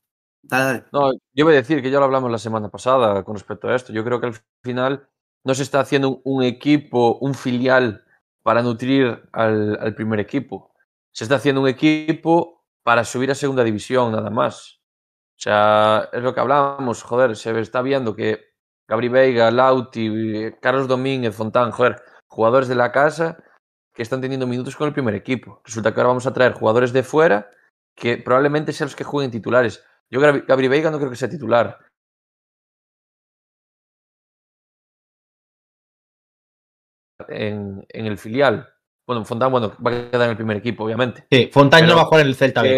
No, 0.92 1.14
yo 1.34 1.46
voy 1.46 1.54
a 1.54 1.58
decir 1.58 1.82
que 1.82 1.90
ya 1.90 2.00
lo 2.00 2.06
hablamos 2.06 2.30
la 2.30 2.38
semana 2.38 2.70
pasada 2.70 3.24
con 3.24 3.36
respecto 3.36 3.70
a 3.70 3.76
esto. 3.76 3.94
Yo 3.94 4.04
creo 4.04 4.20
que 4.20 4.28
al 4.28 4.36
final 4.64 5.08
no 5.46 5.56
se 5.56 5.64
está 5.64 5.80
haciendo 5.80 6.10
un, 6.10 6.22
un 6.26 6.44
equipo, 6.44 7.18
un 7.20 7.34
filial 7.34 8.04
para 8.44 8.62
nutrir 8.62 9.24
al, 9.32 9.78
al 9.80 9.96
primer 9.96 10.20
equipo. 10.20 10.74
Se 11.14 11.24
está 11.24 11.36
haciendo 11.36 11.62
un 11.62 11.70
equipo 11.70 12.66
para 12.84 13.06
subir 13.06 13.32
a 13.32 13.36
segunda 13.36 13.64
división, 13.64 14.12
nada 14.12 14.30
más. 14.30 14.82
O 15.38 15.42
sea, 15.42 16.10
es 16.12 16.22
lo 16.22 16.34
que 16.34 16.42
hablábamos, 16.42 17.02
joder, 17.02 17.36
se 17.36 17.58
está 17.60 17.82
viendo 17.82 18.16
que 18.16 18.42
Gabri 18.88 19.08
Veiga, 19.08 19.52
Lauti, 19.52 20.52
Carlos 20.62 20.88
Domínguez, 20.88 21.36
Fontán, 21.36 21.72
joder, 21.72 22.02
jugadores 22.28 22.68
de 22.68 22.76
la 22.76 22.92
casa 22.92 23.42
que 23.94 24.04
están 24.04 24.22
teniendo 24.22 24.48
minutos 24.48 24.76
con 24.76 24.88
el 24.88 24.94
primer 24.94 25.16
equipo. 25.16 25.62
Resulta 25.64 25.94
que 25.94 26.00
ahora 26.00 26.10
vamos 26.10 26.28
a 26.28 26.34
traer 26.34 26.54
jugadores 26.54 26.94
de 26.94 27.04
fuera 27.04 27.50
que 27.96 28.18
probablemente 28.18 28.74
sean 28.74 28.88
los 28.88 28.96
que 28.96 29.04
jueguen 29.04 29.32
titulares. 29.32 29.84
Yo 30.12 30.20
Gabri 30.20 30.42
Gabri 30.42 30.68
Veiga 30.68 30.92
no 30.92 30.98
creo 30.98 31.10
que 31.10 31.16
sea 31.16 31.30
titular. 31.30 31.80
En, 37.30 37.86
en 37.88 38.06
el 38.06 38.18
filial. 38.18 38.68
Bueno, 39.08 39.24
Fontán, 39.24 39.52
bueno, 39.52 39.74
va 39.86 39.92
a 39.92 40.12
quedar 40.12 40.24
en 40.24 40.32
el 40.32 40.36
primer 40.36 40.58
equipo, 40.58 40.84
obviamente. 40.84 41.26
Sí, 41.32 41.50
Pero 41.54 41.88
no 41.88 41.96
va 41.96 42.02
a 42.02 42.06
jugar 42.06 42.22
en 42.22 42.28
el 42.28 42.36
Celta 42.36 42.62
B. 42.62 42.70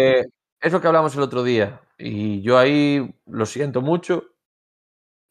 Que 0.60 0.68
es 0.68 0.72
lo 0.72 0.80
que 0.80 0.86
hablamos 0.86 1.14
el 1.16 1.22
otro 1.22 1.42
día. 1.42 1.80
Y 1.98 2.40
yo 2.42 2.58
ahí 2.58 3.14
lo 3.26 3.46
siento 3.46 3.80
mucho. 3.80 4.30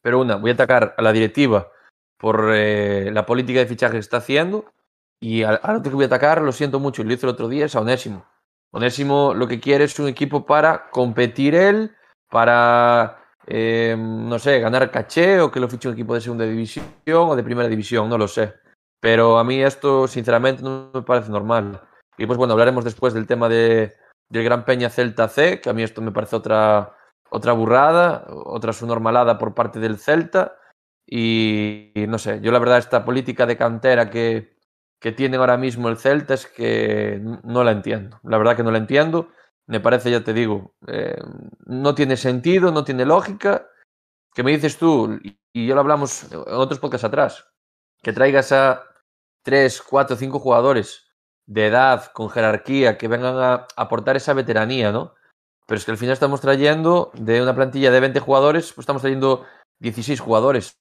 Pero 0.02 0.20
una, 0.20 0.36
voy 0.36 0.50
a 0.50 0.54
atacar 0.54 0.94
a 0.98 1.02
la 1.02 1.12
directiva 1.12 1.70
por 2.18 2.50
eh, 2.52 3.10
la 3.12 3.24
política 3.24 3.60
de 3.60 3.66
fichaje 3.66 3.94
que 3.94 3.98
está 4.00 4.18
haciendo. 4.18 4.72
Y 5.20 5.42
al, 5.42 5.58
al 5.62 5.76
otro 5.76 5.90
que 5.90 5.96
voy 5.96 6.04
a 6.04 6.08
atacar, 6.08 6.42
lo 6.42 6.52
siento 6.52 6.80
mucho, 6.80 7.00
y 7.00 7.06
lo 7.06 7.14
hice 7.14 7.24
el 7.24 7.32
otro 7.32 7.48
día, 7.48 7.66
es 7.66 7.76
a 7.76 7.80
Onésimo. 7.80 8.26
Onésimo 8.74 9.34
lo 9.34 9.46
que 9.46 9.60
quiere 9.60 9.84
es 9.84 9.96
un 10.00 10.08
equipo 10.08 10.44
para 10.44 10.90
competir 10.90 11.54
él, 11.54 11.94
para, 12.28 13.24
eh, 13.46 13.94
no 13.96 14.36
sé, 14.40 14.58
ganar 14.58 14.90
caché 14.90 15.40
o 15.40 15.52
que 15.52 15.60
lo 15.60 15.68
fiche 15.68 15.86
un 15.86 15.94
equipo 15.94 16.12
de 16.12 16.20
segunda 16.20 16.44
división 16.44 16.84
o 17.06 17.36
de 17.36 17.44
primera 17.44 17.68
división, 17.68 18.08
no 18.08 18.18
lo 18.18 18.26
sé. 18.26 18.52
Pero 19.00 19.38
a 19.38 19.44
mí 19.44 19.62
esto, 19.62 20.08
sinceramente, 20.08 20.64
no 20.64 20.90
me 20.92 21.02
parece 21.02 21.30
normal. 21.30 21.82
Y 22.18 22.26
pues 22.26 22.36
bueno, 22.36 22.54
hablaremos 22.54 22.84
después 22.84 23.14
del 23.14 23.28
tema 23.28 23.48
de, 23.48 23.94
del 24.28 24.42
Gran 24.42 24.64
Peña 24.64 24.90
Celta 24.90 25.28
C, 25.28 25.60
que 25.60 25.70
a 25.70 25.72
mí 25.72 25.84
esto 25.84 26.02
me 26.02 26.10
parece 26.10 26.34
otra, 26.34 26.96
otra 27.30 27.52
burrada, 27.52 28.26
otra 28.28 28.72
subnormalada 28.72 29.38
por 29.38 29.54
parte 29.54 29.78
del 29.78 29.98
Celta. 29.98 30.56
Y, 31.06 31.92
y 31.94 32.08
no 32.08 32.18
sé, 32.18 32.40
yo 32.40 32.50
la 32.50 32.58
verdad 32.58 32.78
esta 32.78 33.04
política 33.04 33.46
de 33.46 33.56
cantera 33.56 34.10
que, 34.10 34.53
que 35.04 35.12
tienen 35.12 35.38
ahora 35.38 35.58
mismo 35.58 35.90
el 35.90 35.98
Celta 35.98 36.32
es 36.32 36.46
que 36.46 37.20
no 37.42 37.62
la 37.62 37.72
entiendo. 37.72 38.18
La 38.22 38.38
verdad 38.38 38.56
que 38.56 38.62
no 38.62 38.70
la 38.70 38.78
entiendo. 38.78 39.28
Me 39.66 39.78
parece, 39.78 40.10
ya 40.10 40.24
te 40.24 40.32
digo, 40.32 40.72
eh, 40.86 41.18
no 41.66 41.94
tiene 41.94 42.16
sentido, 42.16 42.72
no 42.72 42.84
tiene 42.84 43.04
lógica. 43.04 43.68
Que 44.34 44.42
me 44.42 44.52
dices 44.52 44.78
tú, 44.78 45.20
y- 45.22 45.38
y 45.52 45.66
ya 45.66 45.74
lo 45.74 45.82
hablamos 45.82 46.32
en 46.32 46.40
otros 46.46 46.80
podcasts 46.80 47.04
atrás, 47.04 47.46
que 48.02 48.14
traigas 48.14 48.50
a 48.52 48.82
tres, 49.42 49.82
cuatro, 49.82 50.16
cinco 50.16 50.38
jugadores 50.38 51.04
de 51.44 51.66
edad, 51.66 52.10
con 52.14 52.30
jerarquía, 52.30 52.96
que 52.96 53.06
vengan 53.06 53.36
a 53.36 53.66
aportar 53.76 54.16
esa 54.16 54.32
veteranía, 54.32 54.90
¿no? 54.90 55.12
Pero 55.66 55.76
es 55.76 55.84
que 55.84 55.90
al 55.90 55.98
final 55.98 56.14
estamos 56.14 56.40
trayendo 56.40 57.10
de 57.12 57.42
una 57.42 57.54
plantilla 57.54 57.90
de 57.90 58.00
20 58.00 58.20
jugadores, 58.20 58.72
pues 58.72 58.84
estamos 58.84 59.02
trayendo 59.02 59.44
16 59.80 60.20
jugadores. 60.20 60.78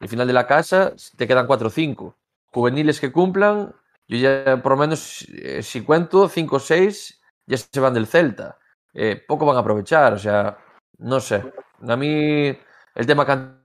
Al 0.00 0.08
final 0.08 0.28
de 0.28 0.34
la 0.34 0.46
casa 0.46 0.92
te 1.16 1.26
quedan 1.26 1.48
4 1.48 1.66
o 1.66 1.70
5. 1.70 2.16
Juveniles 2.56 3.00
que 3.00 3.12
cumplan, 3.12 3.74
yo 4.08 4.16
ya 4.24 4.62
por 4.62 4.72
lo 4.72 4.78
menos, 4.78 5.26
eh, 5.28 5.62
si 5.62 5.82
cuento, 5.84 6.26
5 6.36 6.56
o 6.56 6.60
6 6.60 7.20
ya 7.46 7.56
se 7.58 7.80
van 7.80 7.92
del 7.94 8.06
Celta. 8.06 8.58
Eh, 8.94 9.22
poco 9.28 9.44
van 9.44 9.56
a 9.56 9.60
aprovechar, 9.60 10.14
o 10.14 10.18
sea, 10.18 10.56
no 10.98 11.20
sé. 11.20 11.38
A 11.86 11.96
mí 11.96 12.12
el 13.00 13.06
tema 13.06 13.26
can- 13.26 13.62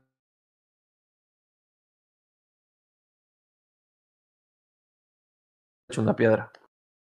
una 5.98 6.16
piedra. 6.16 6.52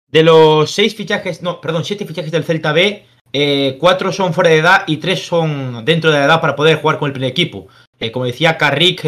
De 0.07 0.23
los 0.23 0.71
seis 0.71 0.95
fichajes, 0.95 1.41
no, 1.41 1.59
perdón, 1.61 1.84
siete 1.84 2.05
fichajes 2.05 2.32
del 2.32 2.43
Celta 2.43 2.71
B, 2.73 3.05
eh, 3.34 3.78
cuatro 3.80 4.11
son 4.11 4.34
fuera 4.34 4.49
de 4.51 4.57
edad 4.59 4.84
y 4.88 4.97
tres 4.97 5.25
son 5.25 5.84
dentro 5.84 6.11
de 6.11 6.19
la 6.19 6.25
edad 6.25 6.41
para 6.41 6.55
poder 6.55 6.80
jugar 6.82 6.97
con 6.99 7.07
el 7.07 7.13
primer 7.13 7.32
equipo. 7.32 7.67
Eh, 7.99 8.11
como 8.11 8.25
decía 8.25 8.57
Carrick, 8.57 9.03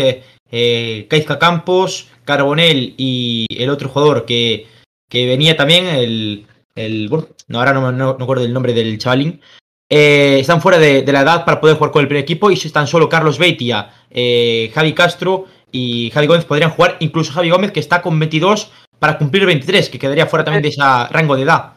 eh, 0.52 1.08
Caizca 1.10 1.40
Campos, 1.40 2.10
Carbonell 2.30 2.94
y 2.98 3.48
el 3.50 3.70
otro 3.72 3.90
jugador 3.90 4.26
que, 4.26 4.68
que 5.10 5.26
venía 5.26 5.58
también, 5.58 5.88
el, 5.88 6.46
el 6.76 7.10
no, 7.48 7.60
ahora 7.60 7.74
no, 7.74 7.82
me- 7.92 7.98
no, 7.98 8.16
no 8.18 8.24
acuerdo 8.24 8.46
el 8.46 8.54
nombre 8.54 8.74
del 8.74 9.00
chavalín, 9.00 9.42
eh, 9.90 10.38
están 10.40 10.62
fuera 10.62 10.78
de, 10.78 11.02
de 11.02 11.12
la 11.12 11.22
edad 11.22 11.44
para 11.46 11.60
poder 11.60 11.76
jugar 11.78 11.92
con 11.92 12.02
el 12.02 12.08
primer 12.08 12.24
equipo 12.24 12.52
y 12.52 12.56
si 12.56 12.68
están 12.68 12.86
solo 12.86 13.10
Carlos 13.10 13.40
Beitia, 13.40 13.90
eh, 14.12 14.72
Javi 14.76 14.94
Castro 14.94 15.46
y 15.72 16.12
Javi 16.12 16.28
Gómez 16.28 16.46
podrían 16.46 16.70
jugar, 16.70 16.98
incluso 17.00 17.34
Javi 17.34 17.50
Gómez 17.50 17.72
que 17.72 17.80
está 17.80 18.02
con 18.04 18.20
22 18.20 18.72
para 19.00 19.18
cumplir 19.18 19.46
23, 19.48 19.90
que 19.90 19.98
quedaría 19.98 20.28
fuera 20.28 20.44
también 20.46 20.62
de 20.62 20.70
ese 20.70 20.82
rango 21.10 21.36
de 21.36 21.42
edad. 21.44 21.74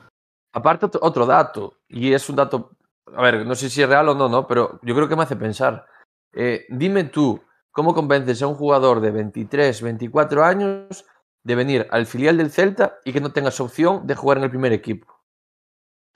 Aparte, 0.52 0.84
otro, 0.86 1.00
otro 1.02 1.24
dato, 1.24 1.78
y 1.88 2.12
es 2.12 2.28
un 2.28 2.36
dato, 2.36 2.72
a 3.16 3.22
ver, 3.22 3.46
no 3.46 3.54
sé 3.54 3.70
si 3.70 3.80
es 3.80 3.88
real 3.88 4.08
o 4.10 4.14
no, 4.14 4.28
¿no? 4.28 4.46
Pero 4.46 4.78
yo 4.82 4.94
creo 4.94 5.08
que 5.08 5.16
me 5.16 5.22
hace 5.22 5.36
pensar. 5.36 5.86
Eh, 6.34 6.66
dime 6.68 7.04
tú, 7.04 7.40
¿cómo 7.72 7.94
convences 7.94 8.42
a 8.42 8.46
un 8.48 8.54
jugador 8.54 9.00
de 9.00 9.10
23, 9.10 9.82
24 9.82 10.44
años 10.44 11.06
de 11.44 11.54
venir 11.56 11.88
al 11.90 12.06
filial 12.06 12.36
del 12.38 12.50
Celta 12.52 12.98
y 13.04 13.12
que 13.12 13.20
no 13.20 13.32
tengas 13.32 13.60
opción 13.60 14.06
de 14.06 14.14
jugar 14.14 14.38
en 14.38 14.44
el 14.44 14.50
primer 14.50 14.72
equipo? 14.72 15.08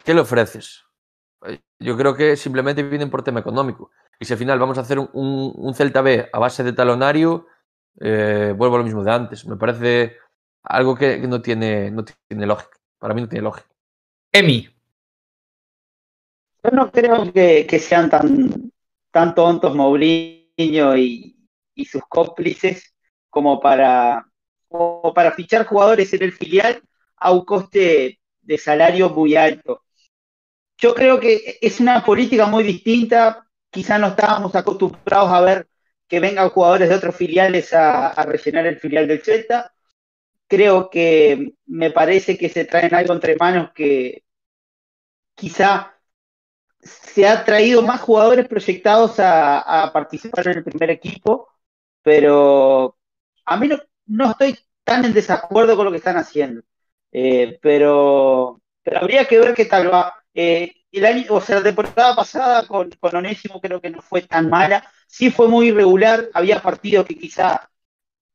¿Qué 0.04 0.14
le 0.14 0.20
ofreces? 0.20 0.84
Eh, 1.46 1.60
Yo 1.80 1.96
creo 1.96 2.16
que 2.16 2.36
simplemente 2.36 2.82
vienen 2.82 3.10
por 3.10 3.22
tema 3.24 3.40
económico. 3.40 3.90
Y 4.20 4.24
si 4.26 4.32
al 4.34 4.38
final 4.38 4.58
vamos 4.58 4.78
a 4.78 4.82
hacer 4.82 4.98
un, 4.98 5.10
un- 5.14 5.52
un 5.56 5.74
Celta 5.74 6.02
B 6.02 6.28
a 6.32 6.38
base 6.38 6.64
de 6.64 6.72
talonario, 6.72 7.46
eh, 8.00 8.54
vuelvo 8.56 8.76
a 8.76 8.78
lo 8.80 8.84
mismo 8.84 9.04
de 9.04 9.12
antes. 9.12 9.46
Me 9.46 9.56
parece 9.56 10.16
algo 10.64 10.96
que, 10.96 11.20
que 11.20 11.28
no, 11.28 11.42
tiene, 11.42 11.90
no 11.90 12.04
tiene 12.04 12.46
lógica. 12.46 12.76
Para 12.98 13.14
mí 13.14 13.22
no 13.22 13.28
tiene 13.28 13.44
lógica. 13.44 13.68
Emi, 14.32 14.68
Yo 16.64 16.70
no 16.70 16.90
creo 16.90 17.32
que, 17.32 17.66
que 17.68 17.78
sean 17.78 18.10
tan, 18.10 18.72
tan 19.12 19.34
tontos 19.34 19.74
Mourinho 19.74 20.96
y, 20.96 21.35
y 21.76 21.84
sus 21.84 22.02
cómplices 22.08 22.94
como 23.30 23.60
para, 23.60 24.26
para 25.14 25.32
fichar 25.32 25.66
jugadores 25.66 26.12
en 26.14 26.22
el 26.24 26.32
filial 26.32 26.82
a 27.18 27.30
un 27.30 27.44
coste 27.44 28.18
de 28.40 28.58
salario 28.58 29.10
muy 29.10 29.36
alto. 29.36 29.84
Yo 30.78 30.94
creo 30.94 31.20
que 31.20 31.58
es 31.60 31.80
una 31.80 32.04
política 32.04 32.46
muy 32.46 32.64
distinta. 32.64 33.46
Quizá 33.70 33.98
no 33.98 34.08
estábamos 34.08 34.54
acostumbrados 34.54 35.30
a 35.30 35.40
ver 35.42 35.68
que 36.08 36.20
vengan 36.20 36.50
jugadores 36.50 36.88
de 36.88 36.94
otros 36.94 37.14
filiales 37.14 37.72
a, 37.72 38.12
rellenar 38.24 38.66
el 38.66 38.78
filial 38.78 39.06
del 39.06 39.22
Celta. 39.22 39.74
Creo 40.48 40.88
que 40.88 41.54
me 41.66 41.90
parece 41.90 42.38
que 42.38 42.48
se 42.48 42.64
traen 42.64 42.94
algo 42.94 43.12
entre 43.12 43.36
manos 43.36 43.70
que 43.74 44.24
quizá 45.34 45.94
se 46.80 47.26
ha 47.26 47.44
traído 47.44 47.82
más 47.82 48.00
jugadores 48.00 48.46
proyectados 48.46 49.16
a 49.18 49.90
participar 49.92 50.48
en 50.48 50.58
el 50.58 50.64
primer 50.64 50.90
equipo, 50.90 51.48
pero 52.06 52.96
a 53.46 53.56
mí 53.56 53.66
no, 53.66 53.78
no 54.06 54.30
estoy 54.30 54.56
tan 54.84 55.04
en 55.04 55.12
desacuerdo 55.12 55.74
con 55.76 55.86
lo 55.86 55.90
que 55.90 55.96
están 55.98 56.16
haciendo. 56.16 56.62
Eh, 57.10 57.58
pero, 57.60 58.60
pero 58.84 59.00
habría 59.00 59.24
que 59.26 59.40
ver 59.40 59.54
qué 59.54 59.64
tal 59.64 59.92
va. 59.92 60.14
Eh, 60.32 60.72
el 60.92 61.04
año, 61.04 61.24
o 61.30 61.40
sea, 61.40 61.56
la 61.56 61.64
temporada 61.64 62.14
pasada 62.14 62.64
con, 62.68 62.90
con 63.00 63.16
Onésimo 63.16 63.60
creo 63.60 63.80
que 63.80 63.90
no 63.90 64.00
fue 64.02 64.22
tan 64.22 64.48
mala. 64.48 64.88
Sí 65.08 65.32
fue 65.32 65.48
muy 65.48 65.68
irregular. 65.70 66.28
Había 66.32 66.62
partidos 66.62 67.06
que 67.06 67.18
quizá 67.18 67.68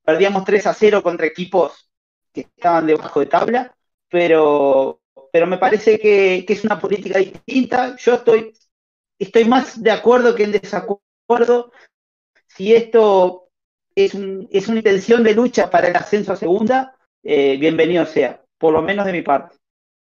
perdíamos 0.03 0.45
3 0.45 0.67
a 0.67 0.73
0 0.73 1.03
contra 1.03 1.27
equipos 1.27 1.89
que 2.33 2.41
estaban 2.41 2.87
debajo 2.87 3.21
de 3.21 3.27
tabla, 3.27 3.75
pero, 4.09 5.01
pero 5.31 5.47
me 5.47 5.59
parece 5.59 5.99
que, 5.99 6.43
que 6.47 6.53
es 6.53 6.65
una 6.65 6.79
política 6.79 7.19
distinta. 7.19 7.95
Yo 7.97 8.15
estoy, 8.15 8.53
estoy 9.19 9.45
más 9.45 9.81
de 9.81 9.91
acuerdo 9.91 10.35
que 10.35 10.43
en 10.45 10.53
desacuerdo. 10.53 11.71
Si 12.47 12.73
esto 12.75 13.50
es, 13.95 14.13
un, 14.13 14.47
es 14.51 14.67
una 14.67 14.77
intención 14.77 15.23
de 15.23 15.33
lucha 15.33 15.69
para 15.69 15.87
el 15.87 15.95
ascenso 15.95 16.33
a 16.33 16.35
segunda, 16.35 16.95
eh, 17.23 17.57
bienvenido 17.57 18.05
sea, 18.05 18.41
por 18.57 18.73
lo 18.73 18.81
menos 18.81 19.05
de 19.05 19.11
mi 19.11 19.21
parte. 19.21 19.57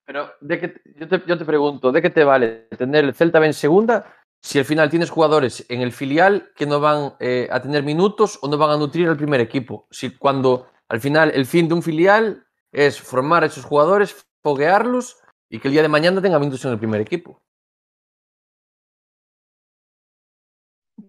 Pero 0.06 0.32
¿de 0.40 0.60
qué, 0.60 0.74
yo, 0.96 1.08
te, 1.08 1.22
yo 1.28 1.38
te 1.38 1.46
pregunto, 1.46 1.92
¿de 1.92 2.02
qué 2.02 2.10
te 2.10 2.24
vale 2.24 2.68
tener 2.78 3.06
el 3.06 3.14
Celta 3.14 3.40
B 3.40 3.48
en 3.48 3.54
segunda 3.54 4.14
si 4.42 4.60
al 4.60 4.66
final 4.66 4.90
tienes 4.90 5.10
jugadores 5.10 5.66
en 5.70 5.82
el 5.82 5.92
filial 5.92 6.52
que 6.56 6.66
no 6.66 6.80
van 6.80 7.16
eh, 7.20 7.48
a 7.52 7.62
tener 7.62 7.84
minutos 7.84 8.40
o 8.42 8.48
no 8.48 8.58
van 8.58 8.72
a 8.72 8.78
nutrir 8.78 9.10
al 9.10 9.18
primer 9.18 9.42
equipo? 9.42 9.88
Si 9.92 10.16
cuando 10.16 10.68
al 10.88 11.02
final 11.02 11.32
el 11.34 11.46
fin 11.46 11.68
de 11.68 11.74
un 11.74 11.84
filial 11.84 12.46
es 12.72 13.02
formar 13.02 13.44
a 13.44 13.48
esos 13.48 13.66
jugadores, 13.66 14.26
foguearlos 14.42 15.18
y 15.50 15.60
que 15.60 15.68
el 15.68 15.74
día 15.74 15.82
de 15.82 15.90
mañana 15.90 16.22
tengan 16.22 16.40
minutos 16.40 16.64
en 16.66 16.72
el 16.72 16.80
primer 16.80 17.02
equipo. 17.02 17.42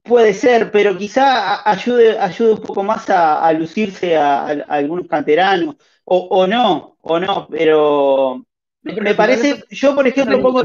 Puede 0.08 0.34
ser, 0.34 0.70
pero 0.72 0.96
quizá 0.98 1.68
ayude, 1.70 2.18
ayude 2.18 2.52
un 2.54 2.60
poco 2.62 2.82
más 2.82 3.08
a, 3.10 3.44
a 3.46 3.52
lucirse 3.52 4.16
a, 4.16 4.46
a- 4.46 4.52
a 4.52 4.74
algunos 4.76 5.06
canteranos, 5.08 5.76
o, 6.04 6.18
o 6.30 6.46
no, 6.46 6.96
o 7.02 7.20
no, 7.20 7.48
pero 7.50 8.44
me, 8.82 9.14
parece, 9.14 9.64
yo 9.70 9.94
por 9.94 10.06
ejemplo 10.08 10.40
pongo, 10.40 10.64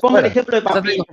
pongo 0.00 0.18
el 0.18 0.26
ejemplo 0.26 0.56
de 0.56 0.62
Pampín, 0.62 1.06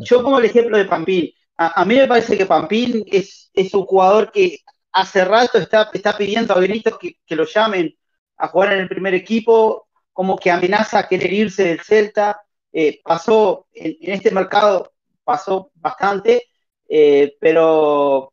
yo 0.00 0.22
pongo 0.22 0.38
el 0.38 0.46
ejemplo 0.46 0.76
de 0.78 0.84
Pampín. 0.86 1.30
A, 1.56 1.82
a 1.82 1.84
mí 1.84 1.96
me 1.96 2.06
parece 2.08 2.36
que 2.36 2.46
Pampín 2.46 3.04
es, 3.06 3.50
es 3.54 3.74
un 3.74 3.84
jugador 3.86 4.30
que 4.32 4.58
hace 4.92 5.24
rato 5.24 5.58
está, 5.58 5.90
está 5.92 6.16
pidiendo 6.16 6.54
a 6.54 6.60
gritos 6.60 6.98
que, 6.98 7.16
que 7.26 7.36
lo 7.36 7.44
llamen 7.46 7.94
a 8.38 8.48
jugar 8.48 8.72
en 8.74 8.80
el 8.80 8.88
primer 8.88 9.14
equipo, 9.14 9.88
como 10.12 10.36
que 10.38 10.50
amenaza 10.50 10.98
a 11.00 11.08
querer 11.08 11.32
irse 11.32 11.64
del 11.64 11.80
Celta. 11.80 12.40
Eh, 12.72 13.00
pasó 13.04 13.66
en, 13.72 13.96
en 14.00 14.14
este 14.14 14.30
mercado, 14.30 14.92
pasó 15.24 15.70
bastante, 15.74 16.44
eh, 16.92 17.36
pero 17.40 18.32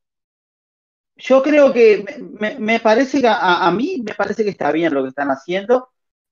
yo 1.16 1.44
creo 1.44 1.74
que 1.74 2.06
me, 2.60 2.80
parece 2.80 3.22
que 3.22 3.28
a, 3.28 3.70
mí 3.72 4.02
me 4.06 4.14
parece 4.14 4.44
que 4.44 4.52
está 4.52 4.72
bien 4.72 4.94
lo 4.94 5.04
que 5.04 5.10
están 5.10 5.30
haciendo. 5.30 5.90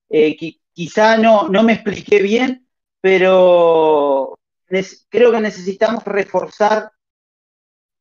Eh, 0.08 0.36
qui- 0.36 0.60
quizá 0.72 1.18
no, 1.18 1.48
no 1.48 1.62
me 1.62 1.74
expliqué 1.74 2.22
bien, 2.22 2.66
pero 3.00 4.38
creo 5.10 5.32
que 5.32 5.40
necesitamos 5.40 6.04
reforzar, 6.04 6.90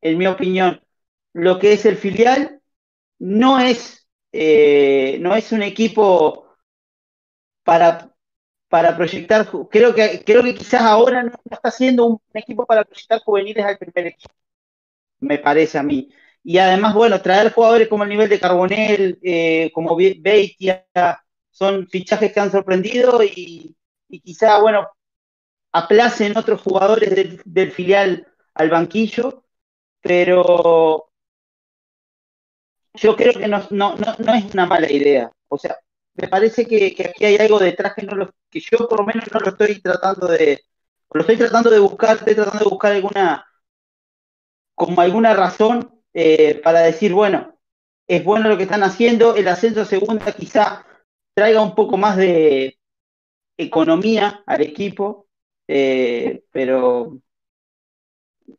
en 0.01 0.17
mi 0.17 0.27
opinión, 0.27 0.81
lo 1.33 1.59
que 1.59 1.73
es 1.73 1.85
el 1.85 1.97
filial. 1.97 2.61
No 3.19 3.59
es, 3.59 4.07
eh, 4.33 5.17
no 5.21 5.35
es 5.35 5.51
un 5.53 5.63
equipo 5.63 6.47
para, 7.63 8.11
para 8.69 8.95
proyectar. 8.95 9.47
Creo 9.69 9.93
que, 9.95 10.23
creo 10.25 10.43
que 10.43 10.55
quizás 10.55 10.81
ahora 10.81 11.23
no, 11.23 11.31
está 11.49 11.71
siendo 11.71 12.05
un 12.07 12.21
equipo 12.33 12.65
para 12.65 12.83
proyectar 12.85 13.19
juveniles 13.21 13.65
al 13.65 13.77
primer 13.77 14.07
equipo, 14.07 14.33
me 15.19 15.39
parece 15.39 15.77
a 15.79 15.83
mí. 15.83 16.09
Y 16.43 16.57
además, 16.59 16.93
bueno, 16.95 17.21
traer 17.21 17.53
jugadores 17.53 17.87
como 17.89 18.03
el 18.03 18.09
nivel 18.09 18.29
de 18.29 18.39
Carbonell, 18.39 19.19
eh, 19.23 19.71
como 19.73 19.95
Be- 19.95 20.17
Beitia, 20.19 20.87
son 21.51 21.87
fichajes 21.89 22.33
que 22.33 22.39
han 22.39 22.51
sorprendido 22.51 23.23
y, 23.23 23.75
y 24.09 24.19
quizá, 24.21 24.59
bueno, 24.61 24.87
aplacen 25.73 26.37
otros 26.37 26.61
jugadores 26.61 27.15
del, 27.15 27.41
del 27.45 27.71
filial 27.71 28.27
al 28.55 28.69
banquillo, 28.69 29.45
pero 30.01 31.09
yo 32.95 33.15
creo 33.15 33.33
que 33.33 33.47
no, 33.47 33.59
no, 33.71 33.95
no, 33.95 34.15
no 34.19 34.33
es 34.33 34.53
una 34.53 34.65
mala 34.65 34.91
idea. 34.91 35.31
O 35.49 35.57
sea, 35.57 35.77
me 36.17 36.27
parece 36.27 36.65
que, 36.65 36.93
que 36.95 37.07
aquí 37.09 37.25
hay 37.25 37.37
algo 37.37 37.59
detrás 37.59 37.93
que, 37.95 38.03
no 38.03 38.15
lo, 38.15 38.31
que 38.49 38.59
yo 38.59 38.87
por 38.89 38.99
lo 38.99 39.05
menos 39.05 39.25
no 39.33 39.39
lo 39.39 39.49
estoy 39.49 39.79
tratando 39.81 40.27
de, 40.27 40.61
lo 41.11 41.21
estoy 41.21 41.37
tratando 41.37 41.69
de 41.69 41.79
buscar, 41.79 42.17
estoy 42.17 42.35
tratando 42.35 42.59
de 42.65 42.69
buscar 42.69 42.91
alguna, 42.93 43.45
como 44.75 45.01
alguna 45.01 45.33
razón 45.33 46.01
eh, 46.13 46.55
para 46.63 46.81
decir, 46.81 47.13
bueno, 47.13 47.55
es 48.07 48.23
bueno 48.23 48.49
lo 48.49 48.57
que 48.57 48.63
están 48.63 48.83
haciendo, 48.83 49.35
el 49.35 49.47
ascenso 49.47 49.81
a 49.81 49.85
segunda 49.85 50.31
quizá 50.31 50.85
traiga 51.33 51.61
un 51.61 51.75
poco 51.75 51.97
más 51.97 52.17
de 52.17 52.77
economía 53.57 54.43
al 54.47 54.61
equipo, 54.61 55.27
eh, 55.67 56.43
pero 56.51 57.19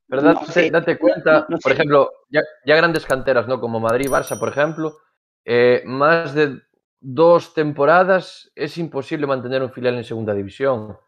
no 0.09 0.21
date, 0.23 0.53
sé, 0.53 0.71
date 0.71 0.99
cuenta, 0.99 1.33
no- 1.33 1.47
no 1.49 1.61
por 1.63 1.73
sé. 1.73 1.77
ejemplo, 1.77 2.11
ya, 2.31 2.41
ya 2.65 2.77
grandes 2.77 3.07
canteras, 3.07 3.47
¿no? 3.49 3.61
Como 3.61 3.81
Madrid, 3.81 4.09
Barça, 4.11 4.39
por 4.39 4.49
ejemplo, 4.49 4.97
eh, 5.45 5.83
más 5.87 6.35
de 6.35 6.61
dos 7.01 7.55
temporadas 7.55 8.51
es 8.55 8.79
imposible 8.79 9.27
mantener 9.27 9.63
un 9.63 9.71
filial 9.73 9.97
en 9.97 10.05
segunda 10.05 10.35
división, 10.35 10.99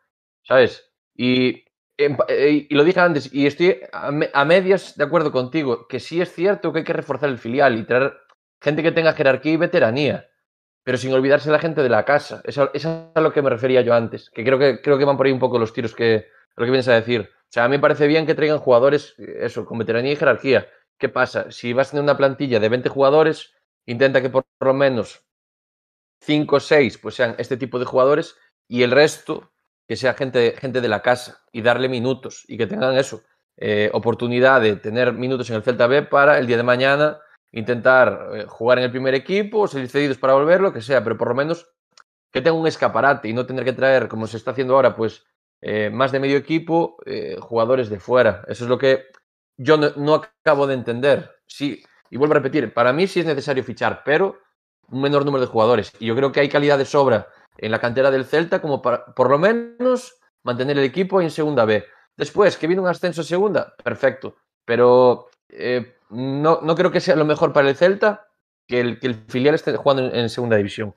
¿sabes? 0.42 0.92
Y, 1.14 1.64
eh, 1.98 2.66
y 2.68 2.74
lo 2.74 2.84
dije 2.84 3.00
antes, 3.00 3.32
y 3.32 3.46
estoy 3.46 3.80
a, 3.92 4.10
me- 4.10 4.30
a 4.32 4.44
medias 4.44 4.96
de 4.96 5.04
acuerdo 5.04 5.32
contigo, 5.32 5.86
que 5.88 6.00
sí 6.00 6.20
es 6.20 6.32
cierto 6.32 6.72
que 6.72 6.80
hay 6.80 6.84
que 6.84 6.92
reforzar 6.92 7.28
el 7.28 7.38
filial 7.38 7.78
y 7.78 7.84
traer 7.84 8.14
gente 8.60 8.82
que 8.82 8.92
tenga 8.92 9.12
jerarquía 9.12 9.52
y 9.52 9.56
veteranía, 9.56 10.28
pero 10.82 10.98
sin 10.98 11.12
olvidarse 11.12 11.50
la 11.50 11.58
gente 11.58 11.82
de 11.82 11.88
la 11.88 12.04
casa. 12.04 12.40
Eso, 12.44 12.70
eso 12.74 13.10
es 13.10 13.16
a 13.16 13.20
lo 13.20 13.32
que 13.32 13.42
me 13.42 13.50
refería 13.50 13.82
yo 13.82 13.94
antes, 13.94 14.30
que 14.30 14.44
creo 14.44 14.58
que, 14.58 14.80
creo 14.80 14.98
que 14.98 15.04
van 15.04 15.16
por 15.16 15.26
ahí 15.26 15.32
un 15.32 15.38
poco 15.38 15.58
los 15.58 15.72
tiros 15.72 15.94
que, 15.94 16.26
lo 16.56 16.64
que 16.64 16.70
vienes 16.70 16.88
a 16.88 16.94
decir. 16.94 17.30
O 17.32 17.52
sea, 17.52 17.64
a 17.64 17.68
mí 17.68 17.76
me 17.76 17.80
parece 17.82 18.06
bien 18.06 18.26
que 18.26 18.34
traigan 18.34 18.58
jugadores, 18.58 19.14
eh, 19.18 19.38
eso, 19.42 19.64
con 19.66 19.78
veteranía 19.78 20.12
y 20.12 20.16
jerarquía. 20.16 20.68
¿Qué 20.98 21.08
pasa? 21.08 21.50
Si 21.50 21.72
vas 21.72 21.88
a 21.88 21.90
tener 21.92 22.02
una 22.04 22.16
plantilla 22.16 22.60
de 22.60 22.68
20 22.68 22.88
jugadores, 22.88 23.54
intenta 23.86 24.20
que 24.22 24.30
por 24.30 24.44
lo 24.60 24.74
menos 24.74 25.22
5 26.20 26.56
o 26.56 26.60
6 26.60 26.98
pues 26.98 27.14
sean 27.14 27.34
este 27.38 27.56
tipo 27.56 27.78
de 27.78 27.84
jugadores 27.84 28.36
y 28.68 28.82
el 28.82 28.90
resto 28.90 29.50
que 29.88 29.96
sea 29.96 30.14
gente, 30.14 30.54
gente 30.56 30.80
de 30.80 30.88
la 30.88 31.02
casa 31.02 31.40
y 31.50 31.62
darle 31.62 31.88
minutos 31.88 32.44
y 32.46 32.56
que 32.56 32.68
tengan 32.68 32.96
eso, 32.96 33.24
eh, 33.56 33.90
oportunidad 33.92 34.60
de 34.60 34.76
tener 34.76 35.12
minutos 35.12 35.50
en 35.50 35.56
el 35.56 35.62
Celta 35.62 35.86
B 35.88 36.02
para 36.02 36.38
el 36.38 36.46
día 36.46 36.56
de 36.56 36.62
mañana 36.62 37.18
intentar 37.50 38.30
eh, 38.34 38.44
jugar 38.46 38.78
en 38.78 38.84
el 38.84 38.90
primer 38.92 39.14
equipo, 39.14 39.66
salir 39.66 39.88
cedidos 39.88 40.16
para 40.16 40.34
volver, 40.34 40.60
lo 40.60 40.72
que 40.72 40.80
sea, 40.80 41.02
pero 41.02 41.18
por 41.18 41.28
lo 41.28 41.34
menos 41.34 41.68
que 42.32 42.40
tenga 42.40 42.56
un 42.56 42.68
escaparate 42.68 43.28
y 43.28 43.32
no 43.32 43.44
tener 43.44 43.64
que 43.64 43.72
traer, 43.72 44.06
como 44.06 44.28
se 44.28 44.36
está 44.36 44.52
haciendo 44.52 44.76
ahora, 44.76 44.94
pues 44.94 45.26
eh, 45.60 45.90
más 45.90 46.12
de 46.12 46.20
medio 46.20 46.36
equipo, 46.36 46.96
jugadores 47.40 47.90
de 47.90 47.98
fuera. 47.98 48.44
Eso 48.46 48.64
es 48.64 48.70
lo 48.70 48.78
que 48.78 49.06
yo 49.58 49.76
no, 49.76 49.90
no 49.96 50.14
acabo 50.14 50.68
de 50.68 50.74
entender. 50.74 51.28
Sí, 51.46 51.82
y 52.08 52.16
vuelvo 52.16 52.34
a 52.34 52.38
repetir, 52.38 52.72
para 52.72 52.92
mí 52.92 53.08
sí 53.08 53.18
es 53.18 53.26
necesario 53.26 53.64
fichar, 53.64 54.02
pero 54.04 54.38
un 54.90 55.00
menor 55.00 55.24
número 55.24 55.42
de 55.44 55.50
jugadores. 55.50 55.92
Y 55.98 56.06
yo 56.06 56.16
creo 56.16 56.32
que 56.32 56.40
hay 56.40 56.48
calidad 56.48 56.78
de 56.78 56.84
sobra 56.84 57.28
en 57.58 57.70
la 57.70 57.80
cantera 57.80 58.10
del 58.10 58.24
Celta 58.24 58.60
como 58.60 58.82
para, 58.82 59.04
por 59.14 59.30
lo 59.30 59.38
menos, 59.38 60.18
mantener 60.42 60.78
el 60.78 60.84
equipo 60.84 61.20
en 61.20 61.30
segunda 61.30 61.64
B. 61.64 61.84
Después, 62.16 62.56
que 62.56 62.66
viene 62.66 62.82
un 62.82 62.88
ascenso 62.88 63.20
a 63.20 63.24
segunda, 63.24 63.74
perfecto. 63.82 64.36
Pero 64.64 65.28
eh, 65.48 65.96
no, 66.10 66.60
no 66.62 66.74
creo 66.74 66.90
que 66.90 67.00
sea 67.00 67.16
lo 67.16 67.24
mejor 67.24 67.52
para 67.52 67.68
el 67.68 67.76
Celta 67.76 68.28
que 68.66 68.80
el, 68.80 69.00
que 69.00 69.08
el 69.08 69.24
filial 69.28 69.54
esté 69.54 69.74
jugando 69.76 70.04
en, 70.06 70.14
en 70.14 70.28
segunda 70.28 70.56
división. 70.56 70.94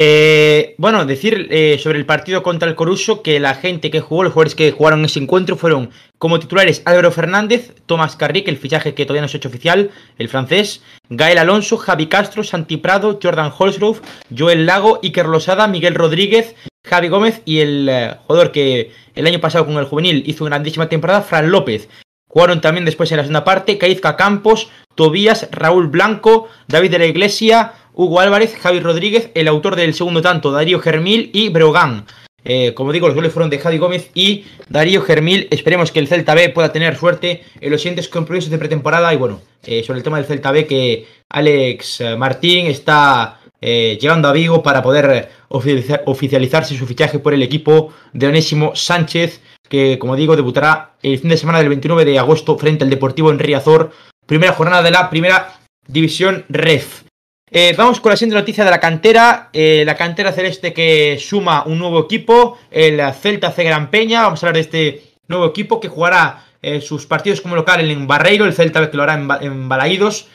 Eh, 0.00 0.76
bueno, 0.78 1.04
decir 1.06 1.48
eh, 1.50 1.76
sobre 1.82 1.98
el 1.98 2.06
partido 2.06 2.44
contra 2.44 2.68
el 2.68 2.76
Coruso 2.76 3.20
que 3.20 3.40
la 3.40 3.56
gente 3.56 3.90
que 3.90 3.98
jugó, 3.98 4.22
los 4.22 4.32
jugadores 4.32 4.54
que 4.54 4.70
jugaron 4.70 5.04
ese 5.04 5.18
encuentro 5.18 5.56
fueron 5.56 5.90
como 6.18 6.38
titulares 6.38 6.82
Álvaro 6.84 7.10
Fernández, 7.10 7.74
Tomás 7.86 8.14
Carrick, 8.14 8.46
el 8.46 8.58
fichaje 8.58 8.94
que 8.94 9.04
todavía 9.04 9.22
no 9.22 9.28
se 9.28 9.36
ha 9.36 9.38
hecho 9.38 9.48
oficial, 9.48 9.90
el 10.18 10.28
francés, 10.28 10.82
Gael 11.10 11.38
Alonso, 11.38 11.76
Javi 11.78 12.06
Castro, 12.06 12.44
Santi 12.44 12.76
Prado, 12.76 13.18
Jordan 13.20 13.52
Holsgrove, 13.56 13.98
Joel 14.36 14.66
Lago, 14.66 15.00
Iker 15.02 15.26
Losada, 15.26 15.66
Miguel 15.66 15.96
Rodríguez, 15.96 16.54
Javi 16.86 17.08
Gómez 17.08 17.42
y 17.44 17.58
el 17.58 17.88
eh, 17.88 18.16
jugador 18.24 18.52
que 18.52 18.92
el 19.16 19.26
año 19.26 19.40
pasado 19.40 19.66
con 19.66 19.76
el 19.78 19.84
juvenil 19.84 20.22
hizo 20.26 20.44
una 20.44 20.56
grandísima 20.56 20.88
temporada, 20.88 21.22
Fran 21.22 21.50
López. 21.50 21.88
Jugaron 22.28 22.60
también 22.60 22.84
después 22.84 23.10
en 23.10 23.16
la 23.16 23.24
segunda 23.24 23.44
parte 23.44 23.78
Caizca 23.78 24.16
Campos, 24.16 24.68
Tobías, 24.94 25.48
Raúl 25.50 25.88
Blanco, 25.88 26.48
David 26.68 26.92
de 26.92 26.98
la 26.98 27.06
Iglesia, 27.06 27.72
Hugo 27.98 28.20
Álvarez, 28.20 28.54
Javi 28.54 28.78
Rodríguez, 28.78 29.30
el 29.34 29.48
autor 29.48 29.74
del 29.74 29.92
segundo 29.92 30.22
tanto, 30.22 30.52
Darío 30.52 30.78
Germil 30.78 31.30
y 31.32 31.48
Brogan. 31.48 32.06
Eh, 32.44 32.72
como 32.72 32.92
digo, 32.92 33.08
los 33.08 33.16
goles 33.16 33.32
fueron 33.32 33.50
de 33.50 33.58
Javi 33.58 33.78
Gómez 33.78 34.12
y 34.14 34.44
Darío 34.68 35.02
Germil. 35.02 35.48
Esperemos 35.50 35.90
que 35.90 35.98
el 35.98 36.06
Celta 36.06 36.36
B 36.36 36.50
pueda 36.50 36.70
tener 36.70 36.96
suerte 36.96 37.42
en 37.60 37.72
los 37.72 37.80
siguientes 37.82 38.06
compromisos 38.08 38.52
de 38.52 38.58
pretemporada. 38.58 39.12
Y 39.12 39.16
bueno, 39.16 39.40
eh, 39.64 39.82
sobre 39.82 39.98
el 39.98 40.04
tema 40.04 40.18
del 40.18 40.26
Celta 40.26 40.52
B, 40.52 40.64
que 40.64 41.08
Alex 41.28 42.04
Martín 42.16 42.66
está 42.66 43.40
eh, 43.60 43.98
llegando 44.00 44.28
a 44.28 44.32
Vigo 44.32 44.62
para 44.62 44.80
poder 44.80 45.28
oficializar- 45.48 46.02
oficializarse 46.06 46.78
su 46.78 46.86
fichaje 46.86 47.18
por 47.18 47.34
el 47.34 47.42
equipo 47.42 47.92
de 48.12 48.28
Onésimo 48.28 48.76
Sánchez, 48.76 49.40
que 49.68 49.98
como 49.98 50.14
digo, 50.14 50.36
debutará 50.36 50.92
el 51.02 51.18
fin 51.18 51.30
de 51.30 51.36
semana 51.36 51.58
del 51.58 51.68
29 51.68 52.04
de 52.04 52.20
agosto 52.20 52.56
frente 52.56 52.84
al 52.84 52.90
Deportivo 52.90 53.32
en 53.32 53.40
Riazor. 53.40 53.90
Primera 54.24 54.52
jornada 54.52 54.84
de 54.84 54.92
la 54.92 55.10
primera 55.10 55.58
división 55.88 56.44
REF. 56.48 57.07
Eh, 57.50 57.74
vamos 57.76 58.00
con 58.00 58.10
la 58.10 58.16
siguiente 58.16 58.38
noticia 58.38 58.64
de 58.64 58.70
la 58.70 58.80
cantera. 58.80 59.50
Eh, 59.52 59.82
la 59.86 59.94
cantera 59.94 60.32
celeste 60.32 60.72
que 60.72 61.18
suma 61.20 61.64
un 61.64 61.78
nuevo 61.78 62.00
equipo, 62.00 62.58
el 62.70 63.00
Celta 63.14 63.50
C 63.52 63.64
Gran 63.64 63.90
Peña. 63.90 64.22
Vamos 64.22 64.42
a 64.42 64.46
hablar 64.46 64.54
de 64.56 64.60
este 64.60 65.02
nuevo 65.28 65.46
equipo 65.46 65.80
que 65.80 65.88
jugará 65.88 66.44
eh, 66.60 66.80
sus 66.80 67.06
partidos 67.06 67.40
como 67.40 67.56
local 67.56 67.80
en 67.90 68.06
Barreiro. 68.06 68.44
El 68.44 68.52
Celta 68.52 68.90
que 68.90 68.96
lo 68.96 69.02
hará 69.02 69.14
en, 69.14 69.28
Ba- 69.28 69.40
Balaídos, 69.42 70.28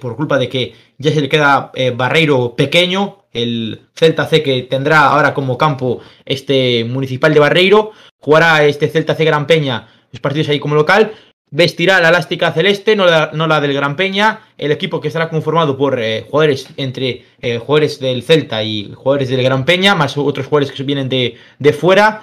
por 0.00 0.16
culpa 0.16 0.38
de 0.38 0.48
que 0.48 0.74
ya 0.96 1.12
se 1.12 1.20
le 1.20 1.28
queda 1.28 1.70
Barreiro 1.94 2.56
pequeño. 2.56 3.24
El 3.32 3.82
Celta 3.94 4.26
C 4.26 4.42
que 4.42 4.62
tendrá 4.62 5.06
ahora 5.06 5.34
como 5.34 5.58
campo 5.58 6.00
este 6.24 6.84
municipal 6.84 7.32
de 7.32 7.40
Barreiro. 7.40 7.92
Jugará 8.18 8.64
este 8.64 8.88
Celta 8.88 9.14
C 9.14 9.24
Gran 9.24 9.46
Peña 9.46 9.88
los 10.10 10.20
partidos 10.20 10.48
ahí 10.48 10.58
como 10.58 10.74
local. 10.74 11.12
Vestirá 11.50 12.00
la 12.00 12.10
elástica 12.10 12.52
celeste, 12.52 12.94
no 12.94 13.06
la, 13.06 13.30
no 13.32 13.46
la 13.46 13.60
del 13.60 13.72
Gran 13.72 13.96
Peña. 13.96 14.40
El 14.58 14.72
equipo 14.72 15.00
que 15.00 15.08
estará 15.08 15.30
conformado 15.30 15.76
por 15.78 15.98
eh, 15.98 16.26
jugadores 16.28 16.68
entre 16.76 17.24
eh, 17.40 17.58
jugadores 17.58 17.98
del 18.00 18.22
Celta 18.22 18.62
y 18.62 18.92
jugadores 18.94 19.28
del 19.28 19.42
Gran 19.42 19.64
Peña, 19.64 19.94
más 19.94 20.16
otros 20.18 20.46
jugadores 20.46 20.72
que 20.72 20.82
vienen 20.82 21.08
de, 21.08 21.36
de 21.58 21.72
fuera. 21.72 22.22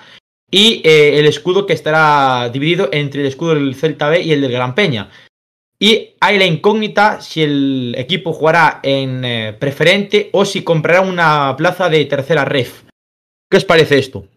Y 0.51 0.81
eh, 0.85 1.19
el 1.19 1.25
escudo 1.25 1.65
que 1.65 1.73
estará 1.73 2.49
dividido 2.49 2.89
entre 2.91 3.21
el 3.21 3.27
escudo 3.27 3.55
del 3.55 3.75
Celta 3.75 4.09
B 4.09 4.21
y 4.21 4.31
el 4.31 4.41
del 4.41 4.51
Gran 4.51 4.75
Peña. 4.75 5.09
Y 5.79 6.15
hay 6.21 6.37
la 6.37 6.45
incógnita 6.45 7.19
si 7.19 7.41
el 7.41 7.95
equipo 7.97 8.31
jugará 8.31 8.79
en 8.83 9.25
eh, 9.25 9.53
preferente 9.59 10.29
o 10.33 10.45
si 10.45 10.63
comprará 10.63 11.01
una 11.01 11.55
plaza 11.57 11.89
de 11.89 12.05
tercera 12.05 12.45
ref. 12.45 12.83
¿Qué 13.49 13.57
os 13.57 13.65
parece 13.65 13.97
esto? 13.97 14.27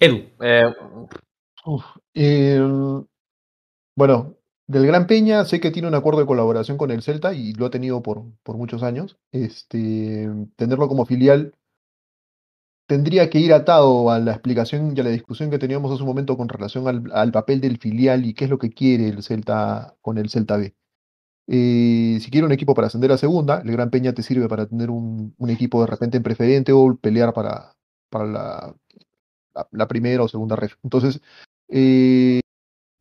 Edu. 0.00 0.24
Eh, 0.40 0.64
Eh, 2.14 2.60
Bueno, 3.96 4.36
del 4.66 4.86
Gran 4.86 5.06
Peña 5.06 5.44
sé 5.44 5.60
que 5.60 5.70
tiene 5.70 5.88
un 5.88 5.94
acuerdo 5.94 6.20
de 6.20 6.26
colaboración 6.26 6.78
con 6.78 6.90
el 6.90 7.02
Celta 7.02 7.34
y 7.34 7.52
lo 7.54 7.66
ha 7.66 7.70
tenido 7.70 8.02
por, 8.02 8.24
por 8.42 8.56
muchos 8.56 8.82
años. 8.82 9.18
Este, 9.32 10.28
tenerlo 10.56 10.88
como 10.88 11.06
filial 11.06 11.54
tendría 12.86 13.30
que 13.30 13.38
ir 13.38 13.52
atado 13.54 14.10
a 14.10 14.18
la 14.18 14.32
explicación 14.32 14.94
y 14.96 15.00
a 15.00 15.04
la 15.04 15.10
discusión 15.10 15.50
que 15.50 15.58
teníamos 15.58 15.92
hace 15.92 16.02
un 16.02 16.08
momento 16.08 16.36
con 16.36 16.48
relación 16.48 16.86
al, 16.88 17.10
al 17.12 17.32
papel 17.32 17.60
del 17.60 17.78
filial 17.78 18.26
y 18.26 18.34
qué 18.34 18.44
es 18.44 18.50
lo 18.50 18.58
que 18.58 18.70
quiere 18.70 19.08
el 19.08 19.22
Celta 19.22 19.96
con 20.02 20.18
el 20.18 20.28
Celta 20.30 20.56
B. 20.56 20.74
Eh, 21.48 22.18
si 22.20 22.30
quiere 22.30 22.46
un 22.46 22.52
equipo 22.52 22.74
para 22.74 22.86
ascender 22.86 23.12
a 23.12 23.18
segunda, 23.18 23.60
el 23.64 23.72
Gran 23.72 23.90
Peña 23.90 24.12
te 24.14 24.22
sirve 24.22 24.48
para 24.48 24.66
tener 24.66 24.90
un, 24.90 25.34
equipo 25.48 25.80
de 25.80 25.86
repente 25.88 26.16
en 26.16 26.22
preferente 26.22 26.72
o 26.72 26.96
pelear 26.96 27.32
para, 27.34 27.74
para 28.10 28.74
la 29.70 29.88
primera 29.88 30.22
o 30.22 30.28
segunda 30.28 30.56
ref. 30.56 30.76
Entonces, 30.82 31.20
eh, 31.68 32.40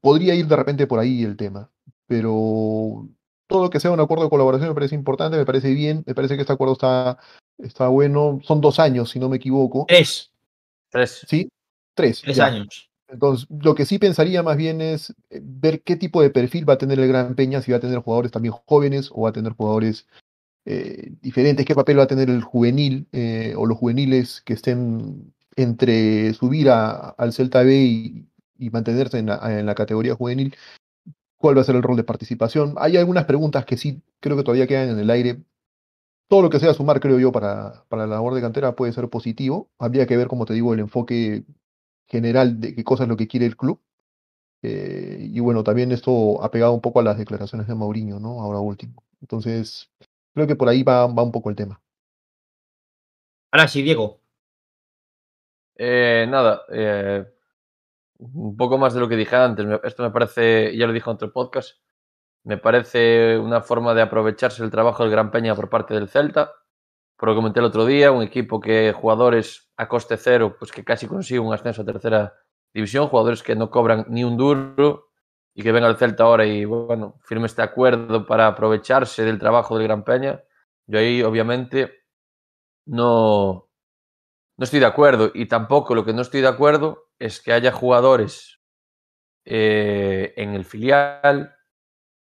podría 0.01 0.35
ir 0.35 0.47
de 0.47 0.55
repente 0.55 0.87
por 0.87 0.99
ahí 0.99 1.23
el 1.23 1.37
tema, 1.37 1.69
pero 2.07 3.07
todo 3.47 3.63
lo 3.63 3.69
que 3.69 3.79
sea 3.79 3.91
un 3.91 3.99
acuerdo 3.99 4.25
de 4.25 4.29
colaboración 4.29 4.69
me 4.69 4.75
parece 4.75 4.95
importante, 4.95 5.37
me 5.37 5.45
parece 5.45 5.73
bien, 5.73 6.03
me 6.05 6.15
parece 6.15 6.35
que 6.35 6.41
este 6.41 6.53
acuerdo 6.53 6.73
está, 6.73 7.17
está 7.57 7.87
bueno. 7.87 8.39
Son 8.43 8.61
dos 8.61 8.79
años, 8.79 9.09
si 9.09 9.19
no 9.19 9.29
me 9.29 9.37
equivoco. 9.37 9.85
Tres, 9.87 10.31
Tres. 10.89 11.25
¿Sí? 11.27 11.49
Tres. 11.93 12.21
tres 12.21 12.35
ya. 12.37 12.45
años. 12.47 12.89
Entonces, 13.07 13.45
lo 13.49 13.75
que 13.75 13.85
sí 13.85 13.99
pensaría 13.99 14.41
más 14.41 14.55
bien 14.55 14.79
es 14.79 15.13
eh, 15.29 15.41
ver 15.43 15.81
qué 15.83 15.97
tipo 15.97 16.21
de 16.21 16.29
perfil 16.29 16.67
va 16.67 16.73
a 16.73 16.77
tener 16.77 16.97
el 16.99 17.09
Gran 17.09 17.35
Peña, 17.35 17.61
si 17.61 17.71
va 17.71 17.77
a 17.77 17.81
tener 17.81 17.99
jugadores 17.99 18.31
también 18.31 18.53
jóvenes 18.65 19.09
o 19.11 19.23
va 19.23 19.29
a 19.29 19.33
tener 19.33 19.51
jugadores 19.51 20.07
eh, 20.65 21.11
diferentes, 21.21 21.65
qué 21.65 21.75
papel 21.75 21.99
va 21.99 22.03
a 22.03 22.07
tener 22.07 22.29
el 22.29 22.41
juvenil 22.41 23.07
eh, 23.11 23.53
o 23.57 23.65
los 23.65 23.77
juveniles 23.77 24.41
que 24.45 24.53
estén 24.53 25.33
entre 25.57 26.33
subir 26.35 26.69
a- 26.69 27.09
al 27.17 27.33
Celta 27.33 27.63
B 27.63 27.75
y, 27.75 28.27
y 28.61 28.69
mantenerse 28.69 29.17
en 29.17 29.25
la, 29.25 29.59
en 29.59 29.65
la 29.65 29.75
categoría 29.75 30.15
juvenil, 30.15 30.55
cuál 31.37 31.57
va 31.57 31.61
a 31.61 31.63
ser 31.63 31.75
el 31.75 31.83
rol 31.83 31.97
de 31.97 32.03
participación. 32.03 32.75
Hay 32.77 32.95
algunas 32.95 33.25
preguntas 33.25 33.65
que 33.65 33.75
sí 33.75 34.01
creo 34.19 34.37
que 34.37 34.43
todavía 34.43 34.67
quedan 34.67 34.89
en 34.89 34.99
el 34.99 35.09
aire. 35.09 35.41
Todo 36.29 36.43
lo 36.43 36.49
que 36.49 36.59
sea 36.59 36.73
sumar, 36.73 36.99
creo 37.01 37.19
yo, 37.19 37.31
para, 37.31 37.83
para 37.89 38.05
la 38.07 38.15
labor 38.15 38.35
de 38.35 38.41
cantera 38.41 38.75
puede 38.75 38.93
ser 38.93 39.09
positivo. 39.09 39.69
Habría 39.79 40.05
que 40.05 40.15
ver, 40.15 40.27
como 40.27 40.45
te 40.45 40.53
digo, 40.53 40.73
el 40.73 40.79
enfoque 40.79 41.43
general 42.07 42.61
de 42.61 42.75
qué 42.75 42.83
cosa 42.83 43.03
es 43.03 43.09
lo 43.09 43.17
que 43.17 43.27
quiere 43.27 43.47
el 43.47 43.57
club. 43.57 43.81
Eh, 44.61 45.17
y 45.19 45.39
bueno, 45.39 45.63
también 45.63 45.91
esto 45.91 46.41
ha 46.43 46.51
pegado 46.51 46.73
un 46.73 46.81
poco 46.81 46.99
a 46.99 47.03
las 47.03 47.17
declaraciones 47.17 47.67
de 47.67 47.73
Mourinho, 47.73 48.19
¿no? 48.19 48.41
Ahora 48.41 48.59
último. 48.59 49.03
Entonces, 49.19 49.89
creo 50.33 50.45
que 50.45 50.55
por 50.55 50.69
ahí 50.69 50.83
va, 50.83 51.07
va 51.07 51.23
un 51.23 51.31
poco 51.31 51.49
el 51.49 51.55
tema. 51.55 51.81
Ahora 53.51 53.67
sí, 53.67 53.81
Diego. 53.81 54.21
Eh, 55.75 56.27
nada, 56.29 56.61
eh, 56.71 57.25
un 58.21 58.55
poco 58.55 58.77
más 58.77 58.93
de 58.93 58.99
lo 58.99 59.09
que 59.09 59.15
dije 59.15 59.35
antes. 59.35 59.65
Esto 59.83 60.03
me 60.03 60.11
parece, 60.11 60.75
ya 60.77 60.87
lo 60.87 60.93
dije 60.93 61.09
en 61.09 61.15
otro 61.15 61.33
podcast, 61.33 61.79
me 62.43 62.57
parece 62.57 63.37
una 63.37 63.61
forma 63.61 63.93
de 63.93 64.01
aprovecharse 64.01 64.63
el 64.63 64.71
trabajo 64.71 65.03
del 65.03 65.11
Gran 65.11 65.31
Peña 65.31 65.55
por 65.55 65.69
parte 65.69 65.93
del 65.93 66.07
Celta. 66.07 66.51
Por 67.17 67.29
lo 67.29 67.35
que 67.35 67.39
comenté 67.39 67.59
el 67.59 67.65
otro 67.67 67.85
día, 67.85 68.11
un 68.11 68.23
equipo 68.23 68.59
que 68.59 68.93
jugadores 68.93 69.71
a 69.77 69.87
coste 69.87 70.17
cero, 70.17 70.55
pues 70.57 70.71
que 70.71 70.83
casi 70.83 71.07
consigue 71.07 71.39
un 71.39 71.53
ascenso 71.53 71.83
a 71.83 71.85
tercera 71.85 72.33
división, 72.73 73.07
jugadores 73.07 73.43
que 73.43 73.55
no 73.55 73.69
cobran 73.69 74.05
ni 74.09 74.23
un 74.23 74.37
duro 74.37 75.09
y 75.53 75.61
que 75.61 75.71
venga 75.71 75.87
al 75.87 75.97
Celta 75.97 76.23
ahora 76.23 76.45
y 76.45 76.65
bueno, 76.65 77.19
firme 77.23 77.45
este 77.45 77.61
acuerdo 77.61 78.25
para 78.25 78.47
aprovecharse 78.47 79.23
del 79.23 79.37
trabajo 79.37 79.77
del 79.77 79.87
Gran 79.87 80.03
Peña. 80.03 80.41
Yo 80.87 80.99
ahí 80.99 81.21
obviamente 81.21 82.05
no, 82.85 83.70
no 84.61 84.65
estoy 84.65 84.79
de 84.79 84.85
acuerdo 84.85 85.31
y 85.33 85.47
tampoco 85.47 85.95
lo 85.95 86.05
que 86.05 86.13
no 86.13 86.21
estoy 86.21 86.41
de 86.41 86.47
acuerdo 86.47 87.07
es 87.17 87.41
que 87.41 87.51
haya 87.51 87.71
jugadores 87.71 88.59
eh, 89.43 90.35
en 90.37 90.53
el 90.53 90.65
filial 90.65 91.55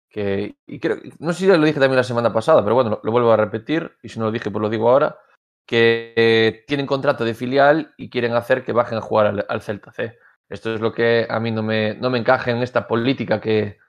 que, 0.09 0.55
y 0.65 0.79
creo, 0.79 0.99
no 1.19 1.33
sé 1.33 1.39
si 1.39 1.47
lo 1.47 1.57
dije 1.57 1.81
también 1.81 1.97
la 1.97 2.03
semana 2.03 2.31
pasada, 2.31 2.63
pero 2.63 2.75
bueno, 2.75 3.01
lo, 3.03 3.11
vuelvo 3.11 3.33
a 3.33 3.35
repetir 3.35 3.91
y 4.01 4.07
si 4.07 4.19
no 4.19 4.27
lo 4.27 4.31
dije, 4.31 4.51
pues 4.51 4.61
lo 4.61 4.69
digo 4.69 4.89
ahora, 4.89 5.19
que 5.67 6.13
eh, 6.15 6.63
tienen 6.65 6.87
contrato 6.87 7.25
de 7.25 7.33
filial 7.33 7.93
y 7.97 8.09
quieren 8.09 8.31
hacer 8.31 8.63
que 8.63 8.71
bajen 8.71 8.99
a 8.99 9.01
jugar 9.01 9.45
al, 9.49 9.61
Celta 9.61 9.91
C. 9.91 10.17
Esto 10.47 10.73
es 10.73 10.79
lo 10.79 10.93
que 10.93 11.27
a 11.29 11.41
mí 11.41 11.51
no 11.51 11.61
me, 11.61 11.95
no 11.95 12.09
me 12.09 12.19
en 12.19 12.63
esta 12.63 12.87
política 12.87 13.41
que, 13.41 13.79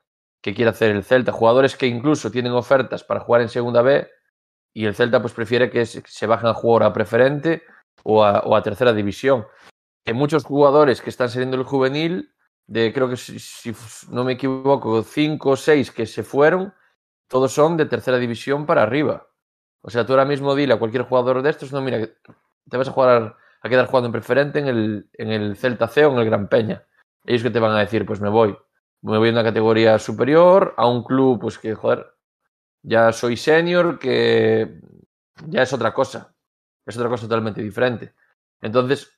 que 0.43 0.55
quiere 0.55 0.71
hacer 0.73 0.91
el 0.91 1.05
Celta. 1.05 1.31
Jugadores 1.31 1.77
que 1.77 1.87
incluso 1.87 2.33
tienen 2.33 2.51
ofertas 2.51 3.05
para 3.05 3.21
jugar 3.21 3.43
en 3.43 3.49
segunda 3.49 3.81
B 3.81 4.09
y 4.75 4.87
el 4.87 4.97
Celta 4.97 5.21
pues 5.21 5.35
prefiere 5.35 5.71
que 5.71 5.87
se, 5.87 6.03
se 6.05 6.27
bajen 6.27 6.49
a 6.49 6.55
jugar 6.55 6.83
a 6.83 6.93
preferente 6.93 7.63
o 8.05 8.25
a, 8.25 8.63
tercera 8.63 8.93
división. 8.93 9.47
Hay 10.07 10.15
muchos 10.15 10.45
jugadores 10.45 11.01
que 11.03 11.11
están 11.11 11.29
saliendo 11.29 11.57
del 11.57 11.67
juvenil, 11.67 12.33
de 12.67 12.93
creo 12.93 13.09
que 13.09 13.17
si, 13.17 13.39
si 13.39 13.75
no 14.11 14.25
me 14.25 14.33
equivoco, 14.33 15.03
cinco 15.03 15.51
o 15.51 15.57
seis 15.57 15.91
que 15.91 16.07
se 16.07 16.23
fueron, 16.23 16.73
todos 17.29 17.53
son 17.53 17.77
de 17.77 17.87
tercera 17.87 18.19
división 18.19 18.67
para 18.67 18.83
arriba. 18.83 19.29
O 19.83 19.91
sea, 19.91 20.05
tú 20.05 20.13
ahora 20.13 20.25
mismo 20.25 20.55
dile 20.55 20.75
a 20.75 20.79
cualquier 20.79 21.05
jugador 21.05 21.43
de 21.43 21.51
estos, 21.51 21.73
no, 21.73 21.81
mira, 21.81 22.09
te 22.69 22.77
vas 22.77 22.89
a 22.89 22.93
jugar 22.93 23.37
a 23.63 23.69
quedar 23.69 23.87
jugando 23.87 24.07
en 24.07 24.13
preferente 24.13 24.59
en 24.59 24.67
el, 24.69 25.11
en 25.15 25.31
el 25.31 25.57
Celta 25.57 25.89
C 25.89 26.05
o 26.07 26.13
en 26.13 26.19
el 26.19 26.25
Gran 26.25 26.49
Peña. 26.49 26.85
Ellos 27.25 27.43
que 27.43 27.51
te 27.51 27.61
van 27.61 27.73
a 27.73 27.81
decir, 27.81 28.07
pues 28.07 28.21
me 28.21 28.29
voy. 28.29 28.57
Me 29.03 29.19
voy 29.19 29.29
a 29.29 29.33
una 29.33 29.45
categoría 29.45 29.99
superior, 29.99 30.75
a 30.77 30.87
un 30.87 31.05
club, 31.05 31.41
pues 31.41 31.59
que, 31.59 31.75
joder, 31.75 32.07
ya 32.83 33.13
soy 33.13 33.37
senior, 33.37 33.99
que 33.99 34.81
ya 35.47 35.63
es 35.63 35.73
otra 35.73 35.93
cosa. 35.93 36.35
Es 36.91 36.97
otra 36.97 37.09
cosa 37.09 37.25
totalmente 37.25 37.63
diferente. 37.63 38.13
Entonces, 38.61 39.17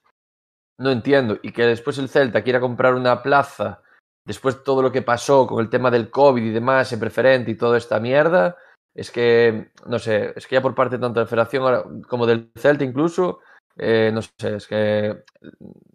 no 0.78 0.90
entiendo. 0.90 1.38
Y 1.42 1.52
que 1.52 1.64
después 1.64 1.98
el 1.98 2.08
Celta 2.08 2.42
quiera 2.42 2.60
comprar 2.60 2.94
una 2.94 3.22
plaza, 3.22 3.82
después 4.26 4.58
de 4.58 4.64
todo 4.64 4.82
lo 4.82 4.92
que 4.92 5.02
pasó 5.02 5.46
con 5.46 5.60
el 5.60 5.70
tema 5.70 5.90
del 5.90 6.10
COVID 6.10 6.42
y 6.42 6.50
demás, 6.50 6.92
en 6.92 7.00
preferente 7.00 7.50
y 7.50 7.56
toda 7.56 7.78
esta 7.78 7.98
mierda, 7.98 8.56
es 8.94 9.10
que, 9.10 9.70
no 9.86 9.98
sé, 9.98 10.32
es 10.36 10.46
que 10.46 10.56
ya 10.56 10.62
por 10.62 10.74
parte 10.74 10.98
tanto 10.98 11.18
de 11.18 11.24
la 11.24 11.28
Federación 11.28 12.02
como 12.02 12.26
del 12.26 12.52
Celta 12.56 12.84
incluso, 12.84 13.40
eh, 13.76 14.10
no 14.12 14.20
sé, 14.20 14.56
es 14.56 14.66
que 14.66 15.24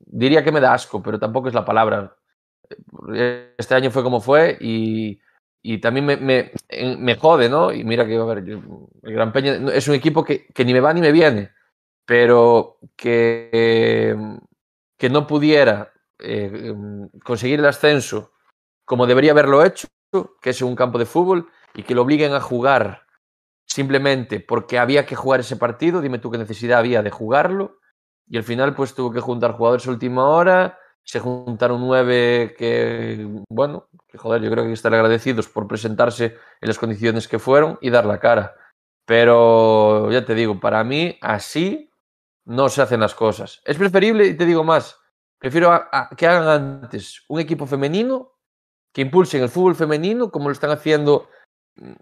diría 0.08 0.44
que 0.44 0.52
me 0.52 0.60
da 0.60 0.74
asco, 0.74 1.02
pero 1.04 1.20
tampoco 1.20 1.48
es 1.48 1.54
la 1.54 1.66
palabra. 1.66 2.16
Este 3.58 3.76
año 3.76 3.92
fue 3.92 4.04
como 4.04 4.20
fue 4.20 4.58
y, 4.60 5.20
y 5.62 5.78
también 5.80 6.06
me, 6.06 6.18
me, 6.18 6.52
me, 6.98 7.16
jode, 7.16 7.50
¿no? 7.50 7.72
Y 7.72 7.84
mira 7.84 8.06
que, 8.06 8.18
a 8.18 8.24
ver, 8.24 8.40
el 8.40 9.14
Gran 9.14 9.32
Peña 9.32 9.54
es 9.74 9.88
un 9.88 9.96
equipo 9.96 10.24
que, 10.24 10.48
que, 10.48 10.66
ni 10.66 10.74
me 10.74 10.80
va 10.80 10.94
ni 10.94 11.02
me 11.02 11.12
viene, 11.12 11.52
pero 12.08 12.80
que, 12.96 14.40
que 14.98 15.10
no 15.10 15.28
pudiera 15.28 15.92
eh, 16.20 16.74
conseguir 17.24 17.60
el 17.60 17.66
ascenso 17.66 18.32
como 18.86 19.06
debería 19.06 19.32
haberlo 19.32 19.66
hecho, 19.66 19.90
que 20.42 20.52
es 20.52 20.62
un 20.62 20.74
campo 20.74 20.98
de 20.98 21.06
fútbol, 21.06 21.50
y 21.76 21.84
que 21.84 21.94
lo 21.94 22.04
obliguen 22.04 22.34
a 22.34 22.40
jugar 22.40 23.04
simplemente 23.68 24.40
porque 24.40 24.80
había 24.80 25.06
que 25.06 25.18
jugar 25.18 25.42
ese 25.42 25.58
partido, 25.58 26.00
dime 26.00 26.20
tú 26.20 26.32
qué 26.32 26.38
necesidad 26.38 26.80
había 26.80 27.04
de 27.04 27.12
jugarlo, 27.12 27.80
y 28.26 28.38
al 28.38 28.44
final 28.44 28.74
pues 28.74 28.96
tuvo 28.96 29.12
que 29.12 29.20
juntar 29.20 29.52
jugadores 29.52 29.86
a 29.86 29.92
última 29.92 30.30
hora, 30.30 30.80
se 31.04 31.20
juntaron 31.20 31.82
nueve 31.82 32.56
que, 32.58 33.28
bueno, 33.50 33.90
que 34.08 34.18
joder, 34.18 34.42
yo 34.42 34.50
creo 34.50 34.64
que 34.64 34.68
hay 34.68 34.72
que 34.72 34.76
estar 34.76 34.94
agradecidos 34.94 35.50
por 35.50 35.68
presentarse 35.68 36.38
en 36.62 36.68
las 36.70 36.80
condiciones 36.80 37.28
que 37.28 37.40
fueron 37.40 37.78
y 37.82 37.90
dar 37.90 38.06
la 38.06 38.20
cara. 38.20 38.56
Pero 39.06 40.10
ya 40.12 40.26
te 40.26 40.36
digo, 40.36 40.60
para 40.60 40.84
mí 40.84 41.18
así 41.22 41.87
no 42.48 42.70
se 42.70 42.82
hacen 42.82 43.02
las 43.02 43.14
cosas. 43.14 43.62
Es 43.66 43.78
preferible, 43.78 44.26
y 44.26 44.34
te 44.36 44.46
digo 44.46 44.64
más, 44.64 44.98
prefiero 45.38 45.72
a, 45.72 45.90
a, 45.92 46.10
que 46.16 46.26
hagan 46.26 46.82
antes 46.84 47.24
un 47.28 47.40
equipo 47.40 47.68
femenino, 47.68 48.34
que 48.94 49.02
impulsen 49.02 49.44
el 49.44 49.50
fútbol 49.50 49.76
femenino, 49.76 50.32
como 50.32 50.48
lo 50.48 50.54
están 50.54 50.72
haciendo 50.72 51.30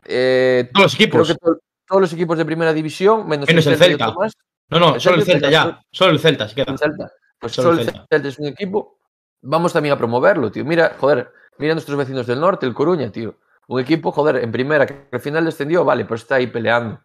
eh, 0.06 0.70
todos 0.74 0.86
los 0.86 0.94
equipos. 0.96 1.28
Creo 1.28 1.36
que 1.36 1.46
to 1.46 1.60
todos 1.88 2.02
los 2.02 2.14
equipos 2.14 2.38
de 2.38 2.46
primera 2.46 2.74
división, 2.74 3.28
menos, 3.28 3.48
menos 3.48 3.68
el 3.68 3.78
Celta. 3.78 4.12
Más. 4.12 4.34
No, 4.70 4.80
no, 4.80 4.96
el 4.96 5.02
solo 5.02 5.18
el 5.18 5.24
Celta, 5.24 5.50
ya. 5.50 5.82
Solo 5.92 6.12
el 6.14 6.20
Celta, 6.20 6.48
se 6.48 6.56
queda. 6.56 6.72
El 6.72 6.80
Celta. 6.80 7.12
Pues 7.40 7.54
solo, 7.54 7.70
solo 7.70 7.82
el 7.82 7.86
Celta. 7.86 8.06
Celta 8.10 8.28
es 8.28 8.40
un 8.40 8.48
equipo. 8.48 9.00
Vamos 9.42 9.74
también 9.74 9.94
a 9.94 9.98
promoverlo, 9.98 10.52
tío. 10.52 10.66
Mira, 10.66 10.96
joder, 11.00 11.32
mira 11.58 11.74
a 11.74 11.76
nuestros 11.76 11.98
vecinos 11.98 12.26
del 12.26 12.40
norte, 12.40 12.66
el 12.66 12.74
Coruña, 12.74 13.12
tío. 13.12 13.38
Un 13.68 13.80
equipo, 13.80 14.12
joder, 14.12 14.38
en 14.38 14.52
primera, 14.52 14.86
que 14.86 15.08
al 15.12 15.20
final 15.20 15.46
descendió, 15.46 15.84
vale, 15.84 16.06
pero 16.06 16.16
está 16.16 16.36
ahí 16.36 16.48
peleando. 16.48 17.00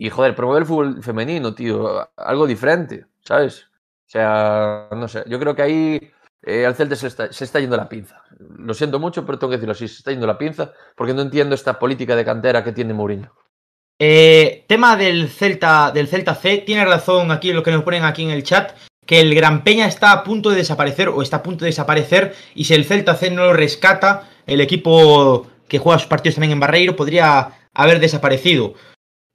Y, 0.00 0.10
joder, 0.10 0.36
promover 0.36 0.62
el 0.62 0.66
fútbol 0.66 1.02
femenino, 1.02 1.54
tío. 1.54 2.08
Algo 2.16 2.46
diferente, 2.46 3.06
¿sabes? 3.20 3.66
O 4.06 4.10
sea, 4.10 4.88
no 4.92 5.08
sé. 5.08 5.24
Yo 5.26 5.40
creo 5.40 5.56
que 5.56 5.62
ahí 5.62 6.12
eh, 6.42 6.64
al 6.64 6.76
Celta 6.76 6.94
se 6.94 7.08
está, 7.08 7.32
se 7.32 7.44
está, 7.44 7.58
yendo 7.58 7.76
la 7.76 7.88
pinza. 7.88 8.22
Lo 8.38 8.74
siento 8.74 9.00
mucho, 9.00 9.26
pero 9.26 9.38
tengo 9.38 9.50
que 9.50 9.56
decirlo 9.56 9.72
así, 9.72 9.88
se 9.88 9.96
está 9.96 10.12
yendo 10.12 10.26
la 10.26 10.38
pinza 10.38 10.72
porque 10.96 11.14
no 11.14 11.22
entiendo 11.22 11.54
esta 11.54 11.80
política 11.80 12.14
de 12.14 12.24
cantera 12.24 12.62
que 12.62 12.72
tiene 12.72 12.94
Mourinho. 12.94 13.34
Eh, 13.98 14.64
tema 14.68 14.96
del 14.96 15.28
Celta, 15.28 15.90
del 15.90 16.06
Celta 16.06 16.36
C, 16.36 16.58
tiene 16.58 16.84
razón 16.84 17.32
aquí 17.32 17.52
lo 17.52 17.64
que 17.64 17.72
nos 17.72 17.82
ponen 17.82 18.04
aquí 18.04 18.22
en 18.22 18.30
el 18.30 18.44
chat, 18.44 18.76
que 19.04 19.20
el 19.20 19.34
Gran 19.34 19.64
Peña 19.64 19.88
está 19.88 20.12
a 20.12 20.22
punto 20.22 20.50
de 20.50 20.56
desaparecer 20.56 21.08
o 21.08 21.22
está 21.22 21.38
a 21.38 21.42
punto 21.42 21.64
de 21.64 21.70
desaparecer 21.70 22.36
y 22.54 22.64
si 22.64 22.74
el 22.74 22.84
Celta 22.84 23.16
C 23.16 23.32
no 23.32 23.42
lo 23.42 23.52
rescata, 23.52 24.30
el 24.46 24.60
equipo 24.60 25.48
que 25.66 25.80
juega 25.80 25.98
sus 25.98 26.08
partidos 26.08 26.36
también 26.36 26.52
en 26.52 26.60
Barreiro 26.60 26.94
podría 26.94 27.50
haber 27.74 27.98
desaparecido. 27.98 28.74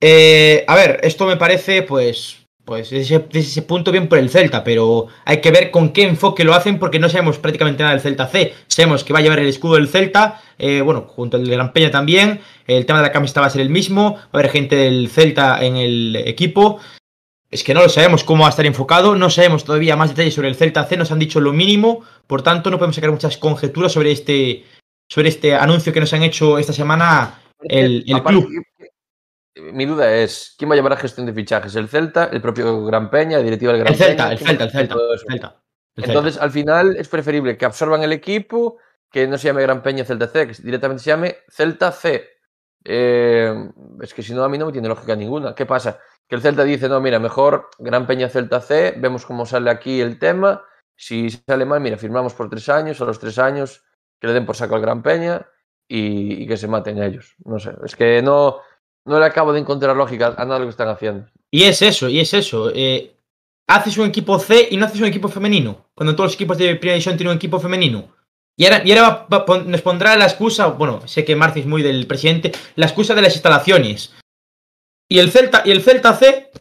Eh, 0.05 0.65
a 0.67 0.75
ver, 0.75 0.99
esto 1.01 1.25
me 1.25 1.37
parece 1.37 1.81
pues 1.81 2.45
Pues 2.65 2.89
desde 2.89 3.15
ese, 3.15 3.25
desde 3.27 3.39
ese 3.51 3.61
punto 3.61 3.89
bien 3.89 4.09
por 4.09 4.17
el 4.17 4.29
Celta, 4.29 4.61
pero 4.63 5.07
hay 5.23 5.39
que 5.39 5.51
ver 5.51 5.71
con 5.71 5.93
qué 5.93 6.03
enfoque 6.03 6.43
lo 6.43 6.53
hacen 6.53 6.77
porque 6.77 6.99
no 6.99 7.07
sabemos 7.07 7.37
prácticamente 7.37 7.83
nada 7.83 7.93
del 7.93 8.01
Celta 8.01 8.27
C. 8.27 8.53
Sabemos 8.67 9.05
que 9.05 9.13
va 9.13 9.19
a 9.19 9.21
llevar 9.21 9.39
el 9.39 9.47
escudo 9.47 9.75
del 9.75 9.87
Celta, 9.87 10.41
eh, 10.57 10.81
bueno, 10.81 11.05
junto 11.07 11.37
al 11.37 11.45
de 11.45 11.55
Gran 11.55 11.71
Peña 11.71 11.89
también. 11.89 12.41
El 12.67 12.85
tema 12.85 12.99
de 12.99 13.07
la 13.07 13.11
camiseta 13.13 13.39
va 13.41 13.47
a 13.47 13.49
ser 13.49 13.61
el 13.61 13.69
mismo, 13.69 14.15
va 14.15 14.19
a 14.33 14.39
haber 14.39 14.51
gente 14.51 14.75
del 14.75 15.09
Celta 15.09 15.63
en 15.63 15.77
el 15.77 16.17
equipo. 16.17 16.79
Es 17.49 17.63
que 17.63 17.73
no 17.73 17.81
lo 17.81 17.87
sabemos 17.87 18.25
cómo 18.25 18.41
va 18.41 18.47
a 18.47 18.49
estar 18.49 18.65
enfocado, 18.65 19.15
no 19.15 19.29
sabemos 19.29 19.63
todavía 19.63 19.95
más 19.95 20.09
detalles 20.09 20.33
sobre 20.33 20.49
el 20.49 20.55
Celta 20.55 20.85
C, 20.85 20.97
nos 20.97 21.11
han 21.11 21.19
dicho 21.19 21.39
lo 21.39 21.53
mínimo, 21.53 22.03
por 22.27 22.41
tanto 22.41 22.69
no 22.69 22.77
podemos 22.77 22.95
sacar 22.95 23.11
muchas 23.11 23.37
conjeturas 23.37 23.93
sobre 23.93 24.11
este, 24.11 24.65
sobre 25.09 25.29
este 25.29 25.55
anuncio 25.55 25.93
que 25.93 25.99
nos 26.01 26.13
han 26.13 26.23
hecho 26.23 26.57
esta 26.57 26.73
semana 26.73 27.41
el, 27.61 28.03
el 28.07 28.23
club. 28.23 28.49
Mi 29.55 29.85
duda 29.85 30.11
es, 30.15 30.55
¿quién 30.57 30.69
va 30.69 30.73
a 30.73 30.77
llevar 30.77 30.93
la 30.93 30.97
gestión 30.97 31.27
de 31.27 31.33
fichajes? 31.33 31.75
¿El 31.75 31.87
Celta? 31.87 32.25
¿El 32.31 32.41
propio 32.41 32.85
Gran 32.85 33.09
Peña? 33.09 33.37
¿La 33.37 33.43
directiva 33.43 33.71
del 33.71 33.81
Gran 33.81 33.93
El 33.93 33.99
Celta, 33.99 34.23
Peña? 34.23 34.31
el 34.31 34.37
¿Quién 34.37 34.47
Celta, 34.49 34.63
el 34.63 34.71
Celta, 34.71 34.95
el? 34.95 35.19
Celta. 35.19 35.63
el 35.95 36.03
Celta. 36.03 36.07
Entonces, 36.07 36.37
al 36.41 36.51
final, 36.51 36.95
es 36.97 37.07
preferible 37.07 37.57
que 37.57 37.65
absorban 37.65 38.01
el 38.03 38.13
equipo, 38.13 38.77
que 39.11 39.27
no 39.27 39.37
se 39.37 39.47
llame 39.47 39.61
Gran 39.61 39.83
Peña 39.83 40.05
Celta 40.05 40.27
C, 40.27 40.47
que 40.47 40.53
directamente 40.63 41.03
se 41.03 41.11
llame 41.11 41.37
Celta 41.49 41.91
C. 41.91 42.29
Eh, 42.83 43.69
es 44.01 44.13
que 44.13 44.23
si 44.23 44.33
no, 44.33 44.43
a 44.43 44.49
mí 44.49 44.57
no 44.57 44.65
me 44.65 44.71
tiene 44.71 44.87
lógica 44.87 45.15
ninguna. 45.15 45.53
¿Qué 45.53 45.67
pasa? 45.67 45.99
Que 46.27 46.35
el 46.35 46.41
Celta 46.41 46.63
dice, 46.63 46.89
no, 46.89 46.99
mira, 46.99 47.19
mejor 47.19 47.69
Gran 47.77 48.07
Peña 48.07 48.27
Celta 48.29 48.59
C, 48.59 48.95
vemos 48.97 49.25
cómo 49.25 49.45
sale 49.45 49.69
aquí 49.69 50.01
el 50.01 50.17
tema. 50.17 50.63
Si 50.95 51.29
sale 51.29 51.65
mal, 51.65 51.79
mira, 51.79 51.97
firmamos 51.97 52.33
por 52.33 52.49
tres 52.49 52.69
años, 52.69 52.99
a 53.01 53.05
los 53.05 53.19
tres 53.19 53.37
años 53.37 53.83
que 54.19 54.27
le 54.27 54.33
den 54.33 54.45
por 54.45 54.55
saco 54.55 54.75
al 54.75 54.81
Gran 54.81 55.03
Peña 55.03 55.47
y, 55.87 56.43
y 56.43 56.47
que 56.47 56.57
se 56.57 56.67
maten 56.67 57.01
ellos. 57.01 57.35
No 57.45 57.59
sé, 57.59 57.73
es 57.85 57.95
que 57.95 58.21
no, 58.21 58.61
no 59.05 59.19
le 59.19 59.25
acabo 59.25 59.53
de 59.53 59.59
encontrar 59.59 59.95
lógica 59.95 60.33
a 60.37 60.45
nada 60.45 60.59
lo 60.59 60.65
que 60.65 60.71
están 60.71 60.89
haciendo. 60.89 61.27
Y 61.51 61.63
es 61.63 61.81
eso, 61.81 62.09
y 62.09 62.19
es 62.19 62.33
eso. 62.33 62.71
eh, 62.73 63.15
haces 63.67 63.97
un 63.97 64.07
equipo 64.07 64.37
C 64.39 64.67
y 64.71 64.77
no 64.77 64.85
haces 64.85 64.99
un 65.01 65.07
equipo 65.07 65.29
femenino. 65.29 65.85
Cuando 65.95 66.15
todos 66.15 66.27
los 66.31 66.35
equipos 66.35 66.57
de 66.57 66.75
primera 66.75 66.95
división 66.95 67.15
tienen 67.17 67.31
un 67.31 67.37
equipo 67.37 67.59
femenino. 67.59 68.09
Y 68.57 68.65
ahora, 68.65 68.81
y 68.85 68.91
ahora 68.91 69.09
va- 69.09 69.27
va- 69.31 69.45
pon- 69.45 69.69
nos 69.71 69.81
pondrá 69.81 70.15
la 70.15 70.25
excusa, 70.25 70.67
bueno, 70.67 71.07
sé 71.07 71.25
que 71.25 71.35
Marci 71.35 71.61
es 71.61 71.65
muy 71.65 71.81
del 71.81 72.05
presidente, 72.07 72.51
la 72.75 72.85
excusa 72.85 73.15
de 73.15 73.21
las 73.23 73.33
instalaciones. 73.33 74.13
Y 75.09 75.19
el 75.19 75.31
Celta, 75.31 75.63
y 75.65 75.71
el 75.71 75.81
Celta 75.81 76.13
C, 76.15 76.51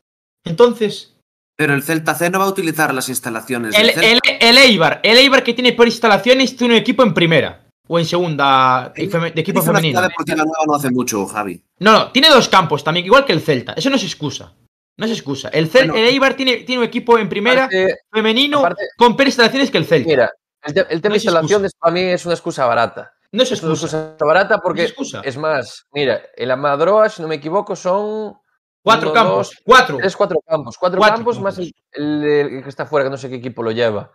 entonces, 0.44 1.08
Pero 1.56 1.74
el 1.74 1.82
Celta 1.82 2.14
C 2.14 2.30
no 2.30 2.38
va 2.38 2.46
a 2.46 2.48
utilizar 2.48 2.92
las 2.94 3.08
instalaciones 3.10 3.74
el, 3.76 4.18
el 4.40 4.58
Eibar, 4.58 5.00
el 5.02 5.18
Eibar 5.18 5.42
que 5.44 5.52
tiene 5.54 5.72
por 5.74 5.86
instalaciones 5.86 6.56
tiene 6.56 6.74
un 6.74 6.80
equipo 6.80 7.02
en 7.02 7.12
primera. 7.14 7.66
O 7.94 7.98
en 7.98 8.06
segunda 8.06 8.90
de, 8.96 9.06
feme- 9.10 9.34
de 9.34 9.40
equipo 9.42 9.58
Hizo 9.60 9.66
femenino. 9.66 9.98
ciudad 9.98 10.08
deportiva 10.08 10.44
nueva 10.44 10.64
no 10.66 10.74
hace 10.76 10.90
mucho, 10.90 11.26
Javi. 11.26 11.62
No, 11.80 11.92
no, 11.92 12.10
tiene 12.10 12.30
dos 12.30 12.48
campos 12.48 12.82
también, 12.82 13.04
igual 13.04 13.26
que 13.26 13.34
el 13.34 13.42
Celta. 13.42 13.74
Eso 13.74 13.90
no 13.90 13.96
es 13.96 14.02
excusa. 14.02 14.54
No 14.96 15.04
es 15.04 15.12
excusa. 15.12 15.50
El, 15.50 15.70
Cel- 15.70 15.88
Bueno. 15.90 15.96
el 15.96 16.04
Eibar 16.06 16.32
tiene, 16.32 16.56
tiene 16.64 16.78
un 16.80 16.86
equipo 16.88 17.18
en 17.18 17.28
primera, 17.28 17.64
Aparte, 17.64 17.96
femenino, 18.10 18.60
aparte- 18.60 18.88
con 18.96 19.14
peores 19.14 19.32
instalaciones 19.34 19.70
que 19.70 19.76
el 19.76 19.84
Celta. 19.84 20.08
mira, 20.08 20.30
el, 20.62 20.72
te- 20.72 20.80
el 20.88 21.02
tema 21.02 21.10
No 21.10 21.12
de 21.12 21.16
es 21.18 21.24
instalaciones 21.26 21.72
para 21.78 21.92
mí 21.92 22.00
es 22.00 22.24
una 22.24 22.34
excusa 22.34 22.64
barata. 22.64 23.12
no 23.30 23.42
es 23.42 23.52
Es 23.52 23.62
una 23.62 23.72
excusa. 23.74 23.98
excusa 23.98 24.24
barata 24.24 24.58
porque 24.60 24.84
Es 24.84 24.88
excusa. 24.90 25.20
es 25.22 25.36
más, 25.36 25.84
mira, 25.92 26.22
el 26.34 26.50
Amadroa, 26.50 27.10
si 27.10 27.20
no 27.20 27.28
me 27.28 27.34
equivoco, 27.34 27.76
son 27.76 28.38
Cuatro 28.82 29.10
uno, 29.10 29.14
campos. 29.20 29.48
dos, 29.50 29.60
cuatro. 29.66 29.96
tres, 29.98 30.16
cuatro 30.16 30.40
campos. 30.48 30.78
Cuatro, 30.78 30.98
Cuatro 30.98 31.16
campos, 31.16 31.36
campos. 31.36 31.56
más 31.58 31.58
el, 31.58 31.74
el- 31.92 32.54
el 32.56 32.62
que 32.62 32.68
está 32.70 32.86
fuera, 32.86 33.04
que 33.04 33.10
no 33.10 33.18
sé 33.18 33.28
qué 33.28 33.36
equipo 33.36 33.62
lo 33.62 33.70
lleva. 33.70 34.10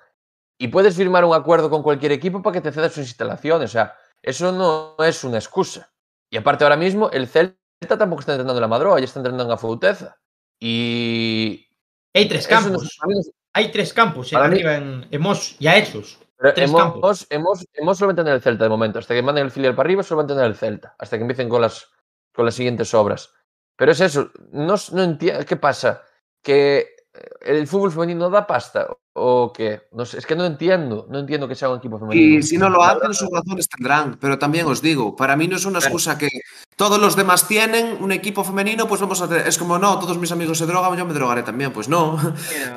Y 0.59 0.69
puedes 0.69 0.95
firmar 0.95 1.23
un 1.25 1.35
acuerdo 1.35 1.69
con 1.69 1.83
cualquier 1.83 2.11
equipo 2.11 2.41
para 2.41 2.53
que 2.55 2.61
te 2.61 2.71
ceda 2.71 2.89
sus 2.89 3.05
instalaciones. 3.07 3.69
O 3.69 3.73
sea, 3.73 3.95
eso 4.21 4.51
no 4.51 4.95
es 5.03 5.23
una 5.23 5.37
excusa. 5.37 5.91
Y 6.29 6.37
aparte, 6.37 6.63
ahora 6.63 6.77
mismo, 6.77 7.09
el 7.11 7.27
Celta 7.27 7.55
tampoco 7.97 8.21
está 8.21 8.33
entrenando 8.33 8.57
en 8.57 8.61
la 8.61 8.67
Madroa, 8.67 8.99
ya 8.99 9.05
está 9.05 9.19
entrenando 9.19 9.43
en 9.43 9.49
la 9.49 9.57
Fauteza. 9.57 10.17
Y. 10.59 11.67
Hay 12.13 12.27
tres 12.27 12.47
campos. 12.47 12.71
no 13.07 13.19
es- 13.19 13.31
Hay 13.53 13.71
tres 13.71 13.93
campos 13.93 14.31
eh, 14.33 14.35
arriba 14.35 14.75
en 14.75 15.07
Hemos 15.11 15.57
ya 15.59 15.77
hechos. 15.77 16.19
Tres 16.37 16.69
hemos, 16.69 16.81
campos. 16.81 17.27
hemos, 17.31 17.65
hemos 17.73 17.97
solo 17.97 18.13
tener 18.13 18.33
el 18.33 18.41
Celta 18.41 18.63
de 18.63 18.69
momento. 18.69 18.99
Hasta 18.99 19.13
que 19.15 19.21
manden 19.23 19.45
el 19.45 19.51
filial 19.51 19.75
para 19.75 19.87
arriba, 19.87 20.03
solo 20.03 20.17
van 20.17 20.25
a 20.25 20.27
tener 20.35 20.45
el 20.45 20.55
Celta. 20.55 20.95
Hasta 20.99 21.17
que 21.17 21.21
empiecen 21.21 21.49
con 21.49 21.61
las, 21.61 21.87
con 22.33 22.45
las 22.45 22.53
siguientes 22.55 22.93
obras. 22.93 23.31
Pero 23.75 23.91
es 23.91 23.99
eso. 24.01 24.31
No, 24.51 24.75
no 24.91 25.03
entiendo. 25.03 25.43
¿Qué 25.45 25.55
pasa? 25.55 26.03
¿Que 26.43 26.77
eh, 27.13 27.29
el 27.41 27.67
fútbol 27.67 27.91
femenino 27.91 28.29
da 28.29 28.45
pasta? 28.45 28.87
¿O 29.19 29.51
qué? 29.51 29.81
No 29.93 30.05
sé, 30.05 30.19
es 30.19 30.27
que 30.27 30.35
no 30.35 30.45
entiendo. 30.45 31.07
No 31.09 31.17
entiendo 31.17 31.47
que 31.47 31.55
sea 31.55 31.69
un 31.69 31.79
equipo 31.79 31.97
femenino. 31.97 32.37
Y 32.37 32.43
si 32.43 32.55
no 32.55 32.69
lo 32.69 32.83
hacen, 32.83 33.15
sus 33.15 33.27
razones 33.31 33.67
tendrán. 33.67 34.15
Pero 34.21 34.37
también 34.37 34.67
os 34.67 34.79
digo, 34.79 35.15
para 35.15 35.35
mí 35.35 35.47
no 35.47 35.55
es 35.55 35.65
una 35.65 35.79
excusa 35.79 36.19
que 36.19 36.29
todos 36.75 36.99
los 36.99 37.15
demás 37.15 37.47
tienen 37.47 37.97
un 37.99 38.11
equipo 38.11 38.43
femenino, 38.43 38.87
pues 38.87 39.01
vamos 39.01 39.19
a 39.21 39.25
hacer. 39.25 39.47
Es 39.47 39.57
como, 39.57 39.79
no, 39.79 39.97
todos 39.97 40.19
mis 40.19 40.31
amigos 40.31 40.59
se 40.59 40.67
drogan, 40.67 40.95
yo 40.95 41.03
me 41.03 41.15
drogaré 41.15 41.41
también. 41.41 41.73
Pues 41.73 41.89
no. 41.89 42.15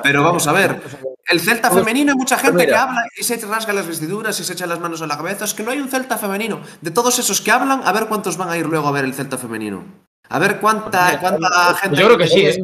Pero 0.01 0.23
vamos 0.23 0.47
a 0.47 0.51
ver. 0.51 0.81
El 1.27 1.39
Celta 1.39 1.69
femenino 1.69 2.11
hay 2.11 2.17
mucha 2.17 2.39
gente 2.39 2.65
que 2.65 2.73
habla 2.73 3.03
y 3.15 3.23
se 3.23 3.37
rasga 3.45 3.71
las 3.71 3.85
vestiduras 3.85 4.39
y 4.39 4.43
se 4.43 4.53
echa 4.53 4.65
las 4.65 4.79
manos 4.79 5.03
a 5.03 5.07
la 5.07 5.17
cabeza. 5.17 5.45
Es 5.45 5.53
que 5.53 5.61
no 5.61 5.69
hay 5.69 5.79
un 5.79 5.89
Celta 5.89 6.17
femenino. 6.17 6.59
De 6.81 6.89
todos 6.89 7.19
esos 7.19 7.39
que 7.39 7.51
hablan, 7.51 7.83
a 7.85 7.91
ver 7.91 8.07
cuántos 8.07 8.35
van 8.37 8.49
a 8.49 8.57
ir 8.57 8.65
luego 8.65 8.87
a 8.87 8.91
ver 8.91 9.05
el 9.05 9.13
Celta 9.13 9.37
femenino. 9.37 9.85
A 10.27 10.39
ver 10.39 10.59
cuánta, 10.59 11.19
cuánta 11.19 11.75
gente. 11.75 11.97
yo 11.97 12.07
creo 12.07 12.17
que 12.17 12.27
sí, 12.27 12.47
¿eh? 12.47 12.59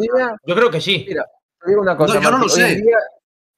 Yo 0.47 0.55
creo 0.55 0.71
que 0.71 0.82
sí. 0.82 1.05
mira, 1.07 1.25
te 1.61 1.69
digo 1.69 1.84
una 1.84 1.95
cosa. 1.95 2.15
No, 2.15 2.21
yo 2.21 2.32
no 2.32 2.38
lo 2.39 2.49
sé. 2.49 2.75
día 2.78 2.97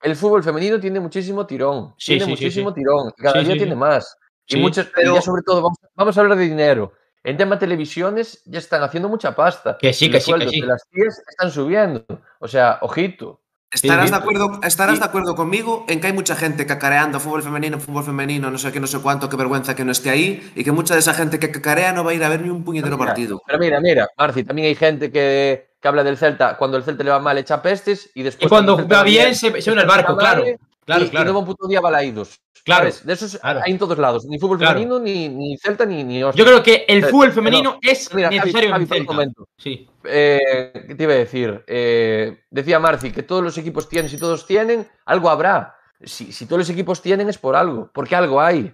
el 0.02 0.16
fútbol 0.16 0.44
femenino 0.44 0.80
tiene 0.80 1.00
muchísimo 1.00 1.46
tirón. 1.46 1.94
Sí, 1.98 2.14
tiene 2.14 2.26
sí, 2.26 2.30
muchísimo 2.32 2.70
sí. 2.70 2.76
tirón. 2.76 3.12
Cada 3.18 3.40
Sí, 3.40 3.46
día 3.46 3.54
sí, 3.54 3.58
tiene 3.60 3.74
sí. 3.74 3.78
más. 3.78 4.18
Y 4.48 4.54
Sí, 4.54 4.60
muchas, 4.60 4.88
y 4.88 4.90
pero- 4.96 5.16
ya 5.16 5.22
sobre 5.22 5.42
todo, 5.44 5.62
vamos, 5.62 5.78
vamos 5.96 6.18
a 6.18 6.22
hablar 6.22 6.38
de 6.38 6.46
dinero. 6.46 6.94
En 7.24 7.36
tema 7.38 7.56
de 7.56 7.60
televisiones 7.60 8.42
ya 8.46 8.60
están 8.60 8.82
haciendo 8.82 9.10
mucha 9.10 9.36
pasta. 9.36 9.78
Que 9.78 9.92
sí, 9.94 10.10
que 10.10 10.22
sí, 10.22 10.34
que 10.34 10.48
sí. 10.50 10.62
de 10.62 10.68
las 10.68 10.84
tías 10.90 11.22
están 11.30 11.52
subiendo. 11.52 12.06
O 12.40 12.48
sea, 12.48 12.80
ojito. 12.82 13.42
Estarás, 13.72 14.06
Sí, 14.06 14.12
de 14.12 14.18
acuerdo, 14.18 14.60
estarás 14.64 14.98
de 15.00 15.06
acuerdo 15.06 15.36
conmigo 15.36 15.86
en 15.88 16.00
que 16.02 16.08
hay 16.08 16.14
mucha 16.14 16.36
gente 16.36 16.66
cacareando 16.66 17.20
fútbol 17.20 17.44
femenino, 17.44 17.80
fútbol 17.80 18.04
femenino, 18.04 18.50
no 18.50 18.58
sé 18.58 18.72
qué, 18.72 18.80
no 18.80 18.88
sé 18.88 18.98
cuánto, 19.00 19.30
qué 19.30 19.36
vergüenza 19.38 19.76
que 19.76 19.86
no 19.86 19.92
esté 19.92 20.10
ahí, 20.10 20.52
y 20.56 20.64
que 20.64 20.72
mucha 20.72 20.96
de 20.96 21.02
esa 21.02 21.14
gente 21.14 21.38
que 21.40 21.52
cacarea 21.52 21.94
no 21.94 22.04
va 22.04 22.10
a 22.10 22.14
ir 22.16 22.24
a 22.24 22.30
ver 22.30 22.42
ni 22.42 22.50
un 22.50 22.64
puñetero 22.64 22.98
Mira, 22.98 23.10
partido. 23.10 23.40
Pero 23.46 23.60
mira, 23.60 23.80
mira, 23.80 24.10
Marci, 24.18 24.44
también 24.44 24.70
hay 24.70 24.76
gente 24.76 25.12
que, 25.12 25.69
que 25.82 25.88
habla 25.88 26.04
del 26.04 26.18
Celta 26.18 26.58
cuando 26.58 26.78
el 26.78 26.84
Celta 26.84 27.04
le 27.04 27.12
va 27.12 27.20
mal 27.20 27.38
echa 27.38 27.62
pestes 27.62 28.10
y 28.14 28.24
después 28.24 28.46
Y 28.46 28.50
cuando 28.50 28.88
va 28.88 29.04
bien 29.04 29.34
se, 29.36 29.62
se 29.62 29.72
une 29.72 29.82
al 29.82 29.88
barco, 29.88 30.16
claro. 30.18 30.44
Claro, 30.86 31.04
y, 31.04 31.08
y 31.08 31.10
claro. 31.10 31.26
luego 31.26 31.40
un 31.40 31.46
puto 31.46 31.68
día 31.68 31.82
balaídos. 31.82 32.40
Claro, 32.66 32.82
¿sabes? 32.92 33.06
De 33.06 33.14
esos 33.14 33.38
claro. 33.38 33.62
hay 33.64 33.72
en 33.72 33.80
todos 33.80 33.98
lados. 33.98 34.26
Ni 34.26 34.38
fútbol 34.40 34.58
Claro. 34.58 34.74
femenino, 34.74 35.00
ni, 35.00 35.30
ni 35.30 35.58
Celta, 35.58 35.86
ni, 35.86 36.04
ni 36.04 36.20
Yo 36.20 36.32
creo 36.34 36.62
que 36.62 36.84
el 36.88 37.06
fútbol 37.06 37.32
femenino 37.32 37.78
es 37.82 38.14
Mira, 38.14 38.30
necesario 38.30 38.70
Javi, 38.72 38.76
en 38.76 38.82
un 38.82 38.88
Celta. 38.88 39.14
momento. 39.14 39.48
Sí. 39.58 39.88
Eh, 40.04 40.72
¿Qué 40.88 40.96
te 40.96 41.04
iba 41.04 41.14
a 41.14 41.18
decir? 41.18 41.64
Eh, 41.68 42.44
decía 42.50 42.80
Marci 42.80 43.12
que 43.12 43.24
todos 43.24 43.44
los 43.44 43.58
equipos 43.58 43.88
tienen, 43.88 44.10
si 44.10 44.18
todos 44.18 44.46
tienen, 44.46 44.88
algo 45.06 45.30
habrá. 45.30 45.76
Si, 46.04 46.32
si 46.32 46.46
todos 46.46 46.60
los 46.60 46.70
equipos 46.70 47.02
tienen 47.02 47.30
es 47.30 47.38
por 47.38 47.56
algo, 47.56 47.90
porque 47.94 48.16
algo 48.16 48.42
hay. 48.42 48.74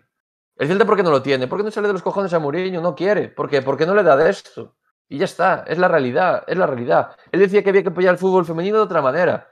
El 0.57 0.67
Celta, 0.67 0.85
¿por 0.85 0.95
qué 0.95 1.03
no 1.03 1.11
lo 1.11 1.21
tiene? 1.21 1.47
¿Por 1.47 1.59
qué 1.59 1.65
no 1.65 1.71
sale 1.71 1.87
de 1.87 1.93
los 1.93 2.01
cojones 2.01 2.33
a 2.33 2.39
Mourinho? 2.39 2.81
No 2.81 2.95
quiere. 2.95 3.27
¿Por 3.27 3.49
qué? 3.49 3.61
Porque 3.61 3.85
no 3.85 3.93
le 3.93 4.03
da 4.03 4.15
de 4.17 4.29
esto. 4.29 4.75
Y 5.07 5.17
ya 5.19 5.25
está, 5.25 5.63
es 5.67 5.77
la 5.77 5.87
realidad, 5.87 6.43
es 6.47 6.57
la 6.57 6.65
realidad. 6.65 7.15
Él 7.31 7.39
decía 7.39 7.63
que 7.63 7.69
había 7.69 7.83
que 7.83 7.89
apoyar 7.89 8.13
el 8.13 8.17
fútbol 8.19 8.45
femenino 8.45 8.77
de 8.77 8.83
otra 8.83 9.01
manera. 9.01 9.47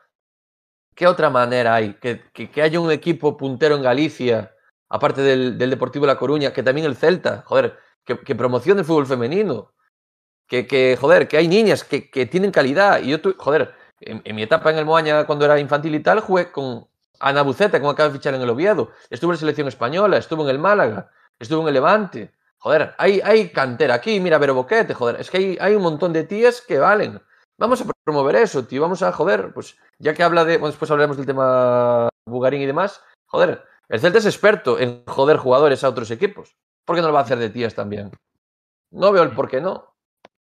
¿Qué 0.96 1.08
otra 1.08 1.30
manera 1.30 1.76
hay? 1.76 1.94
Que, 1.96 2.22
que, 2.34 2.50
que 2.52 2.62
haya 2.62 2.80
un 2.80 2.92
equipo 2.92 3.36
puntero 3.38 3.76
en 3.76 3.82
Galicia, 3.82 4.56
aparte 4.90 5.22
del, 5.22 5.58
del 5.58 5.70
Deportivo 5.70 6.06
La 6.06 6.18
Coruña, 6.18 6.54
que 6.54 6.64
también 6.64 6.86
el 6.88 6.96
Celta, 6.96 7.44
joder, 7.46 7.78
que, 8.04 8.20
que 8.20 8.36
promocione 8.36 8.82
el 8.82 8.86
fútbol 8.86 9.06
femenino 9.08 9.74
que, 10.48 10.68
que, 10.68 10.98
joder, 11.00 11.28
que 11.28 11.38
hay 11.38 11.48
niñas 11.48 11.84
que, 11.84 12.10
que 12.12 12.26
tienen 12.26 12.52
calidad. 12.52 13.02
Y 13.02 13.10
yo, 13.10 13.22
tu- 13.22 13.36
joder, 13.38 13.74
en, 14.02 14.22
en 14.24 14.36
mi 14.36 14.44
etapa 14.44 14.72
en 14.72 14.78
el 14.78 14.86
Moaña, 14.86 15.26
cuando 15.26 15.46
era 15.46 15.60
infantil 15.60 15.96
y 15.96 16.00
tal, 16.02 16.20
jugué 16.20 16.52
con 16.52 16.88
Ana 17.20 17.42
Buceta, 17.42 17.80
como 17.80 17.92
acaba 17.92 18.10
de 18.10 18.16
fichar 18.18 18.34
en 18.36 18.42
el 18.42 18.50
Oviedo. 18.50 18.92
Estuve 19.10 19.30
en 19.32 19.36
la 19.36 19.40
selección 19.40 19.68
española, 19.68 20.18
estuve 20.18 20.44
en 20.44 20.50
el 20.50 20.60
Málaga, 20.60 21.10
estuve 21.40 21.62
en 21.62 21.68
el 21.70 21.74
Levante. 21.76 22.34
Joder, 22.64 22.96
hay, 22.98 23.20
hay 23.26 23.50
cantera 23.50 23.96
aquí, 23.96 24.22
mira 24.22 24.38
Vero 24.38 24.54
Boquete, 24.54 24.94
joder, 24.94 25.20
es 25.20 25.30
que 25.30 25.36
hay, 25.36 25.58
hay 25.60 25.76
un 25.76 25.82
montón 25.82 26.14
de 26.14 26.24
tías 26.24 26.62
que 26.62 26.80
valen. 26.80 27.22
Vamos 27.58 27.82
a 27.82 27.92
promover 28.06 28.38
eso, 28.38 28.66
tío, 28.66 28.82
vamos 28.82 29.04
a, 29.04 29.12
joder, 29.12 29.52
pues 29.54 29.78
ya 30.00 30.14
que 30.14 30.24
habla 30.24 30.46
de, 30.46 30.56
bueno, 30.56 30.72
después 30.72 30.90
hablaremos 30.90 31.18
del 31.18 31.26
tema 31.26 32.08
Bugarín 32.26 32.62
y 32.62 32.66
demás, 32.66 33.04
joder, 33.26 33.66
el 33.90 34.00
Celta 34.00 34.20
es 34.20 34.26
experto 34.26 34.80
en 34.80 35.04
joder 35.06 35.36
jugadores 35.36 35.84
a 35.84 35.90
otros 35.90 36.10
equipos. 36.10 36.56
¿Por 36.86 36.96
qué 36.96 37.02
no 37.02 37.10
lo 37.10 37.14
va 37.14 37.20
a 37.20 37.24
hacer 37.24 37.38
de 37.38 37.50
tías 37.50 37.76
también? 37.76 38.12
No 38.92 39.12
veo 39.12 39.24
el 39.24 39.32
por 39.32 39.50
qué 39.50 39.60
no. 39.60 39.94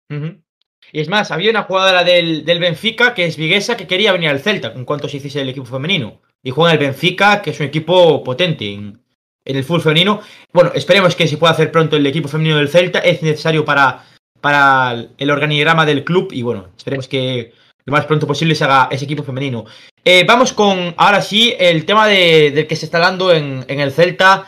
Y 0.10 1.02
es 1.02 1.10
más, 1.10 1.30
había 1.30 1.52
una 1.52 1.64
jugadora 1.64 2.06
del, 2.06 2.46
del 2.46 2.60
Benfica 2.60 3.14
que 3.14 3.26
es 3.26 3.36
Viguesa 3.36 3.76
que 3.76 3.88
quería 3.88 4.14
venir 4.14 4.30
al 4.30 4.40
Celta 4.40 4.72
en 4.72 4.86
cuanto 4.86 5.10
se 5.10 5.18
hiciese 5.18 5.42
el 5.42 5.50
equipo 5.50 5.66
femenino. 5.66 6.22
Y 6.42 6.52
juega 6.52 6.74
en 6.74 6.80
el 6.80 6.86
Benfica, 6.86 7.42
que 7.42 7.50
es 7.50 7.60
un 7.60 7.66
equipo 7.66 8.24
potente 8.24 8.72
en, 8.72 9.03
en 9.46 9.58
el 9.58 9.64
fútbol 9.64 9.82
femenino. 9.82 10.22
Bueno, 10.52 10.72
esperemos 10.74 11.16
que 11.16 11.28
se 11.28 11.38
pueda 11.38 11.54
hacer 11.54 11.72
pronto 11.72 11.96
el 11.96 12.06
equipo 12.06 12.28
femenino 12.28 12.58
del 12.58 12.70
Celta. 12.70 13.00
Es 13.00 13.22
necesario 13.22 13.66
para, 13.66 14.06
para 14.41 15.06
el 15.18 15.32
organigrama 15.32 15.86
del 15.86 16.04
club. 16.04 16.30
Y 16.32 16.41
bueno, 16.41 16.70
esperemos 16.78 17.08
que 17.08 17.54
lo 17.86 17.91
más 17.91 18.06
pronto 18.06 18.26
posible 18.26 18.56
se 18.56 18.64
haga 18.64 18.88
ese 18.91 19.06
equipo 19.06 19.24
femenino. 19.24 19.66
Eh, 20.06 20.24
vamos 20.28 20.54
con, 20.54 20.94
ahora 20.98 21.22
sí, 21.22 21.54
el 21.60 21.86
tema 21.86 22.08
de- 22.08 22.52
del 22.52 22.68
que 22.68 22.76
se 22.76 22.86
está 22.86 22.98
hablando 22.98 23.34
en, 23.34 23.66
en 23.68 23.80
el 23.80 23.91
Celta. 23.91 24.48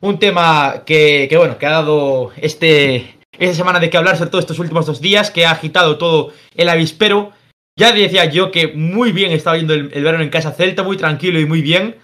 Un 0.00 0.18
tema 0.18 0.82
que, 0.84 1.28
que, 1.30 1.36
bueno, 1.36 1.58
que 1.58 1.66
ha 1.66 1.70
dado 1.70 2.32
este, 2.36 3.14
esta 3.38 3.54
semana 3.54 3.78
de 3.78 3.88
qué 3.88 3.96
hablar, 3.96 4.16
sobre 4.16 4.30
todo 4.30 4.40
estos 4.40 4.58
últimos 4.58 4.84
dos 4.84 5.00
días, 5.00 5.30
que 5.30 5.46
ha 5.46 5.52
agitado 5.52 5.96
todo 5.96 6.32
el 6.56 6.68
avispero. 6.68 7.30
Ya 7.78 7.92
decía 7.92 8.24
yo 8.24 8.50
que 8.50 8.66
muy 8.66 9.12
bien 9.12 9.30
estaba 9.30 9.54
viendo 9.54 9.74
el, 9.74 9.90
el 9.94 10.02
verano 10.02 10.24
en 10.24 10.30
casa 10.30 10.50
Celta, 10.52 10.82
muy 10.82 10.96
tranquilo 10.96 11.38
y 11.38 11.46
muy 11.46 11.62
bien. 11.62 11.96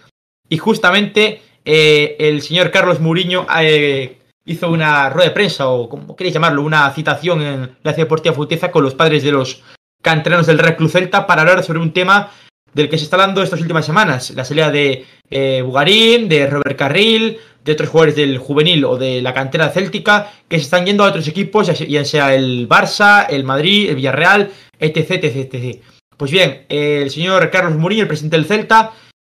Y 0.48 0.58
justamente 0.58 1.42
eh, 1.64 2.16
el 2.18 2.42
señor 2.42 2.70
Carlos 2.70 3.00
Mourinho 3.00 3.46
eh, 3.60 4.18
hizo 4.44 4.70
una 4.70 5.10
rueda 5.10 5.28
de 5.28 5.34
prensa, 5.34 5.68
o 5.68 5.88
como 5.88 6.16
queréis 6.16 6.34
llamarlo, 6.34 6.62
una 6.62 6.90
citación 6.92 7.42
en 7.42 7.60
la 7.82 7.92
Ciudad 7.92 8.06
Deportiva 8.06 8.34
Futeza 8.34 8.70
con 8.70 8.82
los 8.84 8.94
padres 8.94 9.22
de 9.22 9.32
los 9.32 9.62
canteranos 10.02 10.46
del 10.46 10.58
Real 10.58 10.76
Club 10.76 10.90
Celta 10.90 11.26
para 11.26 11.42
hablar 11.42 11.62
sobre 11.64 11.80
un 11.80 11.92
tema 11.92 12.30
del 12.72 12.88
que 12.88 12.98
se 12.98 13.04
está 13.04 13.16
hablando 13.16 13.42
estas 13.42 13.60
últimas 13.60 13.84
semanas. 13.86 14.30
La 14.30 14.44
salida 14.44 14.70
de 14.70 15.04
eh, 15.30 15.62
Bugarín, 15.64 16.28
de 16.28 16.46
Robert 16.46 16.76
Carril, 16.78 17.38
de 17.64 17.72
otros 17.72 17.88
jugadores 17.88 18.16
del 18.16 18.38
juvenil 18.38 18.84
o 18.84 18.96
de 18.96 19.20
la 19.20 19.34
cantera 19.34 19.68
céltica 19.70 20.30
que 20.48 20.56
se 20.58 20.62
están 20.64 20.86
yendo 20.86 21.04
a 21.04 21.08
otros 21.08 21.26
equipos, 21.28 21.66
ya 21.66 21.74
se- 21.74 21.86
ya 21.86 22.04
sea 22.04 22.34
el 22.34 22.68
Barça, 22.68 23.26
el 23.28 23.44
Madrid, 23.44 23.88
el 23.90 23.96
Villarreal, 23.96 24.50
etc. 24.78 25.10
etc, 25.24 25.54
etc. 25.54 25.82
Pues 26.16 26.30
bien, 26.30 26.64
el 26.68 27.10
señor 27.10 27.50
Carlos 27.50 27.76
Mourinho, 27.76 28.02
el 28.02 28.08
presidente 28.08 28.36
del 28.36 28.46
Celta, 28.46 28.92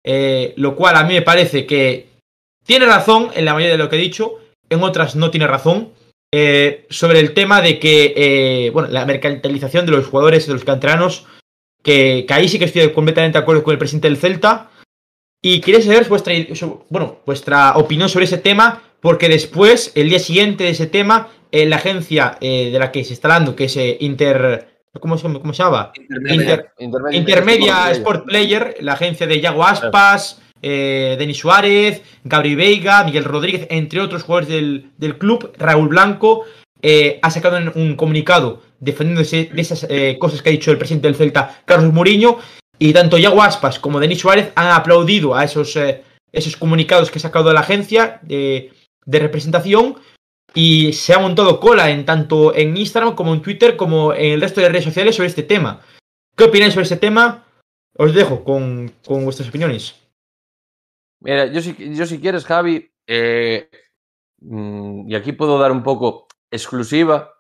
eh, 0.05 0.53
lo 0.57 0.75
cual 0.75 0.95
a 0.95 1.03
mí 1.03 1.13
me 1.15 1.21
parece 1.21 1.65
que 1.65 2.07
tiene 2.65 2.85
razón 2.85 3.29
en 3.33 3.45
la 3.45 3.53
mayoría 3.53 3.73
de 3.73 3.83
lo 3.83 3.89
que 3.89 3.95
he 3.95 3.99
dicho, 3.99 4.39
en 4.69 4.83
otras 4.83 5.15
no 5.15 5.31
tiene 5.31 5.47
razón, 5.47 5.91
eh, 6.33 6.85
sobre 6.89 7.19
el 7.19 7.33
tema 7.33 7.61
de 7.61 7.79
que, 7.79 8.13
eh, 8.15 8.69
bueno, 8.71 8.89
la 8.89 9.05
mercantilización 9.05 9.85
de 9.85 9.91
los 9.91 10.07
jugadores, 10.07 10.47
de 10.47 10.53
los 10.53 10.63
canteranos, 10.63 11.25
que, 11.83 12.25
que 12.27 12.33
ahí 12.33 12.47
sí 12.47 12.59
que 12.59 12.65
estoy 12.65 12.91
completamente 12.91 13.37
de 13.37 13.41
acuerdo 13.41 13.63
con 13.63 13.73
el 13.73 13.79
presidente 13.79 14.07
del 14.07 14.17
Celta. 14.17 14.69
Y 15.41 15.59
quería 15.59 15.81
saber 15.81 16.07
vuestra, 16.07 16.33
bueno, 16.89 17.19
vuestra 17.25 17.75
opinión 17.75 18.07
sobre 18.07 18.25
ese 18.25 18.37
tema, 18.37 18.83
porque 19.01 19.27
después, 19.27 19.91
el 19.95 20.09
día 20.09 20.19
siguiente 20.19 20.65
de 20.65 20.69
ese 20.69 20.85
tema, 20.85 21.29
eh, 21.51 21.65
la 21.65 21.77
agencia 21.77 22.37
de 22.39 22.77
la 22.77 22.91
que 22.91 23.03
se 23.03 23.13
está 23.13 23.27
hablando, 23.27 23.55
que 23.55 23.65
es 23.65 23.77
Inter... 23.99 24.67
¿Cómo 24.99 25.17
se, 25.17 25.23
cómo 25.23 25.53
se 25.53 25.63
llama? 25.63 25.93
Inter- 26.29 26.73
Intermedia, 26.77 27.17
Intermedia 27.17 27.91
Sport 27.91 28.25
Player, 28.25 28.75
la 28.81 28.93
agencia 28.93 29.25
de 29.25 29.39
Yago 29.39 29.63
Aspas, 29.63 30.41
eh, 30.61 31.15
Denis 31.17 31.37
Suárez, 31.37 32.01
Gabri 32.23 32.55
Veiga, 32.55 33.03
Miguel 33.03 33.23
Rodríguez, 33.23 33.67
entre 33.69 33.99
otros 34.01 34.23
jugadores 34.23 34.49
del, 34.49 35.17
club, 35.17 35.51
Raúl 35.57 35.87
Blanco, 35.89 36.45
eh, 36.81 37.19
ha 37.21 37.29
sacado 37.31 37.57
un- 37.57 37.71
un 37.75 37.95
comunicado 37.95 38.61
defendiéndose 38.79 39.49
de 39.53 39.61
esas 39.61 39.85
eh, 39.89 40.17
cosas 40.19 40.41
que 40.41 40.49
ha 40.49 40.51
dicho 40.51 40.71
el 40.71 40.77
presidente 40.77 41.07
del 41.07 41.15
Celta, 41.15 41.61
Carlos 41.65 41.93
Mourinho, 41.93 42.39
y 42.79 42.93
tanto 42.93 43.17
Yago 43.19 43.43
Aspas 43.43 43.77
como 43.79 43.99
Denis 43.99 44.19
Suárez 44.19 44.51
han 44.55 44.67
aplaudido 44.71 45.35
a 45.35 45.43
esos, 45.43 45.75
eh, 45.75 46.03
comunicados 46.57 47.11
que 47.11 47.19
ha 47.19 47.21
sacado 47.21 47.53
la 47.53 47.59
agencia 47.59 48.19
de, 48.23 48.71
de 49.05 49.19
representación 49.19 49.97
y 50.55 50.93
se 50.93 51.13
ha 51.13 51.19
montado 51.19 51.59
cola 51.59 51.91
en 51.91 52.05
tanto 52.05 52.55
en 52.55 52.75
Instagram 52.75 53.15
como 53.15 53.33
en 53.33 53.41
Twitter 53.41 53.75
como 53.77 54.13
en 54.13 54.33
el 54.33 54.41
resto 54.41 54.59
de 54.61 54.69
redes 54.69 54.85
sociales 54.85 55.15
sobre 55.15 55.27
este 55.29 55.43
tema. 55.43 55.81
¿Qué 56.35 56.45
opináis 56.45 56.73
sobre 56.73 56.83
este 56.85 56.97
tema? 56.97 57.45
Os 57.97 58.13
dejo 58.13 58.43
con 58.43 58.91
vuestras 59.05 59.49
opiniones. 59.49 59.95
Mira, 61.21 61.45
yo 61.45 61.61
si, 61.61 61.95
yo 61.95 62.05
si 62.07 62.19
quieres, 62.19 62.45
Javi, 62.45 62.91
eh, 63.05 63.69
mm, 64.39 65.09
y 65.09 65.15
aquí 65.15 65.33
puedo 65.33 65.59
dar 65.59 65.71
un 65.71 65.83
poco 65.83 66.27
exclusiva, 66.49 67.33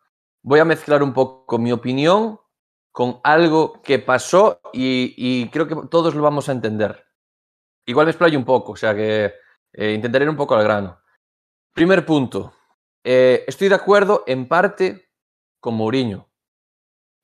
voy 0.43 0.59
a 0.59 0.65
mezclar 0.65 1.01
un 1.01 1.13
poco 1.13 1.57
mi 1.57 1.71
opinión 1.71 2.39
con 2.91 3.19
algo 3.23 3.81
que 3.81 3.97
pasó 3.99 4.61
y, 4.71 5.49
creo 5.49 5.67
que 5.67 5.75
todos 5.89 6.13
lo 6.13 6.21
vamos 6.21 6.47
a 6.47 6.51
entender. 6.51 7.07
Igual 7.85 8.05
me 8.05 8.11
explayo 8.11 8.37
un 8.37 8.45
poco, 8.45 8.73
o 8.73 8.75
sea 8.75 8.93
que 8.93 9.33
eh, 9.73 9.93
intentaré 9.93 10.25
ir 10.25 10.29
un 10.29 10.37
poco 10.37 10.55
al 10.55 10.63
grano. 10.63 10.99
Primer 11.73 12.05
punto, 12.05 12.53
eh, 13.03 13.43
estoy 13.47 13.69
de 13.69 13.75
acuerdo 13.75 14.23
en 14.27 14.47
parte 14.47 15.09
con 15.59 15.73
Mourinho. 15.73 16.29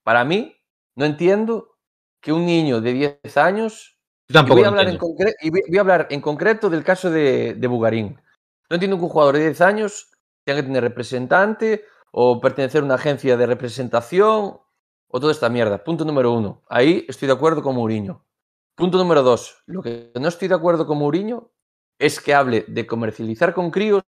Para 0.03 0.23
mí, 0.23 0.55
no 0.95 1.05
entiendo 1.05 1.77
que 2.19 2.33
un 2.33 2.45
niño 2.45 2.81
de 2.81 2.93
10 2.93 3.37
años 3.37 3.96
Yo 4.29 4.41
y 4.41 4.43
voy, 4.49 4.63
a 4.63 4.67
hablar 4.67 4.87
en 4.87 4.93
entiendo. 4.95 5.15
concre- 5.17 5.35
y 5.41 5.49
voy 5.49 5.63
voy 5.67 5.77
a 5.77 5.81
hablar 5.81 6.07
en 6.09 6.21
concreto 6.21 6.69
del 6.69 6.83
caso 6.83 7.09
de, 7.09 7.53
de 7.55 7.67
Bugarín. 7.67 8.19
No 8.69 8.75
entiendo 8.75 8.97
que 8.97 9.03
un 9.03 9.09
jugador 9.09 9.35
de 9.37 9.43
10 9.45 9.61
años 9.61 10.11
tenga 10.45 10.61
que 10.61 10.67
tener 10.67 10.83
representante 10.83 11.85
o 12.11 12.39
pertenecer 12.41 12.81
a 12.81 12.85
una 12.85 12.95
agencia 12.95 13.37
de 13.37 13.45
representación 13.45 14.57
o 15.09 15.19
toda 15.19 15.31
esta 15.31 15.49
mierda. 15.49 15.83
Punto 15.83 16.03
número 16.03 16.33
uno. 16.33 16.63
Ahí 16.69 17.05
estoy 17.07 17.27
de 17.27 17.33
acuerdo 17.33 17.61
con 17.63 17.75
Mourinho. 17.75 18.25
Punto 18.75 18.97
número 18.97 19.23
dos. 19.23 19.63
Lo 19.65 19.81
que 19.81 20.11
no 20.19 20.27
estoy 20.27 20.47
de 20.49 20.55
acuerdo 20.55 20.85
con 20.85 20.97
Mourinho 20.97 21.51
es 21.97 22.19
que 22.19 22.33
hable 22.33 22.65
de 22.67 22.85
comercializar 22.85 23.53
con 23.53 23.71
críos 23.71 24.03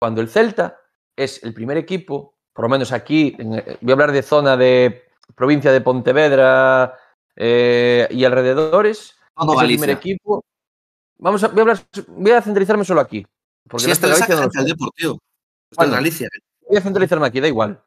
cuando 0.00 0.20
el 0.20 0.28
Celta 0.28 0.78
es 1.16 1.42
el 1.44 1.54
primer 1.54 1.76
equipo, 1.76 2.34
por 2.52 2.64
lo 2.64 2.68
menos 2.68 2.92
aquí, 2.92 3.34
en- 3.38 3.54
eh, 3.54 3.78
voy 3.80 3.92
a 3.92 3.94
hablar 3.94 4.12
de 4.12 4.22
zona 4.22 4.56
de 4.56 5.04
provincia 5.36 5.70
de 5.72 5.80
Pontevedra 5.80 6.94
eh, 7.36 8.06
y 8.10 8.24
alrededores, 8.24 9.13
Todo 9.36 9.54
es 9.54 9.60
el 9.62 9.66
primer 9.66 9.90
equipo. 9.90 10.44
Vamos 11.18 11.42
a, 11.44 11.48
voy, 11.48 11.58
a 11.58 11.62
hablar, 11.62 11.78
voy 12.08 12.32
a 12.32 12.42
centralizarme 12.42 12.84
solo 12.84 13.00
aquí. 13.00 13.26
Porque 13.68 13.84
Si 13.84 13.90
el 13.90 13.98
de 13.98 14.12
es 14.12 14.20
Galicia 14.20 14.36
no 14.36 14.50
sé. 14.50 14.64
Deportivo. 14.64 15.18
Bueno. 15.76 15.92
Galicia. 15.92 16.28
Voy 16.68 16.78
a 16.78 16.80
centralizarme 16.80 17.26
aquí, 17.26 17.40
da 17.40 17.48
igual. 17.48 17.82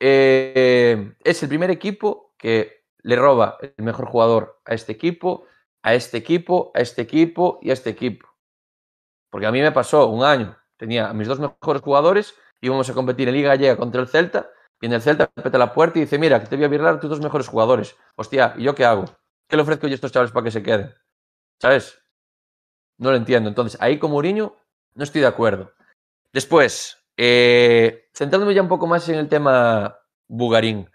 Eh, 0.00 1.14
es 1.24 1.42
el 1.42 1.48
primer 1.48 1.70
equipo 1.70 2.34
que 2.38 2.84
le 3.02 3.16
roba 3.16 3.58
el 3.60 3.84
mejor 3.84 4.06
jugador 4.06 4.60
a 4.64 4.74
este 4.74 4.92
equipo, 4.92 5.46
a 5.82 5.94
este 5.94 6.18
equipo, 6.18 6.70
a 6.74 6.80
este 6.80 7.02
equipo 7.02 7.58
y 7.62 7.70
a 7.70 7.72
este 7.72 7.90
equipo. 7.90 8.28
Porque 9.30 9.46
a 9.46 9.52
mí 9.52 9.60
me 9.60 9.72
pasó 9.72 10.08
un 10.08 10.24
año, 10.24 10.56
tenía 10.76 11.08
a 11.10 11.14
mis 11.14 11.28
dos 11.28 11.40
mejores 11.40 11.82
jugadores, 11.82 12.34
íbamos 12.60 12.88
a 12.88 12.94
competir 12.94 13.28
en 13.28 13.34
Liga 13.34 13.50
Gallega 13.50 13.76
contra 13.76 14.00
el 14.00 14.08
Celta, 14.08 14.50
y 14.80 14.86
en 14.86 14.92
el 14.92 15.02
Celta 15.02 15.30
me 15.34 15.42
peta 15.42 15.58
la 15.58 15.74
puerta 15.74 15.98
y 15.98 16.02
dice, 16.02 16.18
mira, 16.18 16.40
que 16.40 16.46
te 16.46 16.56
voy 16.56 16.64
a 16.64 16.68
virlar 16.68 17.00
tus 17.00 17.10
dos 17.10 17.20
mejores 17.20 17.48
jugadores. 17.48 17.96
Hostia, 18.16 18.54
¿y 18.56 18.62
yo 18.62 18.74
qué 18.74 18.84
hago? 18.84 19.04
¿Qué 19.48 19.56
le 19.56 19.62
ofrezco 19.62 19.86
yo 19.86 19.92
a 19.92 19.94
estos 19.94 20.12
chavales 20.12 20.32
para 20.32 20.44
que 20.44 20.50
se 20.50 20.62
queden? 20.62 20.94
¿Sabes? 21.60 21.98
No 22.98 23.10
lo 23.10 23.16
entiendo. 23.16 23.48
Entonces, 23.48 23.80
ahí 23.80 23.98
con 23.98 24.10
Mourinho 24.10 24.56
no 24.94 25.04
estoy 25.04 25.20
de 25.22 25.26
acuerdo. 25.28 25.72
Después, 26.32 26.98
eh, 27.16 28.08
centrándome 28.14 28.54
ya 28.54 28.62
un 28.62 28.68
poco 28.68 28.86
más 28.86 29.08
en 29.08 29.16
el 29.16 29.28
tema 29.28 29.98
Bugarín. 30.28 30.90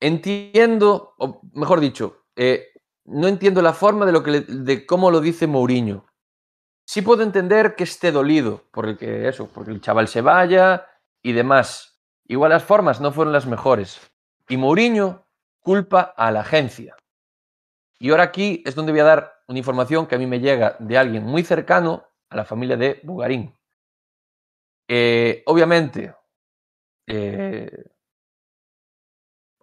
Entiendo, 0.00 1.14
o 1.18 1.40
mejor 1.54 1.80
dicho, 1.80 2.24
eh, 2.36 2.66
no 3.06 3.28
entiendo 3.28 3.62
la 3.62 3.72
forma 3.72 4.04
de, 4.04 4.12
lo 4.12 4.22
que 4.22 4.30
le- 4.30 4.40
de 4.42 4.84
cómo 4.86 5.10
lo 5.10 5.20
dice 5.20 5.46
Mourinho. 5.46 6.06
Sí 6.86 7.02
puedo 7.02 7.22
entender 7.24 7.76
que 7.76 7.84
esté 7.84 8.12
dolido 8.12 8.64
por 8.72 8.88
el 8.88 8.98
que 8.98 9.28
eso, 9.28 9.48
porque 9.48 9.72
el 9.72 9.80
chaval 9.82 10.08
se 10.08 10.22
vaya 10.22 10.86
y 11.22 11.32
demás. 11.32 12.00
Igual 12.28 12.50
las 12.52 12.64
formas 12.64 13.00
no 13.00 13.12
fueron 13.12 13.32
las 13.32 13.46
mejores. 13.46 14.00
Y 14.48 14.56
Mourinho 14.58 15.25
culpa 15.66 16.14
a 16.16 16.30
la 16.30 16.42
agencia. 16.42 16.96
Y 17.98 18.10
ahora 18.10 18.22
aquí 18.22 18.62
es 18.64 18.76
donde 18.76 18.92
voy 18.92 19.00
a 19.00 19.04
dar 19.04 19.32
una 19.48 19.58
información 19.58 20.06
que 20.06 20.14
a 20.14 20.18
mí 20.18 20.24
me 20.24 20.38
llega 20.38 20.76
de 20.78 20.96
alguien 20.96 21.24
muy 21.24 21.42
cercano 21.42 22.06
a 22.30 22.36
la 22.36 22.44
familia 22.44 22.76
de 22.76 23.00
Bugarín. 23.02 23.52
Eh, 24.88 25.42
obviamente, 25.44 26.14
eh, 27.08 27.84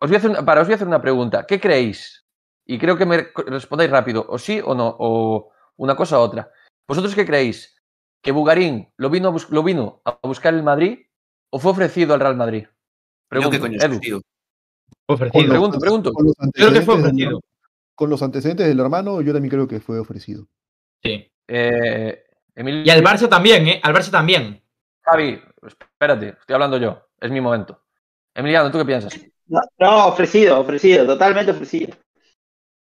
os 0.02 0.10
voy 0.10 0.16
a 0.16 0.18
hacer 0.18 0.32
una, 0.32 0.44
para, 0.44 0.60
os 0.60 0.68
voy 0.68 0.74
a 0.74 0.76
hacer 0.76 0.88
una 0.90 1.02
pregunta. 1.02 1.46
¿Qué 1.48 1.62
creéis? 1.62 2.26
Y 2.66 2.78
creo 2.78 2.98
que 2.98 3.06
me 3.06 3.30
respondáis 3.48 3.90
rápido, 3.90 4.26
o 4.28 4.38
sí 4.38 4.60
o 4.62 4.76
no, 4.76 4.94
o 5.00 5.54
una 5.78 5.96
cosa 5.96 6.20
u 6.20 6.22
otra. 6.22 6.52
¿Vosotros 6.86 7.16
qué 7.16 7.26
creéis? 7.26 7.82
¿Que 8.22 8.34
Bugarín 8.34 8.92
lo 8.98 9.10
vino 9.10 9.30
a, 9.30 9.54
lo 9.54 9.64
vino 9.64 10.02
a 10.04 10.20
buscar 10.22 10.54
el 10.54 10.64
Madrid 10.64 11.00
o 11.50 11.60
fue 11.60 11.72
ofrecido 11.72 12.14
al 12.14 12.20
Real 12.20 12.36
Madrid? 12.36 12.66
Yo 12.66 12.72
Pregunto, 13.30 13.52
qué 13.52 13.60
coño 13.62 13.80
Edu. 13.80 14.22
Ofrecido. 15.08 15.50
pregunto, 15.50 15.80
pregunto. 15.80 16.12
Creo 16.54 16.72
que 16.74 16.82
fue 16.82 16.96
del- 16.98 17.06
ofrecido. 17.06 17.42
Con 17.96 18.10
los 18.10 18.22
antecedentes 18.24 18.68
del 18.68 18.80
hermano, 18.80 19.22
yo 19.22 19.34
también 19.34 19.52
creo 19.52 19.68
que 19.68 19.80
fue 19.80 20.00
ofrecido. 20.00 20.48
Sí. 21.04 21.30
Eh, 21.48 22.24
Emilio- 22.56 22.84
Y 22.86 22.90
al 22.90 23.04
Barça 23.04 23.28
también, 23.30 23.68
¿eh? 23.68 23.80
Al 23.84 23.94
Barça 23.94 24.10
también. 24.12 24.62
Javi, 25.02 25.40
espérate, 25.66 26.30
estoy 26.40 26.54
hablando 26.54 26.78
yo, 26.78 27.08
es 27.20 27.30
mi 27.32 27.42
momento. 27.42 27.82
Emiliano, 28.34 28.72
¿tú 28.72 28.78
qué 28.80 28.86
piensas? 28.86 29.20
No, 29.48 29.60
no, 29.80 30.08
ofrecido, 30.08 30.60
ofrecido, 30.60 31.06
totalmente 31.06 31.52
ofrecido. 31.52 31.96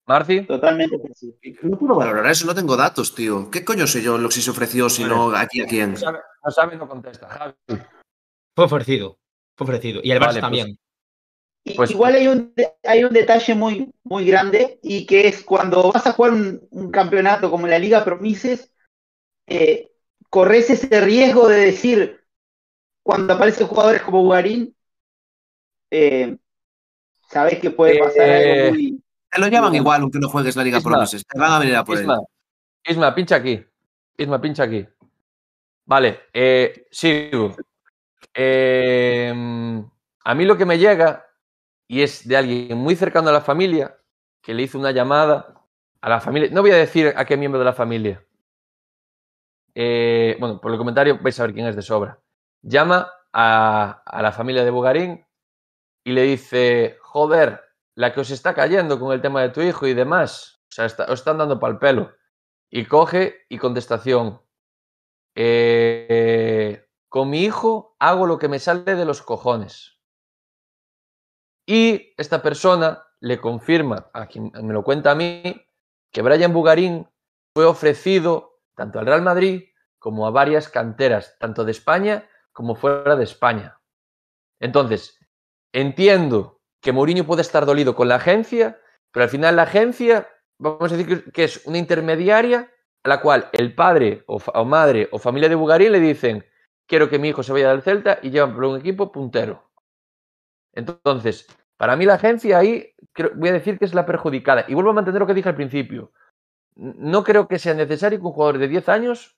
Marci, 0.07 0.43
Totalmente 0.43 0.97
ofrecido. 0.97 1.35
No 1.63 1.79
puedo 1.79 1.95
valorar 1.95 2.27
eso, 2.31 2.45
no 2.47 2.55
tengo 2.55 2.77
datos, 2.77 3.15
tío. 3.15 3.51
¿Qué 3.51 3.65
coño 3.65 3.87
sé 3.87 4.03
yo 4.03 4.19
lo 4.19 4.29
que 4.29 4.35
si 4.35 4.43
se 4.43 4.51
ofreció, 4.51 4.89
si 4.91 5.05
no, 5.05 5.31
aquí 5.35 5.61
a 5.63 5.67
quién? 5.67 5.93
no 5.93 5.97
sabe, 5.97 6.19
no 6.45 6.51
sabe, 6.51 6.77
no 6.77 6.89
contesta. 6.89 7.29
Javi, 7.29 7.55
Fue 8.55 8.65
ofrecido. 8.65 9.19
Fue 9.57 9.65
ofrecido. 9.65 10.01
Y 10.03 10.11
al 10.11 10.19
Barça 10.19 10.21
Vale, 10.21 10.33
pues- 10.33 10.41
también. 10.41 10.79
Pues- 11.77 11.91
Igual 11.93 12.15
hay 12.17 12.27
un, 12.29 12.53
hay 12.83 13.05
un 13.05 13.13
detalle 13.13 13.55
muy, 13.55 13.93
muy 14.03 14.27
grande 14.27 14.81
y 14.83 15.07
que 15.07 15.29
es 15.29 15.43
cuando 15.45 15.93
vas 15.93 16.07
a 16.07 16.13
jugar 16.13 16.33
un, 16.33 16.67
un 16.71 16.91
campeonato 16.91 17.51
como 17.51 17.69
la 17.69 17.79
Liga 17.79 18.05
Promises, 18.05 18.73
eh, 19.47 19.91
corres 20.29 20.71
ese 20.71 21.01
riesgo 21.01 21.49
de 21.49 21.67
decir, 21.67 22.21
cuando 23.05 23.35
aparecen 23.35 23.67
jugadores 23.69 24.03
como 24.03 24.23
Bugarín, 24.23 24.75
eh, 25.91 26.37
sabes 27.31 27.59
que 27.61 27.71
puede 27.71 27.99
pasar 27.99 28.29
Eh, 28.29 28.63
algo 28.63 28.71
muy... 28.71 29.03
Te 29.31 29.41
lo 29.41 29.49
llaman 29.49 29.75
igual 29.75 30.03
aunque 30.03 30.19
no 30.19 30.29
juegues 30.29 30.57
la 30.57 30.65
Liga 30.65 30.79
Isma. 30.79 30.91
Promises. 30.91 31.25
Te 31.27 31.39
van 31.39 31.53
a 31.53 31.59
venir 31.59 31.77
a 31.77 31.85
por 31.85 31.97
él. 31.97 32.03
Isma, 32.03 32.19
Isma, 32.85 33.15
pincha 33.15 33.37
aquí. 33.37 33.65
Isma, 34.17 34.41
pincha 34.41 34.65
aquí. 34.65 34.87
Vale, 35.85 36.21
eh, 36.33 36.87
sigo. 36.91 37.57
Eh, 38.35 39.33
a 40.25 40.35
mí 40.35 40.45
lo 40.45 40.57
que 40.57 40.67
me 40.67 40.79
llega, 40.79 41.27
y 41.93 42.03
es 42.03 42.27
de 42.27 42.37
alguien 42.39 42.79
muy 42.79 42.97
cercano 42.97 43.29
a 43.29 43.33
la 43.39 43.43
familia 43.51 43.87
que 44.43 44.55
le 44.55 44.63
hizo 44.63 44.79
una 44.79 44.93
llamada 44.93 45.37
a 46.01 46.09
la 46.09 46.21
familia. 46.21 46.49
No 46.51 46.63
voy 46.63 46.73
a 46.73 46.77
decir 46.85 47.13
a 47.15 47.25
qué 47.27 47.37
miembro 47.37 47.59
de 47.61 47.67
la 47.67 47.75
familia. 47.83 48.17
Eh, 49.75 50.37
bueno, 50.39 50.61
por 50.61 50.73
el 50.73 50.79
comentario 50.79 51.19
vais 51.23 51.39
a 51.41 51.45
ver 51.47 51.55
quién 51.55 51.67
es 51.67 51.77
de 51.77 51.83
sobra. 51.83 52.19
Llama 52.63 53.11
a, 53.33 54.03
a 54.05 54.23
la 54.23 54.33
familia 54.33 54.65
de 54.65 54.71
Bugarín 54.71 55.27
y 56.05 56.13
le 56.13 56.23
dice, 56.23 56.99
joder, 57.03 57.61
la 57.95 58.13
que 58.15 58.21
os 58.21 58.31
está 58.31 58.55
cayendo 58.55 58.99
con 58.99 59.13
el 59.13 59.23
tema 59.23 59.43
de 59.43 59.51
tu 59.51 59.61
hijo 59.63 59.87
y 59.87 59.95
demás. 59.95 60.61
O 60.71 60.73
sea, 60.75 60.87
está- 60.87 61.05
os 61.07 61.21
están 61.21 61.39
dando 61.39 61.61
pal 61.61 61.79
pelo. 61.79 62.13
Y 62.71 62.87
coge 62.87 63.45
y 63.49 63.59
contestación. 63.59 64.41
eh, 65.37 66.87
con 67.09 67.31
mi 67.31 67.43
hijo 67.45 67.97
hago 67.99 68.27
lo 68.27 68.39
que 68.39 68.49
me 68.49 68.59
sale 68.59 68.95
de 68.97 69.05
los 69.05 69.23
cojones. 69.23 69.99
Y 71.67 72.13
esta 72.17 72.43
persona 72.43 73.05
le 73.21 73.41
confirma, 73.41 74.11
a 74.13 74.27
quien 74.27 74.51
me 74.63 74.73
lo 74.73 74.83
cuenta 74.83 75.13
a 75.13 75.15
mí, 75.15 75.43
que 76.11 76.23
Brian 76.23 76.53
Bugarín 76.53 77.09
fue 77.55 77.65
ofrecido 77.65 78.61
tanto 78.75 78.99
al 78.99 79.07
Real 79.07 79.23
Madrid 79.23 79.65
como 79.99 80.27
a 80.27 80.31
varias 80.31 80.69
canteras, 80.69 81.37
tanto 81.39 81.65
de 81.65 81.71
España 81.71 82.29
como 82.53 82.75
fuera 82.75 83.15
de 83.17 83.25
España. 83.25 83.81
Entonces, 84.61 85.19
entiendo 85.73 86.61
que 86.81 86.93
Mourinho 86.93 87.25
puede 87.25 87.43
estar 87.43 87.65
dolido 87.65 87.95
con 87.95 88.09
la 88.09 88.17
agencia, 88.17 88.81
pero 89.13 89.25
al 89.25 89.31
final 89.31 89.57
la 89.57 89.63
agencia, 89.63 90.29
vamos 90.59 90.93
a 90.93 90.97
decir 90.97 91.31
que- 91.33 91.45
es 91.45 91.65
una 91.67 91.79
intermediaria 91.79 92.71
a 93.05 93.09
la 93.09 93.21
cual 93.21 93.49
el 93.53 93.75
padre 93.75 94.25
o, 94.27 94.39
o 94.55 94.65
madre 94.65 95.09
o 95.13 95.19
familia 95.19 95.49
de 95.49 95.55
Bugarín 95.55 95.93
le 95.93 96.01
dicen, 96.01 96.45
quiero 96.87 97.09
que 97.09 97.19
mi 97.19 97.29
hijo 97.29 97.43
se 97.43 97.53
vaya 97.53 97.71
del 97.71 97.83
Celta 97.83 98.19
y 98.23 98.31
llevan 98.31 98.55
por 98.55 98.65
un 98.65 98.79
equipo 98.81 99.13
puntero. 99.13 99.72
Entonces, 100.75 101.47
para 101.77 101.97
mí 101.97 102.05
la 102.05 102.15
agencia 102.15 102.59
ahí 102.59 102.95
creo- 103.13 103.33
voy 103.35 103.49
a 103.51 103.53
decir 103.55 103.79
que 103.79 103.85
es 103.85 103.95
la 103.95 104.07
perjudicada. 104.07 104.65
Y 104.69 104.75
vuelvo 104.75 104.91
a 104.91 104.95
mantener 104.95 105.21
lo 105.21 105.27
que 105.27 105.35
dije 105.35 105.49
al 105.49 105.55
principio. 105.57 106.13
No 106.75 107.23
creo 107.25 107.49
que 107.49 107.59
sea 107.59 107.75
necesario 107.75 108.19
que 108.19 108.27
un 108.27 108.33
jugador 108.33 108.59
de 108.59 108.69
10 108.69 108.89
años 108.89 109.37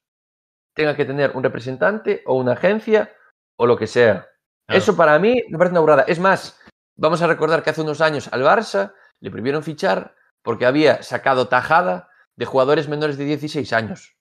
tenga 0.74 0.94
que 0.96 1.04
tener 1.04 1.32
un 1.34 1.42
representante 1.42 2.22
o 2.26 2.34
una 2.34 2.52
agencia 2.52 3.12
o 3.56 3.66
lo 3.66 3.76
que 3.76 3.86
sea. 3.86 4.28
Claro. 4.66 4.78
Eso 4.78 4.96
para 4.96 5.18
mí 5.18 5.42
me 5.48 5.58
parece 5.58 5.72
una 5.72 5.80
burrada. 5.80 6.04
Es 6.06 6.18
más, 6.18 6.60
vamos 6.96 7.22
a 7.22 7.26
recordar 7.26 7.62
que 7.62 7.70
hace 7.70 7.82
unos 7.82 8.00
años 8.00 8.28
al 8.32 8.42
Barça 8.42 8.94
le 9.20 9.30
prohibieron 9.30 9.62
fichar 9.62 10.14
porque 10.42 10.66
había 10.66 11.02
sacado 11.02 11.48
tajada 11.48 12.08
de 12.36 12.44
jugadores 12.46 12.88
menores 12.88 13.16
de 13.16 13.24
16 13.24 13.72
años. 13.72 14.16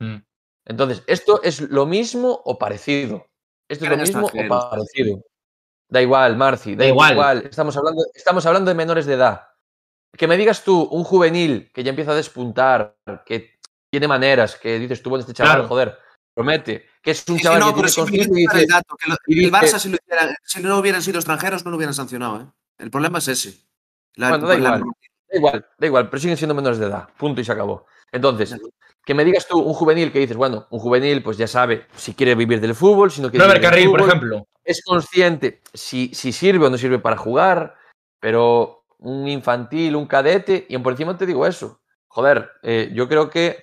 Mm. 0.00 0.18
Entonces, 0.66 1.02
esto 1.06 1.42
es 1.42 1.60
lo 1.60 1.86
mismo 1.86 2.40
o 2.44 2.58
parecido. 2.58 3.26
Esto 3.68 3.84
es 3.84 3.90
lo 3.90 3.96
mismo 3.96 4.26
o 4.26 4.70
parecido. 4.70 5.22
Da 5.90 6.02
igual, 6.02 6.36
Marci, 6.36 6.74
da, 6.74 6.84
Da 6.84 6.88
igual. 6.90 7.12
igual. 7.12 7.38
Estamos, 7.50 7.76
hablando, 7.76 8.02
estamos 8.14 8.44
hablando 8.46 8.70
de 8.70 8.74
menores 8.74 9.06
de 9.06 9.14
edad. 9.14 9.48
Que 10.16 10.26
me 10.26 10.36
digas 10.36 10.62
tú, 10.62 10.82
un 10.90 11.04
juvenil 11.04 11.70
que 11.72 11.82
ya 11.82 11.90
empieza 11.90 12.12
a 12.12 12.14
despuntar, 12.14 12.96
que 13.24 13.58
tiene 13.90 14.06
maneras, 14.08 14.56
que 14.56 14.78
dices 14.78 15.02
tú, 15.02 15.10
bueno, 15.10 15.20
este 15.22 15.32
chaval, 15.32 15.54
Claro. 15.54 15.68
joder, 15.68 15.98
promete, 16.34 16.86
que 17.02 17.12
es 17.12 17.24
un 17.28 17.38
Sí, 17.38 17.44
chaval 17.44 17.60
no, 17.60 17.74
que 17.74 17.82
pero 17.82 18.04
tiene 18.06 18.44
el 18.54 18.66
dato, 18.66 18.96
que 18.96 19.10
lo- 19.10 19.16
y 19.26 19.44
el 19.44 19.50
Barça, 19.52 19.78
si, 19.78 19.88
lo 19.88 19.96
hicieran- 19.96 20.36
si 20.44 20.62
no 20.62 20.78
hubieran 20.78 21.02
sido 21.02 21.18
extranjeros, 21.18 21.64
no 21.64 21.70
lo 21.70 21.76
hubieran 21.78 21.94
sancionado. 21.94 22.40
¿eh? 22.42 22.46
El 22.78 22.90
problema 22.90 23.18
es 23.18 23.28
ese. 23.28 23.58
La- 24.16 24.30
Bueno, 24.30 24.46
da 24.46 24.54
la- 24.58 24.76
igual. 24.76 24.82
Da 25.30 25.36
igual, 25.36 25.66
da 25.78 25.86
igual, 25.86 26.10
pero 26.10 26.20
siguen 26.20 26.36
siendo 26.38 26.54
menores 26.54 26.78
de 26.78 26.86
edad. 26.86 27.08
Punto 27.18 27.40
y 27.40 27.44
se 27.44 27.52
acabó. 27.52 27.86
Entonces, 28.12 28.56
que 29.04 29.14
me 29.14 29.24
digas 29.24 29.46
tú 29.46 29.58
un 29.58 29.74
juvenil 29.74 30.12
que 30.12 30.18
dices, 30.18 30.36
bueno, 30.36 30.66
un 30.70 30.78
juvenil 30.78 31.22
pues 31.22 31.36
ya 31.36 31.46
sabe 31.46 31.86
si 31.96 32.14
quiere 32.14 32.34
vivir 32.34 32.60
del 32.60 32.74
fútbol, 32.74 33.10
si 33.10 33.20
no 33.20 33.30
quiere 33.30 33.44
Robert 33.44 33.62
Carril, 33.62 33.90
por 33.90 34.00
ejemplo. 34.02 34.46
es 34.64 34.82
consciente 34.84 35.62
si, 35.72 36.10
si 36.14 36.32
sirve 36.32 36.66
o 36.66 36.70
no 36.70 36.78
sirve 36.78 36.98
para 36.98 37.16
jugar, 37.16 37.74
pero 38.20 38.84
un 38.98 39.28
infantil, 39.28 39.96
un 39.96 40.06
cadete, 40.06 40.66
y 40.68 40.76
por 40.78 40.92
encima 40.92 41.16
te 41.16 41.26
digo 41.26 41.46
eso. 41.46 41.80
Joder, 42.08 42.50
eh, 42.62 42.90
yo 42.92 43.08
creo 43.08 43.30
que 43.30 43.58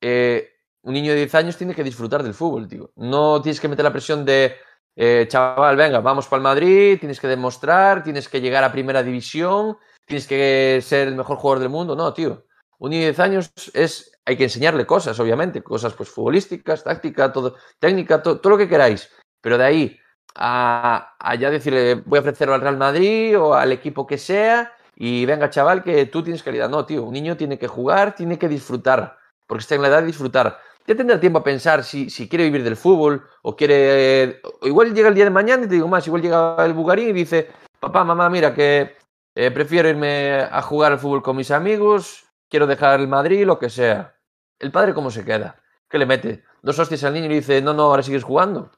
eh, 0.00 0.50
un 0.82 0.94
niño 0.94 1.12
de 1.12 1.18
10 1.18 1.34
años 1.34 1.56
tiene 1.56 1.74
que 1.74 1.84
disfrutar 1.84 2.22
del 2.22 2.34
fútbol, 2.34 2.68
tío. 2.68 2.90
No 2.96 3.40
tienes 3.40 3.60
que 3.60 3.68
meter 3.68 3.84
la 3.84 3.92
presión 3.92 4.24
de, 4.24 4.56
eh, 4.96 5.26
chaval, 5.28 5.76
venga, 5.76 6.00
vamos 6.00 6.28
para 6.28 6.38
el 6.38 6.44
Madrid, 6.44 6.98
tienes 6.98 7.20
que 7.20 7.26
demostrar, 7.26 8.02
tienes 8.02 8.28
que 8.28 8.40
llegar 8.40 8.62
a 8.62 8.72
primera 8.72 9.02
división, 9.02 9.76
tienes 10.06 10.26
que 10.26 10.80
ser 10.82 11.08
el 11.08 11.16
mejor 11.16 11.36
jugador 11.36 11.60
del 11.60 11.70
mundo. 11.70 11.96
No, 11.96 12.12
tío. 12.12 12.44
Un 12.84 12.90
niño 12.90 13.00
de 13.04 13.12
10 13.12 13.20
años 13.20 13.50
es, 13.72 14.12
hay 14.26 14.36
que 14.36 14.44
enseñarle 14.44 14.84
cosas, 14.84 15.18
obviamente, 15.18 15.62
cosas 15.62 15.94
pues 15.94 16.10
futbolísticas, 16.10 16.84
táctica, 16.84 17.32
todo, 17.32 17.56
técnica, 17.78 18.22
to- 18.22 18.40
todo 18.40 18.50
lo 18.50 18.58
que 18.58 18.68
queráis. 18.68 19.10
Pero 19.40 19.56
de 19.56 19.64
ahí 19.64 19.98
a, 20.34 21.14
a 21.18 21.34
ya 21.34 21.50
decirle, 21.50 21.94
voy 22.04 22.18
a 22.18 22.20
ofrecerlo 22.20 22.52
al 22.52 22.60
Real 22.60 22.76
Madrid 22.76 23.38
o 23.40 23.54
al 23.54 23.72
equipo 23.72 24.06
que 24.06 24.18
sea, 24.18 24.70
y 24.96 25.24
venga, 25.24 25.48
chaval, 25.48 25.82
que 25.82 26.04
tú 26.06 26.22
tienes 26.22 26.42
calidad. 26.42 26.68
No, 26.68 26.84
tío, 26.84 27.04
un 27.04 27.14
niño 27.14 27.38
tiene 27.38 27.58
que 27.58 27.68
jugar, 27.68 28.14
tiene 28.14 28.38
que 28.38 28.48
disfrutar, 28.48 29.16
porque 29.46 29.62
está 29.62 29.76
en 29.76 29.82
la 29.82 29.88
edad 29.88 30.00
de 30.00 30.08
disfrutar. 30.08 30.58
Ya 30.86 30.94
tendrá 30.94 31.18
tiempo 31.18 31.38
a 31.38 31.42
pensar 31.44 31.84
si, 31.84 32.10
si 32.10 32.28
quiere 32.28 32.44
vivir 32.44 32.64
del 32.64 32.76
fútbol 32.76 33.26
o 33.40 33.56
quiere. 33.56 34.42
O 34.60 34.66
igual 34.66 34.92
llega 34.92 35.08
el 35.08 35.14
día 35.14 35.24
de 35.24 35.30
mañana 35.30 35.64
y 35.64 35.68
te 35.68 35.74
digo 35.76 35.88
más, 35.88 36.06
igual 36.06 36.20
llega 36.20 36.62
el 36.66 36.74
Bugarín 36.74 37.08
y 37.08 37.12
dice, 37.14 37.48
papá, 37.80 38.04
mamá, 38.04 38.28
mira, 38.28 38.52
que 38.54 38.94
eh, 39.34 39.50
prefiero 39.50 39.88
irme 39.88 40.42
a 40.50 40.60
jugar 40.60 40.92
al 40.92 40.98
fútbol 40.98 41.22
con 41.22 41.36
mis 41.36 41.50
amigos, 41.50 42.23
quiero 42.54 42.68
dejar 42.68 43.00
el 43.00 43.08
Madrid, 43.08 43.44
lo 43.44 43.58
que 43.58 43.68
sea. 43.68 44.14
¿El 44.60 44.70
padre 44.70 44.94
cómo 44.94 45.10
se 45.10 45.24
queda? 45.24 45.60
¿Qué 45.90 45.98
le 45.98 46.06
mete? 46.06 46.44
Dos 46.62 46.78
hostias 46.78 47.02
al 47.02 47.12
niño 47.12 47.26
y 47.26 47.30
le 47.30 47.34
dice, 47.34 47.60
no, 47.60 47.74
no, 47.74 47.82
ahora 47.86 48.04
sigues 48.04 48.22
jugando. 48.22 48.70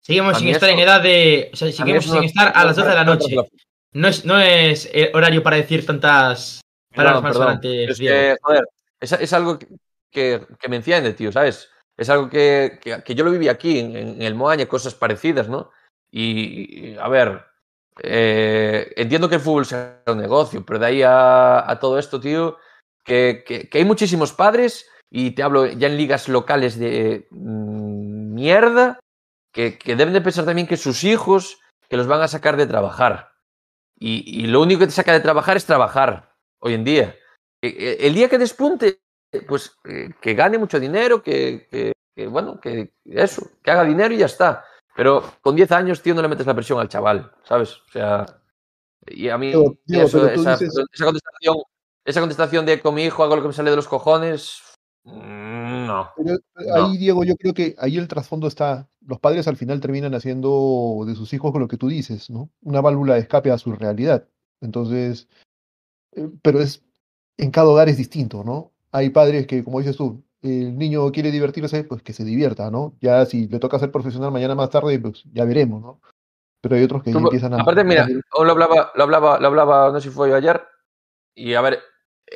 Seguimos 0.00 0.36
sin 0.36 0.46
mí 0.46 0.52
estar 0.52 0.68
eso- 0.68 0.78
en 0.78 0.84
edad 0.84 1.02
de. 1.02 1.50
O 1.52 1.56
sea, 1.56 1.72
seguimos 1.72 2.04
eso 2.04 2.12
sin 2.12 2.20
no- 2.20 2.26
estar 2.28 2.52
a 2.54 2.60
no- 2.60 2.66
las 2.66 2.76
12 2.76 2.88
de 2.90 2.94
la 2.94 3.02
no- 3.04 3.14
no- 3.16 3.20
noche. 3.20 3.36
No 3.94 4.06
es, 4.06 4.24
no 4.24 4.38
es 4.38 4.88
eh, 4.94 5.10
horario 5.14 5.42
para 5.42 5.56
decir 5.56 5.84
tantas 5.84 6.60
palabras 6.94 7.22
Perdón, 7.22 7.22
más 7.24 7.36
adelante, 7.60 7.84
Es 7.90 7.98
que, 7.98 8.36
joder, 8.40 8.68
es, 9.00 9.12
es 9.12 9.32
algo 9.32 9.58
que, 9.58 9.66
que- 10.12 10.46
que 10.60 10.68
me 10.68 10.76
enciende, 10.76 11.12
tío, 11.14 11.32
¿sabes? 11.32 11.68
Es 11.96 12.08
algo 12.10 12.30
que, 12.30 12.78
que- 12.80 13.14
yo 13.16 13.24
lo 13.24 13.32
viví 13.32 13.48
aquí, 13.48 13.80
en, 13.80 13.96
en 13.96 14.22
el 14.22 14.36
Moaña, 14.36 14.66
cosas 14.66 14.94
parecidas, 14.94 15.48
¿no? 15.48 15.72
Y, 16.12 16.92
y, 16.92 16.96
a 16.98 17.08
ver, 17.08 17.42
eh, 18.00 18.92
entiendo 18.96 19.28
que 19.28 19.36
el 19.36 19.40
fútbol 19.40 19.66
sea 19.66 20.02
un 20.06 20.18
negocio, 20.18 20.64
pero 20.64 20.78
de 20.78 20.86
ahí 20.86 21.02
a, 21.02 21.68
a 21.68 21.80
todo 21.80 21.98
esto, 21.98 22.20
tío, 22.20 22.58
que, 23.04 23.44
que- 23.46 23.68
que 23.68 23.78
hay 23.78 23.84
muchísimos 23.84 24.32
padres, 24.32 24.88
y 25.10 25.32
te 25.32 25.42
hablo 25.42 25.66
ya 25.66 25.86
en 25.88 25.96
ligas 25.96 26.28
locales 26.28 26.78
de 26.78 27.26
mm, 27.30 28.34
mierda, 28.34 28.98
que, 29.52 29.78
que 29.78 29.94
deben 29.96 30.14
de 30.14 30.20
pensar 30.20 30.44
también 30.44 30.66
que 30.66 30.76
sus 30.76 31.04
hijos, 31.04 31.60
que 31.88 31.96
los 31.96 32.06
van 32.06 32.22
a 32.22 32.28
sacar 32.28 32.56
de 32.56 32.66
trabajar. 32.66 33.32
Y, 33.98 34.42
y 34.42 34.46
lo 34.48 34.60
único 34.62 34.80
que 34.80 34.86
te 34.86 34.92
saca 34.92 35.12
de 35.12 35.20
trabajar 35.20 35.56
es 35.56 35.66
trabajar 35.66 36.32
hoy 36.60 36.74
en 36.74 36.82
día. 36.84 37.16
E- 37.62 37.68
e- 38.00 38.06
El 38.06 38.14
día 38.14 38.28
que 38.28 38.38
despunte, 38.38 38.98
pues 39.46 39.76
eh, 39.84 40.10
que 40.20 40.34
gane 40.34 40.58
mucho 40.58 40.80
dinero, 40.80 41.22
que, 41.22 41.68
que- 41.70 41.92
que, 42.16 42.26
bueno, 42.26 42.60
que 42.60 42.92
eso, 43.04 43.48
que 43.62 43.70
haga 43.70 43.84
dinero 43.84 44.12
y 44.14 44.18
ya 44.18 44.26
está. 44.26 44.64
Pero 44.96 45.22
con 45.40 45.54
10 45.56 45.70
años, 45.72 46.00
tío, 46.02 46.14
no 46.14 46.22
le 46.22 46.28
metes 46.28 46.46
la 46.46 46.54
presión 46.54 46.78
al 46.80 46.88
chaval, 46.88 47.32
¿sabes? 47.44 47.76
O 47.76 47.88
sea, 47.92 48.24
y 49.06 49.28
a 49.28 49.36
mí 49.38 49.52
eso- 50.04 50.18
dices- 50.52 50.86
esa 50.92 51.04
contestación, 51.04 51.56
esa 52.04 52.20
contestación 52.20 52.66
de 52.66 52.80
con 52.80 52.94
mi 52.94 53.04
hijo 53.04 53.22
hago 53.24 53.36
lo 53.36 53.42
que 53.42 53.48
me 53.48 53.54
sale 53.54 53.70
de 53.70 53.76
los 53.76 53.88
cojones, 53.88 54.60
mm, 55.04 55.86
no. 55.86 56.10
Pero 56.16 56.36
No. 56.56 56.86
ahí, 56.86 56.96
Diego, 56.98 57.24
yo 57.24 57.36
creo 57.36 57.54
que 57.54 57.74
ahí 57.78 57.96
el 57.98 58.08
trasfondo 58.08 58.46
está. 58.46 58.88
Los 59.06 59.18
padres 59.20 59.48
al 59.48 59.56
final 59.56 59.80
terminan 59.80 60.14
haciendo 60.14 61.04
de 61.06 61.14
sus 61.14 61.32
hijos 61.32 61.50
con 61.52 61.60
lo 61.60 61.68
que 61.68 61.76
tú 61.76 61.88
dices, 61.88 62.30
¿no? 62.30 62.50
Una 62.62 62.80
válvula 62.80 63.14
de 63.14 63.20
escape 63.20 63.50
a 63.50 63.58
su 63.58 63.72
realidad. 63.72 64.26
Entonces, 64.60 65.28
eh, 66.12 66.28
pero 66.42 66.60
es 66.60 66.84
en 67.36 67.50
cada 67.50 67.68
hogar 67.68 67.88
es 67.88 67.96
distinto, 67.96 68.44
¿no? 68.44 68.72
Hay 68.92 69.10
padres 69.10 69.46
que, 69.46 69.64
como 69.64 69.80
dices 69.80 69.96
tú, 69.96 70.22
el 70.42 70.78
niño 70.78 71.10
quiere 71.10 71.30
divertirse, 71.32 71.84
pues 71.84 72.02
que 72.02 72.12
se 72.12 72.24
divierta, 72.24 72.70
¿no? 72.70 72.94
Ya 73.00 73.26
si 73.26 73.48
le 73.48 73.58
toca 73.58 73.78
ser 73.78 73.90
profesional 73.90 74.30
mañana 74.30 74.54
más 74.54 74.70
tarde, 74.70 74.98
pues 75.00 75.24
ya 75.32 75.44
veremos, 75.44 75.82
¿no? 75.82 76.00
Pero 76.60 76.76
hay 76.76 76.84
otros 76.84 77.02
que 77.02 77.10
Tú- 77.10 77.18
empiezan 77.18 77.54
a. 77.54 77.62
aparte, 77.62 77.82
mira, 77.82 78.06
lo 78.06 78.50
hablaba, 78.50 78.92
lo 78.94 79.02
hablaba, 79.02 79.40
lo 79.40 79.46
hablaba, 79.48 79.90
no 79.90 80.00
sé 80.00 80.08
si 80.08 80.14
fue 80.14 80.32
ayer, 80.34 80.62
y 81.34 81.54
a 81.54 81.60
ver, 81.60 81.80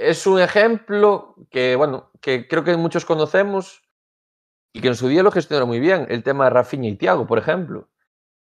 es 0.01 0.27
un 0.27 0.41
ejemplo 0.41 1.35
que, 1.51 1.77
bueno, 1.77 2.11
que 2.20 2.47
creo 2.49 2.65
que 2.65 2.77
muchos 2.77 3.05
conocemos 3.05 3.83
y 4.73 4.81
que 4.81 4.89
en 4.89 4.95
su 4.97 5.09
día 5.09 5.23
lo 5.23 5.31
gestionaron 5.31 5.69
muy 5.69 5.81
bien, 5.81 6.07
el 6.11 6.23
tema 6.23 6.45
de 6.45 6.51
Rafinha 6.51 6.89
y 6.89 6.97
Tiago, 6.97 7.27
por 7.27 7.39
ejemplo. 7.39 7.89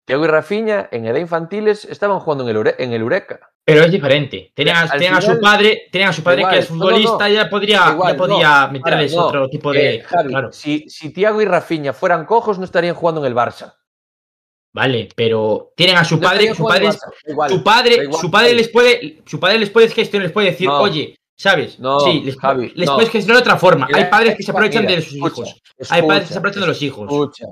Tiago 0.06 0.24
y 0.24 0.28
Rafinha 0.28 0.88
en 0.92 1.06
edad 1.06 1.20
infantiles 1.20 1.84
estaban 1.86 2.20
jugando 2.20 2.44
en 2.46 2.50
el, 2.52 2.58
Ure- 2.58 2.76
en 2.78 2.94
el 2.94 3.02
Eureka. 3.02 3.52
Pero 3.66 3.84
es 3.84 3.92
diferente. 3.92 4.54
Tenían, 4.56 4.78
a- 4.88 4.90
tenían 4.92 5.16
a 5.16 5.22
su 5.22 5.38
padre, 5.42 5.90
tenían 5.92 6.12
a 6.12 6.14
su 6.14 6.24
padre 6.24 6.40
Igual, 6.42 6.54
que 6.54 6.60
es 6.62 6.72
no, 6.72 6.78
no, 6.78 6.84
no. 6.84 6.90
futbolista, 6.98 7.30
ya 7.30 7.50
podría, 7.50 7.90
Igual, 7.92 8.14
ya 8.14 8.18
podía 8.18 8.66
no. 8.68 8.72
meterles 8.72 9.14
Ahora, 9.14 9.28
otro 9.28 9.50
tipo 9.50 9.74
Eh, 9.74 9.78
de. 9.80 10.02
Javi, 10.04 10.30
claro. 10.30 10.52
si, 10.54 10.90
si 10.90 11.12
Tiago 11.12 11.42
y 11.42 11.46
Rafinha 11.46 11.92
fueran 11.92 12.26
cojos, 12.26 12.58
no 12.58 12.64
estarían 12.64 12.96
jugando 12.96 13.20
en 13.22 13.28
el 13.28 13.36
Barça. 13.36 13.74
Vale, 14.74 15.10
pero 15.16 15.74
tienen 15.76 15.98
a 15.98 16.06
su 16.06 16.20
padre, 16.20 16.54
su 16.54 16.64
padre, 16.64 16.90
igual, 17.26 17.50
su 17.50 17.64
padre, 17.64 17.96
igual, 18.04 18.22
su 18.22 18.30
padre 18.32 18.54
les 18.54 18.70
puede, 18.70 19.22
su 19.26 19.40
padre 19.40 19.58
les 19.60 19.70
puede 19.72 19.90
gestionar, 19.90 20.26
les 20.26 20.32
puede 20.34 20.52
decir, 20.52 20.70
oye, 20.70 21.16
¿sabes? 21.38 21.80
No, 21.80 22.00
sí, 22.00 22.22
les, 22.22 22.38
Javi, 22.38 22.72
les 22.76 22.88
no. 22.88 22.96
puedes 22.96 23.12
gestionar 23.12 23.44
de 23.44 23.50
otra 23.50 23.60
forma. 23.60 23.88
Hay 23.94 24.06
padres 24.06 24.36
que 24.36 24.44
se 24.44 24.52
mira, 24.52 24.60
aprovechan 24.68 24.88
de 24.88 25.02
sus 25.02 25.14
escucha, 25.14 25.42
hijos. 25.44 25.62
Hay 25.92 26.02
padres 26.02 26.28
que 26.28 26.34
se 26.34 26.40
aprovechan 26.40 26.62
de 26.62 26.68
los 26.68 26.82
hijos. 26.82 27.04
Escucha, 27.12 27.46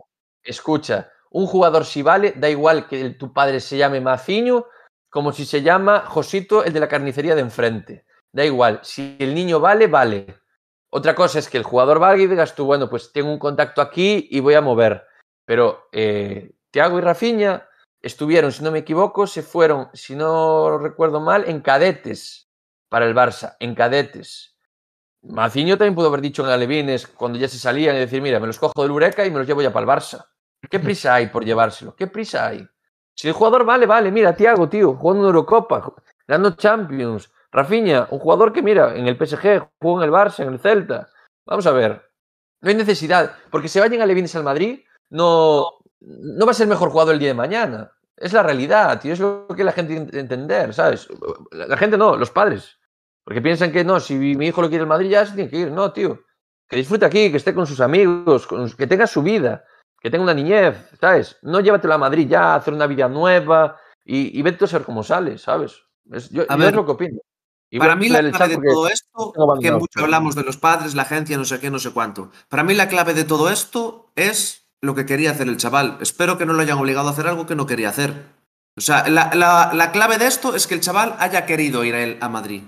escucha. 0.43 1.09
Un 1.31 1.45
jugador 1.47 1.85
si 1.85 2.01
vale, 2.01 2.33
da 2.35 2.49
igual 2.49 2.87
que 2.87 2.99
el- 3.01 3.17
tu 3.17 3.31
padre 3.33 3.59
se 3.59 3.77
llame 3.77 4.01
Maciño, 4.01 4.65
como 5.09 5.31
si 5.31 5.45
se 5.45 5.61
llama 5.61 6.01
Josito, 6.07 6.63
el 6.63 6.73
de 6.73 6.79
la 6.79 6.87
carnicería 6.87 7.35
de 7.35 7.41
enfrente. 7.41 8.05
Da 8.31 8.43
igual, 8.43 8.79
si 8.83 9.15
el 9.19 9.33
niño 9.33 9.59
vale, 9.59 9.87
vale. 9.87 10.25
Otra 10.89 11.13
cosa 11.13 11.39
es 11.39 11.49
que 11.49 11.57
el 11.57 11.63
jugador 11.63 11.99
valga 11.99 12.23
y 12.23 12.27
digas 12.27 12.55
tú, 12.55 12.65
bueno, 12.65 12.89
pues 12.89 13.11
tengo 13.13 13.29
un 13.31 13.39
contacto 13.39 13.81
aquí 13.81 14.27
y 14.31 14.39
voy 14.39 14.53
a 14.55 14.61
mover. 14.61 15.05
Pero 15.45 15.87
eh, 15.91 16.51
Thiago 16.71 16.97
y 16.97 17.01
Rafinha 17.01 17.67
estuvieron, 18.01 18.51
si 18.51 18.63
no 18.63 18.71
me 18.71 18.79
equivoco, 18.79 19.27
se 19.27 19.41
fueron, 19.41 19.89
si 19.93 20.15
no 20.15 20.77
recuerdo 20.77 21.19
mal, 21.19 21.45
en 21.47 21.61
cadetes 21.61 22.44
para 22.95 23.07
el 23.07 23.13
Barça, 23.13 23.57
en 23.59 23.75
cadetes. 23.75 24.55
Maciño 25.21 25.77
también 25.77 25.95
pudo 25.95 26.07
haber 26.07 26.21
dicho 26.21 26.45
en 26.45 26.49
Alevines, 26.49 27.07
cuando 27.07 27.37
ya 27.37 27.49
se 27.49 27.59
salían, 27.59 27.93
y 27.97 27.99
decir, 27.99 28.21
mira, 28.21 28.39
me 28.39 28.47
los 28.47 28.57
cojo 28.57 28.81
del 28.81 28.91
Eureka 28.91 29.25
y 29.25 29.31
me 29.31 29.39
los 29.39 29.45
llevo 29.45 29.61
ya 29.61 29.73
para 29.73 29.83
el 29.83 29.89
Barça. 29.89 30.27
¿Qué 30.71 30.79
prisa 30.79 31.13
hay 31.13 31.27
por 31.27 31.43
llevárselo? 31.43 31.93
¿Qué 31.93 32.07
prisa 32.07 32.47
hay? 32.47 32.65
Si 33.13 33.27
el 33.27 33.33
jugador 33.33 33.65
vale, 33.65 33.85
vale, 33.85 34.11
mira, 34.13 34.33
Tiago, 34.33 34.69
tío, 34.69 34.95
jugando 34.95 35.23
en 35.23 35.27
Eurocopa, 35.27 35.93
ganando 36.25 36.55
Champions. 36.55 37.29
Rafinha, 37.51 38.07
un 38.11 38.19
jugador 38.19 38.53
que, 38.53 38.61
mira, 38.61 38.95
en 38.95 39.07
el 39.07 39.17
PSG, 39.17 39.71
jugó 39.81 40.01
en 40.01 40.05
el 40.05 40.15
Barça, 40.15 40.43
en 40.43 40.53
el 40.53 40.59
Celta. 40.59 41.09
Vamos 41.45 41.67
a 41.67 41.71
ver. 41.71 42.01
No 42.61 42.69
hay 42.69 42.75
necesidad, 42.75 43.33
porque 43.51 43.67
se 43.67 43.81
vayan 43.81 44.03
Alevines 44.03 44.37
al 44.37 44.43
Madrid, 44.45 44.85
no, 45.09 45.79
no 45.99 46.45
va 46.45 46.51
a 46.51 46.53
ser 46.53 46.63
el 46.63 46.69
mejor 46.69 46.91
jugador 46.91 47.15
el 47.15 47.19
día 47.19 47.27
de 47.27 47.33
mañana. 47.33 47.91
Es 48.15 48.31
la 48.31 48.43
realidad, 48.43 49.01
tío, 49.01 49.11
es 49.11 49.19
lo 49.19 49.47
que 49.47 49.65
la 49.65 49.73
gente 49.73 49.93
tiene 49.93 50.09
que 50.09 50.19
entender, 50.19 50.73
¿sabes? 50.73 51.09
La 51.51 51.75
gente 51.75 51.97
no, 51.97 52.15
los 52.15 52.31
padres. 52.31 52.74
Porque 53.25 53.41
piensan 53.41 53.71
que 53.71 53.83
no, 53.83 53.99
si 53.99 54.15
mi 54.15 54.47
hijo 54.47 54.61
lo 54.61 54.69
quiere 54.69 54.83
el 54.83 54.87
Madrid 54.89 55.09
ya 55.09 55.25
se 55.25 55.33
tiene 55.35 55.49
que 55.49 55.57
ir. 55.57 55.71
No, 55.71 55.91
tío. 55.91 56.19
Que 56.69 56.77
disfrute 56.77 57.05
aquí, 57.05 57.31
que 57.31 57.37
esté 57.37 57.53
con 57.53 57.67
sus 57.67 57.81
amigos, 57.81 58.47
con- 58.47 58.69
que 58.71 58.87
tenga 58.87 59.07
su 59.07 59.21
vida, 59.23 59.63
que 59.99 60.09
tenga 60.09 60.23
una 60.23 60.33
niñez, 60.33 60.75
¿sabes? 61.01 61.37
No 61.41 61.59
llévatelo 61.59 61.93
a 61.95 61.97
Madrid 61.97 62.27
ya, 62.29 62.53
a 62.53 62.55
hacer 62.55 62.73
una 62.73 62.87
vida 62.87 63.07
nueva 63.09 63.77
y, 64.03 64.37
y 64.37 64.41
vete 64.41 64.65
a 64.65 64.67
ser 64.67 64.83
como 64.83 65.03
sale, 65.03 65.37
¿sabes? 65.39 65.81
Es, 66.11 66.29
yo, 66.29 66.43
A 66.47 66.53
yo 66.53 66.57
ver, 66.59 66.69
es 66.69 66.75
lo 66.75 66.85
que 66.85 66.91
opino. 66.91 67.19
Y 67.71 67.79
Para 67.79 67.95
mí 67.95 68.09
la 68.09 68.19
clave 68.31 68.57
de 68.57 68.67
todo 68.71 68.87
esto, 68.87 69.33
que 69.59 69.71
mucho 69.71 69.99
hablamos 69.99 70.35
de 70.35 70.43
los 70.43 70.57
padres, 70.57 70.93
la 70.95 71.01
agencia, 71.01 71.35
no 71.37 71.45
sé 71.45 71.59
qué, 71.59 71.71
no 71.71 71.79
sé 71.79 71.91
cuánto. 71.91 72.31
Para 72.47 72.63
mí 72.63 72.73
la 72.75 72.87
clave 72.87 73.13
de 73.15 73.23
todo 73.23 73.49
esto 73.49 74.11
es 74.15 74.67
lo 74.81 74.93
que 74.93 75.05
quería 75.07 75.31
hacer 75.31 75.47
el 75.47 75.57
chaval. 75.57 75.97
Espero 75.99 76.37
que 76.37 76.45
no 76.45 76.53
lo 76.53 76.61
hayan 76.61 76.77
obligado 76.77 77.07
a 77.09 77.11
hacer 77.11 77.27
algo 77.27 77.47
que 77.47 77.55
no 77.55 77.65
quería 77.65 77.89
hacer. 77.89 78.13
O 78.77 78.81
sea, 78.81 79.07
la, 79.09 79.31
la- 79.33 79.71
la 79.73 79.91
clave 79.91 80.19
de 80.19 80.27
esto 80.27 80.55
es 80.55 80.67
que 80.67 80.75
el 80.75 80.81
chaval 80.81 81.15
haya 81.17 81.45
querido 81.47 81.83
ir 81.83 81.95
a 81.95 82.03
él 82.03 82.17
a 82.21 82.29
Madrid. 82.29 82.61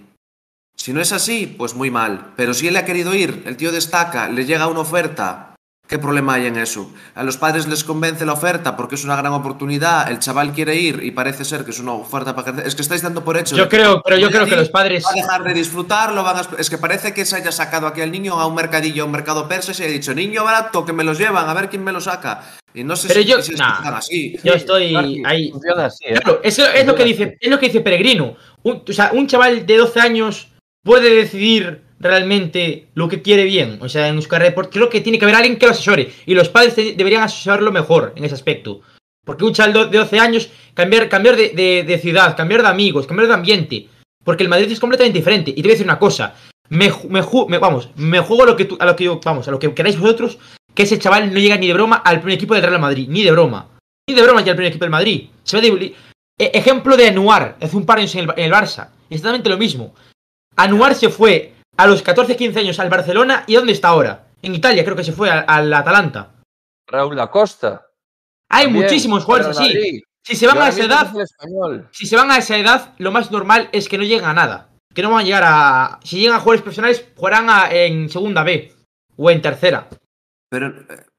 Si 0.88 0.94
no 0.94 1.02
es 1.02 1.12
así, 1.12 1.54
pues 1.58 1.74
muy 1.76 1.92
mal. 1.92 2.32
Pero 2.38 2.54
si 2.54 2.70
él 2.70 2.78
ha 2.78 2.86
querido 2.86 3.14
ir, 3.14 3.44
el 3.46 3.58
tío 3.58 3.74
destaca, 3.74 4.30
le 4.30 4.46
llega 4.46 4.68
una 4.68 4.80
oferta, 4.80 5.54
¿qué 5.86 6.00
problema 6.00 6.36
hay 6.36 6.46
en 6.46 6.56
eso? 6.56 6.94
A 7.14 7.26
los 7.26 7.36
padres 7.36 7.68
les 7.68 7.84
convence 7.84 8.26
la 8.26 8.32
oferta 8.32 8.78
porque 8.78 8.96
es 8.96 9.04
una 9.04 9.18
gran 9.18 9.34
oportunidad, 9.34 10.10
el 10.10 10.20
chaval 10.20 10.54
quiere 10.54 10.78
ir 10.78 11.02
y 11.04 11.12
parece 11.12 11.44
ser 11.44 11.66
que 11.66 11.72
es 11.72 11.80
una 11.82 11.92
oferta 11.92 12.34
para 12.34 12.54
crecer. 12.54 12.68
Es 12.68 12.74
que 12.74 12.84
estáis 12.84 13.02
dando 13.02 13.22
por 13.22 13.38
hecho. 13.38 13.58
Yo 13.58 13.68
creo, 13.68 14.02
pero 14.02 14.16
yo 14.18 14.32
creo 14.32 14.46
que 14.46 14.56
los 14.56 14.70
padres. 14.70 15.04
va 15.06 15.10
a 15.12 15.14
dejar 15.16 15.44
de 15.44 15.54
disfrutarlo, 15.56 16.24
van 16.24 16.38
a... 16.38 16.42
Es 16.58 16.70
que 16.70 16.78
parece 16.78 17.14
que 17.14 17.26
se 17.26 17.36
haya 17.36 17.52
sacado 17.52 17.86
aquí 17.88 18.00
al 18.00 18.10
niño 18.14 18.40
a 18.40 18.46
un 18.48 18.56
mercadillo, 18.56 19.04
a 19.04 19.08
un 19.08 19.12
mercado 19.12 19.46
persa 19.46 19.72
y 19.72 19.76
se 19.76 19.84
ha 19.84 19.88
dicho, 19.90 20.14
niño 20.16 20.46
barato, 20.46 20.86
que 20.86 20.94
me 20.94 21.04
los 21.04 21.18
llevan, 21.20 21.50
a 21.50 21.54
ver 21.54 21.68
quién 21.68 21.84
me 21.84 21.92
lo 21.92 22.00
saca. 22.00 22.44
Y 22.74 22.86
no 22.86 22.96
sé 22.96 23.10
Pero 23.10 23.22
si, 23.24 23.28
yo- 23.28 23.42
si 23.42 23.56
es 23.56 23.60
nah. 23.60 23.84
tan 23.84 23.94
así. 23.96 24.40
Yo 24.42 24.54
estoy 24.54 24.96
ahí. 25.26 25.52
funciona 25.52 25.88
así, 25.88 26.06
¿eh? 26.06 26.14
Claro, 26.14 26.40
eso 26.46 26.66
es 26.66 26.88
lo 26.88 26.96
que 26.96 27.04
dice, 27.04 27.38
es 27.42 27.52
lo 27.52 27.60
que 27.60 27.66
dice 27.66 27.82
Peregrino. 27.82 28.38
Un, 28.64 28.84
o 28.88 28.94
sea, 28.94 29.12
un 29.14 29.28
chaval 29.28 29.66
de 29.66 29.76
12 29.76 30.00
años 30.00 30.48
puede 30.88 31.14
decidir 31.14 31.82
realmente 32.00 32.88
lo 32.96 33.10
que 33.10 33.22
quiere 33.22 33.44
bien. 33.44 33.78
O 33.82 33.90
sea, 33.90 34.08
en 34.08 34.22
carrera 34.22 34.50
deportiva. 34.52 34.74
Creo 34.74 34.90
que 34.90 35.02
tiene 35.02 35.20
que 35.20 35.26
haber 35.26 35.36
alguien 35.36 35.58
que 35.60 35.66
lo 35.66 35.74
asesore. 35.74 36.12
Y 36.26 36.34
los 36.34 36.48
padres 36.50 36.76
deberían 36.76 37.24
asesorarlo 37.24 37.72
mejor 37.72 38.14
en 38.16 38.24
ese 38.24 38.36
aspecto. 38.36 38.82
Porque 39.26 39.44
un 39.44 39.54
chaval 39.54 39.92
de 39.92 39.98
12 39.98 40.20
años, 40.20 40.50
cambiar, 40.74 41.10
cambiar 41.10 41.36
de, 41.36 42.00
ciudad, 42.02 42.38
cambiar 42.38 42.62
de 42.62 42.70
amigos, 42.70 43.06
cambiar 43.06 43.28
de 43.28 43.34
ambiente. 43.34 43.88
Porque 44.24 44.44
el 44.44 44.50
Madrid 44.50 44.72
es 44.72 44.80
completamente 44.80 45.20
diferente. 45.20 45.52
Y 45.52 45.56
te 45.56 45.62
voy 45.64 45.72
a 45.72 45.74
decir 45.74 45.86
una 45.86 46.00
cosa. 46.00 46.36
Me, 46.70 46.90
me 47.10 47.22
me- 47.48 47.58
vamos, 47.58 47.90
me 47.96 48.20
juego 48.20 48.44
a 48.44 48.46
lo 48.46 48.56
que 48.56 48.66
tú, 48.66 48.78
a 48.80 48.86
lo 48.86 48.96
que 48.96 49.04
yo, 49.06 49.20
vamos, 49.24 49.48
a 49.48 49.52
lo 49.52 49.60
que 49.60 49.74
queráis 49.74 50.00
vosotros, 50.00 50.38
que 50.74 50.84
ese 50.84 51.00
chaval 51.00 51.34
no 51.34 51.40
llega 51.40 51.58
ni 51.58 51.68
de 51.68 51.74
broma 51.74 51.98
al 51.98 52.20
primer 52.20 52.36
equipo 52.36 52.54
del 52.54 52.64
Real 52.64 52.80
Madrid. 52.80 53.08
Ni 53.10 53.24
de 53.24 53.32
broma. 53.32 53.68
Ni 54.08 54.16
de 54.16 54.22
broma 54.22 54.42
ya 54.42 54.52
al 54.52 54.56
primer 54.58 54.70
equipo 54.72 54.86
del 54.86 54.92
Madrid. 54.92 55.28
Se 55.44 55.58
va 55.58 55.62
de, 55.62 55.94
ejemplo 56.38 56.96
de 56.96 57.08
Anuar, 57.08 57.58
hace 57.62 57.76
un 57.76 57.86
par 57.86 57.98
de 57.98 58.02
años 58.04 58.16
en 58.16 58.30
el 58.38 58.52
Barça. 58.52 58.90
Exactamente 59.10 59.50
lo 59.50 59.58
mismo. 59.58 59.94
Anuar 60.58 60.96
se 60.96 61.10
fue 61.10 61.54
a 61.78 61.88
los 61.88 62.04
14-15 62.04 62.58
años 62.58 62.80
al 62.80 62.90
Barcelona 62.90 63.44
y 63.48 63.56
¿dónde 63.56 63.74
está 63.74 63.90
ahora? 63.90 64.28
En 64.42 64.56
Italia 64.56 64.84
creo 64.84 64.96
que 64.96 65.04
se 65.04 65.14
fue 65.14 65.30
a- 65.30 65.40
al 65.42 65.72
Atalanta. 65.74 66.32
Raúl 66.88 67.20
Acosta. 67.20 67.86
Hay 68.50 68.66
también, 68.66 68.86
muchísimos 68.86 69.24
jugadores 69.24 69.58
así. 69.58 70.02
Si 70.26 70.36
se 70.36 70.48
van 70.48 70.58
a 70.62 70.70
esa 70.70 70.84
edad, 70.84 71.14
si 71.92 72.06
se 72.06 72.16
van 72.16 72.32
a 72.32 72.38
esa 72.38 72.58
edad, 72.58 72.94
lo 72.98 73.12
más 73.12 73.32
normal 73.32 73.70
es 73.72 73.88
que 73.88 73.98
no 73.98 74.04
lleguen 74.04 74.26
a 74.26 74.34
nada. 74.34 74.70
Que 74.94 75.02
no 75.02 75.12
van 75.12 75.22
a 75.22 75.24
llegar 75.24 75.44
a. 75.46 76.00
Si 76.04 76.20
llegan 76.20 76.36
a 76.36 76.40
jugadores 76.40 76.62
profesionales, 76.64 77.06
jugarán 77.16 77.50
a- 77.50 77.70
en 77.72 78.10
segunda 78.10 78.44
B 78.44 78.74
o 79.16 79.30
en 79.30 79.42
tercera. 79.42 79.88
Pero 80.50 80.74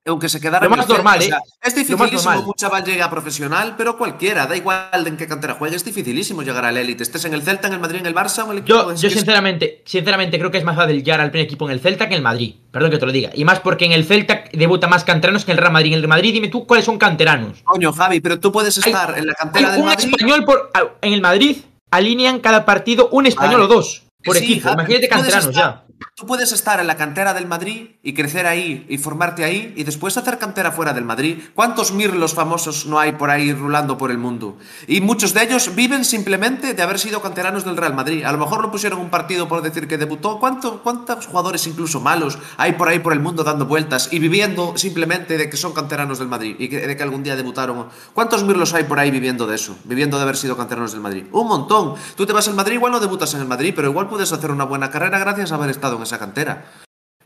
aunque 0.09 0.28
se 0.28 0.40
quedara 0.40 0.60
Lo 0.60 0.66
en 0.66 0.72
el 0.72 0.78
más 0.78 0.89
normal, 0.89 1.18
o 1.18 1.22
sea, 1.22 1.36
¿eh? 1.39 1.40
Es 1.62 1.74
dificilísimo 1.74 2.32
que 2.44 2.48
un 2.48 2.55
chaval 2.55 2.85
llegue 2.85 3.02
a 3.02 3.10
profesional, 3.10 3.74
pero 3.76 3.97
cualquiera, 3.98 4.47
da 4.47 4.56
igual 4.56 5.05
de 5.05 5.10
en 5.10 5.16
qué 5.16 5.26
cantera 5.26 5.55
juegue, 5.55 5.76
es 5.76 5.85
dificilísimo 5.85 6.43
llegar 6.43 6.64
al 6.64 6.76
élite. 6.76 7.02
Estés 7.02 7.24
en 7.24 7.35
el 7.35 7.43
Celta, 7.43 7.68
en 7.68 7.74
el 7.74 7.80
Madrid, 7.80 8.01
en 8.01 8.06
el 8.06 8.14
Barça 8.14 8.40
o 8.43 8.47
en 8.47 8.51
el 8.52 8.59
equipo. 8.59 8.93
Yo, 8.93 8.94
yo 8.94 9.10
sinceramente, 9.10 9.82
sinceramente 9.85 10.39
creo 10.39 10.51
que 10.51 10.59
es 10.59 10.64
más 10.64 10.76
fácil 10.76 10.97
llegar 11.02 11.20
al 11.20 11.30
primer 11.30 11.47
equipo 11.47 11.66
en 11.66 11.72
el 11.72 11.80
Celta 11.80 12.09
que 12.09 12.14
en 12.14 12.18
el 12.18 12.22
Madrid. 12.22 12.55
Perdón 12.70 12.90
que 12.90 12.98
te 12.98 13.06
lo 13.06 13.12
diga. 13.12 13.30
Y 13.35 13.44
más 13.44 13.60
porque 13.60 13.85
en 13.86 13.93
el 13.93 14.05
Celta 14.05 14.44
debuta 14.52 14.86
más 14.89 15.05
canteranos 15.05 15.44
que 15.44 15.52
en 15.52 15.56
el 15.59 15.62
Real 15.62 15.72
Madrid. 15.72 15.89
En 15.93 15.94
el 15.94 16.01
Real 16.02 16.09
Madrid, 16.10 16.32
dime 16.32 16.48
tú 16.48 16.66
cuáles 16.66 16.85
son 16.85 16.98
canteranos. 16.98 17.62
Coño, 17.64 17.93
Javi, 17.93 18.20
pero 18.20 18.39
tú 18.40 18.51
puedes 18.52 18.76
Hay- 18.85 18.93
estar 18.93 19.16
en 19.18 19.26
la 19.26 19.35
cantera 19.35 19.70
del 19.72 19.80
un 19.80 19.86
Madrid. 19.86 20.09
español 20.10 20.44
por. 20.44 20.70
En 21.02 21.12
el 21.12 21.20
Madrid 21.20 21.59
alinean 21.90 22.40
cada 22.40 22.64
partido 22.64 23.09
un 23.12 23.26
español 23.26 23.60
Vale. 23.60 23.64
o 23.64 23.76
dos 23.76 24.02
por 24.24 24.36
Sí, 24.36 24.44
equipo. 24.44 24.68
Javi, 24.68 24.74
Imagínate 24.74 25.09
canteranos 25.09 25.47
estar- 25.48 25.55
ya. 25.55 25.85
Tú 26.14 26.26
puedes 26.26 26.52
estar 26.52 26.78
en 26.80 26.86
la 26.86 26.96
cantera 26.96 27.34
del 27.34 27.46
Madrid 27.46 27.90
y 28.02 28.14
crecer 28.14 28.46
ahí 28.46 28.86
y 28.88 28.98
formarte 28.98 29.44
ahí 29.44 29.72
y 29.76 29.84
después 29.84 30.16
hacer 30.16 30.38
cantera 30.38 30.70
fuera 30.72 30.92
del 30.92 31.04
Madrid. 31.04 31.38
¿Cuántos 31.54 31.92
mirlos 31.92 32.34
famosos 32.34 32.86
no 32.86 32.98
hay 32.98 33.12
por 33.12 33.30
ahí 33.30 33.52
rulando 33.52 33.98
por 33.98 34.10
el 34.10 34.18
mundo? 34.18 34.58
Y 34.86 35.00
muchos 35.00 35.34
de 35.34 35.42
ellos 35.42 35.74
viven 35.74 36.04
simplemente 36.04 36.74
de 36.74 36.82
haber 36.82 36.98
sido 36.98 37.20
canteranos 37.22 37.64
del 37.64 37.76
Real 37.76 37.94
Madrid. 37.94 38.24
A 38.24 38.32
lo 38.32 38.38
mejor 38.38 38.62
lo 38.62 38.70
pusieron 38.70 39.00
un 39.00 39.10
partido 39.10 39.48
por 39.48 39.62
decir 39.62 39.88
que 39.88 39.98
debutó. 39.98 40.38
¿Cuánto- 40.38 40.82
¿Cuántos 40.82 41.26
jugadores 41.26 41.66
incluso 41.66 42.00
malos 42.00 42.38
hay 42.56 42.72
por 42.72 42.88
ahí 42.88 43.00
por 43.00 43.12
el 43.12 43.20
mundo 43.20 43.42
dando 43.42 43.66
vueltas 43.66 44.08
y 44.12 44.18
viviendo 44.18 44.76
simplemente 44.76 45.36
de 45.36 45.50
que 45.50 45.56
son 45.56 45.72
canteranos 45.72 46.18
del 46.18 46.28
Madrid 46.28 46.54
y 46.58 46.68
de 46.68 46.96
que 46.96 47.02
algún 47.02 47.22
día 47.22 47.34
debutaron? 47.36 47.88
¿Cuántos 48.14 48.44
mirlos 48.44 48.72
hay 48.74 48.84
por 48.84 48.98
ahí 49.00 49.10
viviendo 49.10 49.46
de 49.46 49.56
eso? 49.56 49.76
Viviendo 49.84 50.16
de 50.16 50.22
haber 50.22 50.36
sido 50.36 50.56
canteranos 50.56 50.92
del 50.92 51.00
Madrid. 51.00 51.24
Un 51.32 51.48
montón. 51.48 51.94
Tú 52.16 52.24
te 52.26 52.32
vas 52.32 52.46
al 52.48 52.54
Madrid, 52.54 52.74
igual 52.74 52.92
no 52.92 53.00
debutas 53.00 53.34
en 53.34 53.40
el 53.40 53.46
Madrid, 53.48 53.72
pero 53.74 53.88
igual 53.88 54.08
puedes 54.08 54.32
hacer 54.32 54.50
una 54.50 54.64
buena 54.64 54.90
carrera 54.90 55.18
gracias 55.18 55.52
a 55.52 55.56
haber 55.56 55.70
estado 55.70 55.88
en 55.97 56.02
esa 56.02 56.19
cantera. 56.19 56.65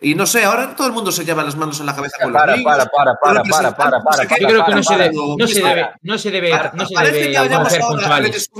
Y 0.05 0.17
no 0.17 0.27
sé, 0.27 0.45
ahora 0.45 0.75
todo 0.75 0.89
el 0.89 0.93
mundo 0.93 1.13
se 1.13 1.25
lleva 1.25 1.45
las 1.45 1.55
manos 1.55 1.79
en 1.79 1.87
la 1.87 1.95
cabeza 1.95 2.17
con 2.21 2.33
Para, 2.33 2.47
los 2.57 2.57
niños, 2.59 2.73
para, 2.77 2.91
para, 2.91 3.15
para, 3.21 3.43
para, 3.45 3.77
para, 3.77 4.03
para. 4.03 4.23
Yo 4.41 4.49
creo 4.49 4.65
que 4.65 4.75
no 4.75 4.83
se, 4.83 4.89
para, 4.95 5.05
debe, 5.05 5.17
no 5.39 5.47
se 5.47 5.61
para. 5.61 5.75
debe, 5.75 5.91
no 6.03 6.19
se 6.19 6.31
debe, 6.33 6.51
Para- 6.51 6.73
no 6.73 6.87
se 6.87 6.95
debe 7.05 7.49
negociar 7.49 7.81
con 7.83 8.01
chavales. 8.01 8.51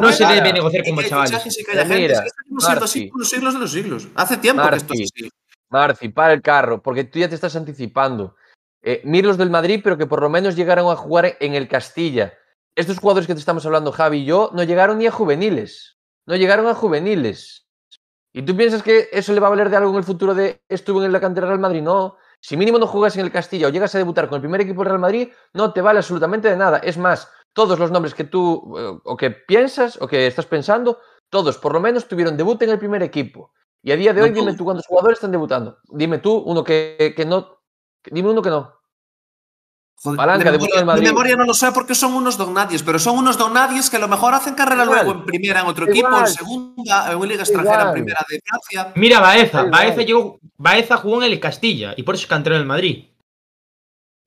No, 0.00 0.12
se 0.12 0.26
debe 0.26 0.38
para. 0.40 0.52
negociar 0.52 0.84
con 0.84 1.04
chavales. 1.04 1.56
mira, 1.86 2.24
siendo 2.58 2.84
así 2.84 3.10
los 3.14 3.28
siglos 3.28 3.52
de 3.52 3.60
los 3.60 3.72
siglos. 3.72 4.08
Hace 4.14 4.38
tiempo 4.38 4.66
que 4.70 4.76
esto 4.76 4.94
es 4.94 5.00
Marci. 5.00 5.24
así. 5.24 5.30
Marci, 5.68 6.08
para 6.08 6.32
el 6.32 6.40
carro, 6.40 6.80
porque 6.80 7.04
tú 7.04 7.18
ya 7.18 7.28
te 7.28 7.34
estás 7.34 7.54
anticipando. 7.56 8.34
Eh, 8.82 9.02
Mirlos 9.04 9.36
del 9.36 9.50
Madrid, 9.50 9.80
pero 9.84 9.98
que 9.98 10.06
por 10.06 10.22
lo 10.22 10.30
menos 10.30 10.56
llegaron 10.56 10.90
a 10.90 10.96
jugar 10.96 11.36
en 11.40 11.54
el 11.54 11.68
Castilla. 11.68 12.32
Estos 12.74 12.98
jugadores 12.98 13.26
que 13.26 13.34
te 13.34 13.40
estamos 13.40 13.66
hablando, 13.66 13.92
Javi 13.92 14.18
y 14.20 14.24
yo, 14.24 14.50
no 14.54 14.62
llegaron 14.62 14.98
ni 14.98 15.06
a 15.06 15.10
juveniles. 15.10 15.98
No 16.24 16.36
llegaron 16.36 16.66
a 16.68 16.74
juveniles. 16.74 17.65
¿Y 18.36 18.42
tú 18.42 18.54
piensas 18.54 18.82
que 18.82 19.08
eso 19.12 19.32
le 19.32 19.40
va 19.40 19.46
a 19.46 19.50
valer 19.50 19.70
de 19.70 19.78
algo 19.78 19.92
en 19.92 19.96
el 19.96 20.04
futuro 20.04 20.34
de 20.34 20.60
estuvo 20.68 21.02
en 21.02 21.10
la 21.10 21.20
cantera 21.20 21.48
del 21.48 21.58
Madrid? 21.58 21.80
No. 21.80 22.18
Si 22.38 22.54
mínimo 22.54 22.78
no 22.78 22.86
juegas 22.86 23.16
en 23.16 23.24
el 23.24 23.32
Castilla 23.32 23.66
o 23.66 23.70
llegas 23.70 23.94
a 23.94 23.98
debutar 23.98 24.28
con 24.28 24.36
el 24.36 24.42
primer 24.42 24.60
equipo 24.60 24.82
del 24.82 24.90
Real 24.90 24.98
Madrid, 24.98 25.28
no 25.54 25.72
te 25.72 25.80
vale 25.80 26.00
absolutamente 26.00 26.50
de 26.50 26.56
nada. 26.58 26.76
Es 26.76 26.98
más, 26.98 27.30
todos 27.54 27.78
los 27.78 27.90
nombres 27.90 28.12
que 28.12 28.24
tú 28.24 28.76
eh, 28.78 29.00
o 29.02 29.16
que 29.16 29.30
piensas 29.30 29.98
o 30.02 30.06
que 30.06 30.26
estás 30.26 30.44
pensando, 30.44 30.98
todos 31.30 31.56
por 31.56 31.72
lo 31.72 31.80
menos 31.80 32.08
tuvieron 32.08 32.36
debut 32.36 32.60
en 32.60 32.68
el 32.68 32.78
primer 32.78 33.02
equipo. 33.02 33.54
Y 33.82 33.92
a 33.92 33.96
día 33.96 34.12
de 34.12 34.20
No 34.20 34.26
hoy, 34.26 34.32
dime 34.32 34.52
tú 34.52 34.64
cuántos 34.64 34.86
jugadores 34.86 35.16
están 35.16 35.32
debutando. 35.32 35.78
Dime 35.88 36.18
tú 36.18 36.36
uno 36.36 36.62
que, 36.62 37.14
que 37.16 37.24
no. 37.24 37.62
Dime 38.04 38.28
uno 38.28 38.42
que 38.42 38.50
no. 38.50 38.75
Joder, 40.06 40.16
Palanca, 40.16 40.44
de, 40.50 40.58
memoria, 40.58 40.80
en 40.80 40.88
el 40.90 40.96
de 40.96 41.02
memoria 41.02 41.36
no 41.36 41.44
lo 41.44 41.54
sé 41.54 41.72
porque 41.72 41.94
son 41.94 42.14
unos 42.14 42.36
donadies, 42.36 42.82
pero 42.82 42.98
son 42.98 43.18
unos 43.18 43.36
donadies 43.36 43.90
que 43.90 43.96
a 43.96 44.00
lo 44.00 44.08
mejor 44.08 44.34
hacen 44.34 44.54
carrera 44.54 44.84
Igual. 44.84 45.04
luego 45.04 45.20
en 45.20 45.26
primera, 45.26 45.60
en 45.60 45.66
otro 45.66 45.84
Igual. 45.84 45.96
equipo, 45.98 46.18
en 46.18 46.26
segunda, 46.26 47.12
en 47.12 47.18
una 47.18 47.26
liga 47.26 47.42
extranjera, 47.42 47.74
en 47.74 47.80
Igual. 47.80 47.92
primera 47.94 48.26
de 48.28 48.40
Francia. 48.44 48.92
Mira, 48.96 49.20
Baeza. 49.20 49.62
Baeza, 49.64 50.02
llegó, 50.02 50.38
Baeza 50.56 50.96
jugó 50.96 51.22
en 51.22 51.32
el 51.32 51.40
Castilla 51.40 51.94
y 51.96 52.02
por 52.02 52.14
eso 52.14 52.22
es 52.22 52.28
canterano 52.28 52.58
del 52.58 52.68
Madrid. 52.68 53.04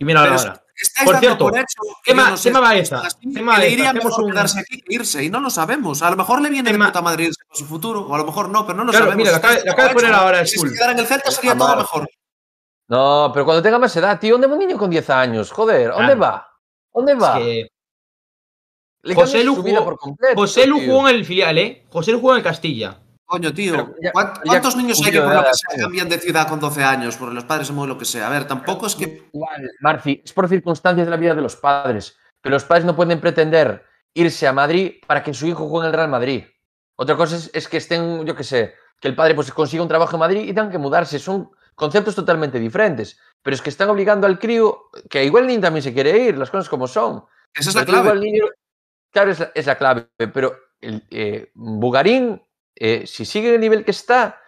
Y 0.01 0.05
mira 0.05 0.21
Pero 0.23 0.35
ahora. 0.37 0.63
estáis 0.77 1.05
Por 1.05 1.19
cierto, 1.19 1.37
por 1.49 1.57
hecho 1.57 1.81
que 2.05 2.11
tema- 2.11 2.29
no 2.29 2.37
sé 2.37 2.49
tema 2.49 2.61
Baeza, 2.61 3.01
tema 3.33 3.55
que 3.55 3.61
le 3.61 3.69
iría 3.71 3.91
mejor 3.91 4.23
un- 4.23 4.31
quedarse 4.31 4.59
aquí 4.61 4.81
que 4.81 4.95
irse 4.95 5.21
y 5.25 5.29
no 5.29 5.41
lo 5.41 5.49
sabemos. 5.49 6.01
A 6.01 6.09
lo 6.09 6.15
mejor 6.15 6.41
le 6.41 6.49
viene 6.49 6.71
Tema- 6.71 6.85
de 6.85 6.91
puta 6.91 7.01
Madrid 7.01 7.31
para 7.47 7.57
su 7.59 7.65
futuro, 7.65 8.07
o 8.07 8.15
a 8.15 8.17
lo 8.17 8.23
mejor 8.25 8.47
no, 8.49 8.65
pero 8.65 8.77
no 8.77 8.85
lo 8.85 8.91
Claro, 8.91 9.07
sabemos. 9.07 9.17
mira, 9.17 9.31
lo 9.31 9.37
acaba- 9.73 9.87
de 9.89 9.93
poner 9.93 10.13
ahora 10.13 10.39
el 10.39 10.47
Si 10.47 10.57
se 10.57 10.71
quedara 10.73 10.93
en 10.93 10.99
el 10.99 11.05
Celta 11.07 11.31
sería 11.31 11.57
todo 11.57 11.75
mejor. 11.75 12.07
No, 12.89 13.29
pero 13.33 13.45
cuando 13.45 13.61
tenga 13.61 13.77
más 13.79 13.95
edad, 13.95 14.19
tío, 14.19 14.33
¿dónde 14.33 14.47
va 14.47 14.53
un 14.53 14.59
niño 14.59 14.77
con 14.77 14.89
10 14.89 15.09
años? 15.11 15.51
Joder, 15.51 15.91
¿dónde 15.91 16.15
Claro. 16.15 16.19
va? 16.19 16.47
¿Dónde 16.93 17.13
Es 17.13 17.21
va? 17.23 17.37
que 17.37 17.67
Le 19.03 19.15
José 19.15 19.43
Lu 19.43 19.55
jugó- 19.55 19.85
por 19.85 19.97
completo. 19.97 20.35
José 20.35 20.65
Lu 20.67 20.79
jugó 20.85 21.07
en 21.07 21.15
el 21.15 21.23
filial, 21.25 21.57
¿eh? 21.57 21.85
José 21.89 22.11
Lu 22.11 22.19
jugó 22.19 22.31
en 22.33 22.37
el 22.39 22.43
Castilla. 22.43 22.99
Coño, 23.25 23.53
tío, 23.53 23.73
Pero 23.73 23.95
ya- 24.01 24.11
¿cuán- 24.11 24.33
ya 24.33 24.41
¿cuántos 24.43 24.75
niños 24.75 24.99
hay 25.05 25.11
que 25.11 25.21
por 25.21 25.33
lo 25.35 25.43
que 25.43 25.53
sea 25.53 25.77
cambian 25.83 26.09
de 26.09 26.17
ciudad 26.19 26.47
con 26.49 26.59
12 26.59 26.83
años? 26.83 27.15
Por 27.15 27.31
los 27.31 27.43
padres 27.45 27.69
o 27.69 27.85
lo 27.87 27.97
que 27.97 28.05
sea. 28.05 28.27
A 28.27 28.29
ver, 28.31 28.45
tampoco 28.45 28.87
es 28.87 28.95
que. 28.95 29.29
Igual, 29.31 29.71
Marci, 29.81 30.21
es 30.25 30.33
por 30.33 30.49
circunstancias 30.49 31.05
de 31.05 31.11
la 31.11 31.17
vida 31.17 31.35
de 31.35 31.41
los 31.43 31.55
padres. 31.55 32.17
Que 32.41 32.49
los 32.49 32.63
padres 32.65 32.85
no 32.85 32.95
pueden 32.95 33.21
pretender 33.21 33.85
irse 34.15 34.47
a 34.47 34.51
Madrid 34.53 34.93
para 35.05 35.21
que 35.23 35.33
su 35.33 35.45
hijo 35.45 35.69
juegue 35.69 35.85
en 35.87 35.91
el 35.93 35.97
Real 35.97 36.09
Madrid. 36.09 36.43
Otra 36.95 37.15
cosa 37.15 37.35
es, 37.35 37.51
es 37.53 37.67
que 37.69 37.77
estén, 37.77 38.25
yo 38.25 38.35
qué 38.35 38.43
sé, 38.43 38.73
que 38.99 39.07
el 39.07 39.15
padre 39.15 39.35
pues 39.35 39.51
consiga 39.53 39.83
un 39.83 39.89
trabajo 39.89 40.15
en 40.15 40.19
Madrid 40.21 40.41
y 40.41 40.47
tengan 40.47 40.71
que 40.71 40.77
mudarse. 40.79 41.19
Son 41.19 41.51
conceptos 41.79 42.13
totalmente 42.13 42.59
diferentes. 42.59 43.19
Pero 43.41 43.55
es 43.55 43.61
que 43.61 43.69
están 43.71 43.89
obligando 43.89 44.27
al 44.27 44.37
crío, 44.37 44.89
que 45.09 45.23
igual 45.23 45.43
el 45.45 45.47
niño 45.47 45.61
también 45.61 45.81
se 45.81 45.93
quiere 45.93 46.17
ir, 46.19 46.37
las 46.37 46.51
cosas 46.51 46.69
como 46.69 46.87
son. 46.87 47.23
Esa 47.53 47.69
es 47.69 47.75
la 47.75 47.85
clave. 47.85 48.01
igual 48.03 48.17
el 48.17 48.23
niño- 48.23 48.45
claro, 49.11 49.31
es 49.31 49.39
la, 49.39 49.51
es 49.55 49.65
la 49.65 49.77
clave. 49.77 50.09
Pero 50.17 50.55
el, 50.81 51.07
eh, 51.09 51.51
Bugarín, 51.55 52.41
eh, 52.75 53.07
si 53.07 53.25
sigue 53.25 53.55
el 53.55 53.61
nivel 53.61 53.83
que 53.85 53.91
está, 53.91 54.41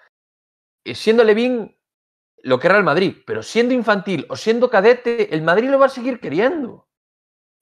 eh, 0.84 0.94
siendo 0.94 1.24
Levín, 1.24 1.76
lo 2.44 2.60
querrá 2.60 2.78
el 2.78 2.84
Madrid. 2.84 3.18
Pero 3.26 3.41
siendo 3.44 3.74
infantil 3.74 4.26
o 4.30 4.36
siendo 4.36 4.70
cadete, 4.70 5.34
el 5.34 5.41
Madrid 5.41 5.70
lo 5.70 5.80
va 5.80 5.86
a 5.86 5.90
seguir 5.90 6.20
queriendo. 6.20 6.88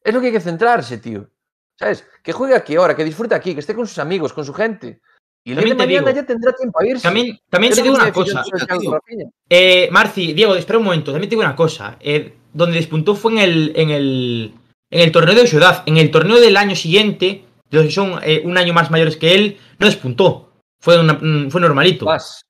Es 0.04 0.14
lo 0.14 0.20
que 0.20 0.28
hay 0.28 0.34
que 0.34 0.42
centrarse, 0.42 0.98
tío. 0.98 1.30
¿Sabes? 1.78 2.06
Que 2.24 2.34
juegue 2.34 2.56
aquí 2.56 2.76
ahora, 2.76 2.96
que 2.96 3.06
disfrute 3.06 3.36
aquí, 3.36 3.54
que 3.54 3.62
esté 3.62 3.74
con 3.76 3.88
sus 3.88 4.00
amigos, 4.00 4.34
con 4.34 4.44
su 4.44 4.54
gente. 4.54 5.02
Y 5.50 5.54
el 5.54 5.56
También 5.58 5.78
te 5.78 5.84
mañana 5.86 6.08
digo- 6.08 6.16
ya 6.22 6.26
tendrá 6.28 6.54
tiempo 6.54 6.80
a 6.80 6.86
irse. 6.86 7.04
También, 7.04 7.40
también 7.50 7.74
te 7.74 7.82
digo 7.82 7.96
una 7.96 8.12
cosa. 8.14 8.44
Eh, 9.50 9.90
Marci, 9.92 10.34
Diego, 10.34 10.56
espera 10.56 10.78
un 10.80 10.86
momento. 10.86 11.12
También 11.12 11.30
te 11.30 11.36
digo 11.36 11.42
una 11.42 11.56
cosa. 11.56 11.98
Eh, 12.00 12.36
donde 12.54 12.78
despuntó 12.78 13.16
fue 13.16 13.32
en 13.34 13.38
el, 13.40 13.72
en 13.76 13.90
el, 13.90 14.54
en 14.92 15.00
el 15.02 15.12
torneo 15.12 15.36
de 15.36 15.48
ciudad. 15.48 15.84
En 15.86 15.98
el 15.98 16.12
torneo 16.12 16.40
del 16.40 16.58
año 16.58 16.76
siguiente, 16.76 17.46
de 17.70 17.78
los 17.78 17.86
que 17.88 17.92
son 17.92 18.20
eh, 18.24 18.42
un 18.46 18.58
año 18.58 18.74
más 18.74 18.92
mayores 18.92 19.18
que 19.18 19.34
él, 19.36 19.58
no 19.80 19.86
despuntó. 19.88 20.52
Fue, 20.80 21.00
una- 21.00 21.14
mm, 21.14 21.50
fue 21.50 21.62
normalito. 21.62 22.06
Más. 22.06 22.42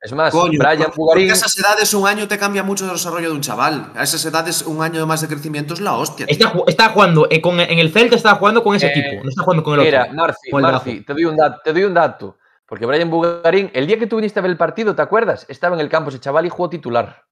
Es 0.00 0.12
más, 0.12 0.32
Coño, 0.34 0.58
Brian 0.58 0.76
porque 0.78 0.96
Bugarín. 0.98 1.30
a 1.30 1.32
esas 1.32 1.56
edades 1.56 1.94
un 1.94 2.06
año 2.06 2.28
te 2.28 2.36
cambia 2.36 2.62
mucho 2.62 2.84
el 2.84 2.90
desarrollo 2.90 3.30
de 3.30 3.34
un 3.34 3.40
chaval. 3.40 3.90
A 3.96 4.02
esas 4.02 4.22
edades 4.26 4.60
un 4.60 4.82
año 4.82 5.06
más 5.06 5.22
de 5.22 5.28
crecimiento 5.28 5.72
es 5.72 5.80
la 5.80 5.94
hostia. 5.94 6.26
Está, 6.28 6.52
está 6.66 6.90
jugando 6.90 7.26
eh, 7.30 7.40
con, 7.40 7.58
en 7.58 7.78
el 7.78 7.90
Celta, 7.90 8.14
estaba 8.14 8.36
jugando 8.38 8.62
con 8.62 8.76
ese 8.76 8.88
Eh, 8.88 8.90
equipo. 8.94 9.22
No 9.24 9.30
está 9.30 9.42
jugando 9.42 9.62
con 9.64 9.78
el 9.80 9.86
Mira, 9.86 10.02
otro. 10.02 10.14
Marci, 10.14 10.38
el 10.52 10.60
Marci, 10.62 11.00
te 11.00 11.12
doy, 11.14 11.24
un 11.24 11.36
dato, 11.36 11.60
te 11.64 11.72
doy 11.72 11.84
un 11.84 11.94
dato. 11.94 12.36
Porque 12.74 12.86
Brian 12.86 13.08
Bugarín, 13.08 13.70
el 13.72 13.86
día 13.86 14.00
que 14.00 14.08
tú 14.08 14.16
viniste 14.16 14.40
a 14.40 14.42
ver 14.42 14.50
el 14.50 14.56
partido, 14.56 14.96
¿te 14.96 15.02
acuerdas? 15.02 15.46
Estaba 15.48 15.76
en 15.76 15.80
el 15.80 15.88
campo 15.88 16.10
ese 16.10 16.18
chaval 16.18 16.44
y 16.46 16.48
jugó 16.48 16.68
titular. 16.68 17.24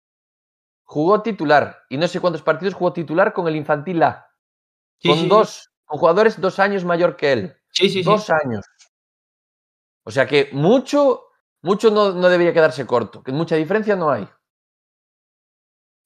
Jugó 0.84 1.20
titular. 1.20 1.82
Y 1.88 1.96
no 1.96 2.06
sé 2.06 2.20
cuántos 2.20 2.42
partidos 2.42 2.74
jugó 2.74 2.92
titular 2.92 3.32
con 3.32 3.48
el 3.48 3.56
infantil 3.56 4.04
A. 4.04 4.30
Sí, 5.00 5.08
con 5.08 5.16
sí, 5.16 5.24
sí. 5.24 5.28
dos, 5.28 5.70
con 5.84 5.98
jugadores 5.98 6.40
dos 6.40 6.60
años 6.60 6.84
mayor 6.84 7.16
que 7.16 7.32
él. 7.32 7.56
Sí, 7.72 7.88
sí, 7.88 7.94
sí. 7.94 8.02
dos 8.04 8.30
años. 8.30 8.64
O 10.04 10.12
sea 10.12 10.28
que 10.28 10.48
mucho, 10.52 11.24
mucho 11.60 11.90
no, 11.90 12.12
no 12.12 12.28
debería 12.28 12.52
quedarse 12.52 12.86
corto. 12.86 13.24
Que 13.24 13.32
mucha 13.32 13.56
diferencia 13.56 13.96
no 13.96 14.12
hay. 14.12 14.28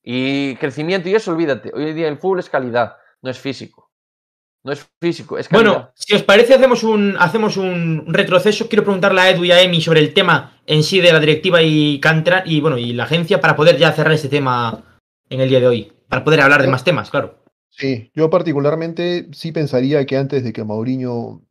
Y 0.02 0.56
crecimiento 0.56 1.10
y 1.10 1.14
eso, 1.14 1.32
olvídate. 1.32 1.72
Hoy 1.74 1.90
en 1.90 1.94
día 1.94 2.08
el 2.08 2.16
fútbol 2.16 2.38
es 2.38 2.48
calidad, 2.48 2.96
no 3.20 3.28
es 3.30 3.38
físico. 3.38 3.85
No 4.66 4.72
es 4.72 4.84
físico, 5.00 5.38
es 5.38 5.48
calidad. 5.48 5.70
Bueno, 5.70 5.90
si 5.94 6.12
os 6.16 6.24
parece, 6.24 6.52
hacemos 6.52 6.82
un, 6.82 7.14
hacemos 7.20 7.56
un 7.56 8.04
retroceso. 8.08 8.68
Quiero 8.68 8.82
preguntarle 8.82 9.20
a 9.20 9.30
Edu 9.30 9.44
y 9.44 9.52
a 9.52 9.62
Emi 9.62 9.80
sobre 9.80 10.00
el 10.00 10.12
tema 10.12 10.60
en 10.66 10.82
sí 10.82 11.00
de 11.00 11.12
la 11.12 11.20
directiva 11.20 11.62
y 11.62 12.00
Cantra 12.00 12.42
y 12.44 12.60
bueno, 12.60 12.76
y 12.76 12.92
la 12.92 13.04
agencia 13.04 13.40
para 13.40 13.54
poder 13.54 13.78
ya 13.78 13.92
cerrar 13.92 14.12
este 14.12 14.28
tema 14.28 14.98
en 15.30 15.40
el 15.40 15.48
día 15.48 15.60
de 15.60 15.68
hoy. 15.68 15.92
Para 16.08 16.24
poder 16.24 16.40
hablar 16.40 16.62
de 16.62 16.68
más 16.68 16.82
temas, 16.82 17.12
claro. 17.12 17.44
Sí, 17.70 18.10
yo 18.12 18.28
particularmente 18.28 19.28
sí 19.30 19.52
pensaría 19.52 20.04
que 20.04 20.16
antes 20.16 20.42
de 20.42 20.52
que 20.52 20.64
Mauriño 20.64 21.42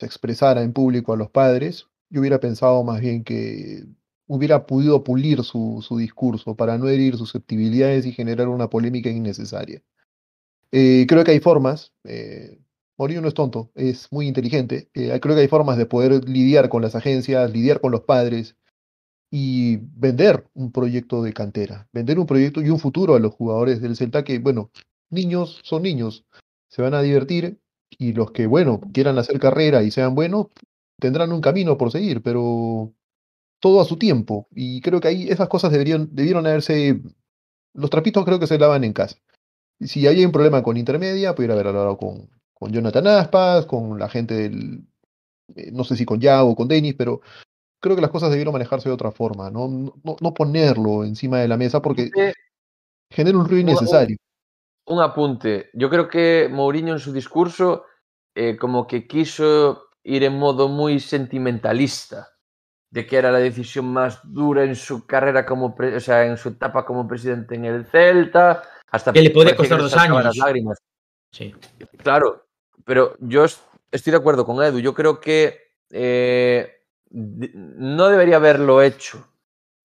se 0.00 0.06
expresara 0.06 0.62
en 0.62 0.72
público 0.72 1.12
a 1.12 1.16
los 1.16 1.30
padres, 1.30 1.86
yo 2.10 2.22
hubiera 2.22 2.40
pensado 2.40 2.82
más 2.82 3.00
bien 3.00 3.22
que 3.22 3.84
hubiera 4.26 4.66
podido 4.66 5.04
pulir 5.04 5.44
su, 5.44 5.84
su 5.86 5.96
discurso 5.96 6.56
para 6.56 6.76
no 6.76 6.88
herir 6.88 7.16
susceptibilidades 7.16 8.04
y 8.04 8.10
generar 8.10 8.48
una 8.48 8.68
polémica 8.68 9.10
innecesaria. 9.10 9.80
Eh, 10.76 11.06
creo 11.06 11.22
que 11.22 11.30
hay 11.30 11.38
formas, 11.38 11.92
eh, 12.02 12.58
Mourinho 12.98 13.20
no 13.20 13.28
es 13.28 13.34
tonto, 13.34 13.70
es 13.76 14.10
muy 14.10 14.26
inteligente, 14.26 14.88
eh, 14.92 15.20
creo 15.20 15.36
que 15.36 15.42
hay 15.42 15.46
formas 15.46 15.78
de 15.78 15.86
poder 15.86 16.28
lidiar 16.28 16.68
con 16.68 16.82
las 16.82 16.96
agencias, 16.96 17.52
lidiar 17.52 17.80
con 17.80 17.92
los 17.92 18.00
padres 18.00 18.56
y 19.30 19.76
vender 19.76 20.48
un 20.52 20.72
proyecto 20.72 21.22
de 21.22 21.32
cantera, 21.32 21.88
vender 21.92 22.18
un 22.18 22.26
proyecto 22.26 22.60
y 22.60 22.70
un 22.70 22.80
futuro 22.80 23.14
a 23.14 23.20
los 23.20 23.32
jugadores 23.34 23.80
del 23.80 23.94
Celta 23.94 24.24
que, 24.24 24.40
bueno, 24.40 24.72
niños 25.10 25.60
son 25.62 25.84
niños, 25.84 26.26
se 26.68 26.82
van 26.82 26.94
a 26.94 27.02
divertir 27.02 27.60
y 27.90 28.12
los 28.12 28.32
que, 28.32 28.48
bueno, 28.48 28.80
quieran 28.92 29.16
hacer 29.16 29.38
carrera 29.38 29.84
y 29.84 29.92
sean 29.92 30.16
buenos, 30.16 30.48
tendrán 30.98 31.30
un 31.30 31.40
camino 31.40 31.78
por 31.78 31.92
seguir, 31.92 32.20
pero 32.20 32.92
todo 33.60 33.80
a 33.80 33.84
su 33.84 33.96
tiempo. 33.96 34.48
Y 34.50 34.80
creo 34.80 35.00
que 35.00 35.06
ahí 35.06 35.28
esas 35.28 35.48
cosas 35.48 35.70
deberían, 35.70 36.08
debieron 36.10 36.48
haberse, 36.48 37.00
los 37.74 37.90
trapitos 37.90 38.24
creo 38.24 38.40
que 38.40 38.48
se 38.48 38.58
lavan 38.58 38.82
en 38.82 38.92
casa. 38.92 39.18
Si 39.84 40.06
hay 40.06 40.24
un 40.24 40.32
problema 40.32 40.62
con 40.62 40.76
Intermedia, 40.76 41.34
pudiera 41.34 41.54
haber 41.54 41.68
hablado 41.68 41.96
con, 41.98 42.28
con 42.54 42.72
Jonathan 42.72 43.06
Aspas, 43.06 43.66
con 43.66 43.98
la 43.98 44.08
gente 44.08 44.34
del, 44.34 44.86
eh, 45.56 45.70
no 45.72 45.84
sé 45.84 45.96
si 45.96 46.04
con 46.06 46.20
Yao 46.20 46.48
o 46.50 46.56
con 46.56 46.68
Denis, 46.68 46.94
pero 46.96 47.20
creo 47.80 47.96
que 47.96 48.02
las 48.02 48.10
cosas 48.12 48.30
debieron 48.30 48.52
manejarse 48.54 48.88
de 48.90 48.94
otra 48.94 49.12
forma, 49.12 49.50
no, 49.50 49.68
no, 49.68 50.16
no 50.20 50.34
ponerlo 50.34 51.04
encima 51.04 51.40
de 51.40 51.48
la 51.48 51.56
mesa 51.58 51.82
porque 51.82 52.10
Eh, 52.16 52.34
genera 53.10 53.38
un 53.38 53.46
ruido 53.48 53.62
un- 53.64 53.70
innecesario. 53.70 54.16
un 54.86 55.00
apunte. 55.00 55.70
Yo 55.74 55.88
creo 55.90 56.08
que 56.08 56.48
Mourinho 56.50 56.92
en 56.94 56.98
su 57.00 57.12
discurso 57.12 57.84
eh, 58.34 58.56
como 58.56 58.86
que 58.86 59.06
quiso 59.06 59.88
ir 60.02 60.24
en 60.24 60.38
modo 60.38 60.68
muy 60.68 61.00
sentimentalista 61.00 62.28
de 62.90 63.06
que 63.06 63.16
era 63.18 63.32
la 63.32 63.38
decisión 63.40 63.86
más 63.92 64.20
dura 64.24 64.64
en 64.64 64.76
su 64.76 65.06
carrera 65.06 65.46
como, 65.46 65.74
o 65.78 66.00
sea, 66.00 66.26
en 66.26 66.36
su 66.36 66.50
etapa 66.50 66.84
como 66.84 67.08
presidente 67.08 67.54
en 67.56 67.64
el 67.66 67.86
Celta, 67.86 68.62
hasta 68.90 69.12
Que 69.12 69.22
le 69.22 69.30
puede 69.30 69.54
costar 69.56 69.80
dos 69.80 69.96
años. 69.96 70.22
las 70.24 70.36
lágrimas. 70.36 70.78
Sí. 71.32 71.54
Claro, 72.02 72.46
pero 72.84 73.16
yo 73.20 73.44
es- 73.44 73.60
estoy 73.90 74.10
de 74.12 74.16
acuerdo 74.18 74.44
con 74.46 74.62
Edu. 74.62 74.78
Yo 74.80 74.94
creo 74.94 75.20
que 75.20 75.60
eh, 75.90 76.80
no 77.10 78.08
debería 78.08 78.36
haberlo 78.36 78.82
hecho 78.82 79.26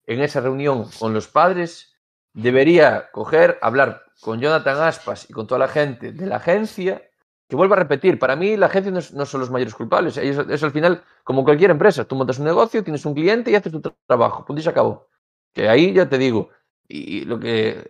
en 0.06 0.20
esa 0.20 0.40
reunión 0.40 0.88
con 0.98 1.14
los 1.14 1.28
padres. 1.28 1.94
Debería 2.32 3.10
coger, 3.12 3.58
hablar 3.62 4.04
con 4.20 4.40
Jonathan 4.40 4.80
Aspas 4.82 5.28
y 5.28 5.32
con 5.32 5.46
toda 5.46 5.58
la 5.58 5.68
gente 5.68 6.12
de 6.12 6.26
la 6.26 6.36
agencia. 6.36 7.02
Que 7.48 7.56
vuelvo 7.56 7.74
a 7.74 7.78
repetir, 7.78 8.16
para 8.20 8.36
mí 8.36 8.56
la 8.56 8.66
agencia 8.66 8.92
no, 8.92 9.26
son 9.26 9.40
los 9.40 9.50
mayores 9.50 9.74
culpables. 9.74 10.16
Ellos, 10.18 10.46
es 10.48 10.62
al 10.62 10.70
final 10.70 11.02
como 11.24 11.42
cualquier 11.44 11.72
empresa. 11.72 12.04
Tú 12.04 12.14
montas 12.14 12.38
un 12.38 12.44
negocio, 12.44 12.84
tienes 12.84 13.04
un 13.04 13.14
cliente 13.14 13.50
y 13.50 13.56
haces 13.56 13.72
tu 13.72 13.80
tra- 13.80 13.94
trabajo. 14.06 14.44
Punto 14.44 14.60
y 14.60 14.62
se 14.62 14.70
acabó. 14.70 15.08
Que 15.52 15.68
ahí 15.68 15.92
ya 15.92 16.08
te 16.08 16.16
digo. 16.16 16.50
Y, 16.86 17.24
lo 17.24 17.40
que 17.40 17.84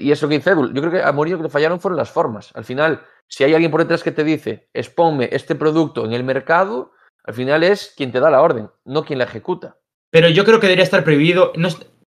y 0.00 0.12
eso 0.12 0.28
que 0.28 0.36
dice 0.38 0.50
Edu, 0.50 0.72
yo 0.72 0.80
creo 0.82 0.90
que 0.92 1.02
a 1.02 1.12
Mourinho 1.12 1.36
que 1.38 1.44
le 1.44 1.48
fallaron 1.48 1.80
fueron 1.80 1.96
las 1.96 2.10
formas. 2.10 2.50
Al 2.54 2.64
final, 2.64 3.02
si 3.28 3.44
hay 3.44 3.54
alguien 3.54 3.70
por 3.70 3.80
detrás 3.80 4.02
que 4.02 4.12
te 4.12 4.24
dice, 4.24 4.68
exponme 4.74 5.28
este 5.32 5.54
producto 5.54 6.04
en 6.04 6.12
el 6.12 6.24
mercado, 6.24 6.92
al 7.24 7.34
final 7.34 7.62
es 7.64 7.92
quien 7.96 8.12
te 8.12 8.20
da 8.20 8.30
la 8.30 8.42
orden, 8.42 8.70
no 8.84 9.04
quien 9.04 9.18
la 9.18 9.24
ejecuta. 9.24 9.76
Pero 10.10 10.28
yo 10.28 10.44
creo 10.44 10.60
que 10.60 10.66
debería 10.66 10.84
estar 10.84 11.04
prohibido. 11.04 11.52
No 11.56 11.68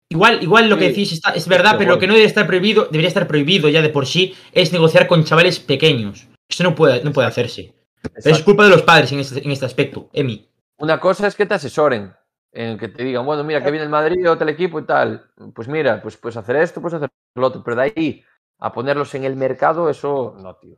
igual, 0.08 0.42
igual 0.42 0.68
lo 0.68 0.78
que 0.78 0.88
decís 0.88 1.12
está- 1.12 1.30
es 1.32 1.46
verdad, 1.48 1.76
pero 1.78 1.92
lo 1.92 1.98
que 1.98 2.06
no 2.06 2.12
debería 2.12 2.28
estar 2.28 2.46
prohibido, 2.46 2.84
debería 2.84 3.08
estar 3.08 3.26
prohibido 3.26 3.68
ya 3.68 3.82
de 3.82 3.88
por 3.88 4.06
sí, 4.06 4.34
es 4.52 4.72
negociar 4.72 5.06
con 5.06 5.24
chavales 5.24 5.58
pequeños. 5.60 6.28
Eso 6.48 6.64
no 6.64 6.74
puede, 6.74 7.02
no 7.04 7.12
puede 7.12 7.28
hacerse. 7.28 7.74
Es 8.16 8.42
culpa 8.42 8.64
de 8.64 8.70
los 8.70 8.82
padres 8.82 9.12
en 9.12 9.20
este, 9.20 9.44
en 9.44 9.50
este 9.50 9.66
aspecto, 9.66 10.08
Emi. 10.12 10.48
Una 10.78 10.98
cosa 10.98 11.26
es 11.26 11.34
que 11.34 11.44
te 11.46 11.54
asesoren, 11.54 12.14
en 12.52 12.78
que 12.78 12.88
te 12.88 13.04
digan, 13.04 13.24
bueno, 13.26 13.44
mira, 13.44 13.62
que 13.62 13.70
viene 13.70 13.84
el 13.84 13.90
Madrid 13.90 14.28
o 14.30 14.36
tal 14.38 14.48
equipo 14.48 14.80
y 14.80 14.86
tal. 14.86 15.30
Pues 15.54 15.68
mira, 15.68 16.00
pues 16.02 16.16
puedes 16.16 16.36
hacer 16.36 16.56
esto, 16.56 16.80
puedes 16.80 16.96
hacer 16.96 17.10
lo 17.36 17.46
otro, 17.46 17.62
pero 17.64 17.76
de 17.76 17.82
ahí 17.96 18.24
a 18.58 18.72
ponerlos 18.72 19.14
en 19.14 19.24
el 19.24 19.36
mercado, 19.36 19.88
eso 19.88 20.34
no, 20.38 20.56
tío. 20.56 20.76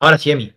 Ahora 0.00 0.18
sí, 0.18 0.30
Emi. 0.30 0.52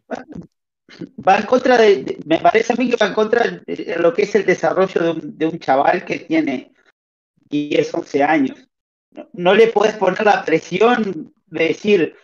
va 1.27 1.38
en 1.38 1.45
contra 1.45 1.77
de, 1.77 2.03
de- 2.03 2.19
me 2.26 2.39
parece 2.39 2.73
a 2.73 2.76
mí 2.76 2.89
que 2.89 2.97
va 2.97 3.07
en 3.07 3.14
contra 3.14 3.43
de 3.65 3.95
lo 3.99 4.14
que 4.14 4.23
es 4.23 4.35
el 4.35 4.45
desarrollo 4.45 5.01
de 5.01 5.10
un, 5.11 5.38
de 5.38 5.45
un 5.47 5.60
chaval 5.60 6.05
que 6.05 6.19
tiene 6.19 6.73
10, 7.49 7.93
11 7.93 8.23
años. 8.23 8.57
No, 9.11 9.30
no 9.34 9.53
le 9.53 9.68
puedes 9.68 9.95
poner 9.95 10.26
la 10.26 10.43
presión 10.45 11.34
de 11.47 11.68
decir, 11.68 12.15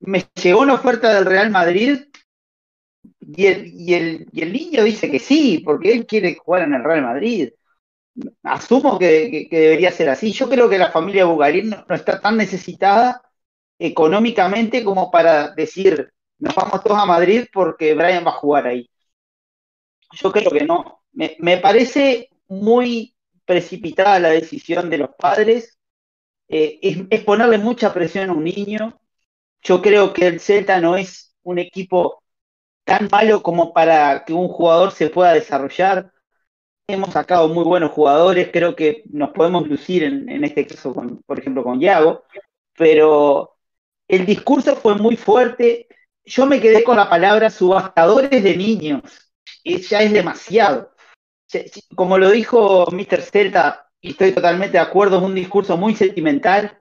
me 0.00 0.24
llegó 0.42 0.60
una 0.60 0.74
oferta 0.74 1.14
del 1.14 1.26
Real 1.26 1.50
Madrid 1.50 2.04
y 3.34 3.94
el, 3.94 4.28
niño 4.32 4.84
dice 4.84 5.10
que 5.10 5.18
sí, 5.18 5.58
porque 5.64 5.92
él 5.92 6.06
quiere 6.06 6.36
jugar 6.36 6.62
en 6.62 6.74
el 6.74 6.84
Real 6.84 7.02
Madrid. 7.02 7.50
Asumo 8.42 8.98
que, 8.98 9.48
debería 9.50 9.90
ser 9.90 10.08
así. 10.10 10.32
Yo 10.32 10.48
creo 10.48 10.68
que 10.68 10.78
la 10.78 10.92
familia 10.92 11.26
Bugarín 11.26 11.70
no, 11.70 11.84
no 11.88 11.94
está 11.94 12.20
tan 12.20 12.36
necesitada 12.36 13.22
económicamente 13.78 14.84
como 14.84 15.10
para 15.10 15.50
decir, 15.50 16.12
nos 16.38 16.54
vamos 16.54 16.82
todos 16.82 16.98
a 16.98 17.04
Madrid 17.06 17.46
porque 17.52 17.94
Brian 17.94 18.24
va 18.24 18.30
a 18.30 18.34
jugar 18.34 18.66
ahí. 18.68 18.88
Yo 20.12 20.30
creo 20.32 20.50
que 20.50 20.64
no. 20.64 21.02
Me, 21.12 21.36
me 21.40 21.58
parece 21.58 22.30
muy 22.48 23.14
precipitada 23.44 24.20
la 24.20 24.30
decisión 24.30 24.88
de 24.88 24.98
los 24.98 25.10
padres. 25.18 25.78
Eh, 26.48 26.78
es, 26.80 26.98
es 27.10 27.24
ponerle 27.24 27.58
mucha 27.58 27.92
presión 27.92 28.30
a 28.30 28.34
un 28.34 28.44
niño. 28.44 29.00
Yo 29.62 29.82
creo 29.82 30.12
que 30.12 30.28
el 30.28 30.40
Celta 30.40 30.80
no 30.80 30.96
es 30.96 31.34
un 31.42 31.58
equipo 31.58 32.22
tan 32.86 33.08
malo 33.10 33.42
como 33.42 33.72
para 33.72 34.24
que 34.24 34.32
un 34.32 34.48
jugador 34.48 34.92
se 34.92 35.10
pueda 35.10 35.34
desarrollar. 35.34 36.12
Hemos 36.88 37.12
sacado 37.12 37.48
muy 37.48 37.64
buenos 37.64 37.90
jugadores, 37.90 38.50
creo 38.52 38.76
que 38.76 39.02
nos 39.10 39.30
podemos 39.30 39.66
lucir 39.66 40.04
en, 40.04 40.44
este 40.44 40.68
caso, 40.68 40.94
por 41.26 41.38
ejemplo, 41.38 41.64
con 41.64 41.80
Yago, 41.80 42.22
pero 42.78 43.56
el 44.06 44.24
discurso 44.24 44.76
fue 44.76 44.94
muy 44.94 45.16
fuerte. 45.16 45.88
Yo 46.24 46.46
me 46.46 46.60
quedé 46.60 46.84
con 46.84 46.96
la 46.96 47.10
palabra 47.10 47.50
subastadores 47.50 48.42
de 48.42 48.56
niños. 48.56 49.02
Y 49.64 49.80
ya 49.80 50.02
es 50.02 50.12
demasiado. 50.12 50.92
Como 51.96 52.18
lo 52.18 52.30
dijo 52.30 52.86
Mr. 52.92 53.20
Celta, 53.20 53.88
y 54.00 54.10
estoy 54.10 54.30
totalmente 54.30 54.78
de 54.78 54.84
acuerdo, 54.84 55.16
es 55.16 55.24
un 55.24 55.34
discurso 55.34 55.76
muy 55.76 55.96
sentimental. 55.96 56.80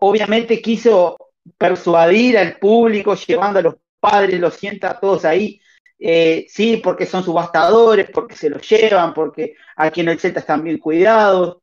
Obviamente 0.00 0.60
quiso 0.60 1.16
persuadir 1.56 2.36
al 2.36 2.58
público, 2.58 3.14
llevando 3.14 3.60
a 3.60 3.62
los 3.62 3.76
padres, 4.06 4.40
los 4.40 4.54
sienta 4.54 4.98
todos 5.00 5.24
ahí. 5.24 5.60
Eh, 5.98 6.46
sí, 6.48 6.76
porque 6.76 7.06
son 7.06 7.24
subastadores, 7.24 8.10
porque 8.10 8.36
se 8.36 8.50
los 8.50 8.68
llevan, 8.68 9.14
porque 9.14 9.54
aquí 9.76 10.02
en 10.02 10.10
el 10.10 10.20
Celta 10.20 10.40
están 10.40 10.62
bien 10.62 10.78
cuidados. 10.78 11.58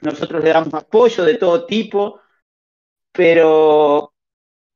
Nosotros 0.00 0.42
le 0.44 0.50
damos 0.50 0.72
apoyo 0.74 1.24
de 1.24 1.34
todo 1.36 1.66
tipo, 1.66 2.20
pero, 3.12 4.14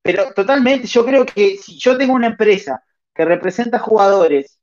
pero 0.03 0.33
totalmente, 0.35 0.87
yo 0.87 1.05
creo 1.05 1.25
que 1.25 1.57
si 1.57 1.79
yo 1.79 1.97
tengo 1.97 2.15
una 2.15 2.27
empresa 2.29 2.83
que 3.15 3.25
representa 3.25 3.79
jugadores 3.79 4.61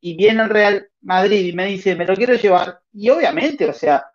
y 0.00 0.16
viene 0.16 0.42
al 0.42 0.50
Real 0.50 0.88
Madrid 1.02 1.46
y 1.46 1.52
me 1.52 1.66
dice, 1.66 1.96
me 1.96 2.06
lo 2.06 2.14
quiero 2.16 2.34
llevar, 2.34 2.80
y 2.92 3.10
obviamente, 3.10 3.68
o 3.68 3.74
sea, 3.74 4.06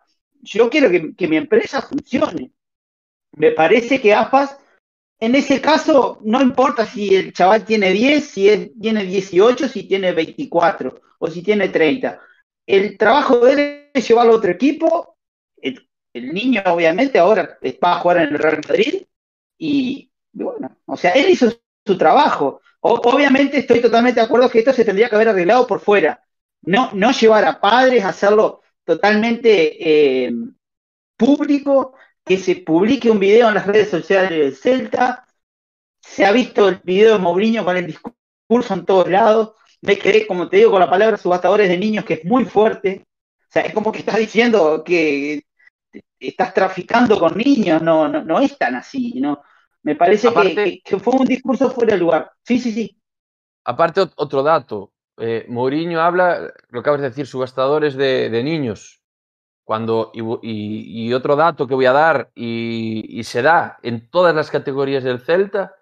yo 0.42 0.68
quiero 0.70 0.90
que, 0.90 1.14
que 1.14 1.28
mi 1.28 1.36
empresa 1.36 1.82
funcione. 1.82 2.52
Me 3.32 3.52
parece 3.52 4.00
que 4.00 4.14
AFAS 4.14 4.58
en 5.18 5.34
ese 5.34 5.60
caso, 5.60 6.18
no 6.22 6.42
importa 6.42 6.84
si 6.84 7.14
el 7.14 7.32
chaval 7.32 7.64
tiene 7.64 7.90
10, 7.90 8.24
si 8.24 8.48
es, 8.48 8.70
tiene 8.78 9.04
18, 9.04 9.68
si 9.68 9.84
tiene 9.84 10.12
24 10.12 11.00
o 11.18 11.26
si 11.28 11.42
tiene 11.42 11.68
30. 11.68 12.20
El 12.66 12.98
trabajo 12.98 13.38
de 13.38 13.52
él 13.52 13.90
es 13.94 14.06
llevarlo 14.06 14.34
a 14.34 14.36
otro 14.36 14.50
equipo. 14.50 15.16
El, 15.56 15.88
niño, 16.32 16.62
obviamente, 16.66 17.18
ahora 17.18 17.58
va 17.82 17.92
a 17.92 18.00
jugar 18.00 18.18
en 18.18 18.34
el 18.34 18.38
Real 18.38 18.60
Madrid. 18.66 19.06
Y 19.58 20.10
bueno, 20.32 20.76
o 20.86 20.96
sea, 20.96 21.12
él 21.12 21.30
hizo 21.30 21.50
su 21.84 21.98
trabajo. 21.98 22.60
Obviamente, 22.80 23.58
estoy 23.58 23.80
totalmente 23.80 24.20
de 24.20 24.26
acuerdo 24.26 24.50
que 24.50 24.60
esto 24.60 24.72
se 24.72 24.84
tendría 24.84 25.08
que 25.08 25.14
haber 25.14 25.28
arreglado 25.28 25.66
por 25.66 25.80
fuera. 25.80 26.22
No, 26.62 26.90
no 26.92 27.12
llevar 27.12 27.44
a 27.44 27.60
padres, 27.60 28.04
hacerlo 28.04 28.62
totalmente 28.84 30.26
eh, 30.26 30.32
público 31.16 31.94
que 32.26 32.36
se 32.38 32.56
publique 32.56 33.08
un 33.08 33.20
video 33.20 33.48
en 33.48 33.54
las 33.54 33.66
redes 33.66 33.88
sociales 33.88 34.30
del 34.30 34.56
Celta. 34.56 35.24
Se 36.00 36.26
ha 36.26 36.32
visto 36.32 36.68
el 36.68 36.80
video 36.82 37.12
de 37.14 37.18
Mourinho 37.20 37.64
con 37.64 37.76
el 37.76 37.86
discurso 37.86 38.74
en 38.74 38.84
todos 38.84 39.08
lados. 39.08 39.52
Me 39.80 39.96
quedé, 39.96 40.26
como 40.26 40.48
te 40.48 40.56
digo, 40.56 40.72
con 40.72 40.80
la 40.80 40.90
palabra 40.90 41.16
subastadores 41.16 41.68
de 41.68 41.78
niños, 41.78 42.04
que 42.04 42.14
es 42.14 42.24
muy 42.24 42.44
fuerte. 42.44 43.06
O 43.38 43.46
sea, 43.48 43.62
es 43.62 43.72
como 43.72 43.92
que 43.92 44.00
estás 44.00 44.16
diciendo 44.16 44.82
que 44.84 45.44
estás 46.18 46.52
traficando 46.52 47.18
con 47.20 47.36
niños. 47.38 47.80
No, 47.80 48.08
no, 48.08 48.24
no 48.24 48.40
es 48.40 48.58
tan 48.58 48.74
así, 48.74 49.12
¿no? 49.20 49.42
Me 49.84 49.94
parece 49.94 50.26
Aparte- 50.28 50.64
que, 50.64 50.80
que 50.84 50.98
fue 50.98 51.14
un 51.14 51.26
discurso 51.26 51.70
fuera 51.70 51.94
de 51.94 52.00
lugar. 52.00 52.32
Sí, 52.42 52.58
sí, 52.58 52.72
sí. 52.72 52.98
Aparte, 53.64 54.00
ot- 54.00 54.12
otro 54.16 54.42
dato. 54.42 54.92
Eh, 55.16 55.46
Mourinho 55.48 56.00
habla, 56.00 56.52
lo 56.70 56.80
acabas 56.80 57.00
de 57.00 57.08
decir, 57.10 57.26
subastadores 57.26 57.94
de, 57.94 58.30
de 58.30 58.42
niños. 58.42 59.00
Cuando, 59.66 60.12
y, 60.14 60.22
y- 60.22 61.08
y 61.08 61.14
otro 61.14 61.36
dato 61.36 61.66
que 61.68 61.74
voy 61.76 61.86
a 61.86 61.92
dar, 61.92 62.30
y, 62.36 63.22
se 63.24 63.42
da 63.42 63.78
en 63.82 64.10
todas 64.10 64.34
las 64.34 64.50
categorías 64.50 65.04
del 65.04 65.20
Celta, 65.20 65.76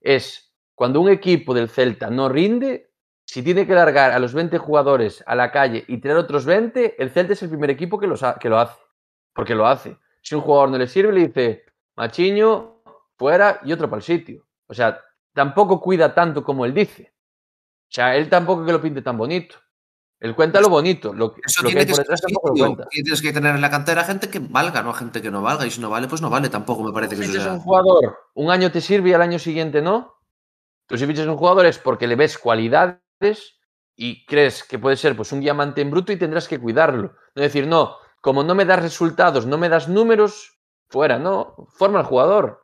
es 0.00 0.54
cuando 0.74 1.00
un 1.00 1.08
equipo 1.10 1.54
del 1.54 1.68
Celta 1.68 2.10
no 2.10 2.28
rinde, 2.28 2.90
si 3.26 3.42
tiene 3.42 3.66
que 3.66 3.74
largar 3.74 4.12
a 4.12 4.18
los 4.18 4.34
20 4.34 4.58
jugadores 4.58 5.24
a 5.26 5.34
la 5.34 5.50
calle 5.52 5.84
y 5.88 5.98
tener 5.98 6.16
otros 6.18 6.44
20, 6.46 7.02
el 7.02 7.10
Celta 7.10 7.32
es 7.34 7.42
el 7.42 7.50
primer 7.50 7.70
equipo 7.70 7.98
que, 7.98 8.06
los 8.06 8.22
que 8.40 8.48
lo 8.50 8.58
hace. 8.58 8.78
Porque 9.34 9.54
lo 9.54 9.66
hace. 9.66 9.98
Si 10.22 10.34
un 10.34 10.42
jugador 10.42 10.70
no 10.70 10.78
le 10.78 10.86
sirve, 10.86 11.12
le 11.12 11.28
dice, 11.28 11.64
Machiño, 11.96 12.82
fuera 13.16 13.60
y 13.64 13.72
otro 13.72 13.88
para 13.90 13.98
el 14.00 14.04
sitio. 14.04 14.46
O 14.68 14.74
sea, 14.74 15.00
tampoco 15.34 15.80
cuida 15.80 16.14
tanto 16.14 16.44
como 16.44 16.64
él 16.66 16.74
dice. 16.74 17.14
O 17.90 17.92
sea, 17.94 18.16
él 18.16 18.28
tampoco 18.30 18.66
que 18.66 18.72
lo 18.72 18.82
pinte 18.82 19.02
tan 19.02 19.18
bonito. 19.18 19.56
Él 20.24 20.34
cuenta 20.34 20.58
lo 20.58 20.70
bonito, 20.70 21.12
lo, 21.12 21.34
Eso 21.44 21.62
lo 21.62 21.68
que 21.68 21.74
tiene 21.74 21.80
hay 21.80 21.86
que 21.86 21.92
por 21.92 21.96
ser 21.96 22.06
detrás 22.06 22.20
así, 22.24 22.32
tampoco 22.32 22.48
lo 22.48 22.54
tío. 22.54 22.64
cuenta. 22.64 22.88
Y 22.90 23.02
tienes 23.02 23.20
que 23.20 23.30
tener 23.30 23.54
en 23.54 23.60
la 23.60 23.68
cantera 23.68 24.04
gente 24.04 24.30
que 24.30 24.38
valga, 24.38 24.82
no 24.82 24.88
a 24.88 24.94
gente 24.94 25.20
que 25.20 25.30
no 25.30 25.42
valga. 25.42 25.66
Y 25.66 25.70
si 25.70 25.82
no 25.82 25.90
vale, 25.90 26.08
pues 26.08 26.22
no 26.22 26.30
vale. 26.30 26.48
Tampoco 26.48 26.82
me 26.82 26.92
parece 26.94 27.14
que 27.14 27.26
Si 27.26 27.34
sea. 27.34 27.52
un 27.52 27.60
jugador, 27.60 28.16
un 28.32 28.50
año 28.50 28.72
te 28.72 28.80
sirve 28.80 29.10
y 29.10 29.12
al 29.12 29.20
año 29.20 29.38
siguiente 29.38 29.82
no. 29.82 30.14
Tú 30.86 30.96
si 30.96 31.06
fichas 31.06 31.26
un 31.26 31.36
jugador 31.36 31.66
es 31.66 31.78
porque 31.78 32.06
le 32.06 32.16
ves 32.16 32.38
cualidades 32.38 33.58
y 33.96 34.24
crees 34.24 34.64
que 34.64 34.78
puede 34.78 34.96
ser 34.96 35.14
pues 35.14 35.30
un 35.32 35.40
diamante 35.40 35.82
en 35.82 35.90
bruto 35.90 36.10
y 36.10 36.16
tendrás 36.16 36.48
que 36.48 36.58
cuidarlo. 36.58 37.14
No 37.34 37.42
decir, 37.42 37.66
no, 37.66 37.98
como 38.22 38.42
no 38.42 38.54
me 38.54 38.64
das 38.64 38.80
resultados, 38.80 39.44
no 39.44 39.58
me 39.58 39.68
das 39.68 39.88
números, 39.90 40.58
fuera, 40.88 41.18
no, 41.18 41.54
forma 41.76 41.98
al 41.98 42.06
jugador. 42.06 42.63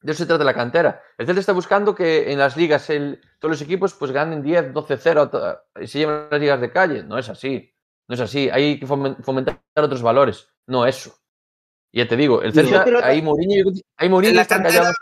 De 0.00 0.12
eso 0.12 0.18
se 0.22 0.26
trata 0.26 0.44
la 0.44 0.54
cantera. 0.54 1.02
El 1.18 1.26
Celta 1.26 1.40
está 1.40 1.52
buscando 1.52 1.94
que 1.94 2.30
en 2.32 2.38
las 2.38 2.56
ligas 2.56 2.88
el- 2.90 3.20
todos 3.40 3.50
los 3.52 3.62
equipos 3.62 3.94
pues 3.94 4.12
ganen 4.12 4.42
10, 4.42 4.72
12-0 4.72 5.28
to- 5.28 5.58
y 5.80 5.86
se 5.88 5.98
lleven 5.98 6.26
las 6.30 6.40
ligas 6.40 6.60
de 6.60 6.70
calle. 6.70 7.02
No 7.02 7.18
es 7.18 7.28
así. 7.28 7.74
No 8.06 8.14
es 8.14 8.20
así. 8.20 8.48
Hay 8.50 8.78
que 8.78 8.86
fomen- 8.86 9.16
fomentar 9.22 9.60
otros 9.76 10.00
valores, 10.02 10.48
no 10.66 10.86
eso. 10.86 11.14
Y 11.90 11.98
ya 11.98 12.08
te 12.08 12.16
digo, 12.16 12.42
el 12.42 12.52
Celta, 12.52 12.84
ahí 13.02 13.22
Mourinho, 13.22 13.72
ahí 13.96 14.08
Mourinho 14.08 14.34
la 14.34 14.42
está 14.42 14.62
cantera-. 14.62 14.92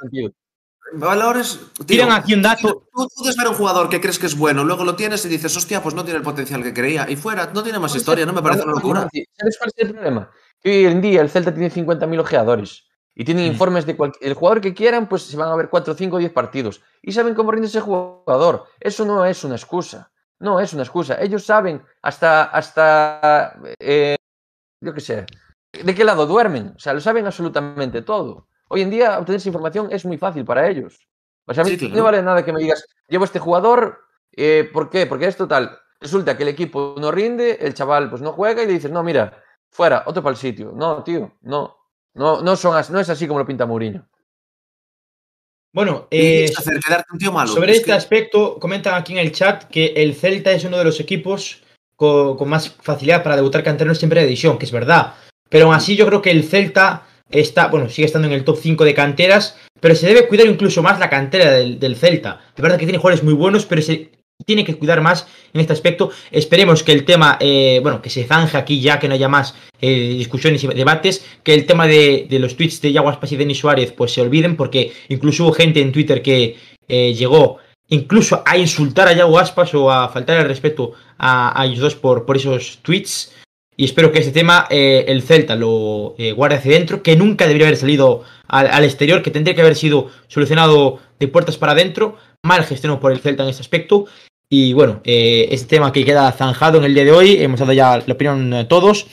Valores. 0.93 1.59
tío, 1.79 1.85
Tiran 1.87 2.13
aquí 2.13 2.33
un 2.35 2.43
dato. 2.43 2.87
Tú 2.95 3.09
puedes 3.17 3.37
ver 3.37 3.49
un 3.49 3.55
jugador 3.55 3.89
que 3.89 4.01
crees 4.01 4.19
que 4.21 4.27
es 4.27 4.37
bueno, 4.39 4.65
luego 4.65 4.85
lo 4.85 4.95
tienes 4.95 5.25
y 5.25 5.29
dices, 5.29 5.55
hostia, 5.57 5.83
pues 5.83 5.95
no 5.97 6.05
tiene 6.05 6.19
el 6.19 6.23
potencial 6.25 6.63
que 6.63 6.73
creía. 6.73 7.11
Y 7.11 7.17
fuera, 7.17 7.51
no 7.53 7.63
tiene 7.63 7.79
más 7.81 7.95
historia, 7.97 8.25
no 8.25 8.33
me 8.33 8.41
parece 8.41 8.63
una 8.63 8.73
locura. 8.73 9.09
¿Sabes 9.37 9.59
cuál 9.59 9.71
es 9.75 9.85
el 9.85 9.93
problema? 9.93 10.31
Que 10.63 10.71
hoy 10.87 10.93
en 10.93 11.01
día 11.01 11.21
el 11.23 11.29
Celta 11.29 11.53
tiene 11.53 11.71
50.000 11.71 12.21
ojeadores 12.21 12.87
y 13.19 13.25
tienen 13.25 13.47
informes 13.47 13.87
de 13.87 13.97
cualquier. 13.97 14.29
El 14.31 14.35
jugador 14.35 14.61
que 14.61 14.75
quieran, 14.75 15.09
pues 15.09 15.23
se 15.23 15.37
van 15.39 15.49
a 15.49 15.57
ver 15.57 15.71
4, 15.71 15.95
5, 15.95 16.19
10 16.19 16.33
partidos 16.33 16.83
y 17.03 17.13
saben 17.13 17.35
cómo 17.35 17.51
rinde 17.51 17.67
ese 17.67 17.81
jugador. 17.81 18.67
Eso 18.79 19.05
no 19.07 19.25
es 19.25 19.43
una 19.43 19.57
excusa. 19.57 20.13
No 20.39 20.61
es 20.61 20.75
una 20.75 20.83
excusa. 20.83 21.21
Ellos 21.21 21.45
saben 21.45 21.83
hasta. 22.03 22.45
hasta 22.45 23.59
eh, 23.81 24.17
yo 24.85 24.93
qué 24.93 25.01
sé. 25.01 25.25
¿De 25.73 25.95
qué 25.95 26.05
lado 26.05 26.27
duermen? 26.27 26.75
O 26.77 26.79
sea, 26.79 26.93
lo 26.93 27.01
saben 27.01 27.25
absolutamente 27.25 28.03
todo. 28.03 28.49
Hoy 28.69 28.83
en 28.83 28.91
día 28.91 29.19
obtener 29.19 29.39
esa 29.39 29.49
información 29.49 29.89
es 29.91 30.05
muy 30.05 30.19
fácil 30.19 30.45
para 30.45 30.69
ellos. 30.69 31.09
O 31.47 31.55
sea, 31.55 31.63
a 31.63 31.65
mí 31.65 31.71
Sí, 31.71 31.79
claro. 31.79 31.97
no 31.97 32.05
vale 32.05 32.23
nada 32.23 32.45
que 32.45 32.53
me 32.53 32.61
digas, 32.61 32.87
llevo 33.09 33.25
este 33.25 33.39
jugador, 33.39 34.01
eh, 34.33 34.69
¿por 34.73 34.91
qué? 34.91 35.07
Porque 35.07 35.27
es 35.27 35.37
total. 35.37 35.79
Resulta 36.01 36.37
que 36.37 36.43
el 36.43 36.51
equipo 36.51 36.97
no 36.99 37.11
rinde, 37.11 37.59
el 37.61 37.73
chaval 37.73 38.11
pues 38.11 38.21
no 38.21 38.33
juega 38.33 38.63
y 38.63 38.67
le 38.67 38.75
dices, 38.75 38.91
no, 38.91 39.03
mira, 39.03 39.43
fuera, 39.71 40.03
otro 40.07 40.23
para 40.23 40.33
el 40.33 40.37
sitio. 40.39 40.73
No, 40.75 41.03
tío, 41.03 41.33
no. 41.43 41.86
No, 42.17 42.41
no, 42.43 42.57
son 42.57 42.77
as- 42.77 42.91
no 42.91 42.99
es 42.99 43.09
así 43.11 43.27
como 43.27 43.39
lo 43.39 43.47
pinta 43.47 43.67
Mourinho. 43.67 44.07
Bueno, 45.73 46.09
¿Qué 46.11 46.17
eh, 46.19 46.33
quieres 46.47 46.59
hacer? 46.59 46.81
¿Quedarte 46.81 47.13
un 47.13 47.19
tío 47.19 47.33
malo? 47.33 47.53
sobre 47.53 47.73
Es 47.73 47.79
este 47.79 47.91
que- 47.91 47.97
aspecto, 47.97 48.59
comentan 48.59 48.95
aquí 48.95 49.13
en 49.13 49.19
el 49.19 49.33
chat 49.33 49.65
que 49.65 49.93
el 49.97 50.15
Celta 50.15 50.53
es 50.53 50.65
uno 50.65 50.79
de 50.79 50.85
los 50.85 50.99
equipos 51.01 51.63
co- 51.97 52.37
con, 52.37 52.49
más 52.49 52.71
facilidad 52.71 53.23
para 53.23 53.37
debutar 53.37 53.63
canteranos 53.63 53.99
siempre 53.99 54.21
de 54.21 54.27
división, 54.27 54.59
que 54.59 54.65
es 54.65 54.73
verdad. 54.73 55.15
Pero 55.51 55.67
aún 55.67 55.75
así 55.75 55.95
yo 55.95 56.07
creo 56.07 56.23
que 56.23 56.31
el 56.31 56.45
Celta 56.45 57.07
está, 57.29 57.67
bueno, 57.69 57.89
sigue 57.91 58.07
estando 58.07 58.27
en 58.29 58.35
el 58.35 58.45
top 58.45 58.59
5 58.61 58.85
de 58.85 58.95
canteras, 58.95 59.59
pero 59.81 59.95
se 59.95 60.07
debe 60.07 60.27
cuidar 60.29 60.47
incluso 60.47 60.83
más 60.83 60.99
la 60.99 61.11
cantera 61.11 61.51
del, 61.53 61.79
del 61.79 61.97
Celta. 61.97 62.41
Es 62.57 62.63
verdad 62.63 62.79
que 62.79 62.87
tiene 62.87 62.99
jugadores 62.99 63.23
muy 63.25 63.35
buenos, 63.35 63.67
pero 63.67 63.83
se 63.83 64.11
tiene 64.47 64.65
que 64.65 64.77
cuidar 64.77 65.01
más 65.01 65.27
en 65.53 65.61
este 65.61 65.73
aspecto. 65.73 66.11
Esperemos 66.31 66.83
que 66.83 66.93
el 66.93 67.05
tema, 67.05 67.37
eh, 67.41 67.81
bueno, 67.83 68.01
que 68.01 68.11
se 68.11 68.25
zanje 68.25 68.57
aquí 68.57 68.81
ya, 68.81 68.99
que 68.99 69.09
no 69.09 69.15
haya 69.15 69.29
más 69.29 69.55
eh, 69.81 70.15
discusiones 70.17 70.63
y 70.63 70.69
debates, 70.69 71.25
que 71.43 71.53
el 71.53 71.67
tema 71.67 71.87
de, 71.87 72.27
los 72.31 72.57
tweets 72.57 72.81
de 72.81 72.93
Yago 72.93 73.09
Aspas 73.09 73.33
y 73.33 73.37
Denis 73.37 73.59
Suárez 73.59 73.93
pues 73.93 74.13
se 74.13 74.23
olviden, 74.23 74.57
porque 74.57 74.93
incluso 75.09 75.45
hubo 75.45 75.53
gente 75.53 75.81
en 75.81 75.93
Twitter 75.93 76.23
que 76.23 76.57
eh, 76.89 77.15
llegó 77.15 77.59
incluso 77.89 78.43
a 78.47 78.57
insultar 78.57 79.09
a 79.09 79.13
Yago 79.13 79.39
Aspas 79.39 79.75
o 79.75 79.91
a 79.91 80.09
faltar 80.09 80.39
el 80.39 80.49
respeto 80.49 80.93
a, 81.19 81.61
a 81.61 81.67
ellos 81.67 81.81
dos 81.81 81.95
por, 81.97 82.25
por 82.25 82.37
esos 82.37 82.79
tweets. 82.83 83.33
Y 83.79 83.85
espero 83.85 84.11
que 84.11 84.21
este 84.21 84.33
tema 84.33 84.67
el 84.71 85.21
Celta 85.21 85.55
lo 85.55 86.17
guarde 86.35 86.57
hacia 86.57 86.73
dentro, 86.73 87.03
que 87.03 87.15
nunca 87.15 87.47
debería 87.47 87.67
haber 87.67 87.79
salido 87.79 88.23
al, 88.49 88.69
al 88.69 88.85
exterior, 88.85 89.23
que 89.23 89.31
tendría 89.31 89.55
que 89.55 89.61
haber 89.61 89.77
sido 89.77 90.11
solucionado 90.29 90.99
de 91.21 91.29
puertas 91.29 91.59
para 91.59 91.73
adentro, 91.73 92.17
mal 92.43 92.65
gestionado 92.65 93.01
por 93.01 93.13
el 93.13 93.19
Celta 93.19 93.43
en 93.43 93.51
este 93.51 93.61
aspecto. 93.61 94.07
Y 94.49 94.75
bueno, 94.75 95.01
este 95.05 95.67
tema 95.67 95.93
que 95.93 96.05
queda 96.05 96.31
zanjado 96.31 96.79
en 96.79 96.85
el 96.85 96.95
día 96.95 97.05
de 97.05 97.11
hoy, 97.11 97.43
hemos 97.43 97.59
dado 97.59 97.73
ya 97.73 97.99
la 97.99 98.15
opinión 98.15 98.55
eh, 98.55 98.65
todos. 98.65 99.09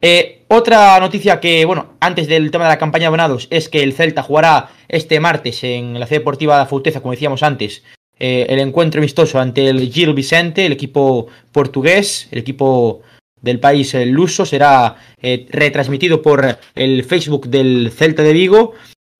Eh, 0.00 0.42
otra 0.48 0.98
noticia 0.98 1.38
que, 1.38 1.64
bueno, 1.64 1.94
antes 2.00 2.26
del 2.26 2.50
tema 2.50 2.64
de 2.64 2.70
la 2.70 2.78
campaña 2.78 3.02
de 3.02 3.06
abonados, 3.06 3.46
es 3.50 3.68
que 3.68 3.84
el 3.84 3.92
Celta 3.92 4.24
jugará 4.24 4.70
este 4.88 5.20
martes 5.20 5.62
en 5.62 6.00
la 6.00 6.06
Ciudad 6.06 6.20
Deportiva 6.20 6.58
de 6.58 6.66
Fauteza, 6.66 7.00
como 7.00 7.12
decíamos 7.12 7.44
antes, 7.44 7.84
el 8.18 8.58
encuentro 8.60 9.00
amistoso 9.00 9.40
ante 9.40 9.68
el 9.68 9.90
Gil 9.90 10.14
Vicente, 10.14 10.66
el 10.66 10.72
equipo 10.72 11.28
portugués, 11.50 12.28
el 12.30 12.38
equipo 12.38 13.02
del 13.40 13.58
país 13.58 13.94
luso, 14.06 14.46
será 14.46 14.96
retransmitido 15.20 16.22
por 16.22 16.58
el 16.74 17.04
Facebook 17.04 17.48
del 17.48 17.90
Celta 17.92 18.22
de 18.22 18.32
Vigo. 18.32 18.74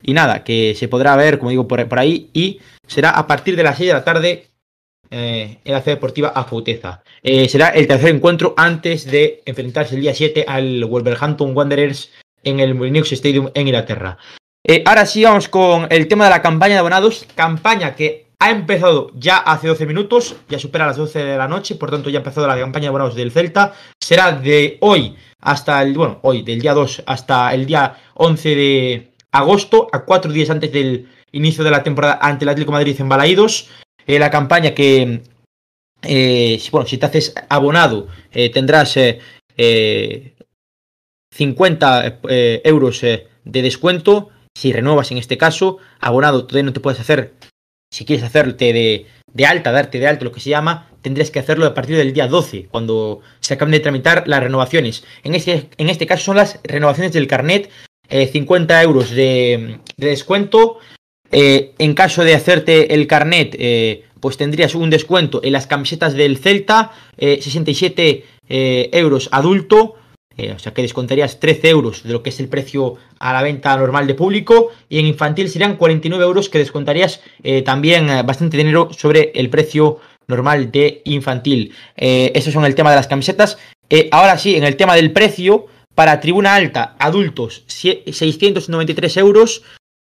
Y 0.04 0.12
nada, 0.12 0.44
que 0.44 0.74
se 0.76 0.88
podrá 0.88 1.16
ver, 1.16 1.38
como 1.38 1.50
digo, 1.50 1.66
por, 1.66 1.88
por 1.88 1.98
ahí. 1.98 2.30
Y 2.32 2.60
será 2.86 3.10
a 3.10 3.26
partir 3.26 3.56
de 3.56 3.62
las 3.62 3.78
6 3.78 3.88
de 3.88 3.94
la 3.94 4.04
tarde 4.04 4.51
eh, 5.12 5.58
en 5.62 5.72
la 5.72 5.82
ciudad 5.82 5.96
deportiva 5.96 6.28
Afouteza. 6.34 7.02
Eh, 7.22 7.46
será 7.46 7.68
el 7.68 7.86
tercer 7.86 8.14
encuentro 8.14 8.54
antes 8.56 9.04
de 9.04 9.42
enfrentarse 9.44 9.94
el 9.94 10.00
día 10.00 10.14
7 10.14 10.46
al 10.48 10.84
Wolverhampton 10.86 11.54
Wanderers 11.54 12.10
en 12.42 12.60
el 12.60 12.78
Linux 12.80 13.12
Stadium 13.12 13.50
en 13.52 13.68
Inglaterra. 13.68 14.16
Eh, 14.66 14.82
ahora 14.86 15.04
sí 15.04 15.22
vamos 15.22 15.48
con 15.48 15.86
el 15.90 16.08
tema 16.08 16.24
de 16.24 16.30
la 16.30 16.40
campaña 16.40 16.74
de 16.74 16.78
abonados, 16.78 17.26
campaña 17.34 17.94
que 17.94 18.28
ha 18.38 18.50
empezado 18.50 19.10
ya 19.14 19.36
hace 19.36 19.68
12 19.68 19.84
minutos, 19.84 20.36
ya 20.48 20.58
supera 20.58 20.86
las 20.86 20.96
12 20.96 21.22
de 21.22 21.36
la 21.36 21.46
noche, 21.46 21.74
por 21.74 21.90
tanto 21.90 22.08
ya 22.08 22.18
ha 22.18 22.22
empezado 22.22 22.46
la 22.46 22.58
campaña 22.58 22.84
de 22.84 22.88
abonados 22.88 23.14
del 23.14 23.32
Celta. 23.32 23.74
Será 24.00 24.32
de 24.32 24.78
hoy 24.80 25.14
hasta 25.40 25.82
el, 25.82 25.92
bueno, 25.92 26.20
hoy, 26.22 26.42
del 26.42 26.60
día 26.60 26.72
2 26.72 27.02
hasta 27.06 27.52
el 27.52 27.66
día 27.66 27.98
11 28.14 28.54
de 28.54 29.12
agosto, 29.30 29.88
a 29.92 30.06
cuatro 30.06 30.32
días 30.32 30.48
antes 30.48 30.72
del 30.72 31.08
inicio 31.32 31.64
de 31.64 31.70
la 31.70 31.82
temporada 31.82 32.18
ante 32.22 32.44
el 32.44 32.48
Atlético 32.48 32.72
Madrid 32.72 32.96
en 32.98 33.08
Balaídos. 33.08 33.68
Eh, 34.06 34.18
la 34.18 34.30
campaña 34.30 34.74
que, 34.74 35.22
eh, 36.02 36.62
bueno, 36.70 36.86
si 36.86 36.98
te 36.98 37.06
haces 37.06 37.34
abonado, 37.48 38.08
eh, 38.32 38.50
tendrás 38.50 38.96
eh, 38.96 39.20
eh, 39.56 40.34
50 41.34 42.20
eh, 42.28 42.60
euros 42.64 43.00
de 43.00 43.28
descuento. 43.44 44.30
Si 44.56 44.72
renuevas 44.72 45.10
en 45.10 45.18
este 45.18 45.38
caso, 45.38 45.78
abonado, 46.00 46.46
todavía 46.46 46.66
no 46.66 46.72
te 46.72 46.80
puedes 46.80 47.00
hacer. 47.00 47.34
Si 47.90 48.04
quieres 48.04 48.24
hacerte 48.24 48.72
de, 48.72 49.46
alta, 49.46 49.72
darte 49.72 49.98
de 49.98 50.08
alta, 50.08 50.24
lo 50.24 50.32
que 50.32 50.40
se 50.40 50.50
llama, 50.50 50.90
tendrías 51.02 51.30
que 51.30 51.38
hacerlo 51.38 51.66
a 51.66 51.74
partir 51.74 51.96
del 51.96 52.12
día 52.12 52.26
12, 52.26 52.68
cuando 52.70 53.20
se 53.40 53.54
acaben 53.54 53.72
de 53.72 53.80
tramitar 53.80 54.26
las 54.26 54.42
renovaciones. 54.42 55.04
En 55.22 55.34
este, 55.34 55.68
en 55.76 55.88
este 55.88 56.06
caso 56.06 56.24
son 56.24 56.36
las 56.36 56.60
renovaciones 56.64 57.12
del 57.12 57.26
carnet, 57.26 57.70
eh, 58.08 58.26
50 58.26 58.82
euros 58.82 59.10
de 59.10 59.80
descuento. 59.96 60.78
Eh, 61.32 61.72
en 61.78 61.94
caso 61.94 62.24
de 62.24 62.34
hacerte 62.34 62.92
el 62.94 63.06
carnet, 63.06 63.56
eh, 63.58 64.04
pues 64.20 64.36
tendrías 64.36 64.74
un 64.74 64.90
descuento 64.90 65.40
en 65.42 65.52
las 65.52 65.66
camisetas 65.66 66.12
del 66.14 66.36
Celta, 66.36 66.92
eh, 67.16 67.38
67 67.40 68.24
eh, 68.48 68.90
euros 68.92 69.28
adulto, 69.32 69.96
o 70.38 70.58
sea 70.58 70.72
que 70.72 70.82
descontarías 70.82 71.40
13 71.40 71.68
euros 71.70 72.02
de 72.04 72.12
lo 72.12 72.22
que 72.22 72.30
es 72.30 72.40
el 72.40 72.48
precio 72.48 72.96
a 73.18 73.32
la 73.32 73.42
venta 73.42 73.76
normal 73.76 74.06
de 74.06 74.14
público, 74.14 74.70
y 74.88 74.98
en 74.98 75.06
infantil 75.06 75.48
serían 75.48 75.76
49 75.76 76.24
euros 76.24 76.48
que 76.48 76.58
descontarías 76.58 77.20
también 77.64 78.06
bastante 78.26 78.56
dinero 78.56 78.88
sobre 78.96 79.30
el 79.34 79.50
precio 79.50 79.98
normal 80.28 80.72
de 80.72 81.02
infantil. 81.04 81.72
Eso 81.96 82.50
son 82.50 82.64
el 82.64 82.74
tema 82.74 82.90
de 82.90 82.96
las 82.96 83.08
camisetas. 83.08 83.58
Ahora 84.10 84.38
sí, 84.38 84.56
en 84.56 84.64
el 84.64 84.76
tema 84.76 84.96
del 84.96 85.12
precio, 85.12 85.66
para 85.94 86.18
tribuna 86.20 86.54
alta, 86.54 86.96
adultos, 86.98 87.64
sie- 87.68 88.02
693 88.10 89.16
euros. 89.18 89.62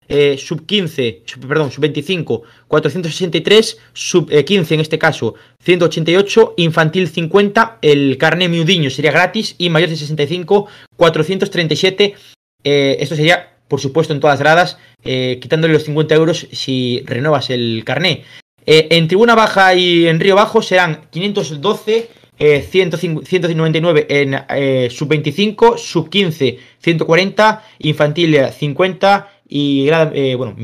Eh, 0.10 0.38
sub 0.38 0.66
15, 0.66 1.22
sub- 1.26 1.48
perdón, 1.48 1.72
sub 1.72 1.82
25, 1.82 2.44
463, 2.68 3.78
sub 3.94 4.28
eh, 4.32 4.44
15 4.44 4.74
en 4.74 4.80
este 4.82 4.98
caso, 5.00 5.36
188, 5.64 6.56
infantil 6.58 7.08
50, 7.08 7.78
el 7.82 8.18
carné 8.18 8.50
miudiño 8.50 8.90
sería 8.90 9.12
gratis 9.12 9.56
y 9.58 9.70
mayor 9.70 9.90
de 9.90 9.96
65, 9.96 10.68
437. 10.98 12.16
eh, 12.64 12.98
esto 13.00 13.16
sería, 13.16 13.54
por 13.68 13.80
supuesto, 13.80 14.14
en 14.14 14.20
todas 14.20 14.34
las 14.34 14.40
gradas, 14.42 14.78
eh, 15.04 15.38
quitándole 15.42 15.74
los 15.74 15.84
50 15.84 16.16
euros 16.16 16.48
si 16.52 17.04
renovas 17.06 17.50
el 17.50 17.84
carné. 17.86 18.24
Eh, 18.66 18.88
en 18.92 19.08
tribuna 19.08 19.36
baja 19.36 19.74
y 19.76 20.08
en 20.08 20.20
río 20.20 20.36
bajo 20.36 20.62
serán 20.62 21.02
512, 21.12 22.10
eh, 22.38 22.62
105 22.70 23.22
199 23.26 24.06
en 24.10 24.36
eh, 24.50 24.90
sub 24.92 25.08
25, 25.10 25.78
sub 25.78 26.10
15, 26.10 26.60
140, 26.80 27.64
infantil 27.80 28.36
eh, 28.36 28.52
50 28.52 29.39
y 29.50 29.86
gra- 29.88 30.12
eh, 30.14 30.36
bueno, 30.36 30.56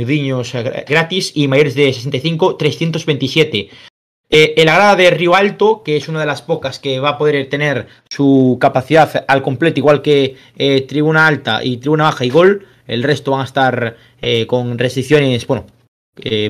gratis 0.87 1.31
y 1.35 1.47
mayores 1.47 1.75
de 1.75 1.91
65, 1.91 2.55
327. 2.55 3.69
Eh, 4.29 4.53
en 4.57 4.65
la 4.65 4.75
grada 4.75 4.95
de 4.95 5.09
Río 5.11 5.35
Alto, 5.35 5.83
que 5.83 5.97
es 5.97 6.07
una 6.07 6.19
de 6.19 6.25
las 6.25 6.41
pocas 6.41 6.79
que 6.79 6.99
va 6.99 7.09
a 7.09 7.17
poder 7.17 7.47
tener 7.49 7.87
su 8.09 8.57
capacidad 8.59 9.25
al 9.27 9.41
completo, 9.41 9.79
igual 9.79 10.01
que 10.01 10.35
eh, 10.57 10.81
tribuna 10.81 11.27
alta 11.27 11.63
y 11.63 11.77
tribuna 11.77 12.05
baja 12.05 12.25
y 12.25 12.29
gol, 12.29 12.65
el 12.87 13.03
resto 13.03 13.31
van 13.31 13.41
a 13.41 13.45
estar 13.45 13.97
eh, 14.21 14.45
con 14.47 14.77
restricciones, 14.77 15.45
bueno, 15.47 15.65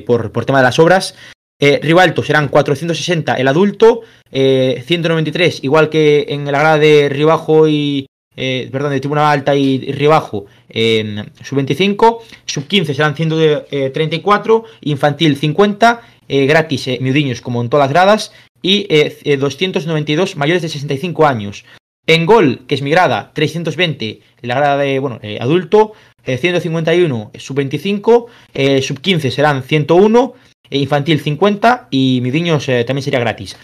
por, 0.06 0.32
por 0.32 0.46
tema 0.46 0.60
de 0.60 0.66
las 0.66 0.80
obras. 0.80 1.16
Eh, 1.60 1.80
Río 1.82 2.00
Alto 2.00 2.22
serán 2.22 2.50
460 2.50 3.36
el 3.36 3.48
adulto, 3.48 4.02
eh, 4.32 4.84
193 4.86 5.64
igual 5.64 5.90
que 5.90 6.26
en 6.30 6.46
la 6.46 6.60
grada 6.60 6.78
de 6.78 7.08
Río 7.08 7.28
Bajo 7.28 7.68
y, 7.70 8.08
eh, 8.36 8.70
perdón, 8.72 8.92
de 8.92 9.00
Tribuna 9.00 9.32
Alta 9.32 9.56
y 9.56 9.80
Río 9.92 10.10
Bajo 10.10 10.46
en 10.70 11.32
sub 11.42 11.56
25, 11.56 12.24
sub 12.46 12.68
15 12.68 12.94
serán 12.94 13.16
134, 13.16 14.64
infantil 14.82 15.38
50, 15.38 16.02
eh, 16.28 16.46
gratis 16.46 16.88
eh, 16.88 16.98
miudiños 17.02 17.42
como 17.42 17.62
en 17.62 17.70
todas 17.70 17.86
las 17.86 17.94
gradas 17.94 18.32
y 18.62 18.88
eh, 18.90 19.18
eh, 19.24 19.38
292 19.38 20.38
mayores 20.38 20.62
de 20.62 20.70
65 20.70 21.26
años. 21.26 21.66
En 22.08 22.26
gol, 22.26 22.62
que 22.68 22.76
es 22.76 22.82
mi 22.82 22.92
grada, 22.92 23.32
320 23.34 24.22
la 24.42 24.56
grada 24.56 24.78
de 24.78 25.00
bueno, 25.00 25.20
eh, 25.22 25.38
adulto, 25.42 25.94
eh, 26.24 26.38
151 26.38 27.32
sub 27.36 27.56
25, 27.58 28.28
eh, 28.54 28.82
sub 28.82 29.02
15 29.02 29.32
serán 29.32 29.64
101, 29.64 30.34
eh, 30.70 30.78
infantil 30.80 31.20
50 31.20 31.88
y 31.92 32.20
miudiños 32.22 32.68
eh, 32.70 32.84
también 32.84 33.04
sería 33.04 33.20
gratis. 33.20 33.58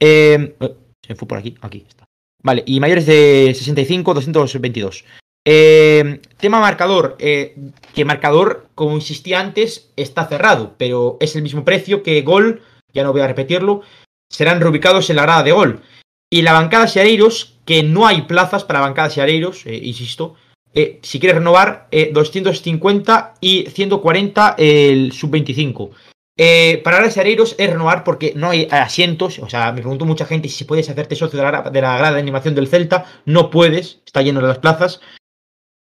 Eh, 0.00 0.54
eh, 0.60 0.74
se 1.06 1.14
fue 1.14 1.28
por 1.28 1.38
aquí, 1.38 1.54
aquí 1.60 1.84
está. 1.86 2.03
Vale, 2.44 2.62
y 2.66 2.78
mayores 2.78 3.06
de 3.06 3.52
65, 3.54 4.14
222. 4.14 5.04
Eh, 5.46 6.20
tema 6.36 6.60
marcador, 6.60 7.16
eh, 7.18 7.56
que 7.94 8.04
marcador, 8.04 8.68
como 8.76 8.94
insistí 8.94 9.34
antes, 9.34 9.90
está 9.96 10.26
cerrado, 10.26 10.74
pero 10.78 11.16
es 11.20 11.34
el 11.34 11.42
mismo 11.42 11.64
precio 11.64 12.02
que 12.02 12.22
gol, 12.22 12.62
ya 12.92 13.02
no 13.02 13.12
voy 13.12 13.22
a 13.22 13.26
repetirlo, 13.26 13.82
serán 14.30 14.60
reubicados 14.60 15.10
en 15.10 15.16
la 15.16 15.22
grada 15.22 15.42
de 15.42 15.52
gol. 15.52 15.82
Y 16.30 16.42
la 16.42 16.52
bancada 16.52 16.86
Seareiros, 16.86 17.56
que 17.64 17.82
no 17.82 18.06
hay 18.06 18.22
plazas 18.22 18.64
para 18.64 18.80
bancada 18.80 19.10
Seareiros, 19.10 19.64
eh, 19.66 19.80
insisto, 19.82 20.34
eh, 20.74 20.98
si 21.02 21.20
quieres 21.20 21.38
renovar, 21.38 21.86
eh, 21.92 22.10
250 22.12 23.34
y 23.40 23.66
140 23.66 24.56
el 24.58 25.12
sub-25. 25.12 25.90
Eh, 26.36 26.80
para 26.82 26.96
ahora 26.96 27.10
Seareiros 27.10 27.54
es 27.58 27.70
renovar 27.70 28.02
porque 28.02 28.32
no 28.34 28.50
hay 28.50 28.68
asientos. 28.70 29.38
O 29.38 29.48
sea, 29.48 29.72
me 29.72 29.80
preguntó 29.80 30.04
mucha 30.04 30.26
gente 30.26 30.48
si 30.48 30.64
puedes 30.64 30.88
hacerte 30.90 31.16
socio 31.16 31.38
de 31.38 31.50
la, 31.50 31.62
de 31.70 31.80
la 31.80 31.96
grada 31.96 32.14
de 32.14 32.20
animación 32.20 32.54
del 32.54 32.68
Celta. 32.68 33.06
No 33.24 33.50
puedes, 33.50 34.00
está 34.04 34.22
lleno 34.22 34.40
de 34.40 34.48
las 34.48 34.58
plazas. 34.58 35.00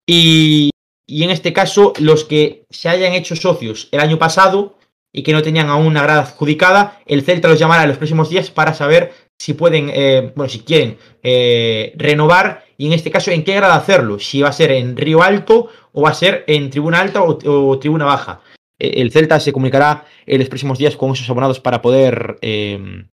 Y, 0.06 0.70
en 1.08 1.30
este 1.30 1.52
caso, 1.52 1.92
los 1.98 2.24
que 2.24 2.64
se 2.70 2.88
hayan 2.88 3.12
hecho 3.12 3.34
socios 3.34 3.88
el 3.90 4.00
año 4.00 4.18
pasado 4.18 4.78
y 5.12 5.22
que 5.22 5.32
no 5.32 5.42
tenían 5.42 5.68
aún 5.68 5.86
una 5.86 6.02
grada 6.02 6.22
adjudicada, 6.22 7.00
el 7.06 7.22
Celta 7.22 7.48
los 7.48 7.58
llamará 7.58 7.82
en 7.82 7.88
los 7.88 7.98
próximos 7.98 8.28
días 8.28 8.50
para 8.50 8.74
saber 8.74 9.12
si 9.38 9.54
pueden, 9.54 9.90
eh, 9.92 10.32
bueno, 10.36 10.48
si 10.48 10.60
quieren 10.60 10.98
eh, 11.22 11.92
renovar 11.96 12.64
y 12.78 12.86
en 12.86 12.92
este 12.92 13.10
caso 13.10 13.30
en 13.30 13.44
qué 13.44 13.54
grada 13.54 13.74
hacerlo. 13.74 14.18
Si 14.18 14.42
va 14.42 14.48
a 14.50 14.52
ser 14.52 14.70
en 14.72 14.96
Río 14.96 15.22
Alto 15.22 15.68
o 15.92 16.02
va 16.02 16.10
a 16.10 16.14
ser 16.14 16.44
en 16.46 16.70
Tribuna 16.70 17.00
Alta 17.00 17.22
o 17.22 17.78
Tribuna 17.78 18.04
Baja. 18.04 18.42
Eh, 18.78 18.94
el 18.96 19.10
Celta 19.12 19.40
se 19.40 19.52
comunicará 19.52 20.04
en 20.26 20.38
los 20.38 20.48
próximos 20.48 20.78
días 20.78 20.96
con 20.96 21.12
esos 21.12 21.28
abonados 21.28 21.60
para 21.60 21.82
poder 21.82 22.38
eh, 22.42 23.06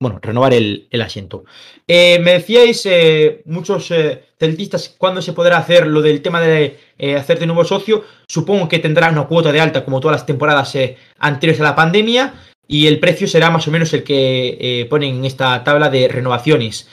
bueno, 0.00 0.18
renovar 0.22 0.54
el, 0.54 0.88
asiento. 1.02 1.44
Eh, 1.86 2.18
me 2.20 2.32
decíais, 2.32 2.84
eh, 2.86 3.42
muchos 3.44 3.92
celtistas, 4.38 4.94
cuándo 4.96 5.20
se 5.22 5.32
podrá 5.32 5.58
hacer 5.58 5.86
lo 5.86 6.00
del 6.00 6.22
tema 6.22 6.40
de 6.40 6.78
eh, 6.98 7.16
hacerte 7.16 7.46
nuevo 7.46 7.64
socio. 7.64 8.04
Supongo 8.26 8.68
que 8.68 8.78
tendrá 8.78 9.10
una 9.10 9.26
cuota 9.26 9.52
de 9.52 9.60
alta 9.60 9.84
como 9.84 10.00
todas 10.00 10.16
las 10.16 10.26
temporadas 10.26 10.76
anteriores 11.18 11.60
a 11.60 11.64
la 11.64 11.76
pandemia 11.76 12.34
y 12.66 12.86
el 12.86 13.00
precio 13.00 13.26
será 13.26 13.50
más 13.50 13.66
o 13.68 13.70
menos 13.70 13.92
el 13.94 14.04
que 14.04 14.86
ponen 14.90 15.16
en 15.16 15.24
esta 15.24 15.64
tabla 15.64 15.90
de 15.90 16.08
renovaciones. 16.08 16.90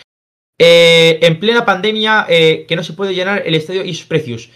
En 0.58 1.40
plena 1.40 1.66
pandemia, 1.66 2.26
que 2.28 2.76
no 2.78 2.84
se 2.84 2.94
puede 2.94 3.14
llenar 3.14 3.44
el 3.46 3.56
estadio 3.56 3.84
y 3.84 3.94
sus 3.94 4.08
precios. 4.08 4.50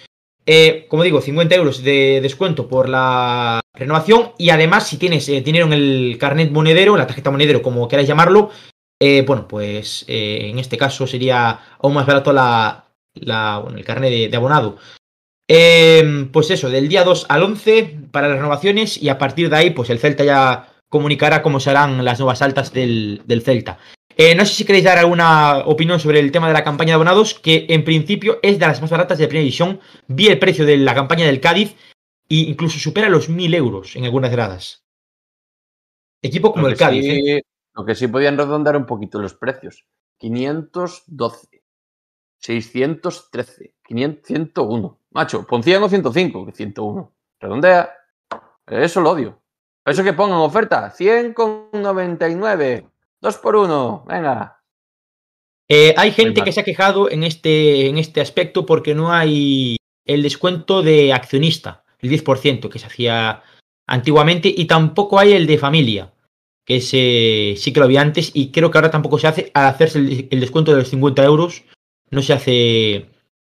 Eh, 0.52 0.88
como 0.88 1.04
digo, 1.04 1.22
50 1.22 1.54
euros 1.54 1.84
de 1.84 2.22
descuento 2.24 2.68
por 2.68 2.90
la 2.90 3.62
renovación 3.72 4.32
y 4.40 4.50
además 4.50 4.88
si 4.88 4.98
tienes 4.98 5.30
eh, 5.30 5.42
dinero 5.42 5.68
en 5.68 5.74
el 5.74 6.18
carnet 6.20 6.50
monedero, 6.50 6.98
la 6.98 7.06
tarjeta 7.06 7.30
monedero, 7.30 7.62
como 7.62 7.88
queráis 7.88 8.08
llamarlo, 8.08 8.50
eh, 9.00 9.24
bueno, 9.28 9.48
pues 9.48 10.06
en 10.08 10.58
este 10.58 10.76
caso 10.76 11.06
sería 11.06 11.60
aún 11.78 11.94
más 11.94 12.08
barato 12.08 12.34
la, 12.34 12.86
el 13.14 13.86
carnet 13.86 14.32
de, 14.32 14.36
abonado. 14.36 14.78
Eh, 15.48 16.28
pues 16.34 16.50
eso, 16.50 16.72
del 16.72 16.90
día 16.90 17.04
2 17.04 17.28
al 17.30 17.44
11 17.44 18.00
para 18.10 18.28
las 18.28 18.38
renovaciones 18.38 18.98
y 18.98 19.10
a 19.10 19.20
partir 19.20 19.52
de 19.52 19.56
ahí, 19.56 19.70
pues 19.70 19.92
el 19.92 20.00
Celta 20.00 20.24
ya 20.24 20.74
comunicará 20.90 21.44
cómo 21.44 21.60
serán 21.60 22.04
las 22.04 22.18
nuevas 22.18 22.42
altas 22.42 22.74
del, 22.74 23.22
del 23.28 23.44
Celta. 23.44 23.78
Eh, 24.22 24.36
no 24.36 24.46
sé 24.46 24.54
si 24.54 24.66
queréis 24.66 24.84
dar 24.84 24.98
alguna 24.98 25.60
opinión 25.60 25.98
sobre 25.98 26.20
el 26.20 26.30
tema 26.34 26.48
de 26.50 26.54
la 26.54 26.66
campaña 26.66 26.90
de 26.90 26.96
abonados, 26.96 27.34
que 27.40 27.66
en 27.70 27.86
principio 27.86 28.40
es 28.42 28.60
de 28.60 28.68
las 28.68 28.82
más 28.82 28.90
baratas 28.90 29.18
de 29.18 29.28
primera 29.28 29.44
división. 29.44 29.80
Vi 30.08 30.28
el 30.28 30.38
precio 30.40 30.66
de 30.66 30.76
la 30.76 30.94
campaña 30.94 31.26
del 31.26 31.40
Cádiz 31.40 31.72
e 32.28 32.36
incluso 32.36 32.80
supera 32.80 33.08
los 33.08 33.30
1000 33.30 33.54
euros 33.54 33.96
en 33.96 34.04
algunas 34.04 34.30
gradas. 34.32 34.84
Equipo 36.22 36.52
como 36.52 36.64
Lo 36.64 36.70
el 36.74 36.78
Cádiz. 36.78 37.06
¿eh? 37.06 37.22
sí- 37.38 37.42
Lo 37.74 37.86
que 37.86 37.96
sí 37.96 38.08
podían 38.10 38.38
redondar 38.38 38.76
un 38.76 38.86
poquito 38.86 39.20
los 39.22 39.36
precios. 39.36 39.86
512, 40.18 41.62
613, 42.40 43.74
500, 43.86 44.28
101. 44.28 45.00
Macho, 45.12 45.48
pon 45.48 45.64
100 45.64 45.82
o 45.84 45.88
105, 45.88 46.46
que 46.46 46.52
101. 46.52 47.14
Redondea. 47.40 47.90
Eso 48.68 49.00
lo 49.00 49.12
odio. 49.12 49.42
Eso 49.86 50.04
que 50.04 50.12
pongan 50.12 50.40
oferta, 50.40 50.92
100,99. 50.94 52.86
Dos 53.22 53.38
por 53.38 53.56
uno, 53.56 54.06
venga. 54.08 54.62
Eh, 55.68 55.94
hay 55.98 56.12
gente 56.12 56.42
que 56.42 56.52
se 56.52 56.62
ha 56.62 56.64
quejado 56.64 57.12
en 57.12 57.24
este, 57.24 57.88
en 57.88 57.98
este 57.98 58.22
aspecto 58.22 58.66
porque 58.66 58.96
no 58.96 59.12
hay 59.12 59.78
el 60.06 60.24
descuento 60.24 60.82
de 60.82 61.14
accionista, 61.14 61.84
el 62.00 62.10
10% 62.10 62.70
que 62.70 62.80
se 62.80 62.88
hacía 62.88 63.44
antiguamente, 63.86 64.52
y 64.56 64.66
tampoco 64.66 65.20
hay 65.20 65.34
el 65.34 65.46
de 65.46 65.58
familia, 65.60 66.14
que 66.66 66.78
ese 66.78 67.56
sí 67.62 67.72
que 67.72 67.80
lo 67.80 67.86
había 67.86 68.02
antes, 68.02 68.32
y 68.34 68.52
creo 68.52 68.72
que 68.72 68.78
ahora 68.78 68.90
tampoco 68.90 69.20
se 69.20 69.28
hace 69.28 69.52
al 69.54 69.68
hacerse 69.68 70.00
el, 70.00 70.28
el 70.32 70.40
descuento 70.40 70.72
de 70.72 70.80
los 70.80 70.90
50 70.90 71.24
euros, 71.24 71.64
no 72.10 72.22
se 72.24 72.34
hace 72.34 73.10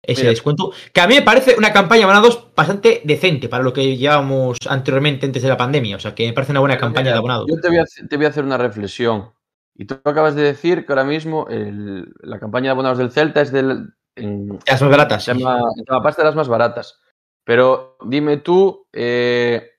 ese 0.06 0.22
Mira. 0.22 0.30
descuento, 0.30 0.72
que 0.92 1.00
a 1.00 1.08
mí 1.08 1.14
me 1.14 1.22
parece 1.22 1.56
una 1.56 1.72
campaña 1.72 2.00
de 2.00 2.04
abonados 2.04 2.48
bastante 2.54 3.00
decente 3.04 3.48
para 3.48 3.64
lo 3.64 3.72
que 3.72 3.96
llevábamos 3.96 4.58
anteriormente 4.68 5.26
antes 5.26 5.42
de 5.42 5.48
la 5.48 5.56
pandemia, 5.56 5.96
o 5.96 6.00
sea 6.00 6.14
que 6.14 6.26
me 6.26 6.32
parece 6.32 6.52
una 6.52 6.60
buena 6.60 6.78
campaña 6.78 7.10
de 7.10 7.16
abonados. 7.16 7.46
Yo 7.48 7.60
te 7.60 7.68
voy, 7.68 7.78
a, 7.78 7.84
te 7.84 8.16
voy 8.16 8.26
a 8.26 8.28
hacer 8.28 8.44
una 8.44 8.58
reflexión. 8.58 9.33
Y 9.74 9.86
tú 9.86 9.96
acabas 10.04 10.34
de 10.34 10.42
decir 10.42 10.86
que 10.86 10.92
ahora 10.92 11.04
mismo 11.04 11.46
el- 11.48 12.12
la 12.20 12.38
campaña 12.38 12.66
de 12.66 12.70
abonados 12.70 12.98
del 12.98 13.10
Celta 13.10 13.40
es 13.40 13.50
del. 13.52 13.94
En, 14.16 14.60
Las 14.66 14.80
más 14.80 14.90
baratas. 14.90 15.24
se 15.24 15.34
llama, 15.34 15.60
se 15.74 15.82
llama 15.88 16.02
pasta 16.02 16.22
de 16.22 16.26
las 16.26 16.36
más 16.36 16.48
baratas. 16.48 17.00
Pero 17.44 17.96
dime 18.06 18.36
tú 18.38 18.86
eh, 18.92 19.72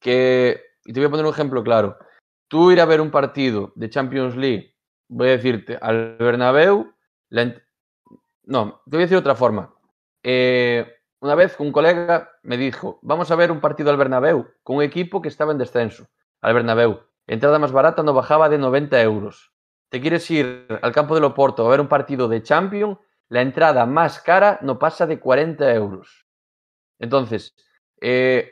que. 0.00 0.62
Y 0.84 0.92
te 0.92 1.00
voy 1.00 1.06
a 1.06 1.10
poner 1.10 1.24
un 1.26 1.32
ejemplo 1.32 1.62
claro. 1.62 1.96
Tú 2.48 2.70
ir 2.70 2.80
a 2.80 2.86
ver 2.86 3.00
un 3.00 3.10
partido 3.10 3.72
de 3.74 3.90
Champions 3.90 4.36
League, 4.36 4.74
voy 5.08 5.28
a 5.28 5.32
decirte, 5.32 5.78
al 5.80 6.16
Bernabéu. 6.18 6.92
la 7.30 7.54
no, 8.44 8.80
te 8.86 8.96
voy 8.96 9.00
a 9.00 9.06
decir 9.06 9.16
de 9.16 9.20
otra 9.20 9.34
forma. 9.34 9.74
Eh, 10.22 10.86
una 11.20 11.34
vez 11.34 11.56
un 11.58 11.72
colega 11.72 12.30
me 12.42 12.56
dijo, 12.56 12.98
vamos 13.02 13.30
a 13.30 13.36
ver 13.36 13.50
un 13.52 13.60
partido 13.60 13.90
al 13.90 13.96
Bernabéu 13.98 14.46
con 14.62 14.76
un 14.76 14.82
equipo 14.82 15.20
que 15.20 15.28
estaba 15.28 15.52
en 15.52 15.58
descenso, 15.58 16.06
al 16.40 16.54
Bernabéu. 16.54 17.00
Entrada 17.28 17.60
más 17.60 17.72
barata 17.72 18.02
no 18.02 18.14
bajaba 18.14 18.48
de 18.48 18.58
90 18.58 19.00
euros. 19.02 19.52
Te 19.90 20.00
quieres 20.00 20.30
ir 20.32 20.66
al 20.82 20.92
campo 20.92 21.14
de 21.14 21.22
Loporto 21.22 21.66
a 21.66 21.70
ver 21.70 21.80
un 21.82 21.88
partido 21.88 22.28
de 22.28 22.42
Champions, 22.42 22.98
la 23.28 23.42
entrada 23.42 23.86
más 23.86 24.20
cara 24.20 24.58
no 24.62 24.78
pasa 24.80 25.06
de 25.06 25.20
40 25.20 25.72
euros. 25.74 26.26
Entonces, 26.98 27.54
eh, 28.00 28.50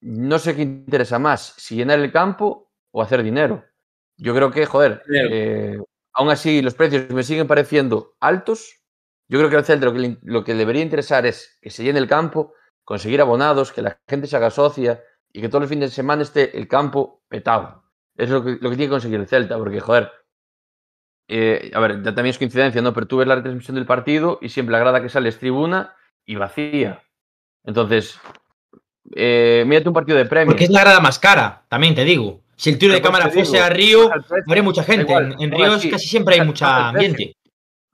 no 0.00 0.38
sé 0.38 0.56
qué 0.56 0.62
interesa 0.62 1.18
más, 1.18 1.54
si 1.58 1.76
llenar 1.76 1.98
el 2.00 2.12
campo 2.12 2.70
o 2.92 3.02
hacer 3.02 3.22
dinero. 3.22 3.64
Yo 4.16 4.34
creo 4.34 4.50
que, 4.50 4.66
joder, 4.66 5.02
eh, 5.30 5.78
aún 6.14 6.30
así 6.30 6.62
los 6.62 6.74
precios 6.74 7.10
me 7.10 7.22
siguen 7.24 7.46
pareciendo 7.48 8.14
altos. 8.20 8.82
Yo 9.28 9.38
creo 9.38 9.50
que 9.50 9.56
al 9.56 9.64
Celta 9.64 9.86
lo 9.86 9.92
que, 9.94 9.98
le- 10.00 10.18
lo 10.22 10.44
que 10.44 10.54
debería 10.54 10.82
interesar 10.82 11.26
es 11.26 11.58
que 11.62 11.70
se 11.70 11.84
llene 11.84 11.98
el 12.00 12.08
campo, 12.08 12.54
conseguir 12.84 13.20
abonados, 13.20 13.72
que 13.72 13.82
la 13.82 13.98
gente 14.08 14.26
se 14.26 14.36
haga 14.36 14.50
socia 14.50 15.02
y 15.32 15.40
que 15.40 15.48
todos 15.48 15.62
los 15.62 15.70
fines 15.70 15.90
de 15.90 15.94
semana 15.96 16.22
esté 16.22 16.56
el 16.58 16.68
campo 16.68 17.22
petado. 17.28 17.81
Es 18.16 18.30
lo 18.30 18.44
que, 18.44 18.58
lo 18.60 18.70
que 18.70 18.76
tiene 18.76 18.84
que 18.84 18.90
conseguir 18.90 19.20
el 19.20 19.26
Celta, 19.26 19.56
porque, 19.56 19.80
joder, 19.80 20.10
eh, 21.28 21.70
a 21.74 21.80
ver, 21.80 22.02
ya 22.02 22.14
también 22.14 22.28
es 22.28 22.38
coincidencia, 22.38 22.82
¿no? 22.82 22.92
Pero 22.92 23.06
tú 23.06 23.16
ves 23.18 23.26
la 23.26 23.36
retransmisión 23.36 23.76
del 23.76 23.86
partido 23.86 24.38
y 24.42 24.48
siempre 24.50 24.72
la 24.72 24.80
grada 24.80 25.00
que 25.00 25.08
sale 25.08 25.28
es 25.28 25.38
tribuna 25.38 25.94
y 26.26 26.36
vacía. 26.36 27.02
Entonces, 27.64 28.20
eh, 29.14 29.64
mírate 29.66 29.88
un 29.88 29.94
partido 29.94 30.18
de 30.18 30.26
premio. 30.26 30.48
Porque 30.48 30.64
es 30.64 30.70
la 30.70 30.80
grada 30.80 31.00
más 31.00 31.18
cara, 31.18 31.64
también 31.68 31.94
te 31.94 32.04
digo. 32.04 32.40
Si 32.56 32.70
el 32.70 32.78
tiro 32.78 32.92
de 32.92 33.02
cámara 33.02 33.30
fuese 33.30 33.52
digo, 33.52 33.64
a 33.64 33.70
Río, 33.70 34.10
habría 34.46 34.62
mucha 34.62 34.84
gente. 34.84 35.04
igual, 35.04 35.32
en 35.32 35.42
en 35.42 35.50
Río 35.50 35.90
casi 35.90 36.06
siempre 36.06 36.34
hay 36.36 36.46
mucha 36.46 36.88
ambiente. 36.88 37.34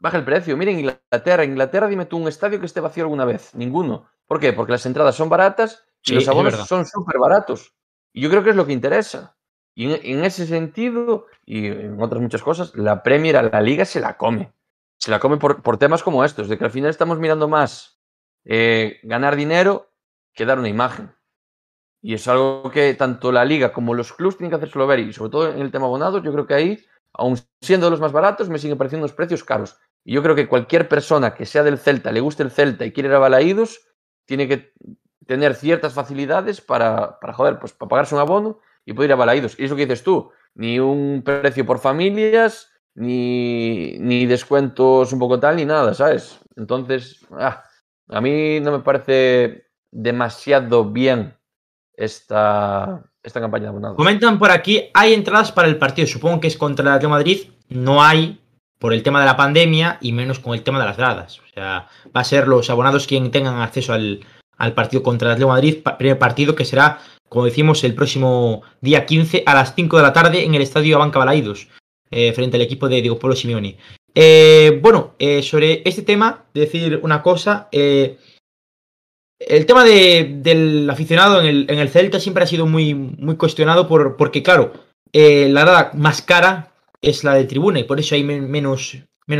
Baja 0.01 0.16
el 0.16 0.24
precio. 0.24 0.57
Miren 0.57 0.78
Inglaterra. 0.78 1.45
Inglaterra, 1.45 1.89
dime 1.89 2.07
tú 2.07 2.19
un 2.19 2.28
estadio 2.28 2.61
que 2.61 2.66
esté 2.66 2.81
vacío 2.81 3.05
alguna 3.05 3.24
vez. 3.24 3.55
Ninguno. 3.55 4.07
¿Por 4.27 4.39
qué? 4.39 4.53
Porque 4.53 4.73
las 4.73 4.86
entradas 4.86 5.15
son 5.16 5.28
baratas 5.28 5.85
y 6.05 6.11
Sí, 6.11 6.15
los 6.15 6.28
abonos 6.28 6.55
son 6.69 6.86
súper 6.86 7.19
baratos. 7.19 7.73
Y 8.12 8.20
yo 8.20 8.31
creo 8.31 8.45
que 8.45 8.51
es 8.51 8.57
lo 8.57 8.66
que 8.66 8.73
interesa. 8.73 9.36
Y 9.79 9.93
en, 9.93 10.01
en 10.03 10.25
ese 10.25 10.45
sentido, 10.45 11.27
y 11.47 11.69
en 11.69 12.03
otras 12.03 12.21
muchas 12.21 12.43
cosas, 12.43 12.75
la 12.75 13.05
Premier 13.05 13.37
a 13.37 13.45
la 13.45 13.61
Liga 13.61 13.85
se 13.85 14.01
la 14.01 14.17
come. 14.17 14.53
Se 14.99 15.09
la 15.09 15.21
come 15.21 15.37
por, 15.37 15.63
por 15.63 15.77
temas 15.77 16.03
como 16.03 16.25
estos, 16.25 16.49
de 16.49 16.59
que 16.59 16.65
al 16.65 16.73
final 16.73 16.91
estamos 16.91 17.21
mirando 17.21 17.47
más 17.47 18.01
eh, 18.45 18.99
ganar 19.05 19.37
dinero 19.37 19.93
que 20.35 20.47
dar 20.47 20.59
una 20.59 20.69
imagen. 20.69 21.15
Y 22.03 22.15
es 22.15 22.27
algo 22.27 22.69
que 22.73 22.93
tanto 22.95 23.31
la 23.31 23.45
Liga 23.45 23.73
como 23.73 23.95
los 23.95 24.13
clubs 24.13 24.37
tienen 24.37 24.51
que 24.51 24.57
hacérselo 24.57 24.89
ver. 24.89 24.99
Y 24.99 25.13
sobre 25.13 25.31
todo 25.31 25.53
en 25.53 25.61
el 25.61 25.71
tema 25.71 25.87
abonados, 25.87 26.25
yo 26.25 26.33
creo 26.33 26.49
que 26.49 26.55
ahí, 26.55 26.85
aun 27.13 27.37
siendo 27.61 27.89
los 27.89 28.01
más 28.01 28.11
baratos, 28.11 28.49
me 28.49 28.59
siguen 28.59 28.79
pareciendo 28.79 29.05
unos 29.05 29.15
precios 29.15 29.45
caros. 29.45 29.79
Y 30.05 30.13
yo 30.13 30.25
creo 30.25 30.35
que 30.35 30.49
cualquier 30.49 30.89
persona 30.89 31.35
que 31.35 31.47
sea 31.47 31.63
del 31.63 31.79
Celta, 31.79 32.11
le 32.11 32.19
guste 32.19 32.43
el 32.43 32.51
Celta 32.51 32.85
y 32.85 32.91
quiere 32.91 33.11
ir 33.11 33.15
a 33.15 33.21
Balaídos, 33.21 33.87
tiene 34.27 34.49
que 34.49 34.73
tener 35.25 35.55
ciertas 35.55 35.95
facilidades 35.95 36.61
para, 36.61 37.21
para 37.21 37.33
joder, 37.33 37.61
pues 37.61 37.73
para 37.75 37.89
pagarse 37.89 38.17
un 38.17 38.23
abono 38.23 38.59
y 38.89 38.94
poder 38.94 39.10
ir 39.10 39.12
a 39.12 39.16
Balaídos. 39.16 39.55
Y 39.59 39.66
eso 39.66 39.77
que 39.77 39.85
dices 39.85 40.02
tú, 40.02 40.31
ni 40.55 40.81
un 40.81 41.23
precio 41.23 41.66
por 41.66 41.78
familias, 41.78 42.70
ni, 42.94 43.98
ni 43.98 44.24
descuentos 44.24 45.12
un 45.12 45.19
poco 45.19 45.39
tal, 45.39 45.56
ni 45.56 45.66
nada, 45.66 45.93
¿sabes? 45.93 46.40
Entonces, 46.56 47.20
ah, 47.32 47.62
a 48.09 48.20
mí 48.23 48.60
no 48.60 48.73
me 48.73 48.78
parece 48.78 49.66
demasiado 49.90 50.86
bien 50.86 51.36
esta, 51.93 53.05
esta 53.23 53.40
campaña 53.43 53.65
de 53.65 53.69
abonados. 53.69 53.97
Comentan 53.98 54.39
por 54.39 54.51
aquí, 54.51 54.89
hay 54.94 55.12
entradas 55.12 55.52
para 55.52 55.69
el 55.69 55.77
partido, 55.77 56.09
supongo 56.09 56.40
que 56.40 56.48
es 56.48 56.56
contra 56.56 56.82
el 56.82 56.89
Atlético 56.89 57.10
Madrid, 57.10 57.51
no 57.69 58.02
hay 58.02 58.40
por 58.78 58.94
el 58.94 59.02
tema 59.02 59.20
de 59.20 59.27
la 59.27 59.36
pandemia 59.36 59.98
y 60.01 60.12
menos 60.12 60.39
con 60.39 60.55
el 60.55 60.62
tema 60.62 60.78
de 60.78 60.86
las 60.86 60.97
gradas. 60.97 61.40
O 61.40 61.48
sea, 61.52 61.89
va 62.16 62.20
a 62.23 62.24
ser 62.24 62.48
los 62.48 62.70
abonados 62.70 63.06
quienes 63.06 63.32
tengan 63.32 63.60
acceso 63.60 63.93
al, 63.93 64.20
al 64.56 64.73
partido 64.73 65.02
contra 65.02 65.27
el 65.27 65.32
Atlético 65.32 65.51
Madrid, 65.51 65.82
primer 65.98 66.19
partido 66.19 66.55
que 66.55 66.65
será, 66.65 67.01
como 67.29 67.45
decimos, 67.45 67.85
el 67.85 67.95
próximo 67.95 68.63
día 68.81 69.07
15 69.07 69.43
a 69.47 69.55
las 69.55 69.75
5 69.75 69.97
de 69.97 70.03
la 70.03 70.13
tarde 70.13 70.45
en 70.45 70.55
el 70.55 70.63
estadio 70.63 70.97
Abanca 70.97 71.19
Balaídos, 71.19 71.69
eh, 72.11 72.33
frente 72.33 72.57
al 72.57 72.63
equipo 72.63 72.89
de 72.89 73.01
Diego 73.03 73.19
Polo 73.19 73.35
Simeone. 73.37 73.77
Eh, 74.15 74.79
bueno, 74.83 75.15
eh, 75.19 75.43
sobre 75.43 75.83
este 75.85 76.03
tema, 76.03 76.45
decir 76.55 77.01
una 77.03 77.23
cosa. 77.23 77.69
el 79.41 79.67
tema 79.67 79.85
de- 79.85 80.35
del 80.43 80.91
aficionado 80.91 81.41
en 81.41 81.47
el, 81.47 81.67
en 81.69 81.79
el 81.79 81.89
Celta 81.91 82.19
siempre 82.19 82.43
ha 82.43 82.47
sido 82.47 82.67
muy, 82.67 82.95
cuestionado 83.37 83.87
por, 83.87 84.17
porque, 84.17 84.43
claro, 84.43 84.73
la 85.13 85.61
grada 85.61 85.91
más 85.95 86.23
cara 86.23 86.73
es 87.01 87.23
la 87.23 87.35
de 87.35 87.45
tribuna 87.45 87.79
y 87.79 87.85
por 87.85 88.01
eso 88.01 88.17
hay 88.17 88.25
men- 88.25 88.51
menos, 88.51 88.97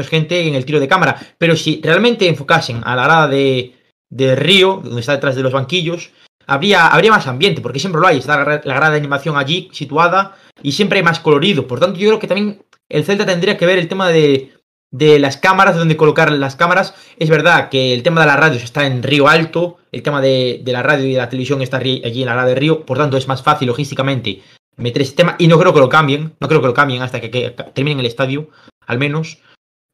gente 0.09 0.47
en 0.47 0.55
el 0.55 0.65
tiro 0.65 0.78
de 0.78 0.86
cámara. 0.89 1.19
Pero 1.39 1.56
si 1.56 1.81
realmente 1.82 2.28
enfocasen 2.28 2.81
a 2.85 2.94
la 2.94 3.05
grada 3.05 3.28
de 3.28 4.36
Río, 4.36 4.81
donde 4.85 5.01
está 5.01 5.12
detrás 5.15 5.35
de 5.35 5.43
los 5.43 5.52
banquillos, 5.52 6.12
habría, 6.48 6.88
habría 6.88 7.12
más 7.12 7.26
ambiente, 7.26 7.60
porque 7.60 7.78
siempre 7.78 8.00
lo 8.00 8.06
hay. 8.06 8.18
Está 8.18 8.36
la 8.36 8.60
la 8.64 8.74
grada 8.74 8.90
de 8.90 8.98
animación 8.98 9.36
allí 9.36 9.68
situada 9.72 10.36
y 10.62 10.72
siempre 10.72 10.98
hay 10.98 11.04
más 11.04 11.20
colorido. 11.20 11.66
Por 11.68 11.78
tanto, 11.78 11.98
yo 11.98 12.08
creo 12.08 12.18
que 12.18 12.26
también 12.26 12.62
el 12.88 13.04
Celta 13.04 13.24
tendría 13.24 13.56
que 13.56 13.66
ver 13.66 13.78
el 13.78 13.88
tema 13.88 14.08
de, 14.08 14.52
de 14.90 15.18
las 15.18 15.36
cámaras, 15.36 15.74
de 15.74 15.80
dónde 15.80 15.96
colocar 15.96 16.32
las 16.32 16.56
cámaras. 16.56 16.94
Es 17.18 17.30
verdad 17.30 17.68
que 17.68 17.94
el 17.94 18.02
tema 18.02 18.22
de 18.22 18.26
las 18.26 18.40
radios 18.40 18.64
está 18.64 18.86
en 18.86 19.02
Río 19.02 19.28
Alto, 19.28 19.76
el 19.92 20.02
tema 20.02 20.20
de, 20.20 20.60
de 20.64 20.72
la 20.72 20.82
radio 20.82 21.06
y 21.06 21.12
de 21.12 21.18
la 21.18 21.28
televisión 21.28 21.62
está 21.62 21.76
allí 21.76 22.02
en 22.02 22.26
la 22.26 22.32
grada 22.32 22.48
de 22.48 22.54
Río, 22.54 22.84
por 22.84 22.98
tanto 22.98 23.16
es 23.16 23.28
más 23.28 23.42
fácil 23.42 23.68
logísticamente 23.68 24.42
meter 24.76 25.02
ese 25.02 25.16
tema 25.16 25.36
y 25.38 25.48
no 25.48 25.58
creo 25.58 25.74
que 25.74 25.80
lo 25.80 25.88
cambien, 25.88 26.34
no 26.40 26.48
creo 26.48 26.60
que 26.60 26.68
lo 26.68 26.74
cambien 26.74 27.02
hasta 27.02 27.20
que, 27.20 27.30
que 27.30 27.50
terminen 27.74 28.00
el 28.00 28.06
estadio, 28.06 28.48
al 28.86 28.98
menos, 28.98 29.38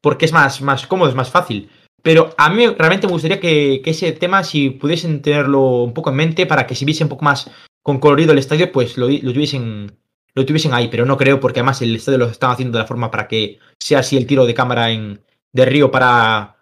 porque 0.01 0.25
es 0.25 0.31
más, 0.31 0.61
más 0.61 0.87
cómodo, 0.87 1.09
es 1.09 1.15
más 1.15 1.31
fácil. 1.31 1.69
Pero 2.05 2.35
a 2.37 2.51
mí 2.51 2.67
realmente 2.67 3.07
me 3.07 3.13
gustaría 3.13 3.39
que, 3.39 3.81
ese 3.83 4.11
tema, 4.11 4.43
si 4.43 4.69
pudiesen 4.69 5.23
tenerlo 5.23 5.81
un 5.81 5.91
poco 5.91 6.11
en 6.11 6.17
mente, 6.17 6.45
para 6.45 6.67
que 6.67 6.75
si 6.75 6.85
viese 6.85 7.03
un 7.03 7.09
poco 7.09 7.25
más 7.25 7.49
con 7.81 7.99
colorido 7.99 8.31
el 8.31 8.37
estadio, 8.37 8.71
pues 8.71 8.95
lo, 8.95 9.07
lo 9.09 9.33
tuviesen 9.33 9.91
lo 10.35 10.45
tuviesen 10.45 10.75
ahí, 10.75 10.87
pero 10.87 11.07
no 11.07 11.17
creo 11.17 11.39
porque 11.39 11.61
además 11.61 11.81
el 11.81 11.95
estadio 11.95 12.19
lo 12.19 12.25
están 12.27 12.51
haciendo 12.51 12.77
de 12.77 12.83
la 12.83 12.87
forma 12.87 13.09
para 13.09 13.27
que 13.27 13.57
sea 13.79 13.99
así 13.99 14.17
el 14.17 14.27
tiro 14.27 14.45
de 14.45 14.53
cámara 14.53 14.91
en, 14.91 15.23
de 15.51 15.65
Río 15.65 15.89
para 15.89 16.57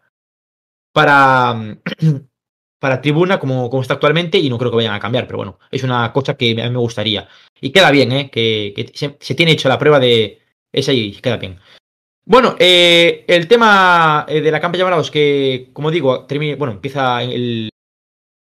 para 0.93 1.77
para 2.79 3.01
tribuna 3.01 3.37
como, 3.37 3.69
como 3.69 3.81
está 3.81 3.95
actualmente 3.95 4.37
y 4.37 4.49
no 4.49 4.57
creo 4.57 4.71
que 4.71 4.77
vayan 4.77 4.93
a 4.93 4.99
cambiar, 5.01 5.27
pero 5.27 5.39
bueno, 5.39 5.59
es 5.71 5.83
una 5.83 6.13
cosa 6.13 6.37
que 6.37 6.51
a 6.51 6.55
mí 6.55 6.69
me 6.69 6.77
gustaría. 6.77 7.27
Y 7.59 7.71
queda 7.71 7.91
bien, 7.91 8.13
¿eh? 8.13 8.29
que, 8.29 8.91
se, 8.93 9.17
se 9.19 9.35
tiene 9.35 9.51
hecho 9.51 9.67
la 9.67 9.79
prueba 9.79 9.99
de 9.99 10.39
esa 10.71 10.93
y 10.93 11.11
queda 11.15 11.35
bien. 11.35 11.59
Bueno, 12.25 12.55
eh, 12.57 13.25
el 13.27 13.47
tema 13.47 14.25
eh, 14.29 14.41
de 14.41 14.51
la 14.51 14.61
campaña 14.61 14.79
de 14.79 14.83
abonados 14.83 15.11
que, 15.11 15.69
como 15.73 15.91
digo, 15.91 16.25
termine, 16.25 16.55
bueno, 16.55 16.73
empieza 16.73 17.21
el, 17.21 17.69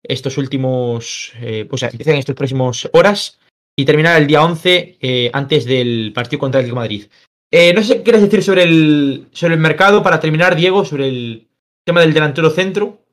estos 0.03 0.39
últimos, 0.39 1.33
eh, 1.41 1.69
o 1.71 1.77
sea, 1.77 1.91
empieza 1.91 2.11
en 2.11 2.19
estos 2.19 2.35
próximos 2.35 2.89
horas 2.93 3.39
y 3.77 3.85
terminará 3.85 4.19
el 4.19 4.27
día 4.27 4.45
11 4.45 4.99
eh, 5.01 5.31
antes 5.33 5.65
del 5.65 6.13
partido 6.15 6.41
contra 6.41 6.61
el 6.61 6.65
Atlético 6.65 6.81
de 6.81 6.89
Madrid. 6.89 7.11
Eh, 7.53 7.73
no 7.73 7.83
sé 7.83 7.99
qué 7.99 8.03
quieres 8.05 8.23
decir 8.23 8.43
sobre 8.43 8.63
el, 8.65 9.29
sobre 9.33 9.55
el 9.55 9.61
mercado 9.61 10.03
para 10.03 10.21
terminar, 10.21 10.55
Diego, 10.55 10.85
sobre 10.85 11.09
el 11.09 11.49
tema 11.85 12.01
del 12.01 12.13
delantero 12.13 12.51
centro. 12.51 13.05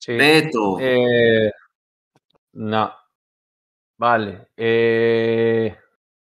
Sí. 0.00 0.12
Neto. 0.12 0.78
Eh, 0.80 1.50
no. 2.54 2.92
Vale. 3.98 4.48
eh, 4.56 5.76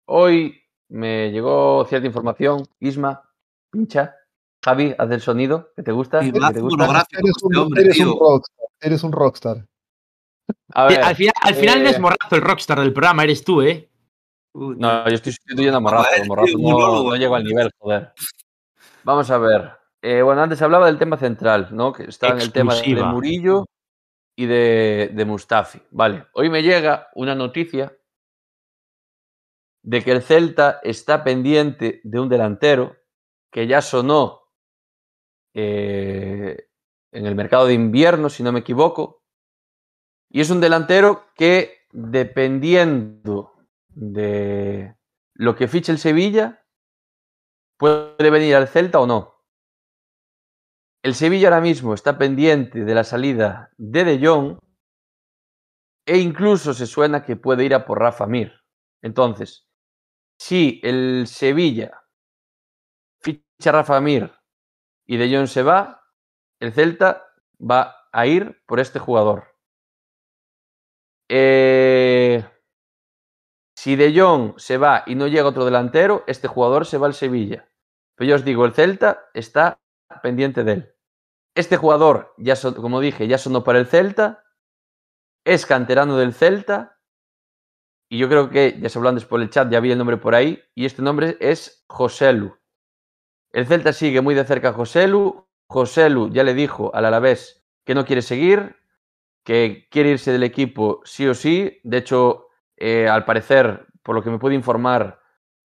hoy 0.06 0.65
me 0.88 1.30
llegó 1.30 1.84
cierta 1.88 2.06
información. 2.06 2.66
Isma, 2.80 3.22
pincha. 3.70 4.14
Javi, 4.64 4.94
haz 4.98 5.10
el 5.10 5.20
sonido 5.20 5.72
que 5.76 5.82
te 5.82 5.92
gusta. 5.92 6.22
Y 6.24 6.32
que 6.32 6.40
te 6.40 6.60
gusta. 6.60 6.84
Eres 6.84 7.02
este 7.28 7.46
un, 7.46 7.56
hombre, 7.56 7.82
eres 7.82 8.00
un 8.00 8.18
rockstar. 8.18 8.66
Eres 8.80 9.02
un 9.04 9.12
rockstar. 9.12 9.66
A 10.72 10.86
Eh, 10.86 10.88
ver, 10.88 11.04
al 11.04 11.16
final, 11.16 11.34
al 11.40 11.54
final 11.54 11.78
eh, 11.78 11.82
no 11.84 11.88
es 11.90 12.00
Morrazo 12.00 12.36
el 12.36 12.40
rockstar 12.40 12.80
del 12.80 12.92
programa, 12.92 13.24
eres 13.24 13.44
tú, 13.44 13.62
¿eh? 13.62 13.90
No, 14.54 15.08
yo 15.08 15.14
estoy 15.14 15.32
sustituyendo 15.32 15.76
a 15.78 15.80
Morrazo. 15.80 16.08
Morrazo 16.26 16.56
tío, 16.56 16.68
no, 16.68 17.16
llego 17.16 17.34
al 17.34 17.44
nivel, 17.44 17.70
joder. 17.78 18.12
Vamos 19.04 19.30
a 19.30 19.38
ver. 19.38 19.72
Eh, 20.02 20.22
bueno, 20.22 20.42
antes 20.42 20.60
hablaba 20.62 20.86
del 20.86 20.98
tema 20.98 21.16
central, 21.16 21.68
¿no? 21.72 21.92
Que 21.92 22.04
está 22.04 22.28
en 22.28 22.40
el 22.40 22.52
tema 22.52 22.74
de. 22.74 22.94
Murillo 23.02 23.66
y 24.36 24.46
de, 24.46 25.10
de 25.12 25.24
Mustafi. 25.24 25.80
Vale, 25.90 26.26
hoy 26.32 26.48
me 26.48 26.62
llega 26.62 27.08
una 27.14 27.34
noticia 27.34 27.92
de 29.86 30.02
que 30.02 30.10
el 30.10 30.20
Celta 30.22 30.80
está 30.82 31.22
pendiente 31.22 32.00
de 32.02 32.18
un 32.18 32.28
delantero 32.28 32.96
que 33.52 33.68
ya 33.68 33.80
sonó 33.80 34.42
eh, 35.54 36.68
en 37.12 37.24
el 37.24 37.36
mercado 37.36 37.66
de 37.66 37.74
invierno, 37.74 38.28
si 38.28 38.42
no 38.42 38.50
me 38.50 38.58
equivoco. 38.60 39.22
Y 40.28 40.40
es 40.40 40.50
un 40.50 40.60
delantero 40.60 41.26
que, 41.36 41.86
dependiendo 41.92 43.54
de 43.88 44.96
lo 45.34 45.54
que 45.54 45.68
fiche 45.68 45.92
el 45.92 45.98
Sevilla, 45.98 46.66
puede 47.78 48.30
venir 48.30 48.56
al 48.56 48.66
Celta 48.66 48.98
o 48.98 49.06
no. 49.06 49.36
El 51.04 51.14
Sevilla 51.14 51.46
ahora 51.46 51.60
mismo 51.60 51.94
está 51.94 52.18
pendiente 52.18 52.84
de 52.84 52.94
la 52.94 53.04
salida 53.04 53.70
de 53.78 54.02
De 54.02 54.26
Jong 54.26 54.58
e 56.06 56.18
incluso 56.18 56.74
se 56.74 56.86
suena 56.86 57.22
que 57.24 57.36
puede 57.36 57.64
ir 57.64 57.72
a 57.72 57.86
por 57.86 58.00
Rafa 58.00 58.26
Mir. 58.26 58.52
Entonces, 59.00 59.65
si 60.38 60.80
el 60.82 61.26
Sevilla 61.26 62.02
ficha 63.20 63.70
a 63.70 63.72
Rafa 63.72 64.00
Mir 64.00 64.32
y 65.06 65.16
De 65.16 65.34
Jong 65.34 65.46
se 65.46 65.62
va, 65.62 66.02
el 66.60 66.72
Celta 66.72 67.26
va 67.58 68.08
a 68.12 68.26
ir 68.26 68.62
por 68.66 68.80
este 68.80 68.98
jugador. 68.98 69.56
Eh, 71.28 72.44
si 73.76 73.96
De 73.96 74.18
Jong 74.18 74.58
se 74.58 74.78
va 74.78 75.04
y 75.06 75.14
no 75.14 75.26
llega 75.26 75.48
otro 75.48 75.64
delantero, 75.64 76.24
este 76.26 76.48
jugador 76.48 76.86
se 76.86 76.98
va 76.98 77.06
al 77.06 77.14
Sevilla. 77.14 77.68
Pero 78.16 78.30
yo 78.30 78.36
os 78.36 78.44
digo, 78.44 78.64
el 78.64 78.72
Celta 78.72 79.28
está 79.34 79.78
pendiente 80.22 80.64
de 80.64 80.72
él. 80.72 80.94
Este 81.54 81.76
jugador, 81.76 82.34
ya 82.38 82.54
como 82.74 83.00
dije, 83.00 83.28
ya 83.28 83.38
sonó 83.38 83.64
para 83.64 83.78
el 83.78 83.86
Celta, 83.86 84.44
es 85.44 85.64
canterano 85.64 86.16
del 86.16 86.34
Celta, 86.34 86.95
y 88.08 88.18
yo 88.18 88.28
creo 88.28 88.50
que, 88.50 88.78
ya 88.80 88.88
se 88.88 88.98
habló 88.98 89.14
por 89.28 89.40
el 89.40 89.50
chat, 89.50 89.70
ya 89.70 89.80
vi 89.80 89.90
el 89.90 89.98
nombre 89.98 90.16
por 90.16 90.34
ahí, 90.34 90.62
y 90.74 90.84
este 90.86 91.02
nombre 91.02 91.36
es 91.40 91.84
Joselu. 91.88 92.56
El 93.50 93.66
Celta 93.66 93.92
sigue 93.92 94.20
muy 94.20 94.34
de 94.34 94.44
cerca 94.44 94.68
a 94.68 94.72
Joselu. 94.72 95.48
Joselu 95.68 96.30
ya 96.30 96.44
le 96.44 96.54
dijo 96.54 96.94
al 96.94 97.06
Alavés 97.06 97.66
que 97.84 97.94
no 97.94 98.04
quiere 98.04 98.22
seguir, 98.22 98.76
que 99.44 99.88
quiere 99.90 100.10
irse 100.10 100.30
del 100.30 100.42
equipo 100.42 101.00
sí 101.04 101.26
o 101.26 101.34
sí. 101.34 101.80
De 101.82 101.98
hecho, 101.98 102.48
eh, 102.76 103.08
al 103.08 103.24
parecer, 103.24 103.86
por 104.02 104.14
lo 104.14 104.22
que 104.22 104.30
me 104.30 104.38
pude 104.38 104.54
informar, 104.54 105.20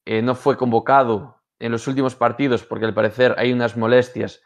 eh, 0.06 0.22
no 0.22 0.36
fue 0.36 0.58
convocado 0.58 1.44
en 1.60 1.72
los 1.72 1.88
últimos 1.88 2.16
partidos 2.16 2.64
porque 2.64 2.86
al 2.86 2.94
parecer 2.94 3.36
hay 3.38 3.52
unas 3.54 3.78
molestias, 3.78 4.42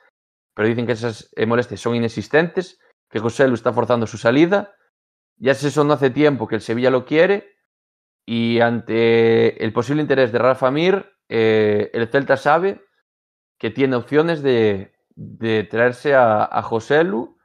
pero 0.54 0.68
dicen 0.68 0.86
que 0.86 0.94
esas 0.94 1.30
eh, 1.36 1.46
molestias 1.46 1.80
son 1.80 1.96
inexistentes, 1.96 2.80
que 3.10 3.20
José 3.20 3.48
Lu 3.48 3.54
está 3.54 3.72
forzando 3.72 4.08
su 4.08 4.18
salida. 4.18 4.76
Ya 5.38 5.54
se 5.54 5.70
sonó 5.70 5.94
hace 5.94 6.10
tiempo 6.10 6.48
que 6.48 6.56
el 6.56 6.62
Sevilla 6.62 6.90
lo 6.90 7.06
quiere 7.06 7.55
y 8.26 8.60
ante 8.60 9.64
el 9.64 9.72
posible 9.72 10.02
interés 10.02 10.32
de 10.32 10.40
Rafa 10.40 10.72
Mir, 10.72 11.14
eh, 11.30 11.92
el 11.94 12.08
Celta 12.08 12.38
sabe 12.38 12.84
que 13.60 13.70
tiene 13.70 13.96
opciones 13.96 14.42
de, 14.42 14.96
de 15.16 15.64
traerse 15.64 16.16
a, 16.16 16.44
a 16.44 16.62
José 16.62 17.04
Lu 17.04 17.38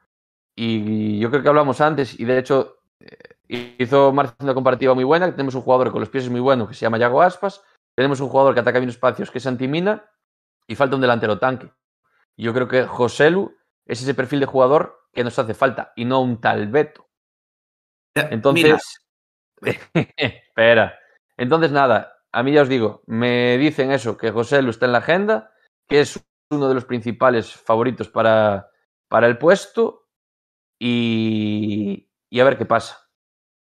y 0.55 1.19
yo 1.19 1.29
creo 1.29 1.43
que 1.43 1.49
hablamos 1.49 1.81
antes 1.81 2.19
y 2.19 2.25
de 2.25 2.37
hecho 2.37 2.79
eh, 2.99 3.75
hizo 3.77 4.11
Marcia 4.11 4.35
una 4.39 4.53
comparativa 4.53 4.93
muy 4.93 5.03
buena, 5.03 5.27
que 5.27 5.33
tenemos 5.33 5.55
un 5.55 5.61
jugador 5.61 5.91
con 5.91 5.99
los 5.99 6.09
pies 6.09 6.29
muy 6.29 6.39
bueno 6.39 6.67
que 6.67 6.73
se 6.73 6.81
llama 6.81 6.97
Yago 6.97 7.21
Aspas, 7.21 7.63
tenemos 7.95 8.19
un 8.19 8.29
jugador 8.29 8.53
que 8.53 8.59
ataca 8.59 8.79
bien 8.79 8.89
espacios 8.89 9.31
que 9.31 9.37
es 9.37 9.47
Antimina 9.47 10.05
y 10.67 10.75
falta 10.75 10.95
un 10.95 11.01
delantero 11.01 11.37
tanque. 11.37 11.71
Yo 12.37 12.53
creo 12.53 12.67
que 12.67 12.83
José 12.83 13.29
Lu 13.29 13.55
es 13.85 14.01
ese 14.01 14.13
perfil 14.13 14.39
de 14.39 14.45
jugador 14.45 14.99
que 15.13 15.23
nos 15.23 15.37
hace 15.37 15.53
falta 15.53 15.93
y 15.95 16.05
no 16.05 16.21
un 16.21 16.39
tal 16.39 16.67
Beto. 16.67 17.09
Mira, 18.15 18.29
Entonces, 18.31 19.01
espera. 20.17 20.99
Entonces, 21.37 21.71
nada, 21.71 22.13
a 22.31 22.43
mí 22.43 22.51
ya 22.51 22.61
os 22.61 22.69
digo, 22.69 23.03
me 23.07 23.57
dicen 23.57 23.91
eso, 23.91 24.17
que 24.17 24.31
José 24.31 24.61
Lu 24.61 24.69
está 24.69 24.85
en 24.85 24.91
la 24.91 24.99
agenda, 24.99 25.51
que 25.87 26.01
es 26.01 26.19
uno 26.51 26.67
de 26.67 26.75
los 26.75 26.85
principales 26.85 27.51
favoritos 27.51 28.09
para, 28.09 28.69
para 29.07 29.27
el 29.27 29.37
puesto 29.37 30.07
y, 30.79 32.09
y 32.29 32.39
a 32.39 32.43
ver 32.43 32.57
qué 32.57 32.65
pasa. 32.65 33.09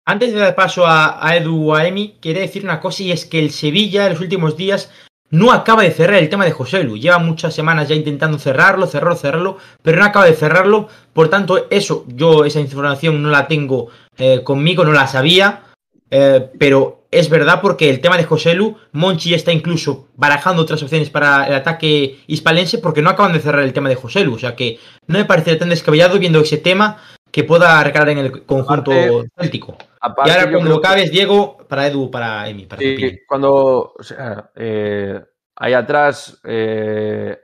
Antes 0.07 0.33
de 0.33 0.41
dar 0.41 0.55
paso 0.55 0.87
a, 0.87 1.25
a 1.25 1.37
Edu 1.37 1.75
a 1.75 1.87
Emi, 1.87 2.19
quería 2.21 2.43
decir 2.43 2.65
una 2.65 2.81
cosa 2.81 3.03
y 3.03 3.13
es 3.13 3.27
que 3.27 3.39
el 3.39 3.51
Sevilla 3.51 4.07
en 4.07 4.13
los 4.13 4.21
últimos 4.21 4.57
días 4.57 4.91
no 5.31 5.53
acaba 5.53 5.85
de 5.85 5.93
cerrar 5.93 6.19
el 6.19 6.29
tema 6.29 6.45
de 6.45 6.51
José 6.51 6.83
Lu. 6.83 6.97
Lleva 6.97 7.19
muchas 7.19 7.55
semanas 7.55 7.89
ya 7.89 7.95
intentando 7.95 8.39
cerrarlo, 8.39 8.87
cerrarlo, 8.87 9.17
cerrarlo, 9.17 9.59
pero 9.83 9.99
no 9.99 10.05
acaba 10.05 10.27
de 10.27 10.35
cerrarlo. 10.35 10.89
Por 11.13 11.29
tanto, 11.29 11.69
eso, 11.71 12.05
yo 12.09 12.45
esa 12.45 12.61
información 12.61 13.23
no 13.23 13.31
la 13.31 13.47
tengo 13.47 13.89
eh, 14.19 14.43
conmigo, 14.43 14.85
no 14.85 14.93
la 14.93 15.07
sabía. 15.07 15.70
Eh, 16.11 16.51
pero 16.59 17.07
es 17.11 17.29
verdad 17.29 17.61
porque 17.61 17.91
el 17.91 18.01
tema 18.01 18.17
de 18.17 18.25
José 18.25 18.55
Lu, 18.55 18.77
Monchi 18.93 19.35
está 19.35 19.53
incluso 19.53 20.09
barajando 20.17 20.63
otras 20.63 20.83
opciones 20.83 21.11
para 21.11 21.47
el 21.47 21.55
ataque 21.55 22.21
hispalense 22.27 22.79
porque 22.79 23.03
no 23.03 23.11
acaban 23.11 23.33
de 23.33 23.41
cerrar 23.41 23.63
el 23.65 23.73
tema 23.73 23.89
de 23.89 23.97
José 23.97 24.25
Lu. 24.25 24.35
O 24.35 24.39
sea 24.39 24.55
que 24.55 24.79
no 25.07 25.19
me 25.19 25.25
parece 25.25 25.57
tan 25.57 25.71
descabellado 25.71 26.19
viendo 26.19 26.41
ese 26.41 26.59
tema 26.59 26.99
que 27.33 27.45
pueda 27.45 27.83
recalar 27.83 28.11
en 28.11 28.19
el 28.19 28.45
conjunto 28.47 28.93
Aparte- 28.93 29.29
céltico. 29.39 29.77
Aparte, 30.01 30.31
Y 30.31 30.35
ahora 30.35 30.51
cuando 30.51 30.71
lo 30.71 30.81
que- 30.81 31.11
Diego, 31.11 31.59
para 31.69 31.87
Edu, 31.87 32.11
para 32.11 32.49
Emi, 32.49 32.67
para 32.67 32.81
Sí, 32.81 33.19
cuando, 33.27 33.95
o 33.99 34.03
sea, 34.03 34.51
eh, 34.57 35.21
ahí 35.57 35.73
atrás, 35.73 36.41
eh, 36.45 37.39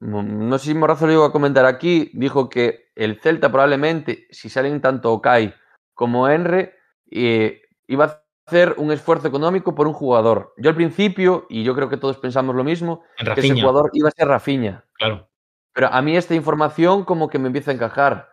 no 0.00 0.58
sé 0.58 0.66
si 0.66 0.74
Morrazo 0.74 1.06
lo 1.06 1.12
llegó 1.12 1.24
a 1.24 1.32
comentar 1.32 1.64
aquí, 1.66 2.10
dijo 2.14 2.48
que 2.48 2.90
el 2.94 3.20
Celta 3.20 3.50
probablemente, 3.50 4.26
si 4.30 4.48
salen 4.48 4.80
tanto 4.80 5.12
Okai 5.12 5.54
como 5.94 6.28
Enre, 6.28 6.74
eh, 7.10 7.62
iba 7.88 8.04
a 8.04 8.22
hacer 8.46 8.74
un 8.78 8.92
esfuerzo 8.92 9.26
económico 9.26 9.74
por 9.74 9.88
un 9.88 9.92
jugador. 9.92 10.54
Yo 10.56 10.70
al 10.70 10.76
principio, 10.76 11.46
y 11.48 11.64
yo 11.64 11.74
creo 11.74 11.88
que 11.88 11.96
todos 11.96 12.18
pensamos 12.18 12.54
lo 12.54 12.64
mismo, 12.64 13.02
que 13.34 13.40
ese 13.40 13.60
jugador 13.60 13.90
iba 13.92 14.08
a 14.08 14.12
ser 14.12 14.28
Rafinha. 14.28 14.84
claro. 14.92 15.28
Pero 15.74 15.92
a 15.92 16.02
mí 16.02 16.16
esta 16.16 16.34
información 16.34 17.04
como 17.04 17.28
que 17.28 17.38
me 17.38 17.46
empieza 17.46 17.70
a 17.70 17.74
encajar. 17.74 18.30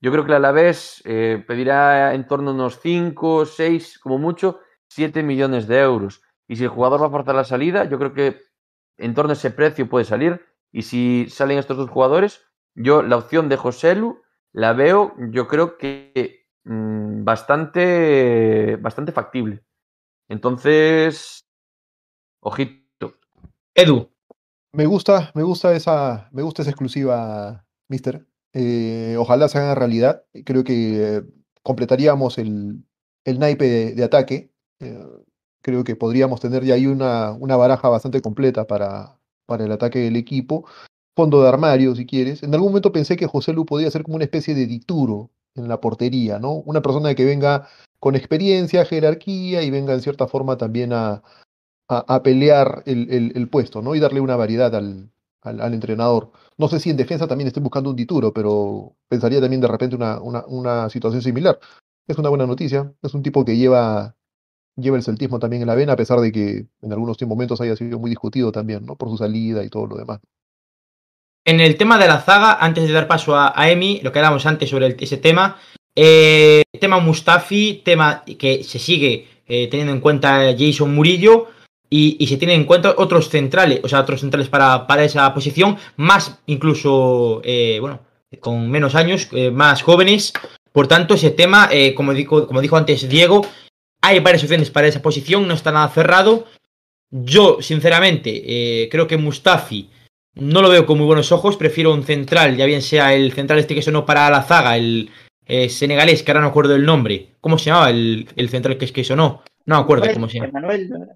Yo 0.00 0.12
creo 0.12 0.24
que 0.24 0.30
el 0.30 0.36
Alavés 0.36 1.02
eh, 1.04 1.42
pedirá 1.44 2.14
en 2.14 2.28
torno 2.28 2.50
a 2.50 2.54
unos 2.54 2.78
5, 2.80 3.44
6, 3.44 3.98
como 3.98 4.18
mucho, 4.18 4.60
7 4.90 5.24
millones 5.24 5.66
de 5.66 5.80
euros. 5.80 6.22
Y 6.46 6.54
si 6.54 6.62
el 6.62 6.70
jugador 6.70 7.02
va 7.02 7.06
a 7.06 7.10
forzar 7.10 7.34
la 7.34 7.42
salida, 7.42 7.84
yo 7.84 7.98
creo 7.98 8.12
que 8.12 8.40
en 8.98 9.14
torno 9.14 9.30
a 9.30 9.32
ese 9.32 9.50
precio 9.50 9.88
puede 9.88 10.04
salir. 10.04 10.46
Y 10.70 10.82
si 10.82 11.26
salen 11.28 11.58
estos 11.58 11.76
dos 11.76 11.90
jugadores, 11.90 12.46
yo 12.76 13.02
la 13.02 13.16
opción 13.16 13.48
de 13.48 13.56
Joselu 13.56 14.22
la 14.52 14.72
veo, 14.72 15.14
yo 15.18 15.48
creo 15.48 15.78
que 15.78 16.45
mm, 16.66 17.24
bastante, 17.24 18.76
bastante 18.76 19.12
factible. 19.12 19.62
Entonces, 20.28 21.46
ojito. 22.40 23.18
Edu, 23.74 24.10
Me 24.72 24.86
gusta, 24.86 25.32
me 25.34 25.42
gusta 25.42 25.74
esa, 25.74 26.28
me 26.32 26.42
gusta 26.42 26.62
esa 26.62 26.70
exclusiva, 26.70 27.64
Mister. 27.88 28.26
Eh, 28.52 29.16
ojalá 29.18 29.48
se 29.48 29.58
haga 29.58 29.74
realidad. 29.74 30.24
Creo 30.44 30.64
que 30.64 31.16
eh, 31.18 31.22
completaríamos 31.62 32.38
el, 32.38 32.84
el 33.24 33.38
naipe 33.38 33.64
de, 33.64 33.94
de 33.94 34.04
ataque. 34.04 34.52
Eh, 34.80 35.06
creo 35.62 35.84
que 35.84 35.96
podríamos 35.96 36.40
tener 36.40 36.64
ya 36.64 36.74
ahí 36.74 36.86
una, 36.86 37.32
una 37.32 37.56
baraja 37.56 37.88
bastante 37.88 38.20
completa 38.22 38.66
para, 38.66 39.18
para 39.46 39.64
el 39.64 39.72
ataque 39.72 40.00
del 40.00 40.16
equipo. 40.16 40.66
Fondo 41.16 41.42
de 41.42 41.48
armario, 41.48 41.94
si 41.94 42.04
quieres. 42.06 42.42
En 42.42 42.52
algún 42.54 42.70
momento 42.70 42.92
pensé 42.92 43.16
que 43.16 43.26
José 43.26 43.52
Lu 43.52 43.64
podía 43.66 43.90
ser 43.90 44.02
como 44.02 44.16
una 44.16 44.24
especie 44.24 44.54
de 44.54 44.66
dituro 44.66 45.30
en 45.56 45.68
la 45.68 45.80
portería, 45.80 46.38
¿no? 46.38 46.52
Una 46.54 46.82
persona 46.82 47.14
que 47.14 47.24
venga 47.24 47.68
con 48.00 48.14
experiencia, 48.16 48.84
jerarquía 48.84 49.62
y 49.62 49.70
venga 49.70 49.94
en 49.94 50.00
cierta 50.02 50.26
forma 50.28 50.56
también 50.58 50.92
a, 50.92 51.22
a, 51.88 52.22
pelear 52.22 52.82
el, 52.86 53.10
el- 53.10 53.32
puesto, 53.48 53.82
¿no? 53.82 53.94
Y 53.94 54.00
darle 54.00 54.20
una 54.20 54.36
variedad 54.36 54.74
al, 54.74 55.10
al- 55.42 55.60
entrenador. 55.74 56.32
No 56.58 56.68
sé 56.68 56.80
si 56.80 56.90
en 56.90 56.96
defensa 56.96 57.26
también 57.28 57.48
estén 57.48 57.62
buscando 57.62 57.90
un 57.90 57.96
dituro, 57.96 58.32
pero 58.32 58.96
pensaría 59.08 59.40
también 59.40 59.60
de 59.60 59.68
repente 59.68 59.96
una, 59.96 60.20
una, 60.20 60.44
una 60.46 60.90
situación 60.90 61.22
similar. 61.22 61.58
Es 62.06 62.18
una 62.18 62.28
buena 62.28 62.46
noticia. 62.46 62.92
Es 63.02 63.14
un 63.14 63.22
tipo 63.22 63.44
que 63.44 63.56
lleva, 63.56 64.16
lleva 64.76 64.96
el 64.98 65.02
celtismo 65.04 65.38
también 65.40 65.62
en 65.62 65.68
la 65.68 65.76
vena, 65.76 65.94
a 65.94 65.96
pesar 65.96 66.20
de 66.20 66.32
que 66.32 66.68
en 66.82 66.92
algunos 66.92 67.22
momentos 67.26 67.60
haya 67.62 67.76
sido 67.76 67.98
muy 68.00 68.10
discutido 68.10 68.52
también, 68.52 68.86
¿no? 68.86 68.96
Por 68.96 69.10
su 69.10 69.18
salida 69.18 69.64
y 69.64 69.70
todo 69.70 69.86
lo 69.88 69.96
demás. 69.96 70.20
En 71.46 71.60
el 71.60 71.76
tema 71.76 71.96
de 71.96 72.08
la 72.08 72.20
zaga, 72.20 72.58
antes 72.60 72.86
de 72.86 72.92
dar 72.92 73.06
paso 73.06 73.36
a, 73.38 73.70
Emi, 73.70 74.00
lo 74.02 74.10
que 74.10 74.18
hablamos 74.18 74.44
antes 74.46 74.68
sobre 74.68 74.96
ese 74.98 75.16
tema, 75.16 75.56
eh, 75.94 76.64
tema 76.80 76.98
Mustafi, 76.98 77.82
tema 77.84 78.24
que 78.38 78.64
se 78.64 78.80
sigue 78.80 79.28
eh, 79.46 79.68
teniendo 79.68 79.92
en 79.92 80.00
cuenta 80.00 80.54
Jason 80.58 80.92
Murillo 80.92 81.46
y, 81.88 82.26
se 82.26 82.36
tienen 82.36 82.60
en 82.60 82.66
cuenta 82.66 82.96
otros 82.98 83.28
centrales, 83.28 83.78
o 83.84 83.88
sea, 83.88 84.00
otros 84.00 84.20
centrales 84.20 84.48
para, 84.48 84.88
para 84.88 85.04
esa 85.04 85.32
posición, 85.32 85.78
más 85.96 86.40
incluso, 86.46 87.40
eh, 87.44 87.78
bueno, 87.80 88.00
con 88.40 88.68
menos 88.68 88.96
años, 88.96 89.28
más 89.52 89.82
jóvenes, 89.82 90.32
Por 90.72 90.88
tanto, 90.88 91.14
ese 91.14 91.30
tema, 91.30 91.70
como, 91.94 92.12
dijo, 92.12 92.46
como 92.48 92.60
dijo 92.60 92.76
antes 92.76 93.08
Diego, 93.08 93.46
hay 94.02 94.18
varias 94.18 94.42
opciones 94.42 94.70
para 94.70 94.88
esa 94.88 95.00
posición, 95.00 95.46
no 95.46 95.54
está 95.54 95.70
nada 95.70 95.88
cerrado. 95.88 96.44
Yo, 97.10 97.58
sinceramente, 97.62 98.88
creo 98.90 99.06
que 99.06 99.16
Mustafi 99.16 99.88
no 100.36 100.62
lo 100.62 100.68
veo 100.68 100.86
con 100.86 100.96
muy 100.98 101.06
buenos 101.06 101.32
ojos, 101.32 101.56
prefiero 101.56 101.92
un 101.92 102.04
central, 102.04 102.56
ya 102.56 102.64
bien 102.66 102.82
sea 102.82 103.12
el 103.14 103.32
central 103.32 103.58
este 103.58 103.74
que 103.74 103.82
sonó 103.82 104.06
para 104.06 104.30
la 104.30 104.42
zaga, 104.42 104.76
el 104.76 105.10
eh, 105.46 105.68
senegalés, 105.68 106.22
que 106.22 106.30
ahora 106.30 106.42
no 106.42 106.48
acuerdo 106.48 106.74
el 106.76 106.84
nombre. 106.84 107.28
¿Cómo 107.40 107.58
se 107.58 107.66
llamaba 107.70 107.90
el, 107.90 108.28
el 108.36 108.48
central 108.48 108.76
que 108.78 108.84
es 108.84 108.92
que 108.92 109.04
sonó? 109.04 109.42
No 109.64 109.76
me 109.76 109.82
acuerdo 109.82 110.06
cómo 110.12 110.28
se 110.28 110.34
llama. 110.38 110.48
Emanuel, 110.48 110.88
¿no? 110.90 111.06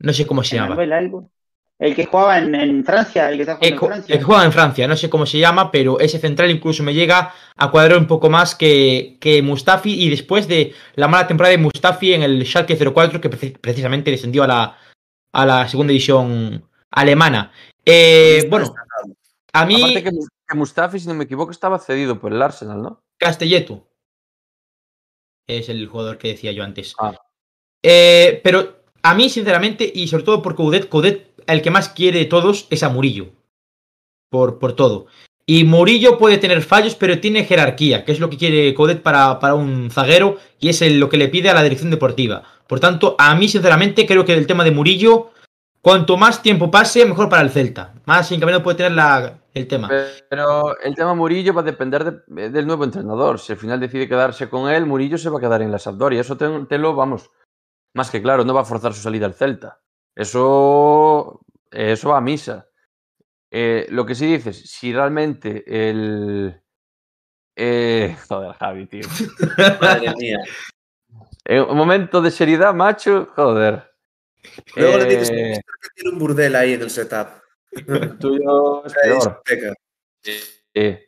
No 0.00 0.12
sé 0.12 0.26
cómo 0.26 0.42
se 0.44 0.56
llama. 0.56 0.74
Algo. 0.96 1.30
El 1.78 1.94
que 1.96 2.06
jugaba 2.06 2.38
en, 2.38 2.54
en 2.54 2.84
Francia, 2.84 3.28
el 3.28 3.36
que 3.36 3.42
está 3.42 3.58
El, 3.60 3.76
jugando 3.76 3.78
ju- 3.78 3.86
en 3.86 3.92
el 3.92 3.92
Francia. 4.04 4.18
que 4.18 4.24
juega 4.24 4.44
en 4.44 4.52
Francia, 4.52 4.88
no 4.88 4.96
sé 4.96 5.10
cómo 5.10 5.26
se 5.26 5.38
llama, 5.38 5.70
pero 5.72 5.98
ese 5.98 6.18
central 6.20 6.50
incluso 6.50 6.82
me 6.84 6.94
llega 6.94 7.32
a 7.56 7.70
cuadrar 7.70 7.98
un 7.98 8.06
poco 8.06 8.30
más 8.30 8.54
que, 8.54 9.16
que 9.20 9.42
Mustafi 9.42 9.92
y 10.04 10.08
después 10.08 10.46
de 10.46 10.72
la 10.94 11.08
mala 11.08 11.26
temporada 11.26 11.50
de 11.50 11.58
Mustafi 11.58 12.14
en 12.14 12.22
el 12.22 12.46
Schalke 12.46 12.76
04 12.76 13.20
que 13.20 13.30
preci- 13.30 13.58
precisamente 13.60 14.10
descendió 14.12 14.44
a 14.44 14.46
la, 14.46 14.78
a 15.32 15.46
la 15.46 15.68
segunda 15.68 15.90
división 15.90 16.64
alemana. 16.92 17.50
Eh, 17.86 18.46
bueno, 18.50 18.74
a 19.52 19.66
mí 19.66 19.76
Aparte 19.76 20.02
que, 20.02 20.10
Mus- 20.12 20.28
que 20.48 20.56
Mustafi, 20.56 20.98
si 21.00 21.08
no 21.08 21.14
me 21.14 21.24
equivoco, 21.24 21.50
estaba 21.50 21.78
cedido 21.78 22.18
por 22.18 22.32
el 22.32 22.40
Arsenal, 22.42 22.82
¿no? 22.82 23.02
Castelleto 23.18 23.86
es 25.46 25.68
el 25.68 25.86
jugador 25.86 26.18
que 26.18 26.28
decía 26.28 26.52
yo 26.52 26.64
antes. 26.64 26.94
Ah. 26.98 27.14
Eh, 27.82 28.40
pero 28.42 28.76
a 29.02 29.14
mí, 29.14 29.28
sinceramente, 29.28 29.90
y 29.94 30.08
sobre 30.08 30.24
todo 30.24 30.42
por 30.42 30.54
Coudet, 30.56 30.88
Coudet, 30.88 31.34
el 31.46 31.60
que 31.60 31.70
más 31.70 31.90
quiere 31.90 32.20
de 32.20 32.24
todos 32.24 32.66
es 32.70 32.82
a 32.82 32.88
Murillo. 32.88 33.26
Por, 34.30 34.58
por 34.58 34.74
todo. 34.74 35.06
Y 35.46 35.64
Murillo 35.64 36.16
puede 36.16 36.38
tener 36.38 36.62
fallos, 36.62 36.94
pero 36.94 37.20
tiene 37.20 37.44
jerarquía, 37.44 38.04
que 38.06 38.12
es 38.12 38.18
lo 38.20 38.30
que 38.30 38.38
quiere 38.38 38.72
Coudet 38.72 39.02
para, 39.02 39.38
para 39.38 39.54
un 39.54 39.90
zaguero, 39.90 40.38
y 40.58 40.70
es 40.70 40.80
el- 40.80 40.98
lo 40.98 41.10
que 41.10 41.18
le 41.18 41.28
pide 41.28 41.50
a 41.50 41.54
la 41.54 41.62
dirección 41.62 41.90
deportiva. 41.90 42.42
Por 42.66 42.80
tanto, 42.80 43.14
a 43.18 43.34
mí, 43.34 43.46
sinceramente, 43.48 44.06
creo 44.06 44.24
que 44.24 44.32
el 44.32 44.46
tema 44.46 44.64
de 44.64 44.70
Murillo, 44.70 45.32
cuanto 45.84 46.16
más 46.16 46.40
tiempo 46.40 46.70
pase, 46.70 47.04
mejor 47.04 47.28
para 47.28 47.42
el 47.42 47.50
Celta. 47.50 47.92
Más 48.06 48.32
encaminado 48.32 48.62
puede 48.62 48.78
tener 48.78 48.92
la, 48.92 49.38
el 49.52 49.68
tema. 49.68 49.88
Pero 50.30 50.78
el 50.80 50.94
tema 50.94 51.12
Murillo 51.14 51.52
va 51.52 51.60
a 51.60 51.64
depender 51.64 52.22
de- 52.26 52.48
del 52.50 52.66
nuevo 52.66 52.84
entrenador. 52.84 53.38
Si 53.38 53.52
al 53.52 53.58
final 53.58 53.78
decide 53.78 54.08
quedarse 54.08 54.48
con 54.48 54.70
él, 54.70 54.86
Murillo 54.86 55.18
se 55.18 55.28
va 55.28 55.36
a 55.38 55.40
quedar 55.42 55.60
en 55.60 55.70
la 55.70 55.78
Sampdoria. 55.78 56.22
Eso 56.22 56.36
te, 56.38 56.48
te 56.66 56.78
lo, 56.78 56.94
vamos, 56.94 57.30
más 57.94 58.10
que 58.10 58.22
claro, 58.22 58.44
no 58.44 58.54
va 58.54 58.62
a 58.62 58.64
forzar 58.64 58.94
su 58.94 59.02
salida 59.02 59.26
al 59.26 59.34
Celta. 59.34 59.80
Eso, 60.16 61.40
eso 61.70 62.08
va 62.08 62.16
a 62.18 62.22
misa. 62.22 62.66
Eh, 63.50 63.86
lo 63.90 64.06
que 64.06 64.14
sí 64.14 64.26
dices, 64.26 64.68
si 64.70 64.92
realmente 64.92 65.64
el... 65.90 66.60
eh, 67.56 68.16
joder, 68.28 68.52
Javi, 68.54 68.86
tío. 68.86 69.06
Madre 69.80 70.12
mía. 70.18 70.38
En 71.44 71.62
un 71.62 71.76
momento 71.76 72.22
de 72.22 72.30
seriedad, 72.30 72.72
macho, 72.74 73.28
joder. 73.36 73.93
Luego 74.76 74.98
le 74.98 75.04
dices 75.06 75.30
Eh, 75.30 75.60
que 75.82 75.88
tiene 75.94 76.10
un 76.10 76.18
burdel 76.18 76.54
ahí 76.56 76.72
en 76.74 76.82
el 76.82 76.90
setup. 76.90 77.28
el 77.72 78.18
tuyo 78.18 78.84
es 78.86 78.94
peor. 78.94 79.42
Eh, 80.74 81.04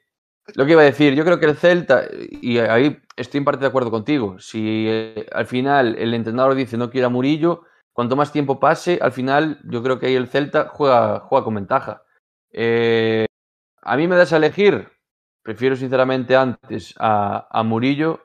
lo 0.54 0.64
que 0.64 0.72
iba 0.72 0.82
a 0.82 0.86
decir, 0.86 1.14
yo 1.14 1.24
creo 1.24 1.38
que 1.40 1.46
el 1.46 1.56
Celta, 1.56 2.04
y 2.30 2.58
ahí 2.58 2.98
estoy 3.16 3.38
en 3.38 3.44
parte 3.44 3.60
de 3.62 3.66
acuerdo 3.66 3.90
contigo, 3.90 4.38
si 4.38 4.86
eh, 4.88 5.26
al 5.32 5.46
final 5.46 5.96
el 5.98 6.14
entrenador 6.14 6.54
dice 6.54 6.76
no 6.76 6.90
quiere 6.90 7.06
a 7.06 7.10
Murillo, 7.10 7.62
cuanto 7.92 8.14
más 8.16 8.30
tiempo 8.32 8.60
pase, 8.60 8.98
al 9.02 9.12
final 9.12 9.60
yo 9.64 9.82
creo 9.82 9.98
que 9.98 10.06
ahí 10.06 10.14
el 10.14 10.28
Celta 10.28 10.68
juega, 10.68 11.20
juega 11.20 11.44
con 11.44 11.54
ventaja. 11.56 12.02
Eh, 12.52 13.26
a 13.82 13.96
mí 13.96 14.06
me 14.06 14.16
das 14.16 14.32
a 14.32 14.36
elegir, 14.36 14.88
prefiero 15.42 15.74
sinceramente 15.76 16.36
antes 16.36 16.94
a, 16.98 17.48
a 17.50 17.62
Murillo 17.64 18.22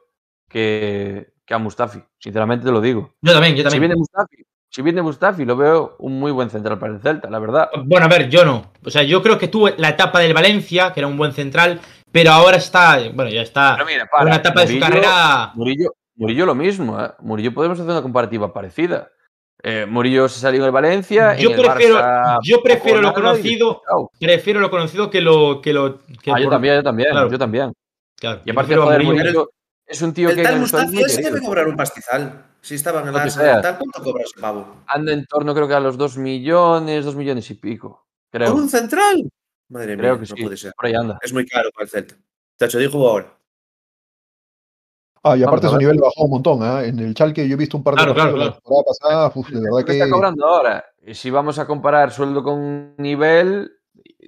que, 0.48 1.34
que 1.46 1.54
a 1.54 1.58
Mustafi, 1.58 2.04
sinceramente 2.20 2.66
te 2.66 2.72
lo 2.72 2.82
digo. 2.82 3.16
Yo 3.22 3.34
también, 3.34 3.54
yo 3.56 3.60
Si 3.60 3.64
también. 3.64 3.82
viene 3.82 3.96
Mustafi, 3.96 4.44
si 4.74 4.82
viene 4.82 5.02
Mustafi, 5.02 5.44
lo 5.44 5.58
veo 5.58 5.96
un 6.00 6.18
muy 6.18 6.32
buen 6.32 6.50
central 6.50 6.80
para 6.80 6.94
el 6.94 7.02
Celta, 7.02 7.30
la 7.30 7.40
verdad. 7.40 7.70
Bueno, 7.84 8.06
a 8.06 8.10
ver, 8.10 8.30
yo 8.30 8.46
no. 8.46 8.72
O 8.86 8.90
sea, 8.90 9.04
yo 9.04 9.22
creo 9.22 9.38
que 9.38 9.50
tuvo 9.50 9.70
la 9.78 9.90
etapa 9.90 10.20
del 10.20 10.34
Valencia, 10.34 10.94
que 10.94 11.02
era 11.02 11.08
un 11.08 11.18
buen 11.18 11.34
central, 11.34 11.80
pero 12.12 12.32
ahora 12.32 12.56
está, 12.58 12.98
bueno, 13.14 13.30
ya 13.30 13.42
está 13.42 13.74
Pero 13.76 13.86
mira, 13.86 14.04
en 14.04 14.08
para, 14.10 14.24
una 14.26 14.36
etapa 14.38 14.62
de 14.62 14.68
su 14.68 14.74
Murillo- 14.74 14.88
carrera. 14.88 15.52
Murillo, 15.56 15.94
Murillo 16.16 16.46
lo 16.46 16.56
mismo, 16.56 17.02
¿eh? 17.04 17.10
Murillo 17.20 17.54
podemos 17.54 17.80
hacer 17.80 17.92
una 17.92 18.02
comparativa 18.02 18.54
parecida. 18.54 19.10
Eh, 19.64 19.86
Murillo 19.88 20.28
se 20.30 20.40
salió 20.40 20.62
en 20.62 20.66
el 20.68 20.72
Valencia. 20.72 21.36
Yo 21.36 21.52
en 21.52 21.60
el 21.60 21.62
prefiero, 21.66 21.96
Barça 22.00 22.38
yo 22.44 22.64
prefiero 22.64 23.02
lo 23.02 23.10
y 23.10 23.14
conocido, 23.14 23.82
prefiero 24.20 24.60
lo 24.60 24.72
conocido 24.72 25.10
que 25.12 25.22
lo 25.22 25.62
que 25.62 25.74
lo 25.74 26.00
que 26.24 26.32
Ah, 26.32 26.40
yo 26.40 26.50
también, 26.50 26.76
yo 26.76 26.84
también, 26.84 27.10
Claro. 27.12 27.30
yo 27.30 27.38
también. 27.38 27.74
claro, 28.20 28.42
Y 28.46 28.52
aparte, 28.52 28.76
joder, 28.76 29.04
Murillo. 29.04 29.24
Murillo 29.24 29.50
es 29.86 30.02
un 30.02 30.14
tío 30.14 30.30
El 30.30 30.36
que 30.38 30.44
tal 30.44 30.60
Mustafi 30.62 30.98
querido. 30.98 31.22
debe 31.30 31.42
cobrar 31.42 31.68
un 31.68 31.76
pastizal. 31.76 32.46
Si 32.62 32.76
estaban 32.76 33.08
en 33.08 33.14
la 33.14 33.24
Arsenal, 33.24 33.62
¿cuánto 33.78 34.04
cobra 34.04 34.24
ese 34.24 34.40
pavo? 34.40 34.84
Anda 34.88 35.14
en 35.14 35.26
torno, 35.26 35.54
creo 35.56 35.68
que 35.68 35.74
a 35.74 35.80
los 35.80 35.98
2 35.98 36.18
millones, 36.18 37.06
2 37.06 37.16
millones 37.16 37.50
y 37.50 37.56
pico. 37.56 38.08
Creo, 38.30 38.52
¿Por 38.54 38.62
un 38.62 38.70
central? 38.70 39.30
Madre 39.70 39.98
creo 39.98 40.14
mía, 40.18 40.24
que 40.24 40.30
no 40.32 40.36
sí. 40.38 40.44
puede 40.44 40.58
ser. 40.58 40.74
Por 40.76 40.86
ahí 40.86 40.94
anda. 40.94 41.18
Es 41.22 41.34
muy 41.34 41.46
caro 41.46 41.70
para 41.74 41.86
el 41.86 41.90
Celta. 41.90 42.16
Tacho, 42.58 42.78
dijo 42.78 43.08
ahora. 43.08 43.36
Ah, 45.24 45.38
y 45.38 45.44
aparte 45.44 45.68
su 45.68 45.78
nivel 45.78 46.00
bajó 46.00 46.24
un 46.26 46.32
montón, 46.32 46.64
¿ah? 46.64 46.84
En 46.84 46.98
el 47.00 47.14
Chalque 47.14 47.48
yo 47.48 47.54
he 47.54 47.58
visto 47.58 47.78
un 47.78 47.84
par 47.84 47.94
de 47.94 47.98
Claro, 47.98 48.14
claro, 48.14 48.32
partidos 48.38 48.62
la 48.66 48.84
pasada, 48.86 49.32
uf, 49.36 49.50
de 49.50 49.60
verdad 49.62 49.78
¿Qué 49.80 49.86
que 49.86 49.92
está 50.00 50.10
cobrando 50.10 50.48
ahora? 50.48 50.86
Y 51.06 51.14
si 51.14 51.30
vamos 51.30 51.60
a 51.60 51.68
comparar 51.68 52.12
sueldo 52.12 52.42
con 52.44 52.96
nivel, 52.98 53.72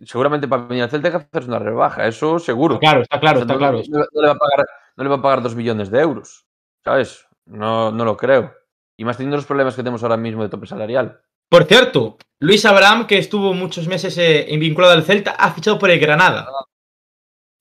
seguramente 0.05 0.47
para 0.47 0.63
venir 0.65 0.83
al 0.83 0.89
Celta 0.91 1.07
hay 1.07 1.11
que 1.13 1.17
hacerse 1.17 1.49
una 1.49 1.57
rebaja, 1.59 2.07
eso 2.07 2.37
seguro. 2.37 2.77
Claro, 2.79 3.01
está 3.01 3.19
claro, 3.19 3.39
O 3.39 3.41
sea, 3.41 3.43
está 3.43 3.53
no, 3.53 3.59
claro. 3.59 3.81
no- 3.89 4.05
no 4.11 4.21
le 4.21 4.27
va 4.27 4.33
a 4.33 4.37
pagar, 4.37 4.65
no 4.97 5.03
le 5.03 5.09
va 5.09 5.15
a 5.15 5.21
pagar 5.21 5.41
2 5.41 5.55
millones 5.55 5.89
de 5.89 5.99
euros, 5.99 6.45
¿sabes? 6.83 7.25
No, 7.45 7.91
no 7.91 8.05
lo 8.05 8.17
creo. 8.17 8.53
Y 8.97 9.05
más 9.05 9.17
teniendo 9.17 9.37
los 9.37 9.45
problemas 9.45 9.75
que 9.75 9.81
tenemos 9.81 10.03
ahora 10.03 10.17
mismo 10.17 10.43
de 10.43 10.49
tope 10.49 10.67
salarial. 10.67 11.21
Por 11.49 11.65
cierto, 11.65 12.17
Luis 12.39 12.65
Abraham, 12.65 13.07
que 13.07 13.17
estuvo 13.17 13.53
muchos 13.53 13.87
meses 13.87 14.17
eh, 14.17 14.47
vinculado 14.59 14.93
al 14.93 15.03
Celta, 15.03 15.31
ha 15.31 15.51
fichado 15.51 15.79
por 15.79 15.89
el 15.89 15.99
Granada. 15.99 16.47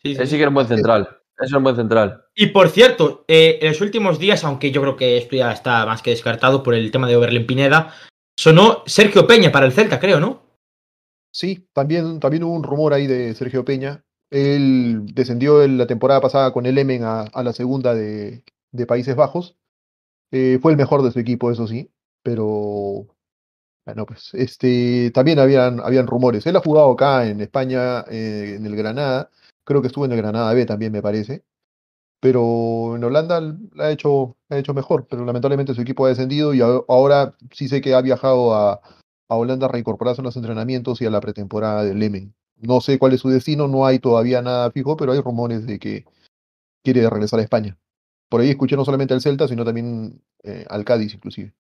Sí, 0.03 0.15
sí, 0.15 0.21
Él 0.21 0.27
sí 0.27 0.31
sí. 0.33 0.37
que 0.37 0.43
era 0.43 0.49
un 0.49 0.55
buen 0.55 0.69
central. 0.69 1.21
Era 1.39 1.59
un 1.59 1.65
buen 1.65 1.77
central. 1.77 2.25
Y 2.35 2.47
por 2.47 2.69
cierto, 2.69 3.25
eh, 3.27 3.59
en 3.61 3.69
los 3.69 3.81
últimos 3.81 4.19
días, 4.19 4.45
aunque 4.45 4.71
yo 4.71 4.81
creo 4.81 4.97
que 4.97 5.17
esto 5.17 5.37
ya 5.37 5.53
está 5.53 5.85
más 5.87 6.03
que 6.03 6.11
descartado 6.11 6.63
por 6.63 6.75
el 6.75 6.91
tema 6.91 7.09
de 7.09 7.17
Oberlin 7.17 7.47
Pineda, 7.47 7.95
sonó 8.37 8.83
Sergio 8.87 9.27
Peña 9.27 9.51
para 9.51 9.67
el 9.67 9.73
Celta, 9.73 9.99
creo, 9.99 10.21
¿no? 10.21 10.43
sí, 11.35 11.69
también, 11.73 12.21
también 12.21 12.45
hubo 12.45 12.55
un 12.55 12.63
rumor 12.63 12.93
ahí 12.93 13.07
de 13.07 13.35
Sergio 13.35 13.65
Peña. 13.65 14.05
Él 14.31 15.07
descendió 15.07 15.63
en 15.63 15.79
la 15.79 15.87
temporada 15.87 16.21
pasada 16.21 16.53
con 16.53 16.67
el 16.67 16.79
Emen 16.79 17.05
a, 17.05 17.23
a 17.23 17.43
la 17.43 17.53
segunda 17.53 17.95
de, 17.95 18.45
de 18.71 18.87
Países 18.87 19.17
Bajos. 19.17 19.57
Eh, 20.33 20.59
fue 20.61 20.73
el 20.73 20.79
mejor 20.79 21.03
de 21.03 21.13
su 21.13 21.19
equipo, 21.21 21.51
eso 21.51 21.67
sí, 21.67 21.91
pero 22.23 23.07
bueno, 23.85 24.07
pues 24.07 24.31
este 24.33 25.11
también 25.13 25.39
habían, 25.39 25.81
habían 25.81 26.07
rumores. 26.07 26.47
Él 26.47 26.57
ha 26.57 26.61
jugado 26.61 26.93
acá 26.93 27.27
en 27.27 27.41
España, 27.41 28.01
eh, 28.11 28.55
en 28.57 28.65
el 28.67 28.75
Granada, 28.75 29.31
creo 29.65 29.83
que 29.83 29.89
estuvo 29.89 30.07
en 30.07 30.13
el 30.13 30.19
Granada 30.19 30.53
B 30.55 30.65
también, 30.67 30.93
me 30.93 31.03
parece. 31.03 31.45
Pero 32.21 32.97
en 32.97 33.05
Holanda 33.05 33.41
la 33.75 33.85
ha 33.87 33.91
hecho, 33.91 34.37
ha 34.49 34.57
hecho 34.57 34.75
mejor, 34.75 35.07
pero 35.09 35.25
lamentablemente 35.25 35.75
su 35.75 35.83
equipo 35.83 36.07
ha 36.07 36.11
descendido 36.11 36.55
y 36.55 36.61
ahora 36.61 37.35
sí 37.51 37.69
sé 37.69 37.81
que 37.81 37.95
ha 37.95 38.01
viajado 38.01 38.55
a, 38.55 38.81
a 39.29 39.35
Holanda 39.35 39.67
a 39.67 39.71
reincorporarse 39.71 40.23
a 40.23 40.25
los 40.25 40.37
entrenamientos 40.37 41.03
y 41.03 41.07
a 41.07 41.11
la 41.11 41.21
pretemporada 41.21 41.85
del 41.85 41.99
Lemen. 41.99 42.35
No 42.59 42.81
sé 42.81 42.99
cuál 42.99 43.13
es 43.15 43.21
su 43.21 43.29
destino, 43.29 43.67
no 43.67 43.87
hay 43.87 43.99
todavía 43.99 44.41
nada 44.41 44.71
fijo, 44.71 44.97
pero 44.97 45.13
hay 45.13 45.21
rumores 45.21 45.67
de 45.67 45.79
que 45.81 46.05
quiere 46.85 47.09
regresar 47.11 47.41
a 47.41 47.43
España. 47.43 47.77
Por 48.33 48.41
ahí 48.41 48.49
escuché 48.49 48.77
no 48.77 48.85
solamente 48.87 49.13
al 49.13 49.21
Celta, 49.21 49.47
sino 49.47 49.63
también 49.63 50.23
eh, 50.43 50.65
al 50.71 50.87
Cádiz, 50.87 51.13
inclusive. 51.13 51.53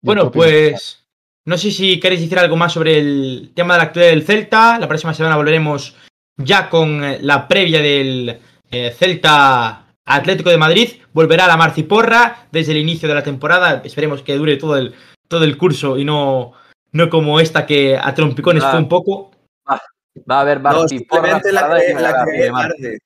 Y 0.00 0.06
Bueno, 0.06 0.30
pues 0.30 1.04
no 1.44 1.58
sé 1.58 1.72
si 1.72 1.98
queréis 1.98 2.20
decir 2.20 2.38
algo 2.38 2.54
más 2.54 2.72
sobre 2.72 2.96
el 2.96 3.50
tema 3.52 3.74
de 3.74 3.78
la 3.78 3.84
actualidad 3.86 4.12
del 4.12 4.22
Celta. 4.22 4.78
La 4.78 4.86
próxima 4.86 5.12
semana 5.14 5.34
volveremos 5.34 5.96
ya 6.36 6.70
con 6.70 7.02
eh, 7.02 7.18
la 7.22 7.48
previa 7.48 7.82
del 7.82 8.38
eh, 8.70 8.94
Celta 8.96 9.86
Atlético 10.04 10.50
de 10.50 10.58
Madrid. 10.58 10.90
Volverá 11.12 11.48
la 11.48 11.56
Marciporra 11.56 12.46
desde 12.52 12.70
el 12.70 12.78
inicio 12.78 13.08
de 13.08 13.16
la 13.16 13.24
temporada. 13.24 13.82
Esperemos 13.84 14.22
que 14.22 14.36
dure 14.36 14.56
todo 14.58 14.76
el, 14.76 14.94
todo 15.26 15.42
el 15.42 15.58
curso 15.58 15.98
y 15.98 16.04
no, 16.04 16.52
no 16.92 17.10
como 17.10 17.40
esta 17.40 17.66
que 17.66 17.98
a 18.00 18.14
trompicones 18.14 18.62
Ah. 18.62 18.70
fue 18.70 18.78
un 18.78 18.88
poco. 18.88 19.32
Va 19.68 20.38
a 20.38 20.40
haber 20.42 20.58
No, 20.58 20.62
Barty 20.62 20.98
simplemente 20.98 21.52
la, 21.52 21.66
me 21.66 22.00
la 22.00 22.12
tarde. 22.12 22.98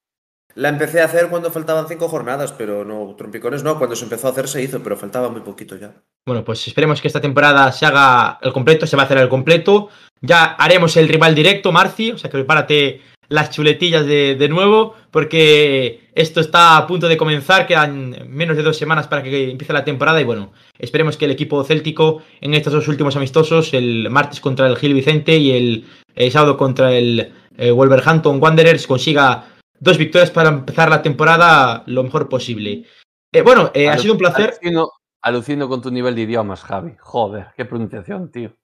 La 0.54 0.68
empecé 0.68 1.00
a 1.00 1.04
hacer 1.04 1.28
cuando 1.28 1.50
faltaban 1.50 1.86
cinco 1.88 2.08
jornadas, 2.08 2.52
pero 2.52 2.84
no, 2.84 3.14
trompicones 3.16 3.62
no. 3.62 3.78
Cuando 3.78 3.96
se 3.96 4.04
empezó 4.04 4.28
a 4.28 4.30
hacer 4.30 4.48
se 4.48 4.62
hizo, 4.62 4.82
pero 4.82 4.96
faltaba 4.96 5.28
muy 5.28 5.40
poquito 5.40 5.76
ya. 5.76 5.94
Bueno, 6.26 6.44
pues 6.44 6.66
esperemos 6.66 7.00
que 7.00 7.08
esta 7.08 7.20
temporada 7.20 7.70
se 7.72 7.86
haga 7.86 8.38
el 8.42 8.52
completo, 8.52 8.86
se 8.86 8.96
va 8.96 9.02
a 9.02 9.06
hacer 9.06 9.18
el 9.18 9.28
completo. 9.28 9.88
Ya 10.20 10.44
haremos 10.44 10.96
el 10.96 11.08
rival 11.08 11.34
directo, 11.34 11.72
Marci, 11.72 12.12
o 12.12 12.18
sea 12.18 12.30
que 12.30 12.38
prepárate 12.38 13.00
las 13.30 13.50
chuletillas 13.50 14.04
de, 14.06 14.48
nuevo, 14.50 14.96
porque 15.12 16.10
esto 16.16 16.40
está 16.40 16.76
a 16.76 16.86
punto 16.88 17.08
de 17.08 17.16
comenzar, 17.16 17.66
quedan 17.66 18.28
menos 18.28 18.56
de 18.56 18.64
dos 18.64 18.76
semanas 18.76 19.06
para 19.06 19.22
que 19.22 19.52
empiece 19.52 19.72
la 19.72 19.84
temporada 19.84 20.20
y 20.20 20.24
bueno, 20.24 20.52
esperemos 20.78 21.16
que 21.16 21.26
el 21.26 21.30
equipo 21.30 21.62
céltico 21.62 22.22
en 22.40 22.54
estos 22.54 22.72
dos 22.72 22.88
últimos 22.88 23.14
amistosos, 23.14 23.72
el 23.72 24.10
martes 24.10 24.40
contra 24.40 24.66
el 24.66 24.76
Gil 24.76 24.94
Vicente 24.94 25.36
y 25.36 25.52
el, 25.52 25.84
eh, 26.16 26.30
sábado 26.32 26.56
contra 26.56 26.92
el 26.92 27.32
eh, 27.56 27.70
Wolverhampton 27.70 28.42
Wanderers, 28.42 28.88
consiga 28.88 29.44
dos 29.80 29.98
victorias 29.98 30.30
para 30.30 30.50
empezar 30.50 30.88
la 30.88 31.02
temporada 31.02 31.82
lo 31.86 32.04
mejor 32.04 32.28
posible. 32.28 32.84
Eh, 33.32 33.42
bueno, 33.42 33.70
eh, 33.74 33.88
ha 33.88 33.98
sido 33.98 34.12
un 34.12 34.18
placer. 34.18 34.50
Alucino, 34.50 34.90
alucino, 35.22 35.68
con 35.68 35.82
tu 35.82 35.90
nivel 35.90 36.14
de 36.14 36.22
idiomas, 36.22 36.62
Javi. 36.62 36.92
Joder, 37.00 37.48
qué 37.56 37.64
pronunciación, 37.64 38.30
tío. 38.30 38.54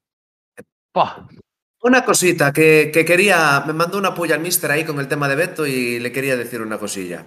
¡Pah! 0.92 1.26
Una 1.82 2.04
cosita 2.04 2.52
que, 2.52 2.90
que, 2.92 3.04
quería, 3.04 3.62
me 3.66 3.72
mandó 3.72 3.98
una 3.98 4.14
puya 4.14 4.34
al 4.34 4.40
mister 4.40 4.70
ahí 4.70 4.84
con 4.84 4.98
el 4.98 5.08
tema 5.08 5.28
de 5.28 5.36
Beto 5.36 5.66
y 5.66 5.98
le 5.98 6.12
quería 6.12 6.36
decir 6.36 6.60
una 6.60 6.78
cosilla. 6.78 7.26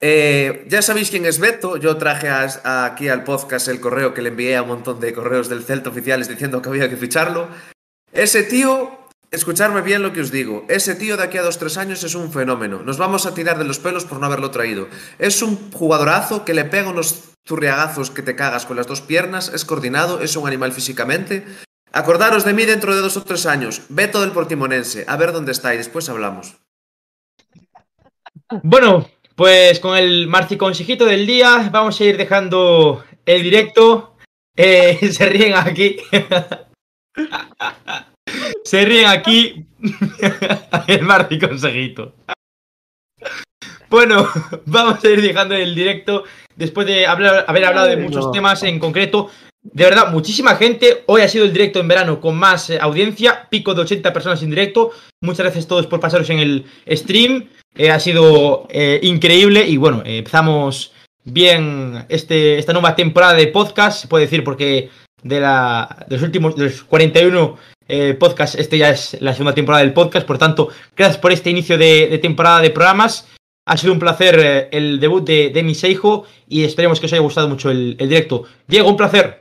Eh, 0.00 0.64
ya 0.66 0.80
sabéis 0.80 1.10
quién 1.10 1.26
es 1.26 1.38
Beto, 1.38 1.76
yo 1.76 1.96
traje 1.98 2.28
a, 2.28 2.48
a, 2.64 2.86
aquí 2.86 3.08
al 3.08 3.22
podcast 3.22 3.68
el 3.68 3.80
correo 3.80 4.14
que 4.14 4.22
le 4.22 4.30
envié 4.30 4.56
a 4.56 4.62
un 4.62 4.68
montón 4.68 4.98
de 4.98 5.12
correos 5.12 5.50
del 5.50 5.62
Celta 5.62 5.90
oficiales 5.90 6.28
diciendo 6.28 6.62
que 6.62 6.70
había 6.70 6.88
que 6.88 6.96
ficharlo. 6.96 7.48
Ese 8.10 8.42
tío, 8.42 8.99
escucharme 9.30 9.82
bien 9.82 10.02
lo 10.02 10.12
que 10.12 10.20
os 10.20 10.30
digo, 10.30 10.64
ese 10.68 10.94
tío 10.94 11.16
de 11.16 11.22
aquí 11.22 11.38
a 11.38 11.42
dos 11.42 11.58
tres 11.58 11.76
años 11.76 12.02
es 12.02 12.14
un 12.14 12.32
fenómeno. 12.32 12.82
Nos 12.82 12.98
vamos 12.98 13.26
a 13.26 13.34
tirar 13.34 13.58
de 13.58 13.64
los 13.64 13.78
pelos 13.78 14.04
por 14.04 14.18
no 14.18 14.26
haberlo 14.26 14.50
traído. 14.50 14.88
Es 15.18 15.42
un 15.42 15.70
jugadorazo 15.72 16.44
que 16.44 16.54
le 16.54 16.64
pega 16.64 16.90
unos 16.90 17.30
zurriagazos 17.46 18.10
que 18.10 18.22
te 18.22 18.36
cagas 18.36 18.66
con 18.66 18.76
las 18.76 18.86
dos 18.86 19.00
piernas, 19.00 19.50
es 19.54 19.64
coordinado, 19.64 20.20
es 20.20 20.36
un 20.36 20.46
animal 20.46 20.72
físicamente. 20.72 21.44
Acordaros 21.92 22.44
de 22.44 22.52
mí 22.52 22.64
dentro 22.64 22.94
de 22.94 23.00
dos 23.00 23.16
o 23.16 23.24
tres 23.24 23.46
años. 23.46 23.82
Beto 23.88 24.20
del 24.20 24.30
Portimonense. 24.30 25.04
A 25.08 25.16
ver 25.16 25.32
dónde 25.32 25.52
está 25.52 25.74
y 25.74 25.78
después 25.78 26.08
hablamos. 26.08 26.56
Bueno, 28.62 29.08
pues 29.34 29.80
con 29.80 29.96
el 29.96 30.28
Marci 30.28 30.56
consejito 30.56 31.04
del 31.04 31.26
día 31.26 31.68
vamos 31.72 32.00
a 32.00 32.04
ir 32.04 32.16
dejando 32.16 33.04
el 33.26 33.42
directo. 33.42 34.16
Eh, 34.56 35.12
se 35.12 35.26
ríen 35.26 35.54
aquí. 35.54 35.96
se 38.64 38.84
ríen 38.84 39.06
aquí 39.06 39.66
el 40.86 41.02
Marci 41.02 41.38
consejito. 41.38 42.14
Bueno, 43.88 44.28
vamos 44.66 45.04
a 45.04 45.08
ir 45.08 45.20
dejando 45.20 45.54
el 45.54 45.74
directo 45.74 46.24
después 46.56 46.86
de 46.86 47.06
hablar, 47.06 47.44
haber 47.48 47.64
hablado 47.64 47.88
de 47.88 47.96
muchos 47.96 48.30
temas 48.32 48.62
en 48.62 48.78
concreto. 48.78 49.30
De 49.62 49.84
verdad, 49.84 50.10
muchísima 50.10 50.56
gente. 50.56 51.04
Hoy 51.06 51.20
ha 51.22 51.28
sido 51.28 51.44
el 51.44 51.52
directo 51.52 51.80
en 51.80 51.88
verano 51.88 52.20
con 52.20 52.36
más 52.36 52.70
eh, 52.70 52.78
audiencia, 52.80 53.48
pico 53.50 53.74
de 53.74 53.82
80 53.82 54.12
personas 54.12 54.42
en 54.42 54.50
directo. 54.50 54.90
Muchas 55.20 55.44
gracias 55.44 55.66
a 55.66 55.68
todos 55.68 55.86
por 55.86 56.00
pasaros 56.00 56.30
en 56.30 56.38
el 56.38 56.64
stream. 56.88 57.48
Eh, 57.76 57.90
ha 57.90 58.00
sido 58.00 58.66
eh, 58.70 58.98
increíble 59.02 59.66
y 59.66 59.76
bueno, 59.76 60.02
eh, 60.04 60.18
empezamos 60.18 60.92
bien 61.24 62.04
este, 62.08 62.58
esta 62.58 62.72
nueva 62.72 62.96
temporada 62.96 63.34
de 63.34 63.46
podcast, 63.46 64.02
se 64.02 64.08
puede 64.08 64.24
decir, 64.24 64.42
porque 64.42 64.90
de, 65.22 65.40
la, 65.40 66.04
de 66.08 66.16
los 66.16 66.24
últimos 66.24 66.56
de 66.56 66.64
los 66.64 66.82
41 66.84 67.56
podcasts, 68.20 68.56
este 68.56 68.78
ya 68.78 68.90
es 68.90 69.20
la 69.20 69.32
segunda 69.32 69.54
temporada 69.54 69.82
del 69.82 69.92
podcast. 69.92 70.26
Por 70.26 70.38
tanto, 70.38 70.68
gracias 70.96 71.18
por 71.18 71.32
este 71.32 71.50
inicio 71.50 71.76
de, 71.76 72.18
temporada 72.22 72.60
de 72.60 72.70
programas. 72.70 73.28
Ha 73.66 73.76
sido 73.76 73.92
un 73.92 73.98
placer 73.98 74.68
el 74.70 75.00
debut 75.00 75.24
de, 75.24 75.50
de 75.50 75.62
mi 75.62 75.74
Seijo 75.74 76.24
y 76.46 76.64
esperemos 76.64 77.00
que 77.00 77.06
os 77.06 77.12
haya 77.12 77.22
gustado 77.22 77.48
mucho 77.48 77.70
el, 77.70 77.96
el 77.98 78.08
directo. 78.08 78.44
Diego, 78.68 78.88
un 78.88 78.96
placer. 78.96 79.40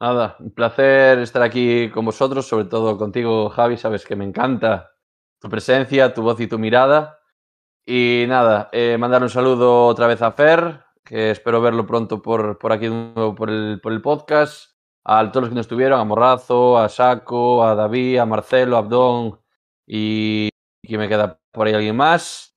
Nada, 0.00 0.36
un 0.38 0.50
placer 0.50 1.18
estar 1.20 1.42
aquí 1.42 1.88
con 1.88 2.04
vosotros, 2.04 2.46
sobre 2.46 2.66
todo 2.66 2.98
contigo, 2.98 3.48
Javi. 3.48 3.78
Sabes 3.78 4.04
que 4.04 4.16
me 4.16 4.24
encanta 4.24 4.92
tu 5.40 5.48
presencia, 5.48 6.12
tu 6.12 6.20
voz 6.20 6.38
y 6.40 6.46
tu 6.46 6.58
mirada. 6.58 7.20
Y 7.86 8.24
nada, 8.28 8.68
eh, 8.72 8.96
mandar 8.98 9.22
un 9.22 9.30
saludo 9.30 9.86
otra 9.86 10.06
vez 10.06 10.20
a 10.22 10.32
Fer, 10.32 10.83
que 11.04 11.30
espero 11.30 11.60
verlo 11.60 11.86
pronto 11.86 12.22
por, 12.22 12.58
por 12.58 12.72
aquí 12.72 12.88
por 13.36 13.50
el, 13.50 13.80
por 13.82 13.92
el 13.92 14.02
podcast. 14.02 14.72
A 15.06 15.30
todos 15.30 15.42
los 15.42 15.48
que 15.50 15.54
no 15.54 15.60
estuvieron, 15.60 16.00
a 16.00 16.04
Morrazo, 16.04 16.78
a 16.78 16.88
Saco, 16.88 17.62
a 17.62 17.74
David, 17.74 18.18
a 18.18 18.26
Marcelo, 18.26 18.76
a 18.76 18.78
Abdón 18.78 19.38
y 19.86 20.48
que 20.82 20.98
me 20.98 21.08
queda 21.08 21.38
por 21.52 21.66
ahí 21.66 21.74
alguien 21.74 21.96
más. 21.96 22.56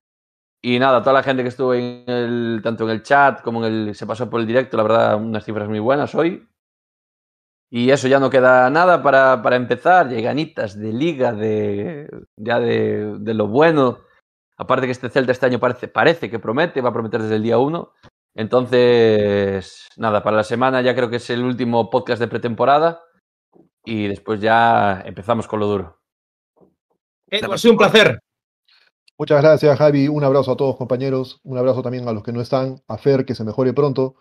Y 0.61 0.79
nada, 0.79 1.01
toda 1.01 1.13
la 1.13 1.23
gente 1.23 1.43
que 1.43 1.49
estuvo 1.49 1.73
en 1.73 2.03
el, 2.07 2.61
tanto 2.63 2.85
en 2.85 2.91
el 2.91 3.03
chat 3.03 3.41
como 3.41 3.65
en 3.65 3.73
el, 3.89 3.95
se 3.95 4.07
pasó 4.07 4.29
por 4.29 4.39
el 4.41 4.47
directo, 4.47 4.77
la 4.77 4.83
verdad, 4.83 5.15
unas 5.15 5.43
cifras 5.43 5.69
muy 5.69 5.79
buenas 5.79 6.15
hoy. 6.15 6.47
Y 7.69 7.91
eso 7.91 8.07
ya 8.07 8.19
no 8.19 8.29
queda 8.29 8.69
nada 8.69 9.03
para, 9.03 9.41
para 9.41 9.57
empezar. 9.57 10.07
Lleganitas 10.07 10.79
de 10.79 10.93
liga, 10.93 11.33
de, 11.33 12.09
ya 12.37 12.59
de, 12.59 13.17
de, 13.19 13.33
lo 13.33 13.47
bueno. 13.47 13.99
Aparte 14.57 14.85
que 14.85 14.91
este 14.93 15.09
Celta 15.09 15.33
este 15.33 15.45
año 15.45 15.59
parece, 15.59 15.87
parece 15.87 16.29
que 16.29 16.39
promete, 16.39 16.81
va 16.81 16.89
a 16.89 16.93
prometer 16.93 17.21
desde 17.21 17.35
el 17.35 17.43
día 17.43 17.57
1. 17.57 17.91
Entonces, 18.37 19.89
nada, 19.97 20.21
para 20.21 20.37
la 20.37 20.43
semana 20.43 20.83
ya 20.83 20.93
creo 20.93 21.09
que 21.09 21.15
es 21.15 21.27
el 21.31 21.43
último 21.43 21.89
podcast 21.89 22.21
de 22.21 22.27
pretemporada. 22.27 23.01
Y 23.83 24.07
después 24.07 24.39
ya 24.39 25.01
empezamos 25.05 25.47
con 25.47 25.59
lo 25.59 25.65
duro. 25.65 25.97
Edward, 27.31 27.53
ha 27.53 27.57
sido 27.57 27.71
un 27.71 27.79
placer. 27.79 28.19
Muchas 29.17 29.41
gracias, 29.41 29.75
Javi. 29.79 30.07
Un 30.07 30.23
abrazo 30.23 30.51
a 30.51 30.55
todos, 30.55 30.75
compañeros. 30.75 31.41
Un 31.43 31.57
abrazo 31.57 31.81
también 31.81 32.07
a 32.07 32.11
los 32.11 32.21
que 32.21 32.31
no 32.31 32.39
están. 32.39 32.79
A 32.87 32.99
Fer, 32.99 33.25
que 33.25 33.33
se 33.33 33.43
mejore 33.43 33.73
pronto. 33.73 34.17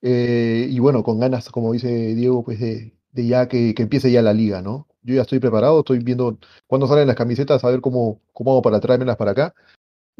Eh, 0.00 0.66
y 0.70 0.78
bueno, 0.78 1.02
con 1.02 1.20
ganas, 1.20 1.50
como 1.50 1.74
dice 1.74 2.14
Diego, 2.14 2.42
pues 2.42 2.60
de, 2.60 2.96
de 3.12 3.26
ya 3.26 3.46
que, 3.46 3.74
que, 3.74 3.82
empiece 3.82 4.10
ya 4.10 4.22
la 4.22 4.32
liga, 4.32 4.62
¿no? 4.62 4.88
Yo 5.02 5.16
ya 5.16 5.22
estoy 5.22 5.38
preparado, 5.38 5.80
estoy 5.80 5.98
viendo 5.98 6.38
cuándo 6.66 6.86
salen 6.86 7.08
las 7.08 7.16
camisetas, 7.16 7.62
a 7.62 7.70
ver 7.70 7.82
cómo, 7.82 8.22
cómo 8.32 8.52
hago 8.52 8.62
para 8.62 8.80
traérmelas 8.80 9.16
para 9.16 9.32
acá. 9.32 9.54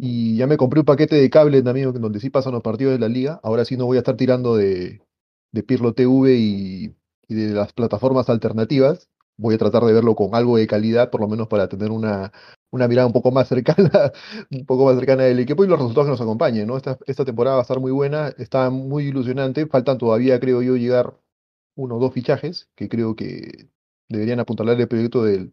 Y 0.03 0.39
ya 0.39 0.47
me 0.47 0.57
compré 0.57 0.81
un 0.81 0.87
paquete 0.87 1.17
de 1.17 1.29
cable 1.29 1.63
también, 1.63 1.93
donde 1.93 2.21
sí 2.21 2.31
pasan 2.31 2.55
los 2.55 2.63
partidos 2.63 2.95
de 2.95 2.99
la 2.99 3.09
liga. 3.09 3.39
Ahora 3.43 3.67
sí 3.67 3.77
no 3.77 3.85
voy 3.85 3.99
a 3.99 4.01
estar 4.01 4.17
tirando 4.17 4.57
de, 4.57 5.03
de 5.53 5.63
Pirlo 5.63 5.93
TV 5.93 6.37
y, 6.39 6.97
de 7.29 7.49
las 7.55 7.75
plataformas 7.75 8.31
alternativas. 8.31 9.11
Voy 9.37 9.57
a 9.57 9.59
tratar 9.59 9.85
de 9.85 9.93
verlo 9.93 10.15
con 10.15 10.35
algo 10.35 10.57
de 10.57 10.67
calidad, 10.67 11.11
por 11.11 11.21
lo 11.21 11.29
menos 11.29 11.49
para 11.49 11.69
tener 11.69 11.91
una, 11.91 12.33
una 12.71 12.89
mirada 12.89 13.07
un 13.09 13.13
poco 13.13 13.31
más 13.31 13.49
cercana, 13.49 13.91
un 14.51 14.65
poco 14.65 14.87
más 14.87 14.97
cercana 14.97 15.25
del 15.25 15.39
equipo 15.39 15.65
y 15.65 15.69
los 15.69 15.79
resultados 15.79 16.07
que 16.07 16.13
nos 16.13 16.21
acompañen, 16.23 16.67
¿no? 16.67 16.79
Esta, 16.79 16.99
esta 17.07 17.27
temporada 17.27 17.57
va 17.57 17.63
a 17.63 17.65
estar 17.65 17.81
muy 17.81 17.93
buena, 17.93 18.29
está 18.39 18.71
muy 18.71 19.09
ilusionante, 19.09 19.67
faltan 19.67 19.99
todavía, 19.99 20.41
creo 20.41 20.63
yo, 20.63 20.77
llegar 20.77 21.15
uno 21.77 21.97
o 21.97 22.01
dos 22.01 22.15
fichajes 22.15 22.71
que 22.75 22.89
creo 22.89 23.17
que 23.17 23.69
deberían 24.09 24.41
apuntalar 24.41 24.81
el 24.81 24.89
proyecto 24.89 25.25
de 25.25 25.51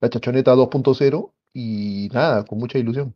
la 0.00 0.10
Chachoneta 0.10 0.54
2.0 0.54 1.32
y 1.52 2.08
nada, 2.12 2.44
con 2.44 2.58
mucha 2.58 2.78
ilusión. 2.78 3.14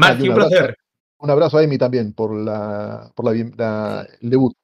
Marci, 0.00 0.22
un, 0.22 0.30
un 0.30 0.34
placer. 0.34 0.76
Un 1.18 1.30
abrazo 1.30 1.58
a 1.58 1.62
Emi 1.62 1.78
también 1.78 2.12
por 2.12 2.34
la 2.34 3.12
por 3.14 3.26
la, 3.26 3.50
la 3.56 4.08
el 4.20 4.30
debut. 4.30 4.54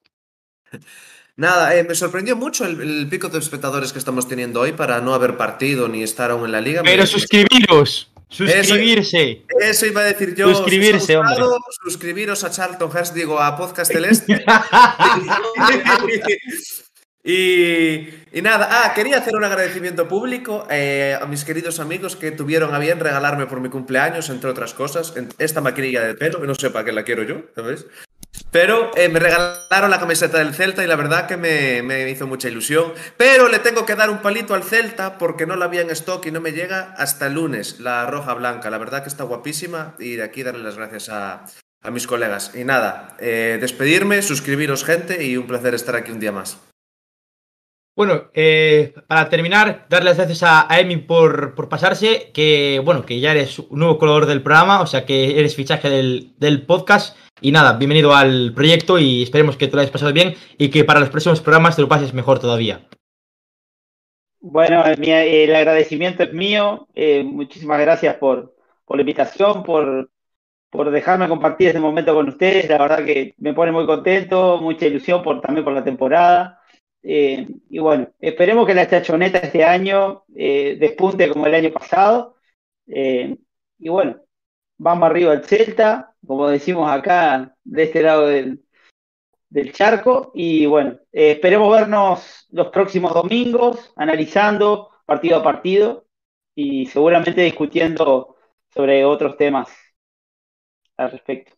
Nada, 1.36 1.76
eh, 1.76 1.84
me 1.84 1.94
sorprendió 1.94 2.34
mucho 2.34 2.64
el, 2.64 2.80
el, 2.80 3.08
pico 3.08 3.28
de 3.28 3.38
espectadores 3.38 3.92
que 3.92 3.98
estamos 3.98 4.26
teniendo 4.26 4.62
hoy 4.62 4.72
para 4.72 5.02
no 5.02 5.12
haber 5.12 5.36
partido 5.36 5.86
ni 5.86 6.02
estar 6.02 6.30
aún 6.30 6.46
en 6.46 6.52
la 6.52 6.62
liga. 6.62 6.82
Pero 6.82 7.02
me... 7.02 7.06
suscribiros, 7.06 8.10
suscribirse. 8.28 9.44
Eso, 9.48 9.60
eso, 9.60 9.86
iba 9.86 10.00
a 10.00 10.04
decir 10.04 10.34
yo. 10.34 10.54
Suscribirse, 10.54 11.06
si 11.06 11.14
gustado, 11.14 11.56
hombre. 11.56 11.72
Suscribiros 11.84 12.42
a 12.42 12.50
Charlton 12.50 12.90
Hurst, 12.90 13.14
digo, 13.14 13.38
a 13.38 13.54
Podcast 13.54 13.92
Celeste. 13.92 14.34
y, 17.28 18.40
nada, 18.40 18.68
ah, 18.70 18.94
quería 18.94 19.18
hacer 19.18 19.34
un 19.34 19.42
agradecimiento 19.42 20.06
público 20.06 20.64
eh, 20.70 21.18
a 21.20 21.26
mis 21.26 21.44
queridos 21.44 21.80
amigos 21.80 22.14
que 22.14 22.30
tuvieron 22.30 22.72
a 22.72 22.78
bien 22.78 23.00
regalarme 23.00 23.46
por 23.46 23.60
mi 23.60 23.68
cumpleaños, 23.68 24.30
entre 24.30 24.48
otras 24.48 24.74
cosas, 24.74 25.12
esta 25.38 25.60
maquinilla 25.60 26.02
de 26.02 26.14
pelo, 26.14 26.40
que 26.40 26.46
no 26.46 26.54
sé 26.54 26.70
para 26.70 26.84
qué 26.84 26.92
la 26.92 27.02
quiero 27.02 27.24
yo, 27.24 27.42
¿sabes? 27.56 27.86
Pero 28.52 28.92
eh, 28.96 29.08
me 29.08 29.18
regalaron 29.18 29.90
la 29.90 29.98
camiseta 29.98 30.38
del 30.38 30.54
Celta 30.54 30.84
y 30.84 30.86
la 30.86 30.94
verdad 30.94 31.26
que 31.26 31.36
me, 31.36 31.82
me, 31.82 32.08
hizo 32.08 32.28
mucha 32.28 32.48
ilusión. 32.48 32.92
Pero 33.16 33.48
le 33.48 33.58
tengo 33.58 33.84
que 33.84 33.96
dar 33.96 34.08
un 34.08 34.18
palito 34.18 34.54
al 34.54 34.62
Celta 34.62 35.18
porque 35.18 35.46
no 35.46 35.56
la 35.56 35.64
había 35.64 35.80
en 35.80 35.90
stock 35.90 36.24
y 36.26 36.30
no 36.30 36.40
me 36.40 36.52
llega 36.52 36.94
hasta 36.96 37.26
el 37.26 37.34
lunes, 37.34 37.80
la 37.80 38.06
roja 38.06 38.34
blanca. 38.34 38.70
La 38.70 38.78
verdad 38.78 39.02
que 39.02 39.08
está 39.08 39.24
guapísima 39.24 39.96
y 39.98 40.14
de 40.14 40.22
aquí 40.22 40.42
darle 40.42 40.62
las 40.62 40.76
gracias 40.76 41.08
a, 41.08 41.44
a 41.82 41.90
mis 41.90 42.06
colegas. 42.06 42.52
Y 42.54 42.64
nada, 42.64 43.16
eh, 43.18 43.58
despedirme, 43.60 44.22
suscribiros 44.22 44.84
gente 44.84 45.24
y 45.24 45.36
un 45.36 45.46
placer 45.46 45.74
estar 45.74 45.96
aquí 45.96 46.12
un 46.12 46.20
día 46.20 46.32
más. 46.32 46.58
Bueno, 47.96 48.24
eh, 48.34 48.92
para 49.06 49.30
terminar, 49.30 49.86
darle 49.88 50.10
las 50.10 50.18
gracias 50.18 50.42
a, 50.42 50.70
a 50.70 50.80
Emi 50.80 50.98
por, 50.98 51.54
por, 51.54 51.70
pasarse, 51.70 52.30
que 52.34 52.78
bueno, 52.84 53.06
que 53.06 53.20
ya 53.20 53.32
eres 53.32 53.58
un 53.58 53.78
nuevo 53.78 53.96
colaborador 53.96 54.28
del 54.28 54.42
programa, 54.42 54.82
o 54.82 54.86
sea 54.86 55.06
que 55.06 55.40
eres 55.40 55.56
fichaje 55.56 55.88
del, 55.88 56.34
del 56.36 56.66
podcast. 56.66 57.16
Y 57.40 57.52
nada, 57.52 57.78
bienvenido 57.78 58.14
al 58.14 58.52
proyecto 58.54 58.98
y 58.98 59.22
esperemos 59.22 59.56
que 59.56 59.66
te 59.66 59.74
lo 59.74 59.80
hayas 59.80 59.90
pasado 59.90 60.12
bien 60.12 60.34
y 60.58 60.68
que 60.68 60.84
para 60.84 61.00
los 61.00 61.08
próximos 61.08 61.40
programas 61.40 61.74
te 61.74 61.80
lo 61.80 61.88
pases 61.88 62.12
mejor 62.12 62.38
todavía. 62.38 62.86
Bueno, 64.40 64.84
el 64.84 65.54
agradecimiento 65.54 66.22
es 66.22 66.34
mío. 66.34 66.88
Eh, 66.94 67.24
muchísimas 67.24 67.80
gracias 67.80 68.16
por, 68.16 68.54
por 68.84 68.98
la 68.98 69.02
invitación, 69.02 69.62
por, 69.62 70.10
por 70.68 70.90
dejarme 70.90 71.28
compartir 71.28 71.68
este 71.68 71.80
momento 71.80 72.14
con 72.14 72.28
ustedes. 72.28 72.68
La 72.68 72.76
verdad 72.76 73.06
que 73.06 73.32
me 73.38 73.54
pone 73.54 73.72
muy 73.72 73.86
contento, 73.86 74.58
mucha 74.60 74.84
ilusión 74.84 75.22
por, 75.22 75.40
también 75.40 75.64
por 75.64 75.72
la 75.72 75.82
temporada. 75.82 76.60
Eh, 77.08 77.46
y 77.70 77.78
bueno, 77.78 78.08
esperemos 78.18 78.66
que 78.66 78.74
la 78.74 78.88
chachoneta 78.88 79.38
este 79.38 79.64
año 79.64 80.24
eh, 80.34 80.76
despunte 80.80 81.28
como 81.28 81.46
el 81.46 81.54
año 81.54 81.72
pasado. 81.72 82.36
Eh, 82.88 83.36
y 83.78 83.88
bueno, 83.88 84.20
vamos 84.76 85.08
arriba 85.08 85.30
al 85.30 85.44
Celta, 85.44 86.14
como 86.26 86.48
decimos 86.48 86.90
acá, 86.90 87.54
de 87.62 87.82
este 87.84 88.02
lado 88.02 88.26
del, 88.26 88.64
del 89.48 89.72
charco. 89.72 90.32
Y 90.34 90.66
bueno, 90.66 90.98
esperemos 91.12 91.70
vernos 91.70 92.46
los 92.50 92.68
próximos 92.70 93.14
domingos, 93.14 93.92
analizando 93.94 94.90
partido 95.06 95.36
a 95.36 95.44
partido 95.44 96.08
y 96.56 96.86
seguramente 96.86 97.42
discutiendo 97.42 98.36
sobre 98.74 99.04
otros 99.04 99.36
temas 99.36 99.68
al 100.96 101.12
respecto. 101.12 101.55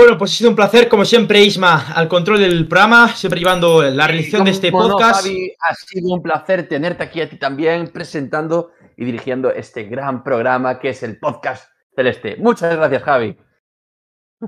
Bueno, 0.00 0.16
pues 0.16 0.32
ha 0.32 0.34
sido 0.34 0.48
un 0.48 0.56
placer, 0.56 0.88
como 0.88 1.04
siempre, 1.04 1.42
Isma, 1.42 1.92
al 1.92 2.08
control 2.08 2.40
del 2.40 2.66
programa, 2.66 3.08
siempre 3.08 3.38
llevando 3.38 3.82
la 3.82 4.06
realización 4.06 4.46
de 4.46 4.52
este 4.52 4.72
podcast. 4.72 5.26
Javi, 5.26 5.52
ha 5.60 5.74
sido 5.74 6.14
un 6.14 6.22
placer 6.22 6.66
tenerte 6.66 7.02
aquí 7.02 7.20
a 7.20 7.28
ti 7.28 7.36
también, 7.36 7.86
presentando 7.88 8.70
y 8.96 9.04
dirigiendo 9.04 9.52
este 9.52 9.84
gran 9.84 10.24
programa 10.24 10.80
que 10.80 10.88
es 10.88 11.02
el 11.02 11.18
podcast 11.18 11.70
Celeste. 11.94 12.36
Muchas 12.38 12.74
gracias, 12.76 13.02
Javi. 13.02 13.36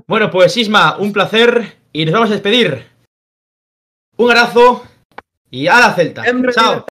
Bueno, 0.07 0.31
pues 0.31 0.57
Isma, 0.57 0.97
un 0.97 1.13
placer 1.13 1.83
y 1.91 2.03
nos 2.05 2.15
vamos 2.15 2.31
a 2.31 2.33
despedir. 2.33 2.87
Un 4.17 4.31
abrazo 4.31 4.83
y 5.51 5.67
a 5.67 5.79
la 5.79 5.93
Celta. 5.93 6.23
Chao. 6.51 6.83